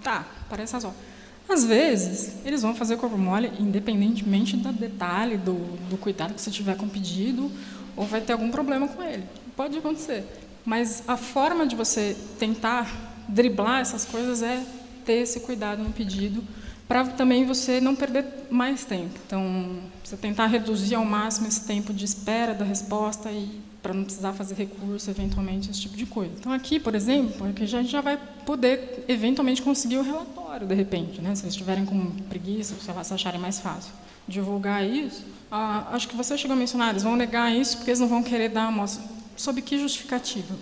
Tá, 0.03 0.27
parece 0.49 0.73
razoável. 0.73 1.06
Às 1.49 1.63
vezes, 1.63 2.35
eles 2.43 2.61
vão 2.61 2.75
fazer 2.75 2.97
corpo 2.97 3.17
mole, 3.17 3.51
independentemente 3.59 4.57
do 4.57 4.71
detalhe, 4.73 5.37
do, 5.37 5.53
do 5.89 5.97
cuidado 5.97 6.33
que 6.33 6.41
você 6.41 6.51
tiver 6.51 6.75
com 6.75 6.85
o 6.85 6.89
pedido, 6.89 7.49
ou 7.95 8.05
vai 8.05 8.19
ter 8.19 8.33
algum 8.33 8.51
problema 8.51 8.87
com 8.87 9.01
ele. 9.01 9.23
Pode 9.55 9.77
acontecer. 9.77 10.25
Mas 10.65 11.03
a 11.07 11.15
forma 11.15 11.65
de 11.65 11.75
você 11.75 12.15
tentar 12.37 12.91
driblar 13.29 13.79
essas 13.79 14.03
coisas 14.03 14.41
é 14.43 14.61
ter 15.05 15.21
esse 15.21 15.39
cuidado 15.39 15.81
no 15.81 15.91
pedido, 15.91 16.43
para 16.87 17.05
também 17.05 17.45
você 17.45 17.79
não 17.79 17.95
perder 17.95 18.25
mais 18.49 18.83
tempo. 18.83 19.17
Então, 19.25 19.79
você 20.03 20.17
tentar 20.17 20.47
reduzir 20.47 20.95
ao 20.95 21.05
máximo 21.05 21.47
esse 21.47 21.65
tempo 21.65 21.93
de 21.93 22.03
espera 22.03 22.53
da 22.53 22.65
resposta 22.65 23.31
e 23.31 23.61
para 23.87 23.93
não 23.93 24.03
precisar 24.03 24.33
fazer 24.33 24.55
recurso, 24.55 25.09
eventualmente, 25.09 25.71
esse 25.71 25.79
tipo 25.79 25.95
de 25.95 26.05
coisa. 26.05 26.33
Então, 26.37 26.51
aqui, 26.51 26.77
por 26.77 26.93
exemplo, 26.93 27.47
aqui 27.47 27.63
a 27.63 27.65
gente 27.65 27.89
já 27.89 28.01
vai 28.01 28.19
poder, 28.45 29.05
eventualmente, 29.07 29.61
conseguir 29.61 29.97
o 29.97 30.01
relatório, 30.01 30.67
de 30.67 30.75
repente, 30.75 31.21
né? 31.21 31.33
se 31.33 31.41
vocês 31.41 31.53
estiverem 31.53 31.85
com 31.85 32.11
preguiça, 32.27 32.75
sei 32.83 32.93
lá, 32.93 33.01
se 33.01 33.13
acharem 33.13 33.39
mais 33.39 33.59
fácil 33.59 33.93
divulgar 34.27 34.85
isso. 34.85 35.23
Ah, 35.49 35.87
acho 35.93 36.09
que 36.09 36.17
você 36.17 36.37
chegou 36.37 36.53
a 36.53 36.59
mencionar, 36.59 36.89
eles 36.89 37.03
vão 37.03 37.15
negar 37.15 37.55
isso 37.55 37.77
porque 37.77 37.91
eles 37.91 37.99
não 38.01 38.09
vão 38.09 38.21
querer 38.21 38.49
dar 38.49 38.65
amostra. 38.65 39.01
Sob 39.37 39.61
que 39.61 39.79
justificativa? 39.79 40.53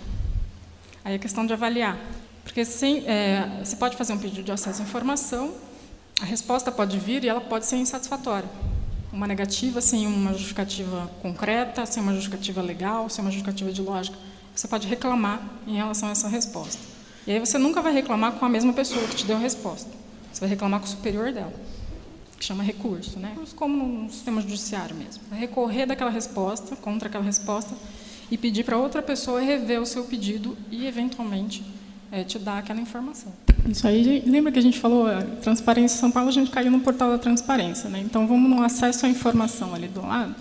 Aí 1.04 1.16
é 1.16 1.18
questão 1.18 1.48
de 1.48 1.54
avaliar. 1.54 1.98
Porque 2.44 2.64
sim, 2.64 3.04
é, 3.08 3.64
você 3.64 3.76
pode 3.76 3.98
fazer 3.98 4.14
um 4.14 4.20
pedido 4.20 4.44
de 4.44 4.52
acesso 4.52 4.84
à 4.84 4.86
informação, 4.86 5.52
a 6.22 6.26
resposta 6.26 6.72
pode 6.72 7.00
vir 7.00 7.24
e 7.24 7.28
ela 7.28 7.42
pode 7.42 7.66
ser 7.66 7.78
insatisfatória. 7.78 8.48
Uma 9.16 9.28
negativa 9.28 9.80
sem 9.80 10.06
uma 10.06 10.34
justificativa 10.34 11.10
concreta, 11.22 11.86
sem 11.86 12.04
uma 12.04 12.14
justificativa 12.14 12.62
legal, 12.62 13.10
sem 13.10 13.24
uma 13.24 13.32
justificativa 13.32 13.72
de 13.72 13.82
lógica. 13.82 14.18
Você 14.54 14.68
pode 14.68 14.90
reclamar 14.90 15.42
em 15.66 15.78
relação 15.78 16.10
a 16.10 16.12
essa 16.12 16.28
resposta. 16.28 16.82
E 17.26 17.32
aí 17.32 17.40
você 17.40 17.58
nunca 17.58 17.82
vai 17.82 17.94
reclamar 17.94 18.34
com 18.34 18.46
a 18.46 18.50
mesma 18.50 18.74
pessoa 18.74 19.08
que 19.08 19.16
te 19.16 19.26
deu 19.26 19.38
a 19.38 19.40
resposta. 19.40 19.90
Você 20.34 20.42
vai 20.42 20.50
reclamar 20.50 20.82
com 20.82 20.86
o 20.86 20.90
superior 20.90 21.32
dela, 21.32 21.54
que 22.38 22.44
chama 22.44 22.62
recurso, 22.62 23.18
né? 23.18 23.38
Como 23.56 23.88
no 23.88 24.10
sistema 24.10 24.42
judiciário 24.42 24.94
mesmo. 24.94 25.24
Recorrer 25.32 25.86
daquela 25.86 26.12
resposta, 26.12 26.76
contra 26.76 27.08
aquela 27.08 27.24
resposta, 27.24 27.74
e 28.30 28.38
pedir 28.38 28.66
para 28.66 28.78
outra 28.78 29.02
pessoa 29.02 29.40
rever 29.40 29.82
o 29.82 29.86
seu 29.86 30.04
pedido 30.04 30.58
e, 30.70 30.86
eventualmente, 30.86 31.64
é, 32.12 32.26
te 32.26 32.38
dar 32.38 32.58
aquela 32.58 32.82
informação. 32.82 33.32
Isso 33.68 33.88
aí, 33.88 34.24
lembra 34.26 34.52
que 34.52 34.60
a 34.60 34.62
gente 34.62 34.80
falou, 34.80 35.08
Transparência 35.42 35.98
São 36.00 36.12
Paulo, 36.12 36.30
a 36.30 36.32
gente 36.32 36.52
caiu 36.52 36.72
no 36.72 36.82
portal 36.82 37.10
da 37.10 37.18
transparência, 37.18 37.90
né? 37.90 38.00
Então 38.00 38.28
vamos 38.28 38.50
no 38.50 38.62
acesso 38.64 39.06
à 39.06 39.10
informação 39.10 39.74
ali 39.74 39.88
do 39.88 40.02
lado. 40.02 40.36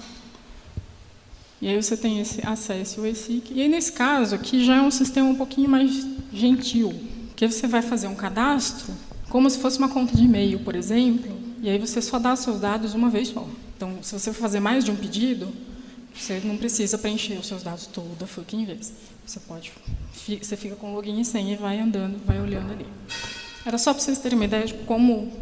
E 1.60 1.68
aí 1.68 1.82
você 1.82 1.96
tem 1.96 2.20
esse 2.20 2.46
acesso 2.46 3.01
ao 3.01 3.06
ESIC. 3.06 3.55
E 3.55 3.62
aí, 3.62 3.68
nesse 3.68 3.92
caso 3.92 4.34
aqui, 4.34 4.62
já 4.62 4.76
é 4.76 4.80
um 4.82 4.90
sistema 4.90 5.28
um 5.28 5.34
pouquinho 5.34 5.70
mais 5.70 6.06
gentil, 6.30 6.92
que 7.34 7.48
você 7.48 7.66
vai 7.66 7.80
fazer 7.80 8.06
um 8.06 8.14
cadastro 8.14 8.92
como 9.30 9.48
se 9.48 9.59
fosse 9.59 9.78
uma 9.78 9.88
conta 9.88 10.14
de 10.14 10.24
e-mail, 10.24 10.60
por 10.60 10.76
exemplo, 10.76 11.36
e 11.60 11.68
aí 11.68 11.78
você 11.78 12.01
só 12.02 12.18
dá 12.18 12.36
seus 12.36 12.60
dados 12.60 12.94
uma 12.94 13.09
vez 13.09 13.28
só. 13.28 13.48
Então, 13.76 13.98
se 14.02 14.12
você 14.12 14.32
for 14.32 14.42
fazer 14.42 14.60
mais 14.60 14.84
de 14.84 14.90
um 14.90 14.96
pedido, 14.96 15.48
você 16.14 16.40
não 16.44 16.56
precisa 16.56 16.96
preencher 16.98 17.34
os 17.34 17.46
seus 17.46 17.62
dados 17.62 17.86
toda 17.86 18.26
fucking 18.26 18.64
vez. 18.64 18.92
Você 19.26 19.40
pode, 19.40 19.72
você 20.12 20.56
fica 20.56 20.76
com 20.76 20.92
login 20.94 21.20
e 21.20 21.24
senha 21.24 21.55
e 21.55 21.56
vai 21.56 21.80
andando, 21.80 22.24
vai 22.24 22.40
olhando 22.40 22.72
ali. 22.72 22.86
Era 23.64 23.78
só 23.78 23.94
para 23.94 24.02
vocês 24.02 24.18
terem 24.18 24.36
uma 24.36 24.44
ideia 24.44 24.66
de 24.66 24.74
como 24.74 25.32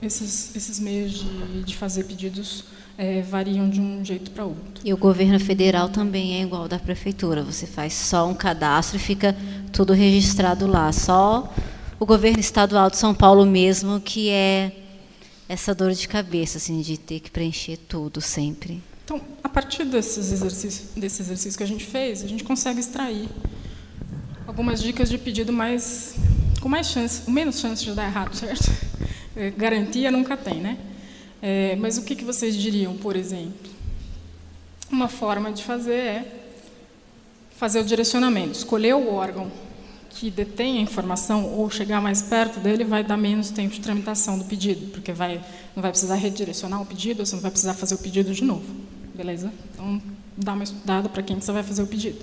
esses, 0.00 0.54
esses 0.54 0.78
meios 0.78 1.12
de, 1.12 1.62
de 1.64 1.76
fazer 1.76 2.04
pedidos 2.04 2.64
é, 2.96 3.20
variam 3.22 3.68
de 3.68 3.80
um 3.80 4.04
jeito 4.04 4.30
para 4.30 4.44
outro. 4.44 4.84
E 4.84 4.92
o 4.92 4.96
governo 4.96 5.40
federal 5.40 5.88
também 5.88 6.36
é 6.36 6.42
igual 6.42 6.68
da 6.68 6.78
prefeitura. 6.78 7.42
Você 7.42 7.66
faz 7.66 7.92
só 7.94 8.28
um 8.28 8.34
cadastro 8.34 8.96
e 8.96 9.00
fica 9.00 9.36
tudo 9.72 9.92
registrado 9.92 10.66
lá. 10.66 10.92
Só 10.92 11.52
o 11.98 12.06
governo 12.06 12.38
estadual 12.38 12.90
de 12.90 12.96
São 12.96 13.14
Paulo 13.14 13.44
mesmo 13.44 14.00
que 14.00 14.28
é 14.30 14.72
essa 15.48 15.74
dor 15.74 15.92
de 15.92 16.06
cabeça, 16.06 16.58
assim, 16.58 16.80
de 16.80 16.96
ter 16.96 17.20
que 17.20 17.30
preencher 17.30 17.76
tudo 17.76 18.20
sempre. 18.20 18.82
Então, 19.04 19.20
a 19.42 19.48
partir 19.48 19.84
desses 19.84 20.32
exercícios, 20.32 20.90
desse 20.96 21.22
exercício 21.22 21.58
que 21.58 21.64
a 21.64 21.66
gente 21.66 21.84
fez, 21.84 22.22
a 22.22 22.28
gente 22.28 22.44
consegue 22.44 22.80
extrair 22.80 23.28
algumas 24.46 24.82
dicas 24.82 25.08
de 25.08 25.18
pedido 25.18 25.52
mais 25.52 26.14
com 26.60 26.68
mais 26.68 26.86
chance, 26.86 27.28
menos 27.28 27.58
chance 27.58 27.84
de 27.84 27.92
dar 27.92 28.06
errado, 28.06 28.34
certo? 28.36 28.70
É, 29.36 29.50
garantia 29.50 30.10
nunca 30.10 30.36
tem, 30.36 30.60
né? 30.60 30.78
É, 31.42 31.74
mas 31.76 31.98
o 31.98 32.02
que, 32.02 32.14
que 32.14 32.24
vocês 32.24 32.54
diriam, 32.54 32.96
por 32.96 33.16
exemplo? 33.16 33.70
Uma 34.90 35.08
forma 35.08 35.50
de 35.50 35.64
fazer 35.64 35.94
é 35.94 36.42
fazer 37.56 37.80
o 37.80 37.84
direcionamento, 37.84 38.52
escolher 38.52 38.94
o 38.94 39.12
órgão 39.12 39.50
que 40.10 40.30
detém 40.30 40.78
a 40.78 40.80
informação 40.80 41.46
ou 41.46 41.68
chegar 41.70 42.00
mais 42.00 42.22
perto 42.22 42.60
dele 42.60 42.84
vai 42.84 43.02
dar 43.02 43.16
menos 43.16 43.50
tempo 43.50 43.74
de 43.74 43.80
tramitação 43.80 44.38
do 44.38 44.44
pedido, 44.44 44.86
porque 44.92 45.12
vai, 45.12 45.42
não 45.74 45.82
vai 45.82 45.90
precisar 45.90 46.16
redirecionar 46.16 46.80
o 46.82 46.86
pedido, 46.86 47.24
você 47.24 47.34
não 47.34 47.42
vai 47.42 47.50
precisar 47.50 47.74
fazer 47.74 47.94
o 47.94 47.98
pedido 47.98 48.32
de 48.32 48.44
novo. 48.44 48.66
Beleza? 49.14 49.52
Então, 49.72 50.00
dá 50.36 50.54
uma 50.54 50.64
estudada 50.64 51.08
para 51.08 51.22
quem 51.22 51.40
você 51.40 51.52
vai 51.52 51.62
fazer 51.62 51.82
o 51.82 51.86
pedido. 51.86 52.18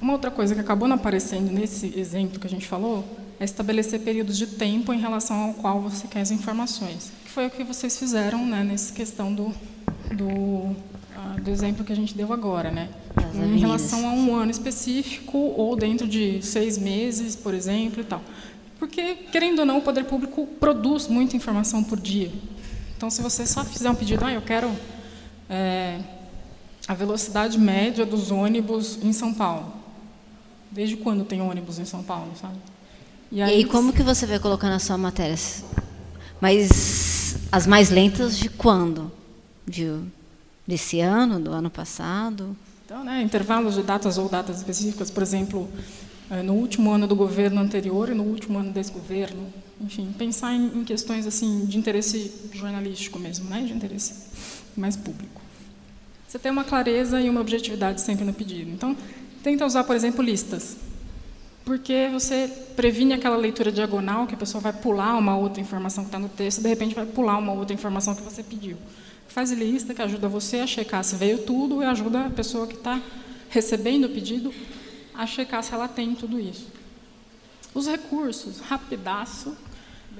Uma 0.00 0.12
outra 0.12 0.30
coisa 0.30 0.54
que 0.54 0.60
acabou 0.60 0.86
não 0.86 0.96
aparecendo 0.96 1.50
nesse 1.50 1.98
exemplo 1.98 2.38
que 2.38 2.46
a 2.46 2.50
gente 2.50 2.66
falou 2.66 3.04
é 3.40 3.44
estabelecer 3.44 4.00
períodos 4.00 4.36
de 4.36 4.46
tempo 4.46 4.92
em 4.92 5.00
relação 5.00 5.36
ao 5.36 5.54
qual 5.54 5.80
você 5.80 6.06
quer 6.06 6.20
as 6.20 6.30
informações. 6.30 7.10
Que 7.24 7.30
foi 7.30 7.46
o 7.46 7.50
que 7.50 7.64
vocês 7.64 7.98
fizeram 7.98 8.44
né, 8.46 8.62
nessa 8.62 8.92
questão 8.92 9.32
do, 9.32 9.54
do, 10.14 10.76
ah, 11.16 11.36
do 11.40 11.50
exemplo 11.50 11.84
que 11.84 11.92
a 11.92 11.96
gente 11.96 12.14
deu 12.14 12.32
agora. 12.32 12.70
Né? 12.70 12.88
em 13.34 13.58
relação 13.58 14.08
a 14.08 14.12
um 14.12 14.34
ano 14.34 14.50
específico 14.50 15.36
ou 15.36 15.76
dentro 15.76 16.06
de 16.06 16.40
seis 16.42 16.78
meses, 16.78 17.36
por 17.36 17.52
exemplo, 17.52 18.00
e 18.00 18.04
tal. 18.04 18.22
Porque, 18.78 19.14
querendo 19.30 19.60
ou 19.60 19.66
não, 19.66 19.78
o 19.78 19.82
poder 19.82 20.04
público 20.04 20.46
produz 20.60 21.08
muita 21.08 21.36
informação 21.36 21.82
por 21.82 21.98
dia. 21.98 22.30
Então, 22.96 23.10
se 23.10 23.20
você 23.22 23.46
só 23.46 23.64
fizer 23.64 23.90
um 23.90 23.94
pedido, 23.94 24.24
ah, 24.24 24.32
eu 24.32 24.42
quero 24.42 24.70
é, 25.48 26.00
a 26.86 26.94
velocidade 26.94 27.58
média 27.58 28.06
dos 28.06 28.30
ônibus 28.30 28.98
em 29.02 29.12
São 29.12 29.34
Paulo. 29.34 29.72
Desde 30.70 30.96
quando 30.96 31.24
tem 31.24 31.40
ônibus 31.40 31.78
em 31.78 31.84
São 31.84 32.02
Paulo, 32.02 32.32
sabe? 32.40 32.56
E 33.30 33.42
aí, 33.42 33.50
e 33.50 33.54
aí 33.54 33.64
como 33.64 33.92
que 33.92 34.02
você 34.02 34.26
vai 34.26 34.38
colocar 34.38 34.68
na 34.68 34.78
sua 34.78 34.96
matéria? 34.96 35.36
Mas 36.40 37.38
as 37.50 37.66
mais 37.66 37.90
lentas 37.90 38.38
de 38.38 38.48
quando? 38.48 39.10
De, 39.66 39.98
desse 40.66 41.00
ano, 41.00 41.40
do 41.40 41.50
ano 41.50 41.70
passado? 41.70 42.56
Então, 42.84 43.02
né, 43.02 43.20
intervalos 43.20 43.74
de 43.74 43.82
datas 43.82 44.16
ou 44.16 44.28
datas 44.28 44.58
específicas, 44.58 45.10
por 45.10 45.22
exemplo, 45.22 45.68
eh, 46.30 46.42
no 46.42 46.54
último 46.54 46.92
ano 46.92 47.08
do 47.08 47.16
governo 47.16 47.60
anterior 47.60 48.08
e 48.08 48.14
no 48.14 48.22
último 48.22 48.58
ano 48.58 48.70
desse 48.70 48.92
governo, 48.92 49.52
enfim, 49.80 50.14
pensar 50.16 50.54
em, 50.54 50.66
em 50.66 50.84
questões 50.84 51.26
assim 51.26 51.64
de 51.66 51.76
interesse 51.78 52.32
jornalístico 52.52 53.18
mesmo, 53.18 53.50
né, 53.50 53.62
de 53.62 53.72
interesse 53.72 54.14
mais 54.76 54.96
público. 54.96 55.45
Você 56.36 56.42
tem 56.42 56.52
uma 56.52 56.64
clareza 56.64 57.18
e 57.18 57.30
uma 57.30 57.40
objetividade 57.40 58.02
sempre 58.02 58.22
no 58.22 58.34
pedido. 58.34 58.70
Então, 58.70 58.94
tenta 59.42 59.64
usar, 59.64 59.84
por 59.84 59.96
exemplo, 59.96 60.22
listas, 60.22 60.76
porque 61.64 62.10
você 62.12 62.46
previne 62.76 63.14
aquela 63.14 63.38
leitura 63.38 63.72
diagonal 63.72 64.26
que 64.26 64.34
a 64.34 64.36
pessoa 64.36 64.60
vai 64.60 64.74
pular 64.74 65.16
uma 65.16 65.34
outra 65.34 65.62
informação 65.62 66.04
que 66.04 66.08
está 66.08 66.18
no 66.18 66.28
texto, 66.28 66.58
e 66.58 66.62
de 66.64 66.68
repente 66.68 66.94
vai 66.94 67.06
pular 67.06 67.38
uma 67.38 67.54
outra 67.54 67.72
informação 67.72 68.14
que 68.14 68.20
você 68.20 68.42
pediu 68.42 68.76
faz 69.28 69.50
lista 69.50 69.94
que 69.94 70.02
ajuda 70.02 70.28
você 70.28 70.60
a 70.60 70.66
checar 70.66 71.02
se 71.04 71.16
veio 71.16 71.38
tudo 71.38 71.82
e 71.82 71.86
ajuda 71.86 72.26
a 72.26 72.30
pessoa 72.30 72.66
que 72.66 72.74
está 72.74 73.00
recebendo 73.48 74.04
o 74.04 74.08
pedido 74.10 74.52
a 75.14 75.26
checar 75.26 75.62
se 75.62 75.72
ela 75.72 75.88
tem 75.88 76.14
tudo 76.14 76.38
isso. 76.38 76.68
Os 77.74 77.86
recursos, 77.86 78.60
rapidaço. 78.60 79.56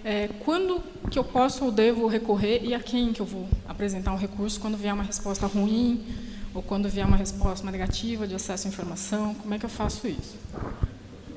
É, 0.04 0.28
quando 0.44 0.82
que 1.10 1.18
eu 1.18 1.24
posso 1.24 1.64
ou 1.64 1.72
devo 1.72 2.06
recorrer 2.06 2.62
e 2.62 2.74
a 2.74 2.80
quem 2.80 3.12
que 3.12 3.20
eu 3.20 3.26
vou 3.26 3.48
apresentar 3.68 4.12
um 4.12 4.16
recurso 4.16 4.60
quando 4.60 4.76
vier 4.76 4.94
uma 4.94 5.02
resposta 5.02 5.46
ruim 5.46 6.04
ou 6.54 6.62
quando 6.62 6.88
vier 6.88 7.06
uma 7.06 7.16
resposta 7.16 7.68
negativa 7.70 8.26
de 8.26 8.34
acesso 8.34 8.66
à 8.66 8.70
informação, 8.70 9.34
como 9.34 9.54
é 9.54 9.58
que 9.58 9.64
eu 9.64 9.70
faço 9.70 10.06
isso? 10.06 10.36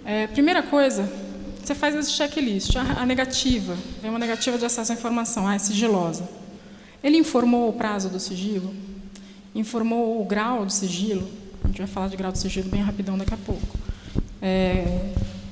É, 0.05 0.27
primeira 0.27 0.63
coisa, 0.63 1.11
você 1.63 1.75
faz 1.75 1.95
esse 1.95 2.11
checklist. 2.11 2.75
A, 2.75 3.01
a 3.01 3.05
negativa, 3.05 3.75
vem 4.01 4.09
uma 4.09 4.19
negativa 4.19 4.57
de 4.57 4.65
acesso 4.65 4.91
à 4.91 4.95
informação, 4.95 5.47
ah, 5.47 5.55
é 5.55 5.59
sigilosa. 5.59 6.27
Ele 7.03 7.17
informou 7.17 7.69
o 7.69 7.73
prazo 7.73 8.09
do 8.09 8.19
sigilo? 8.19 8.73
informou 9.53 10.21
o 10.21 10.25
grau 10.25 10.65
de 10.65 10.73
sigilo, 10.73 11.27
a 11.63 11.67
gente 11.67 11.77
vai 11.79 11.87
falar 11.87 12.07
de 12.07 12.17
grau 12.17 12.31
de 12.31 12.39
sigilo 12.39 12.69
bem 12.69 12.81
rapidão 12.81 13.17
daqui 13.17 13.33
a 13.33 13.37
pouco, 13.37 13.77
é, 14.41 15.11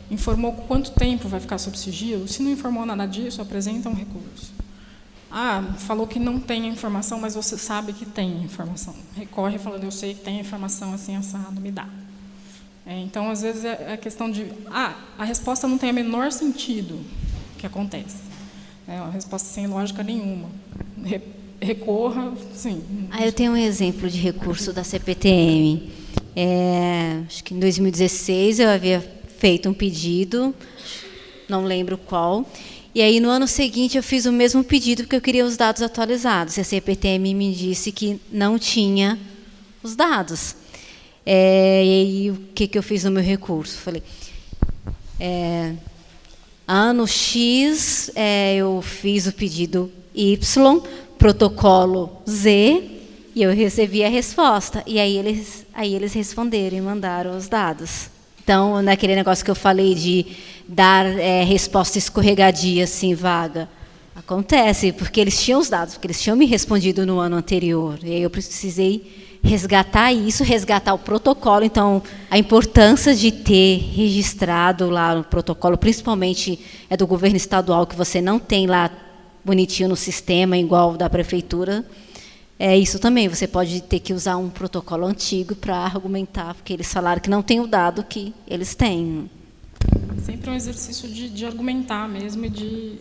informou 0.09 0.53
quanto 0.53 0.91
tempo 0.91 1.27
vai 1.27 1.39
ficar 1.39 1.57
sob 1.57 1.77
sigilo, 1.77 2.27
se 2.27 2.41
não 2.41 2.51
informou 2.51 2.85
nada 2.85 3.05
disso, 3.05 3.41
apresenta 3.41 3.89
um 3.89 3.93
recurso. 3.93 4.53
Ah, 5.29 5.75
falou 5.79 6.07
que 6.07 6.19
não 6.19 6.39
tem 6.39 6.67
informação, 6.67 7.19
mas 7.19 7.35
você 7.35 7.57
sabe 7.57 7.91
que 7.91 8.05
tem 8.05 8.41
informação. 8.43 8.95
Recorre 9.15 9.57
falando, 9.57 9.83
eu 9.83 9.91
sei 9.91 10.13
que 10.13 10.21
tem 10.21 10.39
informação 10.39 10.93
assim, 10.93 11.15
assado, 11.15 11.59
me 11.59 11.71
dá. 11.71 11.87
É, 12.85 12.97
então, 12.99 13.29
às 13.29 13.41
vezes, 13.41 13.65
é 13.65 13.87
a 13.89 13.91
é 13.91 13.97
questão 13.97 14.31
de, 14.31 14.45
ah, 14.67 14.95
a 15.17 15.25
resposta 15.25 15.67
não 15.67 15.77
tem 15.77 15.91
o 15.91 15.93
menor 15.93 16.31
sentido 16.31 16.97
que 17.57 17.67
acontece. 17.67 18.15
É 18.87 19.01
uma 19.01 19.11
resposta 19.11 19.49
sem 19.49 19.67
lógica 19.67 20.01
nenhuma. 20.01 20.49
Re, 21.03 21.21
recorra, 21.59 22.31
sim. 22.53 22.81
Ah, 23.11 23.25
eu 23.25 23.33
tenho 23.33 23.51
um 23.51 23.57
exemplo 23.57 24.09
de 24.09 24.17
recurso 24.17 24.71
da 24.71 24.85
CPTM. 24.85 25.91
É, 26.33 27.23
acho 27.27 27.43
que 27.43 27.53
em 27.53 27.59
2016 27.59 28.59
eu 28.59 28.69
havia 28.69 29.16
feito 29.37 29.69
um 29.69 29.73
pedido, 29.73 30.53
não 31.47 31.63
lembro 31.63 31.97
qual, 31.97 32.45
e 32.97 33.01
aí, 33.03 33.19
no 33.19 33.29
ano 33.29 33.47
seguinte, 33.47 33.95
eu 33.95 34.01
fiz 34.01 34.25
o 34.25 34.31
mesmo 34.31 34.63
pedido, 34.63 35.03
porque 35.03 35.15
eu 35.15 35.21
queria 35.21 35.45
os 35.45 35.55
dados 35.55 35.83
atualizados. 35.83 36.57
E 36.57 36.61
a 36.61 36.63
CPTM 36.63 37.31
me 37.35 37.53
disse 37.53 37.91
que 37.91 38.19
não 38.31 38.57
tinha 38.57 39.19
os 39.83 39.95
dados. 39.95 40.55
É, 41.23 41.85
e 41.85 41.89
aí, 41.89 42.31
o 42.31 42.37
que, 42.55 42.67
que 42.67 42.75
eu 42.75 42.81
fiz 42.81 43.03
no 43.03 43.11
meu 43.11 43.21
recurso? 43.21 43.77
Falei, 43.77 44.01
é, 45.19 45.73
ano 46.67 47.05
X, 47.05 48.09
é, 48.15 48.55
eu 48.55 48.81
fiz 48.81 49.27
o 49.27 49.31
pedido 49.31 49.91
Y, 50.15 50.81
protocolo 51.19 52.23
Z, 52.27 52.83
e 53.35 53.43
eu 53.43 53.53
recebi 53.53 54.03
a 54.03 54.09
resposta. 54.09 54.83
E 54.87 54.99
aí 54.99 55.17
eles, 55.17 55.67
aí 55.71 55.93
eles 55.93 56.13
responderam 56.13 56.79
e 56.79 56.81
mandaram 56.81 57.37
os 57.37 57.47
dados. 57.47 58.09
Então, 58.47 58.81
naquele 58.81 59.13
negócio 59.13 59.43
que 59.43 59.51
eu 59.51 59.55
falei 59.55 59.93
de 59.93 60.25
dar 60.65 61.05
é, 61.05 61.43
resposta 61.43 61.97
escorregadia, 61.97 62.85
assim, 62.85 63.13
vaga, 63.13 63.67
acontece, 64.15 64.93
porque 64.93 65.19
eles 65.19 65.43
tinham 65.43 65.59
os 65.59 65.67
dados, 65.67 65.95
porque 65.95 66.07
eles 66.07 66.21
tinham 66.21 66.37
me 66.37 66.45
respondido 66.45 67.05
no 67.05 67.19
ano 67.19 67.35
anterior. 67.35 67.99
E 68.01 68.13
aí 68.13 68.21
eu 68.21 68.29
precisei 68.29 69.37
resgatar 69.43 70.13
isso, 70.13 70.45
resgatar 70.45 70.93
o 70.93 70.97
protocolo. 70.97 71.65
Então, 71.65 72.01
a 72.31 72.37
importância 72.37 73.13
de 73.13 73.33
ter 73.33 73.79
registrado 73.93 74.89
lá 74.89 75.13
no 75.13 75.25
protocolo, 75.25 75.77
principalmente 75.77 76.57
é 76.89 76.95
do 76.95 77.05
governo 77.05 77.35
estadual, 77.35 77.85
que 77.85 77.97
você 77.97 78.21
não 78.21 78.39
tem 78.39 78.65
lá 78.65 78.89
bonitinho 79.43 79.89
no 79.89 79.97
sistema, 79.97 80.57
igual 80.57 80.95
da 80.95 81.09
prefeitura, 81.09 81.83
é 82.59 82.77
isso 82.77 82.99
também. 82.99 83.27
Você 83.27 83.47
pode 83.47 83.81
ter 83.81 83.99
que 83.99 84.13
usar 84.13 84.37
um 84.37 84.49
protocolo 84.49 85.05
antigo 85.05 85.55
para 85.55 85.77
argumentar, 85.77 86.55
porque 86.55 86.73
eles 86.73 86.91
falaram 86.91 87.21
que 87.21 87.29
não 87.29 87.43
tem 87.43 87.59
o 87.59 87.67
dado 87.67 88.03
que 88.03 88.33
eles 88.47 88.73
têm. 88.73 89.29
Sempre 90.25 90.49
um 90.49 90.55
exercício 90.55 91.07
de, 91.07 91.29
de 91.29 91.45
argumentar 91.45 92.07
mesmo 92.07 92.45
e 92.45 92.49
de, 92.49 92.99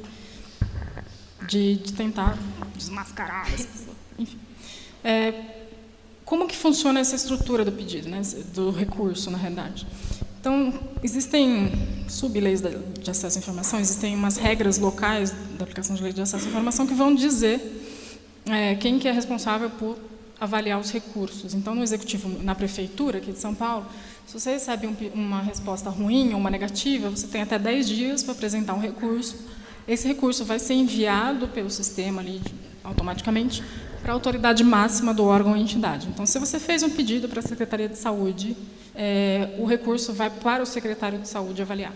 de, 1.48 1.76
de 1.76 1.92
tentar 1.92 2.38
desmascarar. 2.76 3.48
Enfim. 4.18 4.38
É, 5.02 5.32
como 6.24 6.46
que 6.46 6.56
funciona 6.56 7.00
essa 7.00 7.16
estrutura 7.16 7.64
do 7.64 7.72
pedido, 7.72 8.08
né, 8.08 8.20
do 8.54 8.70
recurso, 8.70 9.30
na 9.30 9.38
realidade? 9.38 9.86
Então, 10.38 10.72
existem 11.02 11.72
sub-leis 12.08 12.60
de 12.60 13.10
acesso 13.10 13.38
à 13.38 13.40
informação, 13.40 13.80
existem 13.80 14.14
umas 14.14 14.36
regras 14.36 14.78
locais 14.78 15.32
da 15.58 15.64
aplicação 15.64 15.96
de 15.96 16.02
lei 16.02 16.12
de 16.12 16.20
acesso 16.20 16.44
à 16.44 16.48
informação 16.48 16.86
que 16.86 16.94
vão 16.94 17.14
dizer 17.14 17.85
é, 18.46 18.74
quem 18.76 18.98
que 18.98 19.08
é 19.08 19.12
responsável 19.12 19.70
por 19.70 19.98
avaliar 20.38 20.78
os 20.78 20.90
recursos. 20.90 21.54
Então, 21.54 21.74
no 21.74 21.82
executivo, 21.82 22.42
na 22.42 22.54
prefeitura 22.54 23.18
aqui 23.18 23.32
de 23.32 23.38
São 23.38 23.54
Paulo, 23.54 23.86
se 24.26 24.38
você 24.38 24.52
recebe 24.52 24.86
um, 24.86 24.94
uma 25.14 25.40
resposta 25.40 25.88
ruim 25.88 26.32
ou 26.32 26.38
uma 26.38 26.50
negativa, 26.50 27.08
você 27.08 27.26
tem 27.26 27.42
até 27.42 27.58
10 27.58 27.88
dias 27.88 28.22
para 28.22 28.32
apresentar 28.32 28.74
um 28.74 28.80
recurso. 28.80 29.36
Esse 29.88 30.06
recurso 30.06 30.44
vai 30.44 30.58
ser 30.58 30.74
enviado 30.74 31.48
pelo 31.48 31.70
sistema 31.70 32.20
ali 32.20 32.42
automaticamente 32.84 33.62
para 34.02 34.12
a 34.12 34.14
autoridade 34.14 34.62
máxima 34.62 35.12
do 35.12 35.24
órgão 35.24 35.52
ou 35.52 35.56
entidade. 35.56 36.08
Então, 36.08 36.26
se 36.26 36.38
você 36.38 36.60
fez 36.60 36.82
um 36.82 36.90
pedido 36.90 37.28
para 37.28 37.40
a 37.40 37.42
Secretaria 37.42 37.88
de 37.88 37.96
Saúde, 37.96 38.56
é, 38.94 39.54
o 39.58 39.64
recurso 39.64 40.12
vai 40.12 40.30
para 40.30 40.62
o 40.62 40.66
secretário 40.66 41.18
de 41.18 41.28
Saúde 41.28 41.62
avaliar. 41.62 41.92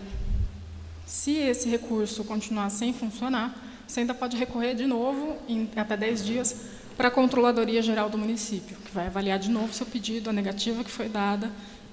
Se 1.05 1.31
esse 1.31 1.69
recurso 1.69 2.23
continuar 2.23 2.69
sem 2.69 2.93
funcionar, 2.93 3.55
você 3.91 3.99
ainda 3.99 4.13
pode 4.13 4.37
recorrer 4.37 4.73
de 4.73 4.87
novo, 4.87 5.35
em 5.49 5.67
até 5.75 5.97
10 5.97 6.25
dias, 6.25 6.55
para 6.95 7.09
a 7.09 7.11
Controladoria 7.11 7.81
Geral 7.81 8.09
do 8.09 8.17
município, 8.17 8.77
que 8.85 8.91
vai 8.93 9.07
avaliar 9.07 9.37
de 9.37 9.49
novo 9.49 9.73
seu 9.73 9.85
pedido, 9.85 10.29
a 10.29 10.33
negativa 10.33 10.81
que 10.81 10.89
foi 10.89 11.09
dada, 11.09 11.51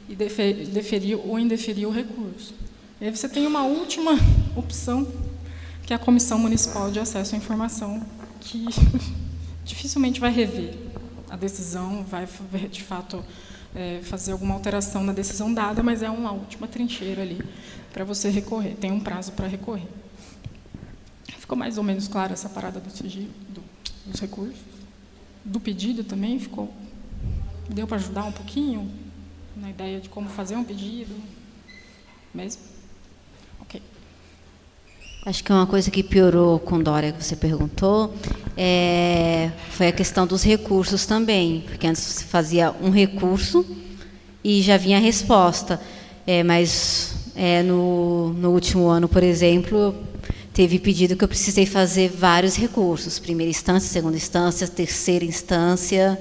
e 0.08 0.14
deferir 0.14 1.18
ou 1.18 1.36
indeferir 1.40 1.88
o 1.88 1.90
recurso. 1.90 2.54
E 3.00 3.06
aí 3.06 3.10
você 3.14 3.28
tem 3.28 3.48
uma 3.48 3.64
última 3.64 4.12
opção, 4.54 5.08
que 5.84 5.92
é 5.92 5.96
a 5.96 5.98
Comissão 5.98 6.38
Municipal 6.38 6.88
de 6.92 7.00
Acesso 7.00 7.34
à 7.34 7.38
Informação, 7.38 8.00
que 8.40 8.64
dificilmente 9.64 10.20
vai 10.20 10.30
rever 10.30 10.74
a 11.28 11.36
decisão, 11.36 12.04
vai, 12.04 12.28
de 12.70 12.82
fato, 12.84 13.24
é, 13.74 13.98
fazer 14.04 14.30
alguma 14.30 14.54
alteração 14.54 15.02
na 15.02 15.12
decisão 15.12 15.52
dada, 15.52 15.82
mas 15.82 16.04
é 16.04 16.08
uma 16.08 16.30
última 16.30 16.68
trincheira 16.68 17.22
ali 17.22 17.42
para 17.92 18.04
você 18.04 18.30
recorrer, 18.30 18.76
tem 18.76 18.92
um 18.92 19.00
prazo 19.00 19.32
para 19.32 19.48
recorrer. 19.48 19.97
Ficou 21.48 21.56
mais 21.56 21.78
ou 21.78 21.82
menos 21.82 22.06
clara 22.06 22.34
essa 22.34 22.46
parada 22.46 22.78
do 22.78 22.90
sigilo, 22.90 23.30
do, 23.48 23.62
dos 24.04 24.20
recursos? 24.20 24.58
Do 25.42 25.58
pedido 25.58 26.04
também 26.04 26.38
ficou? 26.38 26.70
Deu 27.70 27.86
para 27.86 27.96
ajudar 27.96 28.24
um 28.24 28.32
pouquinho 28.32 28.90
na 29.56 29.70
ideia 29.70 29.98
de 29.98 30.10
como 30.10 30.28
fazer 30.28 30.56
um 30.56 30.62
pedido? 30.62 31.14
Mesmo? 32.34 32.60
Ok. 33.62 33.80
Acho 35.24 35.42
que 35.42 35.50
uma 35.50 35.66
coisa 35.66 35.90
que 35.90 36.02
piorou 36.02 36.58
com 36.58 36.82
Dória, 36.82 37.12
que 37.12 37.24
você 37.24 37.34
perguntou, 37.34 38.12
é, 38.54 39.50
foi 39.70 39.88
a 39.88 39.92
questão 39.92 40.26
dos 40.26 40.42
recursos 40.42 41.06
também, 41.06 41.62
porque 41.62 41.86
antes 41.86 42.02
você 42.02 42.24
fazia 42.24 42.72
um 42.72 42.90
recurso 42.90 43.64
e 44.44 44.60
já 44.60 44.76
vinha 44.76 44.98
a 44.98 45.00
resposta. 45.00 45.80
É, 46.26 46.42
mas 46.42 47.32
é, 47.34 47.62
no, 47.62 48.34
no 48.34 48.50
último 48.50 48.88
ano, 48.88 49.08
por 49.08 49.22
exemplo, 49.22 49.94
teve 50.58 50.80
pedido 50.80 51.14
que 51.14 51.22
eu 51.22 51.28
precisei 51.28 51.64
fazer 51.64 52.10
vários 52.10 52.56
recursos, 52.56 53.20
primeira 53.20 53.48
instância, 53.48 53.88
segunda 53.88 54.16
instância, 54.16 54.66
terceira 54.66 55.24
instância, 55.24 56.20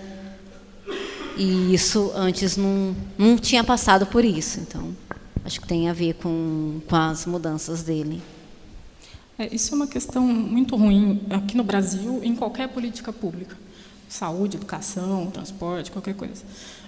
e 1.36 1.74
isso 1.74 2.12
antes 2.14 2.56
não, 2.56 2.96
não 3.18 3.36
tinha 3.36 3.64
passado 3.64 4.06
por 4.06 4.24
isso. 4.24 4.60
Então, 4.60 4.96
acho 5.44 5.60
que 5.60 5.68
tem 5.68 5.90
a 5.90 5.94
ver 5.94 6.14
com, 6.22 6.80
com 6.88 6.96
as 6.96 7.26
mudanças 7.26 7.82
dele. 7.82 8.22
É, 9.40 9.52
isso 9.52 9.74
é 9.74 9.76
uma 9.76 9.88
questão 9.88 10.22
muito 10.22 10.76
ruim 10.76 11.20
aqui 11.32 11.58
no 11.58 11.64
Brasil, 11.64 12.22
em 12.24 12.36
qualquer 12.36 12.68
política 12.68 13.12
pública. 13.12 13.58
Saúde, 14.08 14.58
educação, 14.58 15.32
transporte, 15.32 15.90
qualquer 15.90 16.14
coisa. 16.14 16.44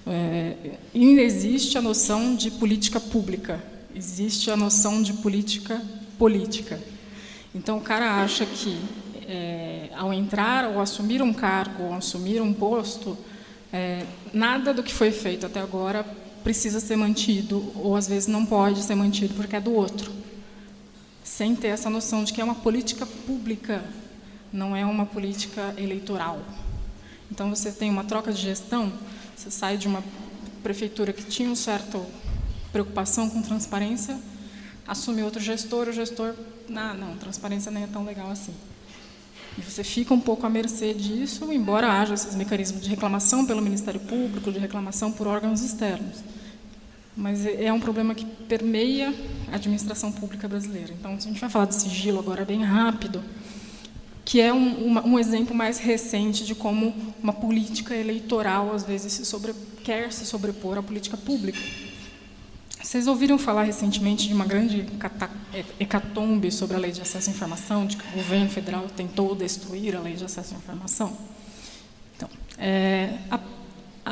É, 0.06 0.78
existe 0.94 1.80
a 1.80 1.82
noção 1.82 2.36
de 2.36 2.52
política 2.52 3.00
pública, 3.00 3.60
existe 3.96 4.52
a 4.52 4.56
noção 4.56 5.02
de 5.02 5.14
política 5.14 5.82
política. 6.16 6.80
Então, 7.54 7.78
o 7.78 7.82
cara 7.82 8.22
acha 8.22 8.46
que, 8.46 8.80
é, 9.28 9.90
ao 9.96 10.14
entrar 10.14 10.70
ou 10.70 10.80
assumir 10.80 11.22
um 11.22 11.34
cargo, 11.34 11.84
ou 11.84 11.94
assumir 11.94 12.42
um 12.42 12.54
posto, 12.54 13.18
é, 13.74 14.06
nada 14.32 14.74
do 14.74 14.84
que 14.84 14.94
foi 14.94 15.12
feito 15.12 15.46
até 15.46 15.60
agora 15.60 16.06
precisa 16.44 16.80
ser 16.80 16.96
mantido, 16.96 17.72
ou 17.76 17.96
às 17.96 18.08
vezes 18.08 18.28
não 18.28 18.46
pode 18.46 18.82
ser 18.82 18.96
mantido 18.96 19.34
porque 19.34 19.56
é 19.56 19.60
do 19.60 19.74
outro. 19.74 20.12
Sem 21.24 21.56
ter 21.56 21.70
essa 21.70 21.90
noção 21.90 22.24
de 22.24 22.34
que 22.34 22.40
é 22.40 22.44
uma 22.44 22.56
política 22.56 23.06
pública, 23.06 23.84
não 24.54 24.76
é 24.76 24.86
uma 24.86 25.06
política 25.06 25.74
eleitoral. 25.78 26.40
Então, 27.32 27.50
você 27.50 27.72
tem 27.72 27.90
uma 27.90 28.04
troca 28.04 28.32
de 28.32 28.42
gestão, 28.42 28.94
você 29.36 29.50
sai 29.50 29.78
de 29.78 29.88
uma 29.88 30.04
prefeitura 30.62 31.14
que 31.14 31.24
tinha 31.24 31.50
uma 31.50 31.56
certa 31.56 32.00
preocupação 32.72 33.30
com 33.30 33.42
transparência, 33.42 34.18
assume 34.88 35.24
outro 35.24 35.40
gestor, 35.40 35.88
o 35.88 35.92
gestor 35.92 36.36
não, 36.70 36.94
não, 36.94 37.18
transparência 37.18 37.72
nem 37.72 37.84
é 37.84 37.88
tão 37.88 38.06
legal 38.06 38.30
assim. 38.30 38.54
E 39.58 39.62
você 39.62 39.84
fica 39.84 40.14
um 40.14 40.20
pouco 40.20 40.46
à 40.46 40.50
mercê 40.50 40.94
disso, 40.94 41.52
embora 41.52 41.92
haja 41.92 42.14
esses 42.14 42.36
mecanismos 42.36 42.82
de 42.82 42.90
reclamação 42.90 43.46
pelo 43.46 43.62
Ministério 43.62 44.00
Público, 44.00 44.52
de 44.52 44.60
reclamação 44.60 45.12
por 45.12 45.28
órgãos 45.28 45.62
externos. 45.62 46.24
Mas 47.16 47.46
é, 47.46 47.66
é 47.66 47.74
um 47.74 47.80
problema 47.80 48.16
que 48.16 48.26
permeia 48.26 49.14
a 49.52 49.56
administração 49.56 50.12
pública 50.12 50.48
brasileira. 50.48 50.94
Então, 50.98 51.20
se 51.20 51.28
a 51.28 51.32
gente 51.32 51.42
vai 51.42 51.50
falar 51.50 51.66
de 51.66 51.76
sigilo 51.76 52.20
agora 52.20 52.46
bem 52.46 52.64
rápido, 52.64 53.22
que 54.24 54.40
é 54.40 54.54
um, 54.54 54.86
uma, 54.86 55.06
um 55.06 55.20
exemplo 55.20 55.56
mais 55.56 55.80
recente 55.80 56.46
de 56.46 56.54
como 56.54 56.94
uma 57.22 57.34
política 57.34 57.96
eleitoral, 57.96 58.74
às 58.74 58.84
vezes, 58.84 59.12
se 59.12 59.26
sobre, 59.26 59.54
quer 59.84 60.14
se 60.14 60.26
sobrepor 60.26 60.78
à 60.78 60.84
política 60.84 61.18
pública. 61.18 61.60
Vocês 62.90 63.06
ouviram 63.06 63.38
falar 63.38 63.66
recentemente 63.66 64.28
de 64.28 64.34
uma 64.34 64.46
grande 64.46 64.84
hecatombe 65.80 66.52
sobre 66.52 66.76
a 66.76 66.80
lei 66.80 66.92
de 66.92 67.00
acesso 67.00 67.30
à 67.30 67.32
informação, 67.32 67.86
de 67.86 67.96
que 67.96 68.04
o 68.04 68.12
governo 68.14 68.50
federal 68.50 68.88
tentou 68.88 69.36
destruir 69.36 69.96
a 69.96 70.00
lei 70.00 70.16
de 70.16 70.26
acesso 70.26 70.56
à 70.56 70.58
informação? 70.58 71.16
Então, 72.18 72.28
é, 72.58 73.16
a, 73.30 73.40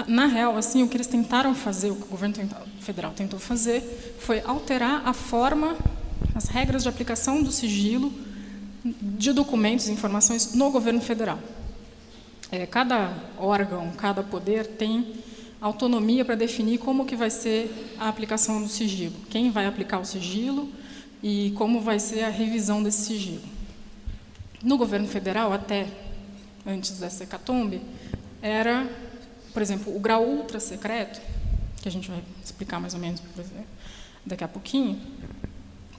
na 0.08 0.28
real, 0.28 0.56
assim, 0.56 0.84
o 0.84 0.88
que 0.88 0.96
eles 0.96 1.08
tentaram 1.08 1.56
fazer, 1.56 1.90
o 1.90 1.96
que 1.96 2.04
o 2.04 2.06
governo 2.06 2.36
federal 2.80 3.14
tentou 3.14 3.40
fazer, 3.40 3.82
foi 4.20 4.42
alterar 4.42 5.02
a 5.04 5.12
forma, 5.12 5.76
as 6.36 6.48
regras 6.48 6.84
de 6.84 6.90
aplicação 6.90 7.42
do 7.42 7.52
sigilo 7.52 8.14
de 8.86 9.34
documentos 9.34 9.88
e 9.88 9.92
informações 9.92 10.54
no 10.54 10.70
governo 10.70 11.02
federal. 11.02 11.40
É, 12.52 12.68
cada 12.68 13.12
órgão, 13.40 13.90
cada 13.98 14.22
poder 14.22 14.68
tem 14.68 15.16
autonomia 15.60 16.24
para 16.24 16.36
definir 16.36 16.78
como 16.78 17.06
que 17.06 17.16
vai 17.16 17.30
ser 17.30 17.96
a 18.00 18.08
aplicação 18.08 18.62
do 18.62 18.68
sigilo, 18.68 19.16
quem 19.30 19.50
vai 19.50 19.66
aplicar 19.66 20.00
o 20.00 20.06
sigilo 20.06 20.70
e 21.22 21.52
como 21.58 21.82
vai 21.82 22.00
ser 22.00 22.24
a 22.24 22.30
revisão 22.30 22.84
desse 22.84 23.06
sigilo. 23.06 23.44
No 24.64 24.78
governo 24.78 25.08
federal, 25.08 25.52
até 25.52 25.88
antes 26.66 27.00
dessa 27.00 27.24
hecatombe, 27.24 27.82
era, 28.42 28.88
por 29.54 29.62
exemplo, 29.62 29.96
o 29.96 30.00
grau 30.00 30.24
ultra 30.24 30.60
secreto, 30.60 31.22
que 31.82 31.88
a 31.88 31.92
gente 31.92 32.10
vai 32.10 32.24
explicar 32.44 32.80
mais 32.80 32.94
ou 32.94 33.00
menos 33.00 33.22
daqui 34.26 34.44
a 34.44 34.48
pouquinho, 34.48 35.00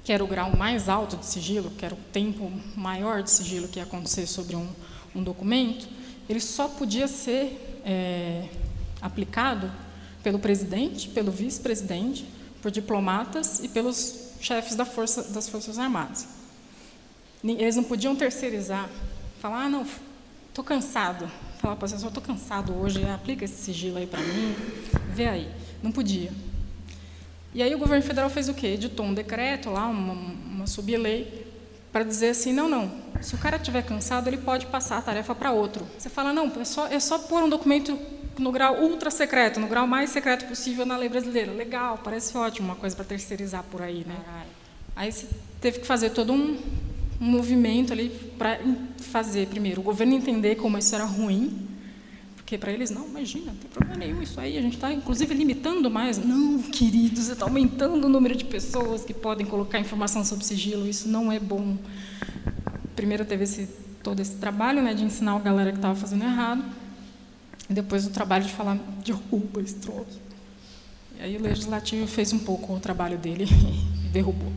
que 0.04 0.12
era 0.12 0.22
o 0.22 0.26
grau 0.26 0.56
mais 0.56 0.88
alto 0.88 1.16
de 1.16 1.26
sigilo, 1.26 1.70
que 1.70 1.84
era 1.84 1.94
o 1.94 1.98
tempo 2.12 2.50
maior 2.76 3.22
de 3.22 3.30
sigilo 3.30 3.68
que 3.68 3.78
ia 3.78 3.82
acontecer 3.82 4.26
sobre 4.26 4.56
um, 4.56 4.68
um 5.14 5.22
documento, 5.22 5.88
ele 6.28 6.40
só 6.40 6.68
podia 6.68 7.08
ser 7.08 7.80
é, 7.84 8.48
aplicado 9.00 9.70
pelo 10.22 10.38
presidente, 10.38 11.08
pelo 11.08 11.30
vice-presidente, 11.30 12.26
por 12.60 12.70
diplomatas 12.70 13.60
e 13.62 13.68
pelos 13.68 14.32
chefes 14.40 14.74
da 14.74 14.84
força, 14.84 15.22
das 15.24 15.48
Forças 15.48 15.78
Armadas. 15.78 16.26
Eles 17.42 17.76
não 17.76 17.84
podiam 17.84 18.16
terceirizar, 18.16 18.88
falar, 19.40 19.64
ah, 19.64 19.68
não, 19.68 19.86
estou 20.48 20.64
cansado. 20.64 21.30
Falar 21.58 21.74
para 21.74 21.86
a 21.86 21.90
pessoa, 21.90 22.08
estou 22.08 22.22
cansado 22.22 22.72
hoje, 22.72 23.04
aplica 23.08 23.44
esse 23.44 23.62
sigilo 23.62 23.98
aí 23.98 24.06
para 24.06 24.20
mim, 24.20 24.54
vê 25.12 25.26
aí. 25.26 25.50
Não 25.82 25.90
podia. 25.90 26.30
E 27.54 27.62
aí 27.62 27.74
o 27.74 27.78
governo 27.78 28.04
federal 28.04 28.30
fez 28.30 28.48
o 28.48 28.54
quê? 28.54 28.68
Editou 28.68 29.06
um 29.06 29.14
decreto 29.14 29.70
lá, 29.70 29.86
uma, 29.86 30.12
uma 30.12 30.66
sublei, 30.66 31.46
para 31.92 32.04
dizer 32.04 32.30
assim, 32.30 32.52
não, 32.52 32.68
não, 32.68 32.92
se 33.20 33.34
o 33.34 33.38
cara 33.38 33.56
estiver 33.56 33.82
cansado, 33.82 34.28
ele 34.28 34.36
pode 34.38 34.66
passar 34.66 34.98
a 34.98 35.02
tarefa 35.02 35.34
para 35.34 35.50
outro. 35.50 35.86
Você 35.98 36.08
fala, 36.08 36.32
não, 36.32 36.52
é 36.60 36.64
só, 36.64 36.86
é 36.86 37.00
só 37.00 37.18
pôr 37.18 37.42
um 37.42 37.48
documento 37.48 37.98
no 38.40 38.52
grau 38.52 38.80
ultra 38.80 39.10
secreto, 39.10 39.60
no 39.60 39.66
grau 39.66 39.86
mais 39.86 40.10
secreto 40.10 40.46
possível 40.46 40.86
na 40.86 40.96
lei 40.96 41.08
brasileira. 41.08 41.52
Legal, 41.52 42.00
parece 42.02 42.36
ótimo, 42.36 42.68
uma 42.68 42.76
coisa 42.76 42.94
para 42.94 43.04
terceirizar 43.04 43.64
por 43.64 43.82
aí, 43.82 44.04
né? 44.06 44.16
Aí 44.94 45.12
você 45.12 45.26
teve 45.60 45.80
que 45.80 45.86
fazer 45.86 46.10
todo 46.10 46.32
um, 46.32 46.58
um 47.20 47.24
movimento 47.24 47.92
ali 47.92 48.10
para 48.36 48.58
fazer, 48.98 49.46
primeiro, 49.46 49.80
o 49.80 49.84
governo 49.84 50.14
entender 50.14 50.56
como 50.56 50.76
isso 50.76 50.94
era 50.94 51.04
ruim, 51.04 51.68
porque 52.36 52.56
para 52.56 52.72
eles, 52.72 52.90
não, 52.90 53.06
imagina, 53.06 53.52
não 53.52 53.56
tem 53.56 53.70
problema 53.70 53.96
nenhum 53.96 54.22
isso 54.22 54.40
aí, 54.40 54.56
a 54.56 54.62
gente 54.62 54.74
está, 54.74 54.92
inclusive, 54.92 55.34
limitando 55.34 55.90
mais. 55.90 56.16
Não, 56.16 56.62
queridos, 56.62 57.24
você 57.24 57.32
está 57.32 57.44
aumentando 57.44 58.06
o 58.06 58.08
número 58.08 58.34
de 58.34 58.44
pessoas 58.44 59.04
que 59.04 59.12
podem 59.12 59.46
colocar 59.46 59.78
informação 59.78 60.24
sobre 60.24 60.44
sigilo, 60.44 60.88
isso 60.88 61.08
não 61.08 61.30
é 61.30 61.38
bom. 61.38 61.76
Primeiro 62.96 63.24
teve 63.24 63.44
esse, 63.44 63.68
todo 64.02 64.20
esse 64.20 64.36
trabalho 64.36 64.82
né, 64.82 64.94
de 64.94 65.04
ensinar 65.04 65.36
a 65.36 65.38
galera 65.38 65.70
que 65.70 65.78
estava 65.78 65.94
fazendo 65.94 66.24
errado, 66.24 66.64
e 67.68 67.74
depois 67.74 68.06
o 68.06 68.10
trabalho 68.10 68.44
de 68.44 68.52
falar, 68.52 68.78
derruba 69.04 69.60
esse 69.60 69.74
troço. 69.74 70.20
E 71.18 71.22
aí 71.22 71.36
o 71.36 71.42
Legislativo 71.42 72.06
fez 72.06 72.32
um 72.32 72.38
pouco 72.38 72.72
o 72.72 72.80
trabalho 72.80 73.18
dele 73.18 73.44
e 74.04 74.08
derrubou. 74.08 74.52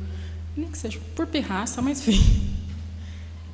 Nem 0.56 0.70
que 0.70 0.78
seja 0.78 1.00
por 1.16 1.28
pirraça, 1.28 1.82
mas 1.82 2.08
enfim. 2.08 2.52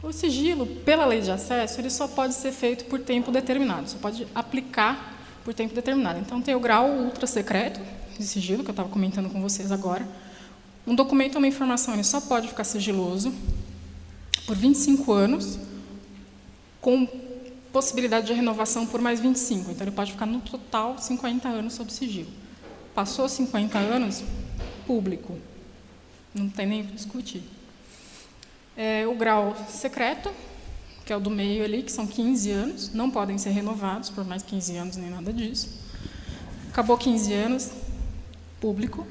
O 0.04 0.12
sigilo, 0.12 0.66
pela 0.66 1.06
lei 1.06 1.22
de 1.22 1.32
acesso, 1.32 1.82
ele 1.82 1.90
só 1.90 2.08
pode 2.08 2.34
ser 2.34 2.52
feito 2.52 2.86
por 2.86 3.00
tempo 3.00 3.32
determinado, 3.32 3.90
só 3.90 3.98
pode 3.98 4.28
aplicar 4.34 5.16
por 5.44 5.54
tempo 5.54 5.74
determinado. 5.74 6.20
Então, 6.20 6.42
tem 6.42 6.54
o 6.54 6.60
grau 6.60 6.90
ultra 6.90 7.26
secreto 7.26 7.80
de 8.18 8.26
sigilo, 8.26 8.64
que 8.64 8.70
eu 8.70 8.74
estava 8.74 8.90
comentando 8.90 9.30
com 9.30 9.42
vocês 9.42 9.72
agora. 9.72 10.08
Um 10.86 10.96
documento 10.96 11.36
ou 11.36 11.40
uma 11.40 11.48
informação 11.48 11.94
ele 11.94 12.04
só 12.04 12.22
pode 12.22 12.48
ficar 12.48 12.64
sigiloso 12.64 13.34
por 14.46 14.56
25 14.56 15.12
anos, 15.12 15.60
com 16.80 17.08
possibilidade 17.78 18.26
de 18.26 18.34
renovação 18.34 18.88
por 18.88 19.00
mais 19.00 19.20
25. 19.20 19.70
Então, 19.70 19.86
ele 19.86 19.96
pode 19.96 20.12
ficar 20.12 20.26
no 20.26 20.42
total 20.42 20.98
50 20.98 21.48
anos 21.48 21.76
sob 21.76 21.94
sigilo. 21.94 22.32
Passou 22.96 23.30
50 23.30 23.78
anos, 23.78 24.24
público. 24.88 25.38
Não 26.34 26.50
tem 26.50 26.66
nem 26.66 26.82
o 26.82 26.86
que 26.86 26.94
discutir. 26.94 27.44
É, 28.76 29.06
o 29.06 29.14
grau 29.14 29.56
secreto, 29.70 30.34
que 31.06 31.14
é 31.14 31.18
o 31.18 31.20
do 31.20 31.30
meio 31.30 31.64
ali, 31.64 31.84
que 31.84 31.92
são 31.92 32.08
15 32.08 32.50
anos, 32.50 32.94
não 32.94 33.12
podem 33.12 33.38
ser 33.38 33.52
renovados 33.52 34.10
por 34.10 34.26
mais 34.26 34.42
15 34.42 34.76
anos 34.76 34.98
nem 34.98 35.12
nada 35.12 35.32
disso. 35.32 35.80
Acabou 36.72 36.98
15 36.98 37.32
anos, 37.32 37.70
público. 38.60 39.06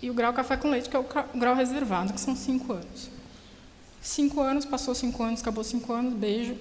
E 0.00 0.08
o 0.08 0.14
grau 0.14 0.32
café 0.32 0.56
com 0.56 0.70
leite, 0.70 0.88
que 0.88 0.96
é 0.96 0.98
o 0.98 1.06
grau 1.34 1.54
reservado, 1.54 2.14
que 2.14 2.20
são 2.20 2.34
5 2.34 2.72
anos. 2.72 3.13
5 4.04 4.40
anos, 4.40 4.64
passou 4.64 4.94
5 4.94 5.22
anos, 5.22 5.40
acabou 5.40 5.64
5 5.64 5.92
anos, 5.92 6.14
beijo, 6.14 6.54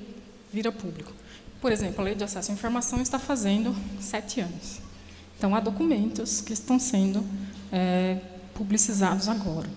vira 0.52 0.72
público. 0.72 1.12
Por 1.62 1.72
exemplo, 1.72 2.02
a 2.02 2.04
Lei 2.06 2.16
de 2.16 2.24
Acesso 2.24 2.50
à 2.52 2.54
Informação 2.54 3.02
está 3.02 3.20
fazendo 3.20 3.76
7 4.00 4.42
anos. 4.42 4.80
Então, 5.38 5.56
há 5.56 5.60
documentos 5.60 6.42
que 6.42 6.54
estão 6.54 6.80
sendo 6.80 7.24
é, 7.72 8.18
publicizados 8.56 9.28
agora 9.28 9.70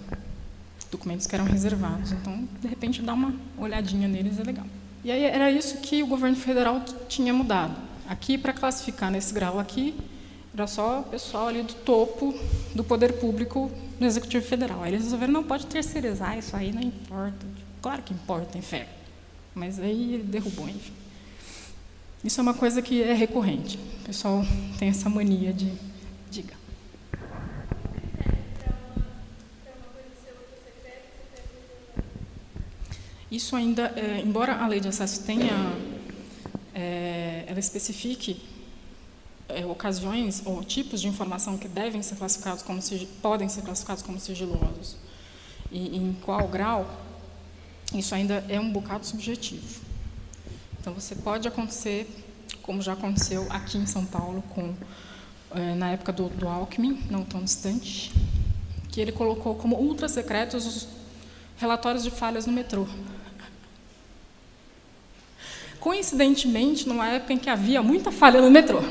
documentos 0.90 1.26
que 1.26 1.34
eram 1.34 1.44
reservados. 1.44 2.12
Então, 2.12 2.48
de 2.60 2.68
repente, 2.68 3.02
dar 3.02 3.14
uma 3.14 3.34
olhadinha 3.58 4.08
neles 4.08 4.38
é 4.38 4.42
legal. 4.42 4.66
E 5.04 5.10
aí 5.10 5.24
era 5.24 5.50
isso 5.50 5.78
que 5.78 6.02
o 6.02 6.06
governo 6.06 6.36
federal 6.36 6.82
tinha 7.08 7.32
mudado. 7.32 7.76
Aqui, 8.08 8.38
para 8.38 8.52
classificar 8.52 9.10
nesse 9.10 9.32
grau 9.34 9.58
aqui, 9.58 9.94
era 10.54 10.66
só 10.66 11.00
o 11.00 11.02
pessoal 11.04 11.48
ali 11.48 11.62
do 11.62 11.74
topo 11.74 12.34
do 12.74 12.82
poder 12.82 13.14
público 13.14 13.70
no 14.00 14.06
Executivo 14.06 14.44
Federal. 14.44 14.82
Aí 14.82 14.90
eles 14.92 15.04
resolveram, 15.04 15.32
não 15.32 15.44
pode 15.44 15.66
terceirizar, 15.66 16.38
isso 16.38 16.56
aí 16.56 16.72
não 16.72 16.82
importa. 16.82 17.46
Claro 17.86 18.02
que 18.02 18.12
importa, 18.12 18.58
inferno. 18.58 18.92
Mas 19.54 19.78
aí 19.78 20.14
ele 20.14 20.24
derrubou, 20.24 20.68
enfim. 20.68 20.92
Isso 22.24 22.40
é 22.40 22.42
uma 22.42 22.52
coisa 22.52 22.82
que 22.82 23.00
é 23.00 23.14
recorrente. 23.14 23.78
O 24.00 24.04
pessoal 24.06 24.44
tem 24.76 24.88
essa 24.88 25.08
mania 25.08 25.52
de... 25.52 25.72
Diga. 26.28 26.54
Isso 33.30 33.54
ainda, 33.54 33.92
é, 33.94 34.20
embora 34.20 34.56
a 34.56 34.66
lei 34.66 34.80
de 34.80 34.88
acesso 34.88 35.22
tenha, 35.22 35.54
é, 36.74 37.44
ela 37.46 37.60
especifique 37.60 38.42
é, 39.48 39.64
ocasiões 39.64 40.42
ou 40.44 40.64
tipos 40.64 41.00
de 41.00 41.06
informação 41.06 41.56
que 41.56 41.68
devem 41.68 42.02
ser 42.02 42.16
classificados 42.16 42.64
como 42.64 42.80
podem 43.22 43.48
ser 43.48 43.62
classificados 43.62 44.02
como 44.02 44.18
sigilosos 44.18 44.96
e, 45.70 45.96
em 45.96 46.16
qual 46.24 46.48
grau, 46.48 47.05
isso 47.94 48.14
ainda 48.14 48.44
é 48.48 48.58
um 48.58 48.70
bocado 48.70 49.06
subjetivo. 49.06 49.80
Então, 50.80 50.94
você 50.94 51.14
pode 51.14 51.46
acontecer, 51.48 52.08
como 52.62 52.80
já 52.80 52.92
aconteceu 52.92 53.46
aqui 53.50 53.78
em 53.78 53.86
São 53.86 54.04
Paulo, 54.04 54.42
com, 54.50 54.74
é, 55.52 55.74
na 55.74 55.90
época 55.92 56.12
do, 56.12 56.28
do 56.28 56.48
Alckmin, 56.48 57.04
não 57.10 57.24
tão 57.24 57.42
distante, 57.42 58.12
que 58.90 59.00
ele 59.00 59.12
colocou 59.12 59.54
como 59.54 59.76
ultra 59.76 60.08
secretos 60.08 60.66
os 60.66 60.88
relatórios 61.56 62.02
de 62.02 62.10
falhas 62.10 62.46
no 62.46 62.52
metrô 62.52 62.86
coincidentemente, 65.86 66.88
numa 66.88 67.06
época 67.06 67.32
em 67.32 67.38
que 67.38 67.48
havia 67.48 67.80
muita 67.80 68.10
falha 68.10 68.40
no 68.40 68.50
metrô. 68.50 68.82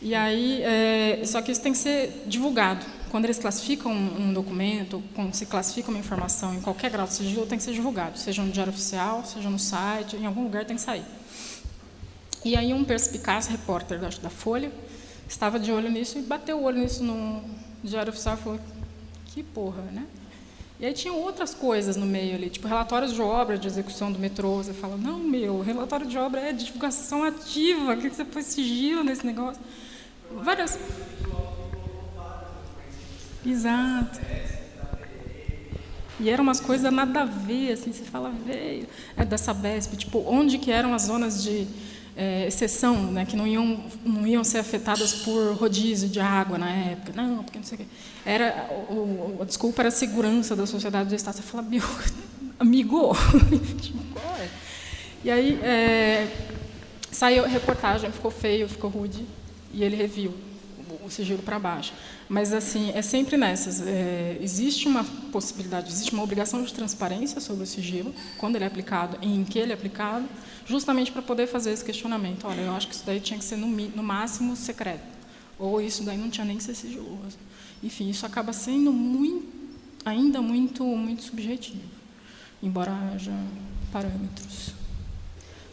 E 0.00 0.12
aí, 0.12 0.60
é, 0.60 1.22
só 1.24 1.40
que 1.40 1.52
isso 1.52 1.62
tem 1.62 1.70
que 1.70 1.78
ser 1.78 2.24
divulgado. 2.26 2.84
Quando 3.12 3.26
eles 3.26 3.38
classificam 3.38 3.92
um 3.92 4.32
documento, 4.32 5.02
quando 5.14 5.34
se 5.34 5.44
classifica 5.44 5.90
uma 5.90 5.98
informação 5.98 6.54
em 6.54 6.62
qualquer 6.62 6.90
grau 6.90 7.06
de 7.06 7.12
sigilo, 7.12 7.44
tem 7.44 7.58
que 7.58 7.64
ser 7.64 7.74
divulgado, 7.74 8.18
seja 8.18 8.42
no 8.42 8.50
diário 8.50 8.72
oficial, 8.72 9.22
seja 9.22 9.50
no 9.50 9.58
site, 9.58 10.16
em 10.16 10.24
algum 10.24 10.42
lugar 10.44 10.64
tem 10.64 10.76
que 10.76 10.80
sair. 10.80 11.04
E 12.42 12.56
aí 12.56 12.72
um 12.72 12.82
perspicaz 12.82 13.48
repórter 13.48 14.00
da, 14.00 14.08
da 14.08 14.30
Folha 14.30 14.72
estava 15.28 15.60
de 15.60 15.70
olho 15.70 15.90
nisso 15.90 16.18
e 16.18 16.22
bateu 16.22 16.56
o 16.56 16.62
olho 16.62 16.78
nisso 16.78 17.04
no 17.04 17.44
diário 17.84 18.08
oficial 18.08 18.34
e 18.34 18.38
falou: 18.38 18.60
que 19.26 19.42
porra, 19.42 19.82
né? 19.92 20.06
E 20.80 20.86
aí 20.86 20.94
tinham 20.94 21.20
outras 21.20 21.52
coisas 21.52 21.96
no 21.96 22.06
meio 22.06 22.34
ali, 22.34 22.48
tipo 22.48 22.66
relatórios 22.66 23.12
de 23.12 23.20
obra 23.20 23.58
de 23.58 23.68
execução 23.68 24.10
do 24.10 24.18
metrô. 24.18 24.56
Você 24.56 24.72
fala, 24.72 24.96
não, 24.96 25.18
meu, 25.18 25.60
relatório 25.60 26.06
de 26.06 26.16
obra 26.16 26.40
é 26.40 26.52
divulgação 26.54 27.24
ativa, 27.24 27.92
o 27.92 27.98
que 27.98 28.08
você 28.08 28.24
foi 28.24 28.42
sigilo 28.42 29.04
nesse 29.04 29.26
negócio? 29.26 29.60
Várias. 30.30 30.78
Exato. 33.44 34.20
E 36.20 36.30
eram 36.30 36.44
umas 36.44 36.60
coisas 36.60 36.92
nada 36.92 37.22
a 37.22 37.24
ver, 37.24 37.72
assim, 37.72 37.92
você 37.92 38.04
fala, 38.04 38.32
veio, 38.46 38.86
é 39.16 39.24
dessa 39.24 39.52
BESP, 39.52 39.96
tipo, 39.96 40.24
onde 40.26 40.58
que 40.58 40.70
eram 40.70 40.94
as 40.94 41.02
zonas 41.02 41.42
de 41.42 41.66
é, 42.16 42.46
exceção, 42.46 43.10
né, 43.10 43.24
que 43.24 43.34
não 43.34 43.46
iam, 43.46 43.84
não 44.04 44.26
iam 44.26 44.44
ser 44.44 44.58
afetadas 44.58 45.14
por 45.14 45.56
rodízio 45.56 46.08
de 46.08 46.20
água 46.20 46.58
na 46.58 46.70
época. 46.70 47.12
Não, 47.14 47.42
porque 47.42 47.58
não 47.58 47.64
sei 47.64 47.76
o 47.76 47.80
quê. 47.80 47.86
Era, 48.24 48.68
o, 48.88 49.38
a 49.40 49.44
desculpa 49.44 49.82
era 49.82 49.88
a 49.88 49.92
segurança 49.92 50.54
da 50.54 50.66
sociedade 50.66 51.08
do 51.08 51.14
Estado. 51.14 51.36
Você 51.36 51.42
fala, 51.42 51.62
meu, 51.62 51.82
amigo, 52.60 53.16
tipo, 53.80 53.98
e 55.24 55.30
aí, 55.30 55.58
é, 55.62 56.28
Saiu 57.12 57.44
reportagem, 57.44 58.10
ficou 58.10 58.30
feio, 58.30 58.66
ficou 58.66 58.88
rude, 58.88 59.26
e 59.70 59.84
ele 59.84 59.94
reviu 59.94 60.32
o 61.04 61.10
sigilo 61.10 61.42
para 61.42 61.58
baixo. 61.58 61.92
Mas, 62.32 62.54
assim, 62.54 62.90
é 62.94 63.02
sempre 63.02 63.36
nessas. 63.36 63.86
É, 63.86 64.38
existe 64.40 64.88
uma 64.88 65.04
possibilidade, 65.30 65.92
existe 65.92 66.14
uma 66.14 66.22
obrigação 66.22 66.62
de 66.62 66.72
transparência 66.72 67.42
sobre 67.42 67.64
o 67.64 67.66
sigilo, 67.66 68.14
quando 68.38 68.56
ele 68.56 68.64
é 68.64 68.66
aplicado 68.66 69.18
e 69.20 69.26
em 69.26 69.44
que 69.44 69.58
ele 69.58 69.70
é 69.70 69.74
aplicado, 69.74 70.24
justamente 70.64 71.12
para 71.12 71.20
poder 71.20 71.46
fazer 71.46 71.72
esse 71.72 71.84
questionamento. 71.84 72.46
Olha, 72.46 72.62
eu 72.62 72.72
acho 72.72 72.88
que 72.88 72.94
isso 72.94 73.04
daí 73.04 73.20
tinha 73.20 73.38
que 73.38 73.44
ser, 73.44 73.56
no, 73.56 73.66
no 73.66 74.02
máximo, 74.02 74.56
secreto. 74.56 75.04
Ou 75.58 75.78
isso 75.78 76.04
daí 76.04 76.16
não 76.16 76.30
tinha 76.30 76.46
nem 76.46 76.56
que 76.56 76.62
ser 76.62 76.74
sigiloso. 76.74 77.36
Enfim, 77.82 78.08
isso 78.08 78.24
acaba 78.24 78.54
sendo 78.54 78.94
muito, 78.94 79.52
ainda 80.02 80.40
muito, 80.40 80.84
muito 80.84 81.24
subjetivo, 81.24 81.82
embora 82.62 82.92
haja 83.12 83.36
parâmetros. 83.92 84.72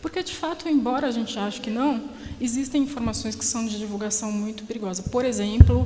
Porque, 0.02 0.22
de 0.22 0.36
fato, 0.36 0.68
embora 0.68 1.08
a 1.08 1.12
gente 1.12 1.40
ache 1.40 1.62
que 1.62 1.70
não, 1.70 2.10
existem 2.40 2.84
informações 2.84 3.36
que 3.36 3.46
são 3.46 3.66
de 3.66 3.78
divulgação 3.78 4.32
muito 4.32 4.64
perigosa. 4.64 5.04
Por 5.04 5.26
exemplo, 5.26 5.86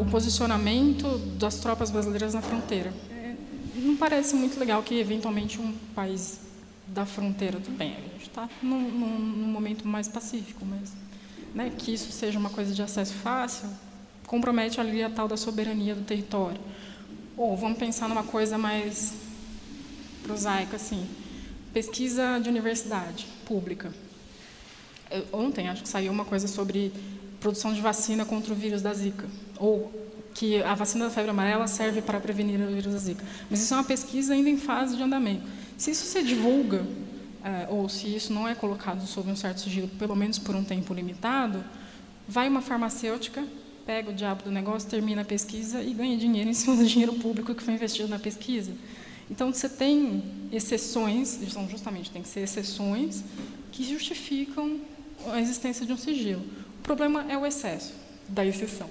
o 0.00 0.04
posicionamento 0.06 1.18
das 1.38 1.56
tropas 1.56 1.90
brasileiras 1.90 2.34
na 2.34 2.42
fronteira. 2.42 2.92
É, 3.10 3.34
não 3.76 3.96
parece 3.96 4.34
muito 4.34 4.58
legal 4.58 4.82
que, 4.82 4.98
eventualmente, 4.98 5.60
um 5.60 5.72
país 5.94 6.40
da 6.86 7.06
fronteira, 7.06 7.58
tudo 7.58 7.76
bem, 7.76 7.92
a 7.92 8.00
gente 8.12 8.28
está 8.28 8.48
num, 8.62 8.90
num, 8.90 9.18
num, 9.18 9.48
momento 9.48 9.86
mais 9.86 10.08
pacífico, 10.08 10.64
mas 10.64 10.92
né, 11.54 11.72
que 11.76 11.94
isso 11.94 12.12
seja 12.12 12.38
uma 12.38 12.50
coisa 12.50 12.74
de 12.74 12.82
acesso 12.82 13.14
fácil, 13.14 13.68
compromete 14.26 14.80
ali 14.80 15.02
a 15.02 15.08
tal 15.08 15.26
da 15.26 15.36
soberania 15.36 15.94
do 15.94 16.02
território. 16.02 16.60
Ou 17.36 17.56
vamos 17.56 17.78
pensar 17.78 18.08
numa 18.08 18.24
coisa 18.24 18.58
mais 18.58 19.14
prosaica, 20.22 20.76
assim, 20.76 21.06
pesquisa 21.72 22.38
de 22.38 22.48
universidade 22.48 23.26
pública. 23.46 23.92
Ontem 25.32 25.68
acho 25.68 25.82
que 25.82 25.88
saiu 25.88 26.12
uma 26.12 26.24
coisa 26.24 26.46
sobre 26.48 26.92
produção 27.40 27.72
de 27.72 27.80
vacina 27.80 28.24
contra 28.24 28.52
o 28.52 28.56
vírus 28.56 28.82
da 28.82 28.94
Zika, 28.94 29.26
ou 29.58 29.90
que 30.34 30.62
a 30.62 30.74
vacina 30.74 31.06
da 31.06 31.10
febre 31.10 31.30
amarela 31.30 31.66
serve 31.66 32.00
para 32.00 32.20
prevenir 32.20 32.60
o 32.60 32.66
vírus 32.68 32.92
da 32.92 32.98
Zika. 32.98 33.24
Mas 33.50 33.60
isso 33.60 33.74
é 33.74 33.76
uma 33.76 33.84
pesquisa 33.84 34.32
ainda 34.32 34.48
em 34.48 34.56
fase 34.56 34.96
de 34.96 35.02
andamento. 35.02 35.42
Se 35.76 35.90
isso 35.90 36.06
se 36.06 36.22
divulga, 36.22 36.86
é, 37.44 37.66
ou 37.68 37.88
se 37.88 38.06
isso 38.14 38.32
não 38.32 38.46
é 38.46 38.54
colocado 38.54 39.04
sob 39.06 39.30
um 39.30 39.36
certo 39.36 39.60
sigilo, 39.60 39.88
pelo 39.98 40.14
menos 40.14 40.38
por 40.38 40.54
um 40.54 40.62
tempo 40.62 40.94
limitado, 40.94 41.62
vai 42.28 42.48
uma 42.48 42.62
farmacêutica, 42.62 43.44
pega 43.84 44.10
o 44.10 44.14
diabo 44.14 44.44
do 44.44 44.50
negócio, 44.50 44.88
termina 44.88 45.22
a 45.22 45.24
pesquisa 45.24 45.82
e 45.82 45.92
ganha 45.92 46.16
dinheiro 46.16 46.48
em 46.48 46.54
cima 46.54 46.76
do 46.76 46.86
dinheiro 46.86 47.14
público 47.14 47.54
que 47.54 47.62
foi 47.62 47.74
investido 47.74 48.08
na 48.08 48.18
pesquisa. 48.18 48.72
Então, 49.30 49.52
você 49.52 49.68
tem 49.68 50.22
exceções, 50.52 51.38
são 51.48 51.68
justamente 51.68 52.10
tem 52.10 52.22
que 52.22 52.28
ser 52.28 52.40
exceções 52.40 53.24
que 53.72 53.82
justificam 53.82 54.80
a 55.30 55.40
existência 55.40 55.84
de 55.86 55.92
um 55.92 55.96
sigilo. 55.96 56.42
O 56.78 56.82
problema 56.82 57.24
é 57.30 57.36
o 57.36 57.46
excesso 57.46 57.94
da 58.28 58.44
exceção. 58.44 58.88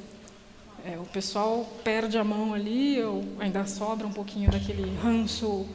É, 0.86 0.98
o 0.98 1.06
pessoal 1.06 1.66
perde 1.84 2.18
a 2.18 2.24
mão 2.24 2.54
ali, 2.54 3.02
ou 3.04 3.24
ainda 3.40 3.66
sobra 3.66 4.08
um 4.08 4.14
pouquinho 4.14 4.50
daquele 4.50 4.84
ranço 5.02 5.66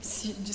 de, 0.00 0.52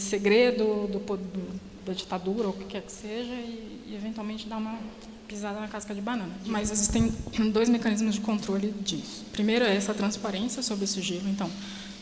segredo 0.00 0.88
do, 0.88 0.98
do, 0.98 1.60
da 1.86 1.92
ditadura, 1.92 2.48
ou 2.48 2.54
o 2.54 2.56
que 2.56 2.64
quer 2.64 2.82
que 2.82 2.92
seja, 2.92 3.32
e, 3.32 3.84
e 3.86 3.94
eventualmente 3.94 4.46
dá 4.46 4.56
uma 4.56 4.78
pisada 5.26 5.58
na 5.60 5.68
casca 5.68 5.94
de 5.94 6.00
banana. 6.00 6.32
Mas 6.44 6.70
existem 6.70 7.12
dois 7.50 7.68
mecanismos 7.68 8.14
de 8.14 8.20
controle 8.20 8.72
disso. 8.80 9.24
Primeiro 9.32 9.64
é 9.64 9.74
essa 9.74 9.94
transparência 9.94 10.62
sobre 10.62 10.84
o 10.84 10.88
sigilo. 10.88 11.28
Então, 11.28 11.50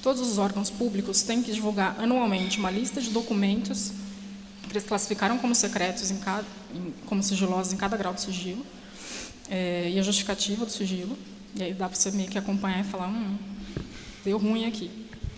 todos 0.03 0.21
os 0.21 0.39
órgãos 0.39 0.71
públicos 0.71 1.23
têm 1.23 1.43
que 1.43 1.53
divulgar 1.53 1.97
anualmente 1.99 2.59
uma 2.59 2.71
lista 2.71 3.01
de 3.01 3.11
documentos 3.11 3.93
eles 4.75 4.87
classificaram 4.87 5.39
como 5.39 5.55
secretos, 5.55 6.11
em 6.11 6.19
cada, 6.19 6.45
em, 6.75 6.93
como 7.07 7.23
sigilosos 7.23 7.73
em 7.73 7.77
cada 7.77 7.97
grau 7.97 8.13
de 8.13 8.21
sigilo, 8.21 8.65
é, 9.49 9.91
e 9.91 9.99
a 9.99 10.03
justificativa 10.03 10.65
do 10.65 10.71
sigilo. 10.71 11.17
E 11.55 11.63
aí 11.63 11.73
dá 11.73 11.89
para 11.89 11.97
você 11.97 12.11
meio 12.11 12.29
que 12.29 12.37
acompanhar 12.37 12.81
e 12.81 12.85
falar, 12.85 13.09
hum, 13.09 13.37
deu 14.25 14.39
ruim 14.39 14.67
aqui. 14.67 14.91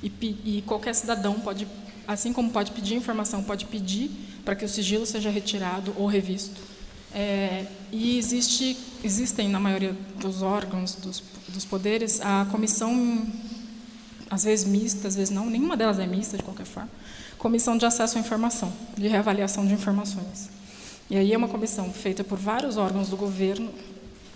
E, 0.03 0.11
e 0.45 0.63
qualquer 0.67 0.95
cidadão 0.95 1.41
pode, 1.41 1.67
assim 2.07 2.33
como 2.33 2.51
pode 2.51 2.73
pedir 2.73 2.95
informação, 2.95 3.43
pode 3.43 3.67
pedir 3.67 4.11
para 4.45 4.55
que 4.55 4.65
o 4.65 4.69
sigilo 4.69 5.05
seja 5.05 5.29
retirado 5.29 5.93
ou 5.97 6.07
revisto. 6.07 6.61
É, 7.13 7.67
e 7.93 8.19
existe, 8.19 8.77
existem, 9.03 9.49
na 9.49 9.59
maioria 9.59 9.97
dos 10.21 10.43
órgãos, 10.43 10.95
dos, 10.95 11.23
dos 11.49 11.65
poderes, 11.65 12.21
a 12.21 12.47
comissão, 12.51 13.27
às 14.31 14.45
vezes 14.45 14.67
mista, 14.67 15.09
às 15.09 15.17
vezes 15.17 15.35
não, 15.35 15.47
nenhuma 15.47 15.77
delas 15.77 15.99
é 15.99 16.07
mista, 16.07 16.37
de 16.37 16.43
qualquer 16.43 16.67
forma, 16.67 16.91
Comissão 17.39 17.77
de 17.77 17.85
Acesso 17.85 18.17
à 18.19 18.21
Informação, 18.21 18.73
de 18.97 19.09
reavaliação 19.09 19.67
de 19.67 19.73
informações. 19.73 20.49
E 21.09 21.17
aí 21.17 21.33
é 21.33 21.37
uma 21.37 21.49
comissão 21.49 21.93
feita 21.93 22.25
por 22.25 22.39
vários 22.39 22.77
órgãos 22.77 23.09
do 23.09 23.17
governo, 23.17 23.71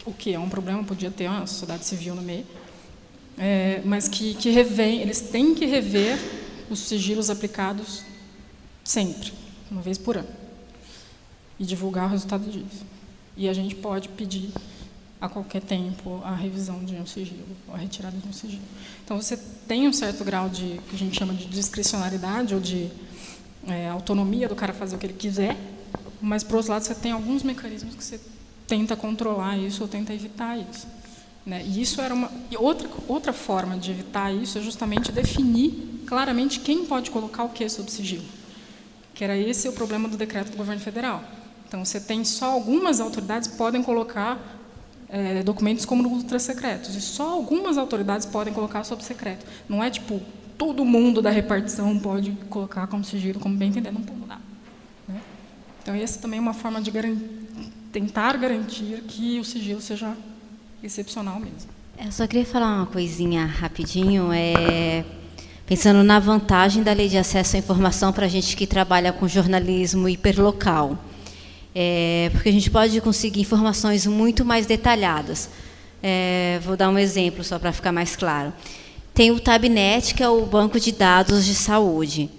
o 0.04 0.12
que 0.12 0.32
é 0.32 0.38
um 0.38 0.48
problema, 0.48 0.84
podia 0.84 1.10
ter 1.10 1.28
uma 1.28 1.46
sociedade 1.46 1.84
civil 1.84 2.14
no 2.14 2.22
meio, 2.22 2.46
é, 3.36 3.82
mas 3.84 4.06
que, 4.06 4.34
que 4.34 4.50
revém, 4.50 5.00
eles 5.00 5.20
têm 5.20 5.54
que 5.54 5.66
rever 5.66 6.18
os 6.68 6.80
sigilos 6.80 7.30
aplicados 7.30 8.02
sempre, 8.84 9.32
uma 9.70 9.82
vez 9.82 9.98
por 9.98 10.16
ano, 10.16 10.28
e 11.58 11.64
divulgar 11.64 12.06
o 12.06 12.10
resultado 12.10 12.50
disso. 12.50 12.84
E 13.36 13.48
a 13.48 13.52
gente 13.52 13.74
pode 13.74 14.08
pedir 14.10 14.50
a 15.20 15.28
qualquer 15.28 15.60
tempo 15.60 16.20
a 16.24 16.34
revisão 16.34 16.82
de 16.84 16.94
um 16.94 17.06
sigilo, 17.06 17.44
a 17.72 17.76
retirada 17.76 18.16
de 18.16 18.26
um 18.26 18.32
sigilo. 18.32 18.62
Então, 19.04 19.20
você 19.20 19.36
tem 19.68 19.86
um 19.86 19.92
certo 19.92 20.24
grau 20.24 20.48
de, 20.48 20.80
que 20.88 20.94
a 20.94 20.98
gente 20.98 21.18
chama 21.18 21.34
de 21.34 21.44
discricionariedade 21.46 22.54
ou 22.54 22.60
de 22.60 22.90
é, 23.66 23.88
autonomia 23.88 24.48
do 24.48 24.54
cara 24.54 24.72
fazer 24.72 24.96
o 24.96 24.98
que 24.98 25.06
ele 25.06 25.14
quiser, 25.14 25.56
mas, 26.20 26.42
por 26.42 26.56
outro 26.56 26.72
lado, 26.72 26.82
você 26.82 26.94
tem 26.94 27.12
alguns 27.12 27.42
mecanismos 27.42 27.94
que 27.94 28.02
você 28.02 28.20
tenta 28.66 28.96
controlar 28.96 29.58
isso 29.58 29.82
ou 29.82 29.88
tenta 29.88 30.14
evitar 30.14 30.56
isso. 30.56 30.86
Né? 31.44 31.62
E 31.66 31.82
isso 31.82 32.00
era 32.00 32.14
uma 32.14 32.30
e 32.50 32.56
outra 32.56 32.88
outra 33.08 33.32
forma 33.32 33.76
de 33.76 33.90
evitar 33.90 34.30
isso 34.32 34.58
é 34.58 34.60
justamente 34.60 35.10
definir 35.10 36.02
claramente 36.06 36.60
quem 36.60 36.84
pode 36.84 37.10
colocar 37.10 37.44
o 37.44 37.48
que 37.48 37.66
sob 37.68 37.90
sigilo, 37.90 38.24
que 39.14 39.24
era 39.24 39.36
esse 39.36 39.66
o 39.66 39.72
problema 39.72 40.06
do 40.06 40.18
decreto 40.18 40.50
do 40.50 40.56
governo 40.56 40.80
federal. 40.82 41.24
Então, 41.66 41.84
você 41.84 42.00
tem 42.00 42.24
só 42.24 42.52
algumas 42.52 43.00
autoridades 43.00 43.48
podem 43.48 43.82
colocar 43.82 44.59
é, 45.10 45.42
documentos 45.42 45.84
como 45.84 46.08
ultra 46.08 46.38
secretos. 46.38 46.94
E 46.94 47.00
só 47.00 47.30
algumas 47.30 47.76
autoridades 47.76 48.26
podem 48.26 48.52
colocar 48.52 48.84
sob 48.84 49.02
secreto. 49.04 49.44
Não 49.68 49.82
é 49.82 49.90
tipo 49.90 50.20
todo 50.56 50.84
mundo 50.84 51.22
da 51.22 51.30
repartição 51.30 51.98
pode 51.98 52.32
colocar 52.50 52.86
como 52.86 53.02
sigilo, 53.02 53.40
como 53.40 53.56
bem 53.56 53.70
entender, 53.70 53.90
não 53.90 54.02
pode 54.02 54.18
mudar. 54.18 54.40
Né? 55.08 55.20
Então, 55.82 55.94
essa 55.94 56.20
também 56.20 56.38
é 56.38 56.42
uma 56.42 56.52
forma 56.52 56.82
de 56.82 56.90
garan 56.90 57.16
tentar 57.90 58.36
garantir 58.36 59.02
que 59.08 59.40
o 59.40 59.44
sigilo 59.44 59.80
seja 59.80 60.14
excepcional 60.82 61.40
mesmo. 61.40 61.70
É, 61.96 62.06
eu 62.06 62.12
só 62.12 62.26
queria 62.26 62.44
falar 62.44 62.76
uma 62.76 62.86
coisinha 62.86 63.46
rapidinho. 63.46 64.30
É, 64.32 65.04
pensando 65.66 66.02
na 66.04 66.18
vantagem 66.18 66.82
da 66.82 66.92
lei 66.92 67.08
de 67.08 67.16
acesso 67.16 67.56
à 67.56 67.58
informação 67.58 68.12
para 68.12 68.26
a 68.26 68.28
gente 68.28 68.54
que 68.54 68.66
trabalha 68.66 69.12
com 69.12 69.26
jornalismo 69.26 70.08
hiperlocal 70.08 70.98
é, 71.74 72.30
porque 72.32 72.48
a 72.48 72.52
gente 72.52 72.70
pode 72.70 73.00
conseguir 73.00 73.40
informações 73.40 74.06
muito 74.06 74.44
mais 74.44 74.66
detalhadas. 74.66 75.50
É, 76.02 76.58
vou 76.62 76.76
dar 76.76 76.88
um 76.88 76.98
exemplo 76.98 77.44
só 77.44 77.58
para 77.58 77.72
ficar 77.72 77.92
mais 77.92 78.16
claro. 78.16 78.52
Tem 79.12 79.30
o 79.30 79.40
Tabnet, 79.40 80.14
que 80.14 80.22
é 80.22 80.28
o 80.28 80.46
banco 80.46 80.80
de 80.80 80.92
dados 80.92 81.44
de 81.44 81.54
saúde. 81.54 82.30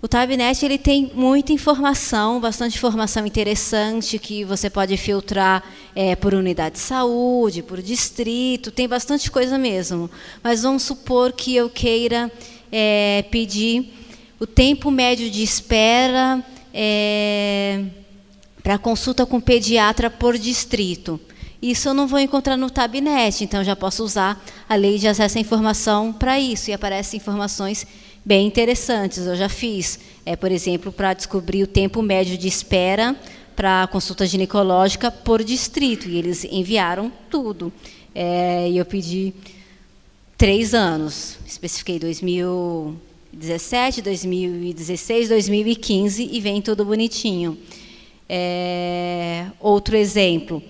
O 0.00 0.06
Tabnet 0.06 0.64
ele 0.64 0.78
tem 0.78 1.10
muita 1.12 1.52
informação, 1.52 2.38
bastante 2.38 2.76
informação 2.76 3.26
interessante 3.26 4.16
que 4.16 4.44
você 4.44 4.70
pode 4.70 4.96
filtrar 4.96 5.64
é, 5.94 6.14
por 6.14 6.34
unidade 6.34 6.76
de 6.76 6.80
saúde, 6.80 7.64
por 7.64 7.82
distrito, 7.82 8.70
tem 8.70 8.86
bastante 8.86 9.28
coisa 9.28 9.58
mesmo. 9.58 10.08
Mas 10.40 10.62
vamos 10.62 10.84
supor 10.84 11.32
que 11.32 11.56
eu 11.56 11.68
queira 11.68 12.30
é, 12.70 13.24
pedir 13.28 13.92
o 14.38 14.46
tempo 14.46 14.88
médio 14.88 15.28
de 15.28 15.42
espera 15.42 16.44
é, 16.72 17.82
para 18.68 18.76
consulta 18.76 19.24
com 19.24 19.40
pediatra 19.40 20.10
por 20.10 20.36
distrito. 20.36 21.18
Isso 21.62 21.88
eu 21.88 21.94
não 21.94 22.06
vou 22.06 22.18
encontrar 22.18 22.54
no 22.54 22.68
Tabnet, 22.68 23.42
então 23.42 23.64
já 23.64 23.74
posso 23.74 24.04
usar 24.04 24.44
a 24.68 24.74
lei 24.74 24.98
de 24.98 25.08
acesso 25.08 25.38
à 25.38 25.40
informação 25.40 26.12
para 26.12 26.38
isso, 26.38 26.68
e 26.68 26.74
aparecem 26.74 27.16
informações 27.16 27.86
bem 28.22 28.46
interessantes. 28.46 29.26
Eu 29.26 29.36
já 29.36 29.48
fiz, 29.48 29.98
é, 30.26 30.36
por 30.36 30.52
exemplo, 30.52 30.92
para 30.92 31.14
descobrir 31.14 31.62
o 31.62 31.66
tempo 31.66 32.02
médio 32.02 32.36
de 32.36 32.46
espera 32.46 33.16
para 33.56 33.86
consulta 33.86 34.26
ginecológica 34.26 35.10
por 35.10 35.42
distrito, 35.42 36.06
e 36.06 36.18
eles 36.18 36.44
enviaram 36.44 37.10
tudo. 37.30 37.72
É, 38.14 38.68
e 38.68 38.76
eu 38.76 38.84
pedi 38.84 39.32
três 40.36 40.74
anos, 40.74 41.38
especifiquei 41.46 41.98
2017, 41.98 44.02
2016, 44.02 45.30
2015, 45.30 46.28
e 46.30 46.38
vem 46.38 46.60
tudo 46.60 46.84
bonitinho. 46.84 47.56
É, 48.28 49.46
outro 49.58 49.96
exemplo, 49.96 50.62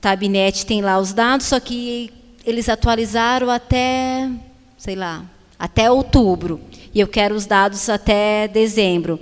Tabnet 0.00 0.66
tem 0.66 0.82
lá 0.82 0.98
os 0.98 1.12
dados, 1.12 1.46
só 1.46 1.58
que 1.58 2.12
eles 2.44 2.68
atualizaram 2.68 3.48
até, 3.48 4.28
sei 4.76 4.96
lá, 4.96 5.24
até 5.58 5.90
outubro. 5.90 6.60
E 6.92 7.00
eu 7.00 7.08
quero 7.08 7.34
os 7.34 7.46
dados 7.46 7.88
até 7.88 8.46
dezembro. 8.48 9.18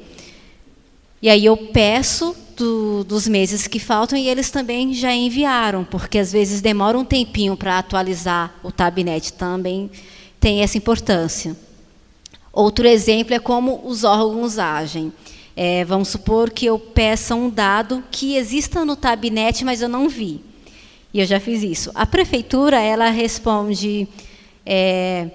E 1.22 1.28
aí 1.28 1.44
eu 1.44 1.56
peço 1.56 2.34
do, 2.56 3.04
dos 3.04 3.28
meses 3.28 3.66
que 3.66 3.78
faltam 3.78 4.18
e 4.18 4.28
eles 4.28 4.50
também 4.50 4.92
já 4.92 5.14
enviaram, 5.14 5.84
porque 5.84 6.18
às 6.18 6.32
vezes 6.32 6.60
demora 6.60 6.98
um 6.98 7.04
tempinho 7.04 7.56
para 7.56 7.78
atualizar 7.78 8.54
o 8.62 8.72
Tabnet, 8.72 9.32
também 9.34 9.90
tem 10.40 10.62
essa 10.62 10.78
importância. 10.78 11.56
Outro 12.52 12.86
exemplo 12.86 13.34
é 13.34 13.38
como 13.38 13.82
os 13.84 14.02
órgãos 14.02 14.58
agem. 14.58 15.12
É, 15.62 15.84
vamos 15.84 16.08
supor 16.08 16.48
que 16.48 16.64
eu 16.64 16.78
peça 16.78 17.34
um 17.34 17.50
dado 17.50 18.02
que 18.10 18.34
exista 18.34 18.82
no 18.82 18.96
Tabnet, 18.96 19.62
mas 19.62 19.82
eu 19.82 19.90
não 19.90 20.08
vi. 20.08 20.40
E 21.12 21.20
eu 21.20 21.26
já 21.26 21.38
fiz 21.38 21.62
isso. 21.62 21.90
A 21.94 22.06
prefeitura 22.06 22.80
ela 22.80 23.10
responde 23.10 24.08
é, 24.64 25.28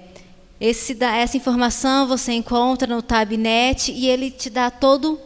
esse, 0.60 0.96
essa 1.00 1.36
informação 1.36 2.08
você 2.08 2.32
encontra 2.32 2.92
no 2.92 3.02
Tabnet 3.02 3.92
e 3.92 4.08
ele 4.08 4.32
te 4.32 4.50
dá 4.50 4.68
todo 4.68 5.16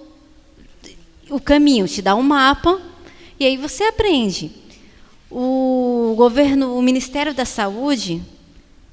o 1.31 1.41
caminho, 1.41 1.89
te 1.89 2.03
dá 2.03 2.15
um 2.15 2.23
mapa 2.23 2.79
e 3.39 3.47
aí 3.47 3.57
você 3.57 3.85
aprende. 3.85 4.51
O 5.31 6.13
governo, 6.15 6.77
o 6.77 6.83
Ministério 6.83 7.33
da 7.33 7.47
Saúde 7.47 8.21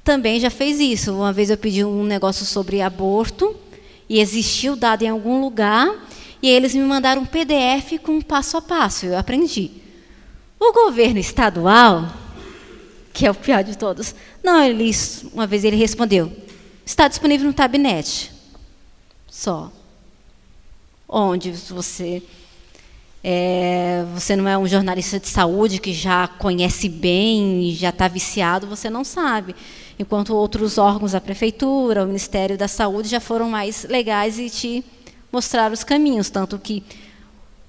também 0.02 0.40
já 0.40 0.48
fez 0.48 0.80
isso. 0.80 1.12
Uma 1.12 1.34
vez 1.34 1.50
eu 1.50 1.58
pedi 1.58 1.84
um 1.84 2.02
negócio 2.02 2.46
sobre 2.46 2.80
aborto 2.80 3.54
e 4.08 4.20
existiu 4.20 4.74
dado 4.74 5.02
em 5.02 5.08
algum 5.08 5.40
lugar 5.40 5.94
e 6.42 6.48
eles 6.48 6.74
me 6.74 6.82
mandaram 6.82 7.22
um 7.22 7.26
PDF 7.26 7.98
com 8.02 8.12
um 8.12 8.22
passo 8.22 8.56
a 8.56 8.62
passo. 8.62 9.06
Eu 9.06 9.18
aprendi. 9.18 9.70
O 10.58 10.72
governo 10.72 11.18
estadual, 11.18 12.08
que 13.12 13.26
é 13.26 13.30
o 13.30 13.34
pior 13.34 13.62
de 13.62 13.76
todos, 13.76 14.14
não, 14.42 14.62
ele, 14.62 14.90
uma 15.32 15.46
vez 15.46 15.64
ele 15.64 15.76
respondeu: 15.76 16.32
está 16.84 17.08
disponível 17.08 17.46
no 17.46 17.52
Tabnet. 17.52 18.32
Só 19.28 19.72
onde 21.08 21.50
você 21.52 22.22
é, 23.24 24.04
você 24.14 24.36
não 24.36 24.46
é 24.48 24.56
um 24.56 24.66
jornalista 24.66 25.18
de 25.18 25.28
saúde 25.28 25.80
que 25.80 25.92
já 25.92 26.28
conhece 26.28 26.88
bem, 26.88 27.72
já 27.74 27.88
está 27.88 28.06
viciado, 28.06 28.66
você 28.66 28.88
não 28.88 29.04
sabe. 29.04 29.56
Enquanto 29.98 30.34
outros 30.34 30.78
órgãos, 30.78 31.14
a 31.14 31.20
prefeitura, 31.20 32.04
o 32.04 32.06
Ministério 32.06 32.56
da 32.56 32.68
Saúde, 32.68 33.08
já 33.08 33.20
foram 33.20 33.50
mais 33.50 33.84
legais 33.84 34.38
e 34.38 34.48
te 34.48 34.84
mostraram 35.32 35.74
os 35.74 35.82
caminhos. 35.82 36.30
Tanto 36.30 36.58
que 36.58 36.84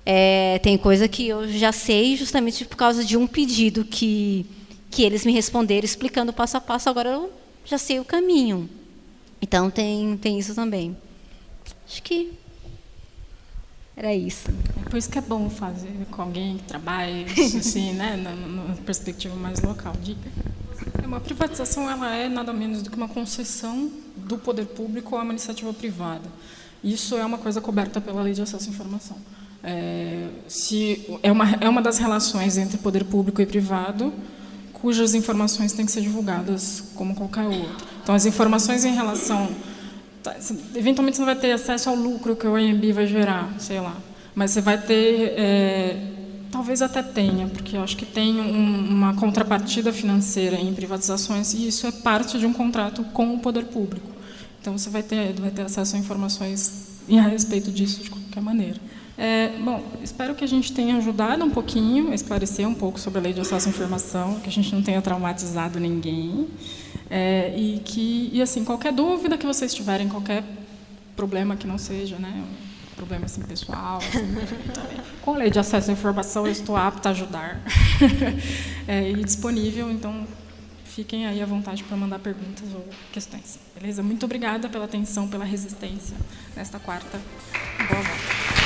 é, 0.06 0.60
tem 0.60 0.78
coisa 0.78 1.08
que 1.08 1.28
eu 1.28 1.48
já 1.48 1.72
sei 1.72 2.16
justamente 2.16 2.66
por 2.66 2.78
causa 2.78 3.04
de 3.04 3.18
um 3.18 3.26
pedido 3.26 3.84
que, 3.84 4.46
que 4.92 5.04
eles 5.04 5.26
me 5.26 5.32
responderam 5.32 5.86
explicando 5.86 6.32
passo 6.32 6.58
a 6.58 6.62
passo, 6.62 6.90
agora 6.90 7.10
eu 7.10 7.32
já 7.66 7.78
sei 7.78 8.00
o 8.00 8.06
caminho. 8.06 8.70
Então 9.42 9.70
tem, 9.70 10.18
tem 10.18 10.38
isso 10.38 10.54
também. 10.54 10.96
Acho 11.88 12.04
que 12.04 12.32
era 13.96 14.14
isso. 14.16 14.50
É 14.80 14.90
por 14.90 14.98
isso 14.98 15.10
que 15.10 15.18
é 15.18 15.22
bom 15.22 15.50
fazer 15.50 15.92
com 16.10 16.22
alguém 16.22 16.58
que 16.58 16.64
trabalha 16.64 17.26
assim, 17.60 17.94
né, 17.94 18.16
na, 18.16 18.76
perspectiva 18.78 19.36
mais 19.36 19.62
local. 19.62 19.94
Diga. 20.02 20.30
É, 21.02 21.06
uma 21.06 21.20
privatização 21.20 21.90
ela 21.90 22.14
é 22.16 22.30
nada 22.30 22.54
menos 22.54 22.82
do 22.82 22.90
que 22.90 22.98
uma 22.98 23.08
concessão 23.08 23.92
do 24.16 24.38
poder 24.38 24.66
público 24.66 25.16
à 25.16 25.22
uma 25.22 25.32
iniciativa 25.32 25.74
privada. 25.74 26.30
Isso 26.84 27.16
é 27.16 27.26
uma 27.26 27.38
coisa 27.38 27.60
coberta 27.60 28.00
pela 28.00 28.22
Lei 28.22 28.34
de 28.34 28.42
Acesso 28.42 28.70
à 28.70 28.72
Informação. 28.72 29.18
É, 29.64 30.28
se, 30.48 31.06
é, 31.22 31.32
uma, 31.32 31.52
é 31.60 31.68
uma 31.68 31.82
das 31.82 31.98
relações 31.98 32.58
entre 32.58 32.78
poder 32.78 33.04
público 33.04 33.42
e 33.42 33.46
privado, 33.46 34.14
cujas 34.74 35.14
informações 35.14 35.74
têm 35.74 35.86
que 35.86 35.92
ser 35.92 36.02
divulgadas 36.02 36.84
como 36.96 37.14
qualquer 37.16 37.46
outra. 37.46 37.86
Então, 38.02 38.16
as 38.16 38.26
informações 38.26 38.86
em 38.86 38.94
relação 38.94 39.50
Tá, 40.24 40.36
eventualmente 40.76 41.16
você 41.16 41.22
não 41.22 41.26
vai 41.28 41.36
ter 41.36 41.52
acesso 41.52 41.90
ao 41.90 41.96
lucro 41.96 42.36
que 42.36 42.46
o 42.46 42.56
AMB 42.56 42.92
vai 42.92 43.08
gerar, 43.08 43.54
sei 43.58 43.80
lá. 43.80 43.96
Mas 44.36 44.52
você 44.52 44.62
vai 44.62 44.78
ter, 44.78 45.34
é, 45.38 45.98
talvez 46.52 46.82
até 46.82 47.02
tenha, 47.02 47.48
porque 47.48 47.78
eu 47.78 47.84
acho 47.84 47.96
que 47.96 48.06
tem 48.06 48.40
um, 48.40 48.90
uma 48.90 49.14
contrapartida 49.16 49.94
financeira 49.94 50.56
em 50.56 50.74
privatizações 50.74 51.54
e 51.54 51.68
isso 51.68 51.88
é 51.88 51.92
parte 51.92 52.38
de 52.40 52.46
um 52.46 52.54
contrato 52.54 53.04
com 53.06 53.34
o 53.36 53.40
poder 53.40 53.66
público. 53.66 54.10
Então 54.62 54.78
você 54.78 54.90
vai 54.90 55.04
ter, 55.04 55.34
vai 55.34 55.52
ter 55.52 55.62
acesso 55.62 55.96
a 55.96 56.00
informações 56.00 56.90
a 57.10 57.22
respeito 57.22 57.72
disso 57.72 58.04
de 58.04 58.10
qualquer 58.10 58.42
maneira. 58.42 58.80
É, 59.18 59.50
bom, 59.60 59.84
espero 60.02 60.34
que 60.34 60.44
a 60.46 60.48
gente 60.48 60.72
tenha 60.72 60.96
ajudado 60.96 61.44
um 61.44 61.50
pouquinho 61.50 62.14
esclarecer 62.14 62.68
um 62.68 62.74
pouco 62.74 63.00
sobre 63.00 63.20
a 63.20 63.22
lei 63.22 63.34
de 63.34 63.42
acesso 63.42 63.68
à 63.68 63.70
informação, 63.70 64.40
que 64.40 64.48
a 64.48 64.52
gente 64.52 64.74
não 64.74 64.82
tenha 64.82 65.02
traumatizado 65.02 65.80
ninguém. 65.80 66.48
É, 67.10 67.54
e 67.58 67.80
que, 67.84 68.30
e 68.32 68.42
assim, 68.42 68.64
qualquer 68.64 68.94
dúvida 68.94 69.38
que 69.38 69.46
vocês 69.46 69.74
tiverem, 69.74 70.08
qualquer 70.08 70.44
problema 71.16 71.56
que 71.56 71.68
não 71.68 71.78
seja, 71.78 72.18
né, 72.18 72.44
problema 73.00 73.26
assim 73.26 73.42
pessoal, 73.42 73.98
assim, 74.00 74.36
com 75.24 75.34
a 75.34 75.38
lei 75.38 75.50
de 75.50 75.58
acesso 75.58 75.90
à 75.90 75.94
informação 75.94 76.46
eu 76.46 76.52
estou 76.52 76.76
apta 76.76 77.08
a 77.08 77.12
ajudar 77.14 77.62
é, 78.86 79.10
e 79.10 79.24
disponível, 79.24 79.90
então 79.90 80.28
fiquem 80.84 81.26
aí 81.26 81.42
à 81.42 81.46
vontade 81.46 81.82
para 81.86 81.96
mandar 81.96 82.20
perguntas 82.20 82.68
ou 82.74 82.86
questões. 83.14 83.58
Beleza? 83.74 84.04
Muito 84.04 84.26
obrigada 84.26 84.68
pela 84.68 84.84
atenção, 84.84 85.30
pela 85.30 85.46
resistência 85.46 86.18
nesta 86.58 86.78
quarta. 86.78 87.18
Boa 87.88 88.02
volta. 88.02 88.59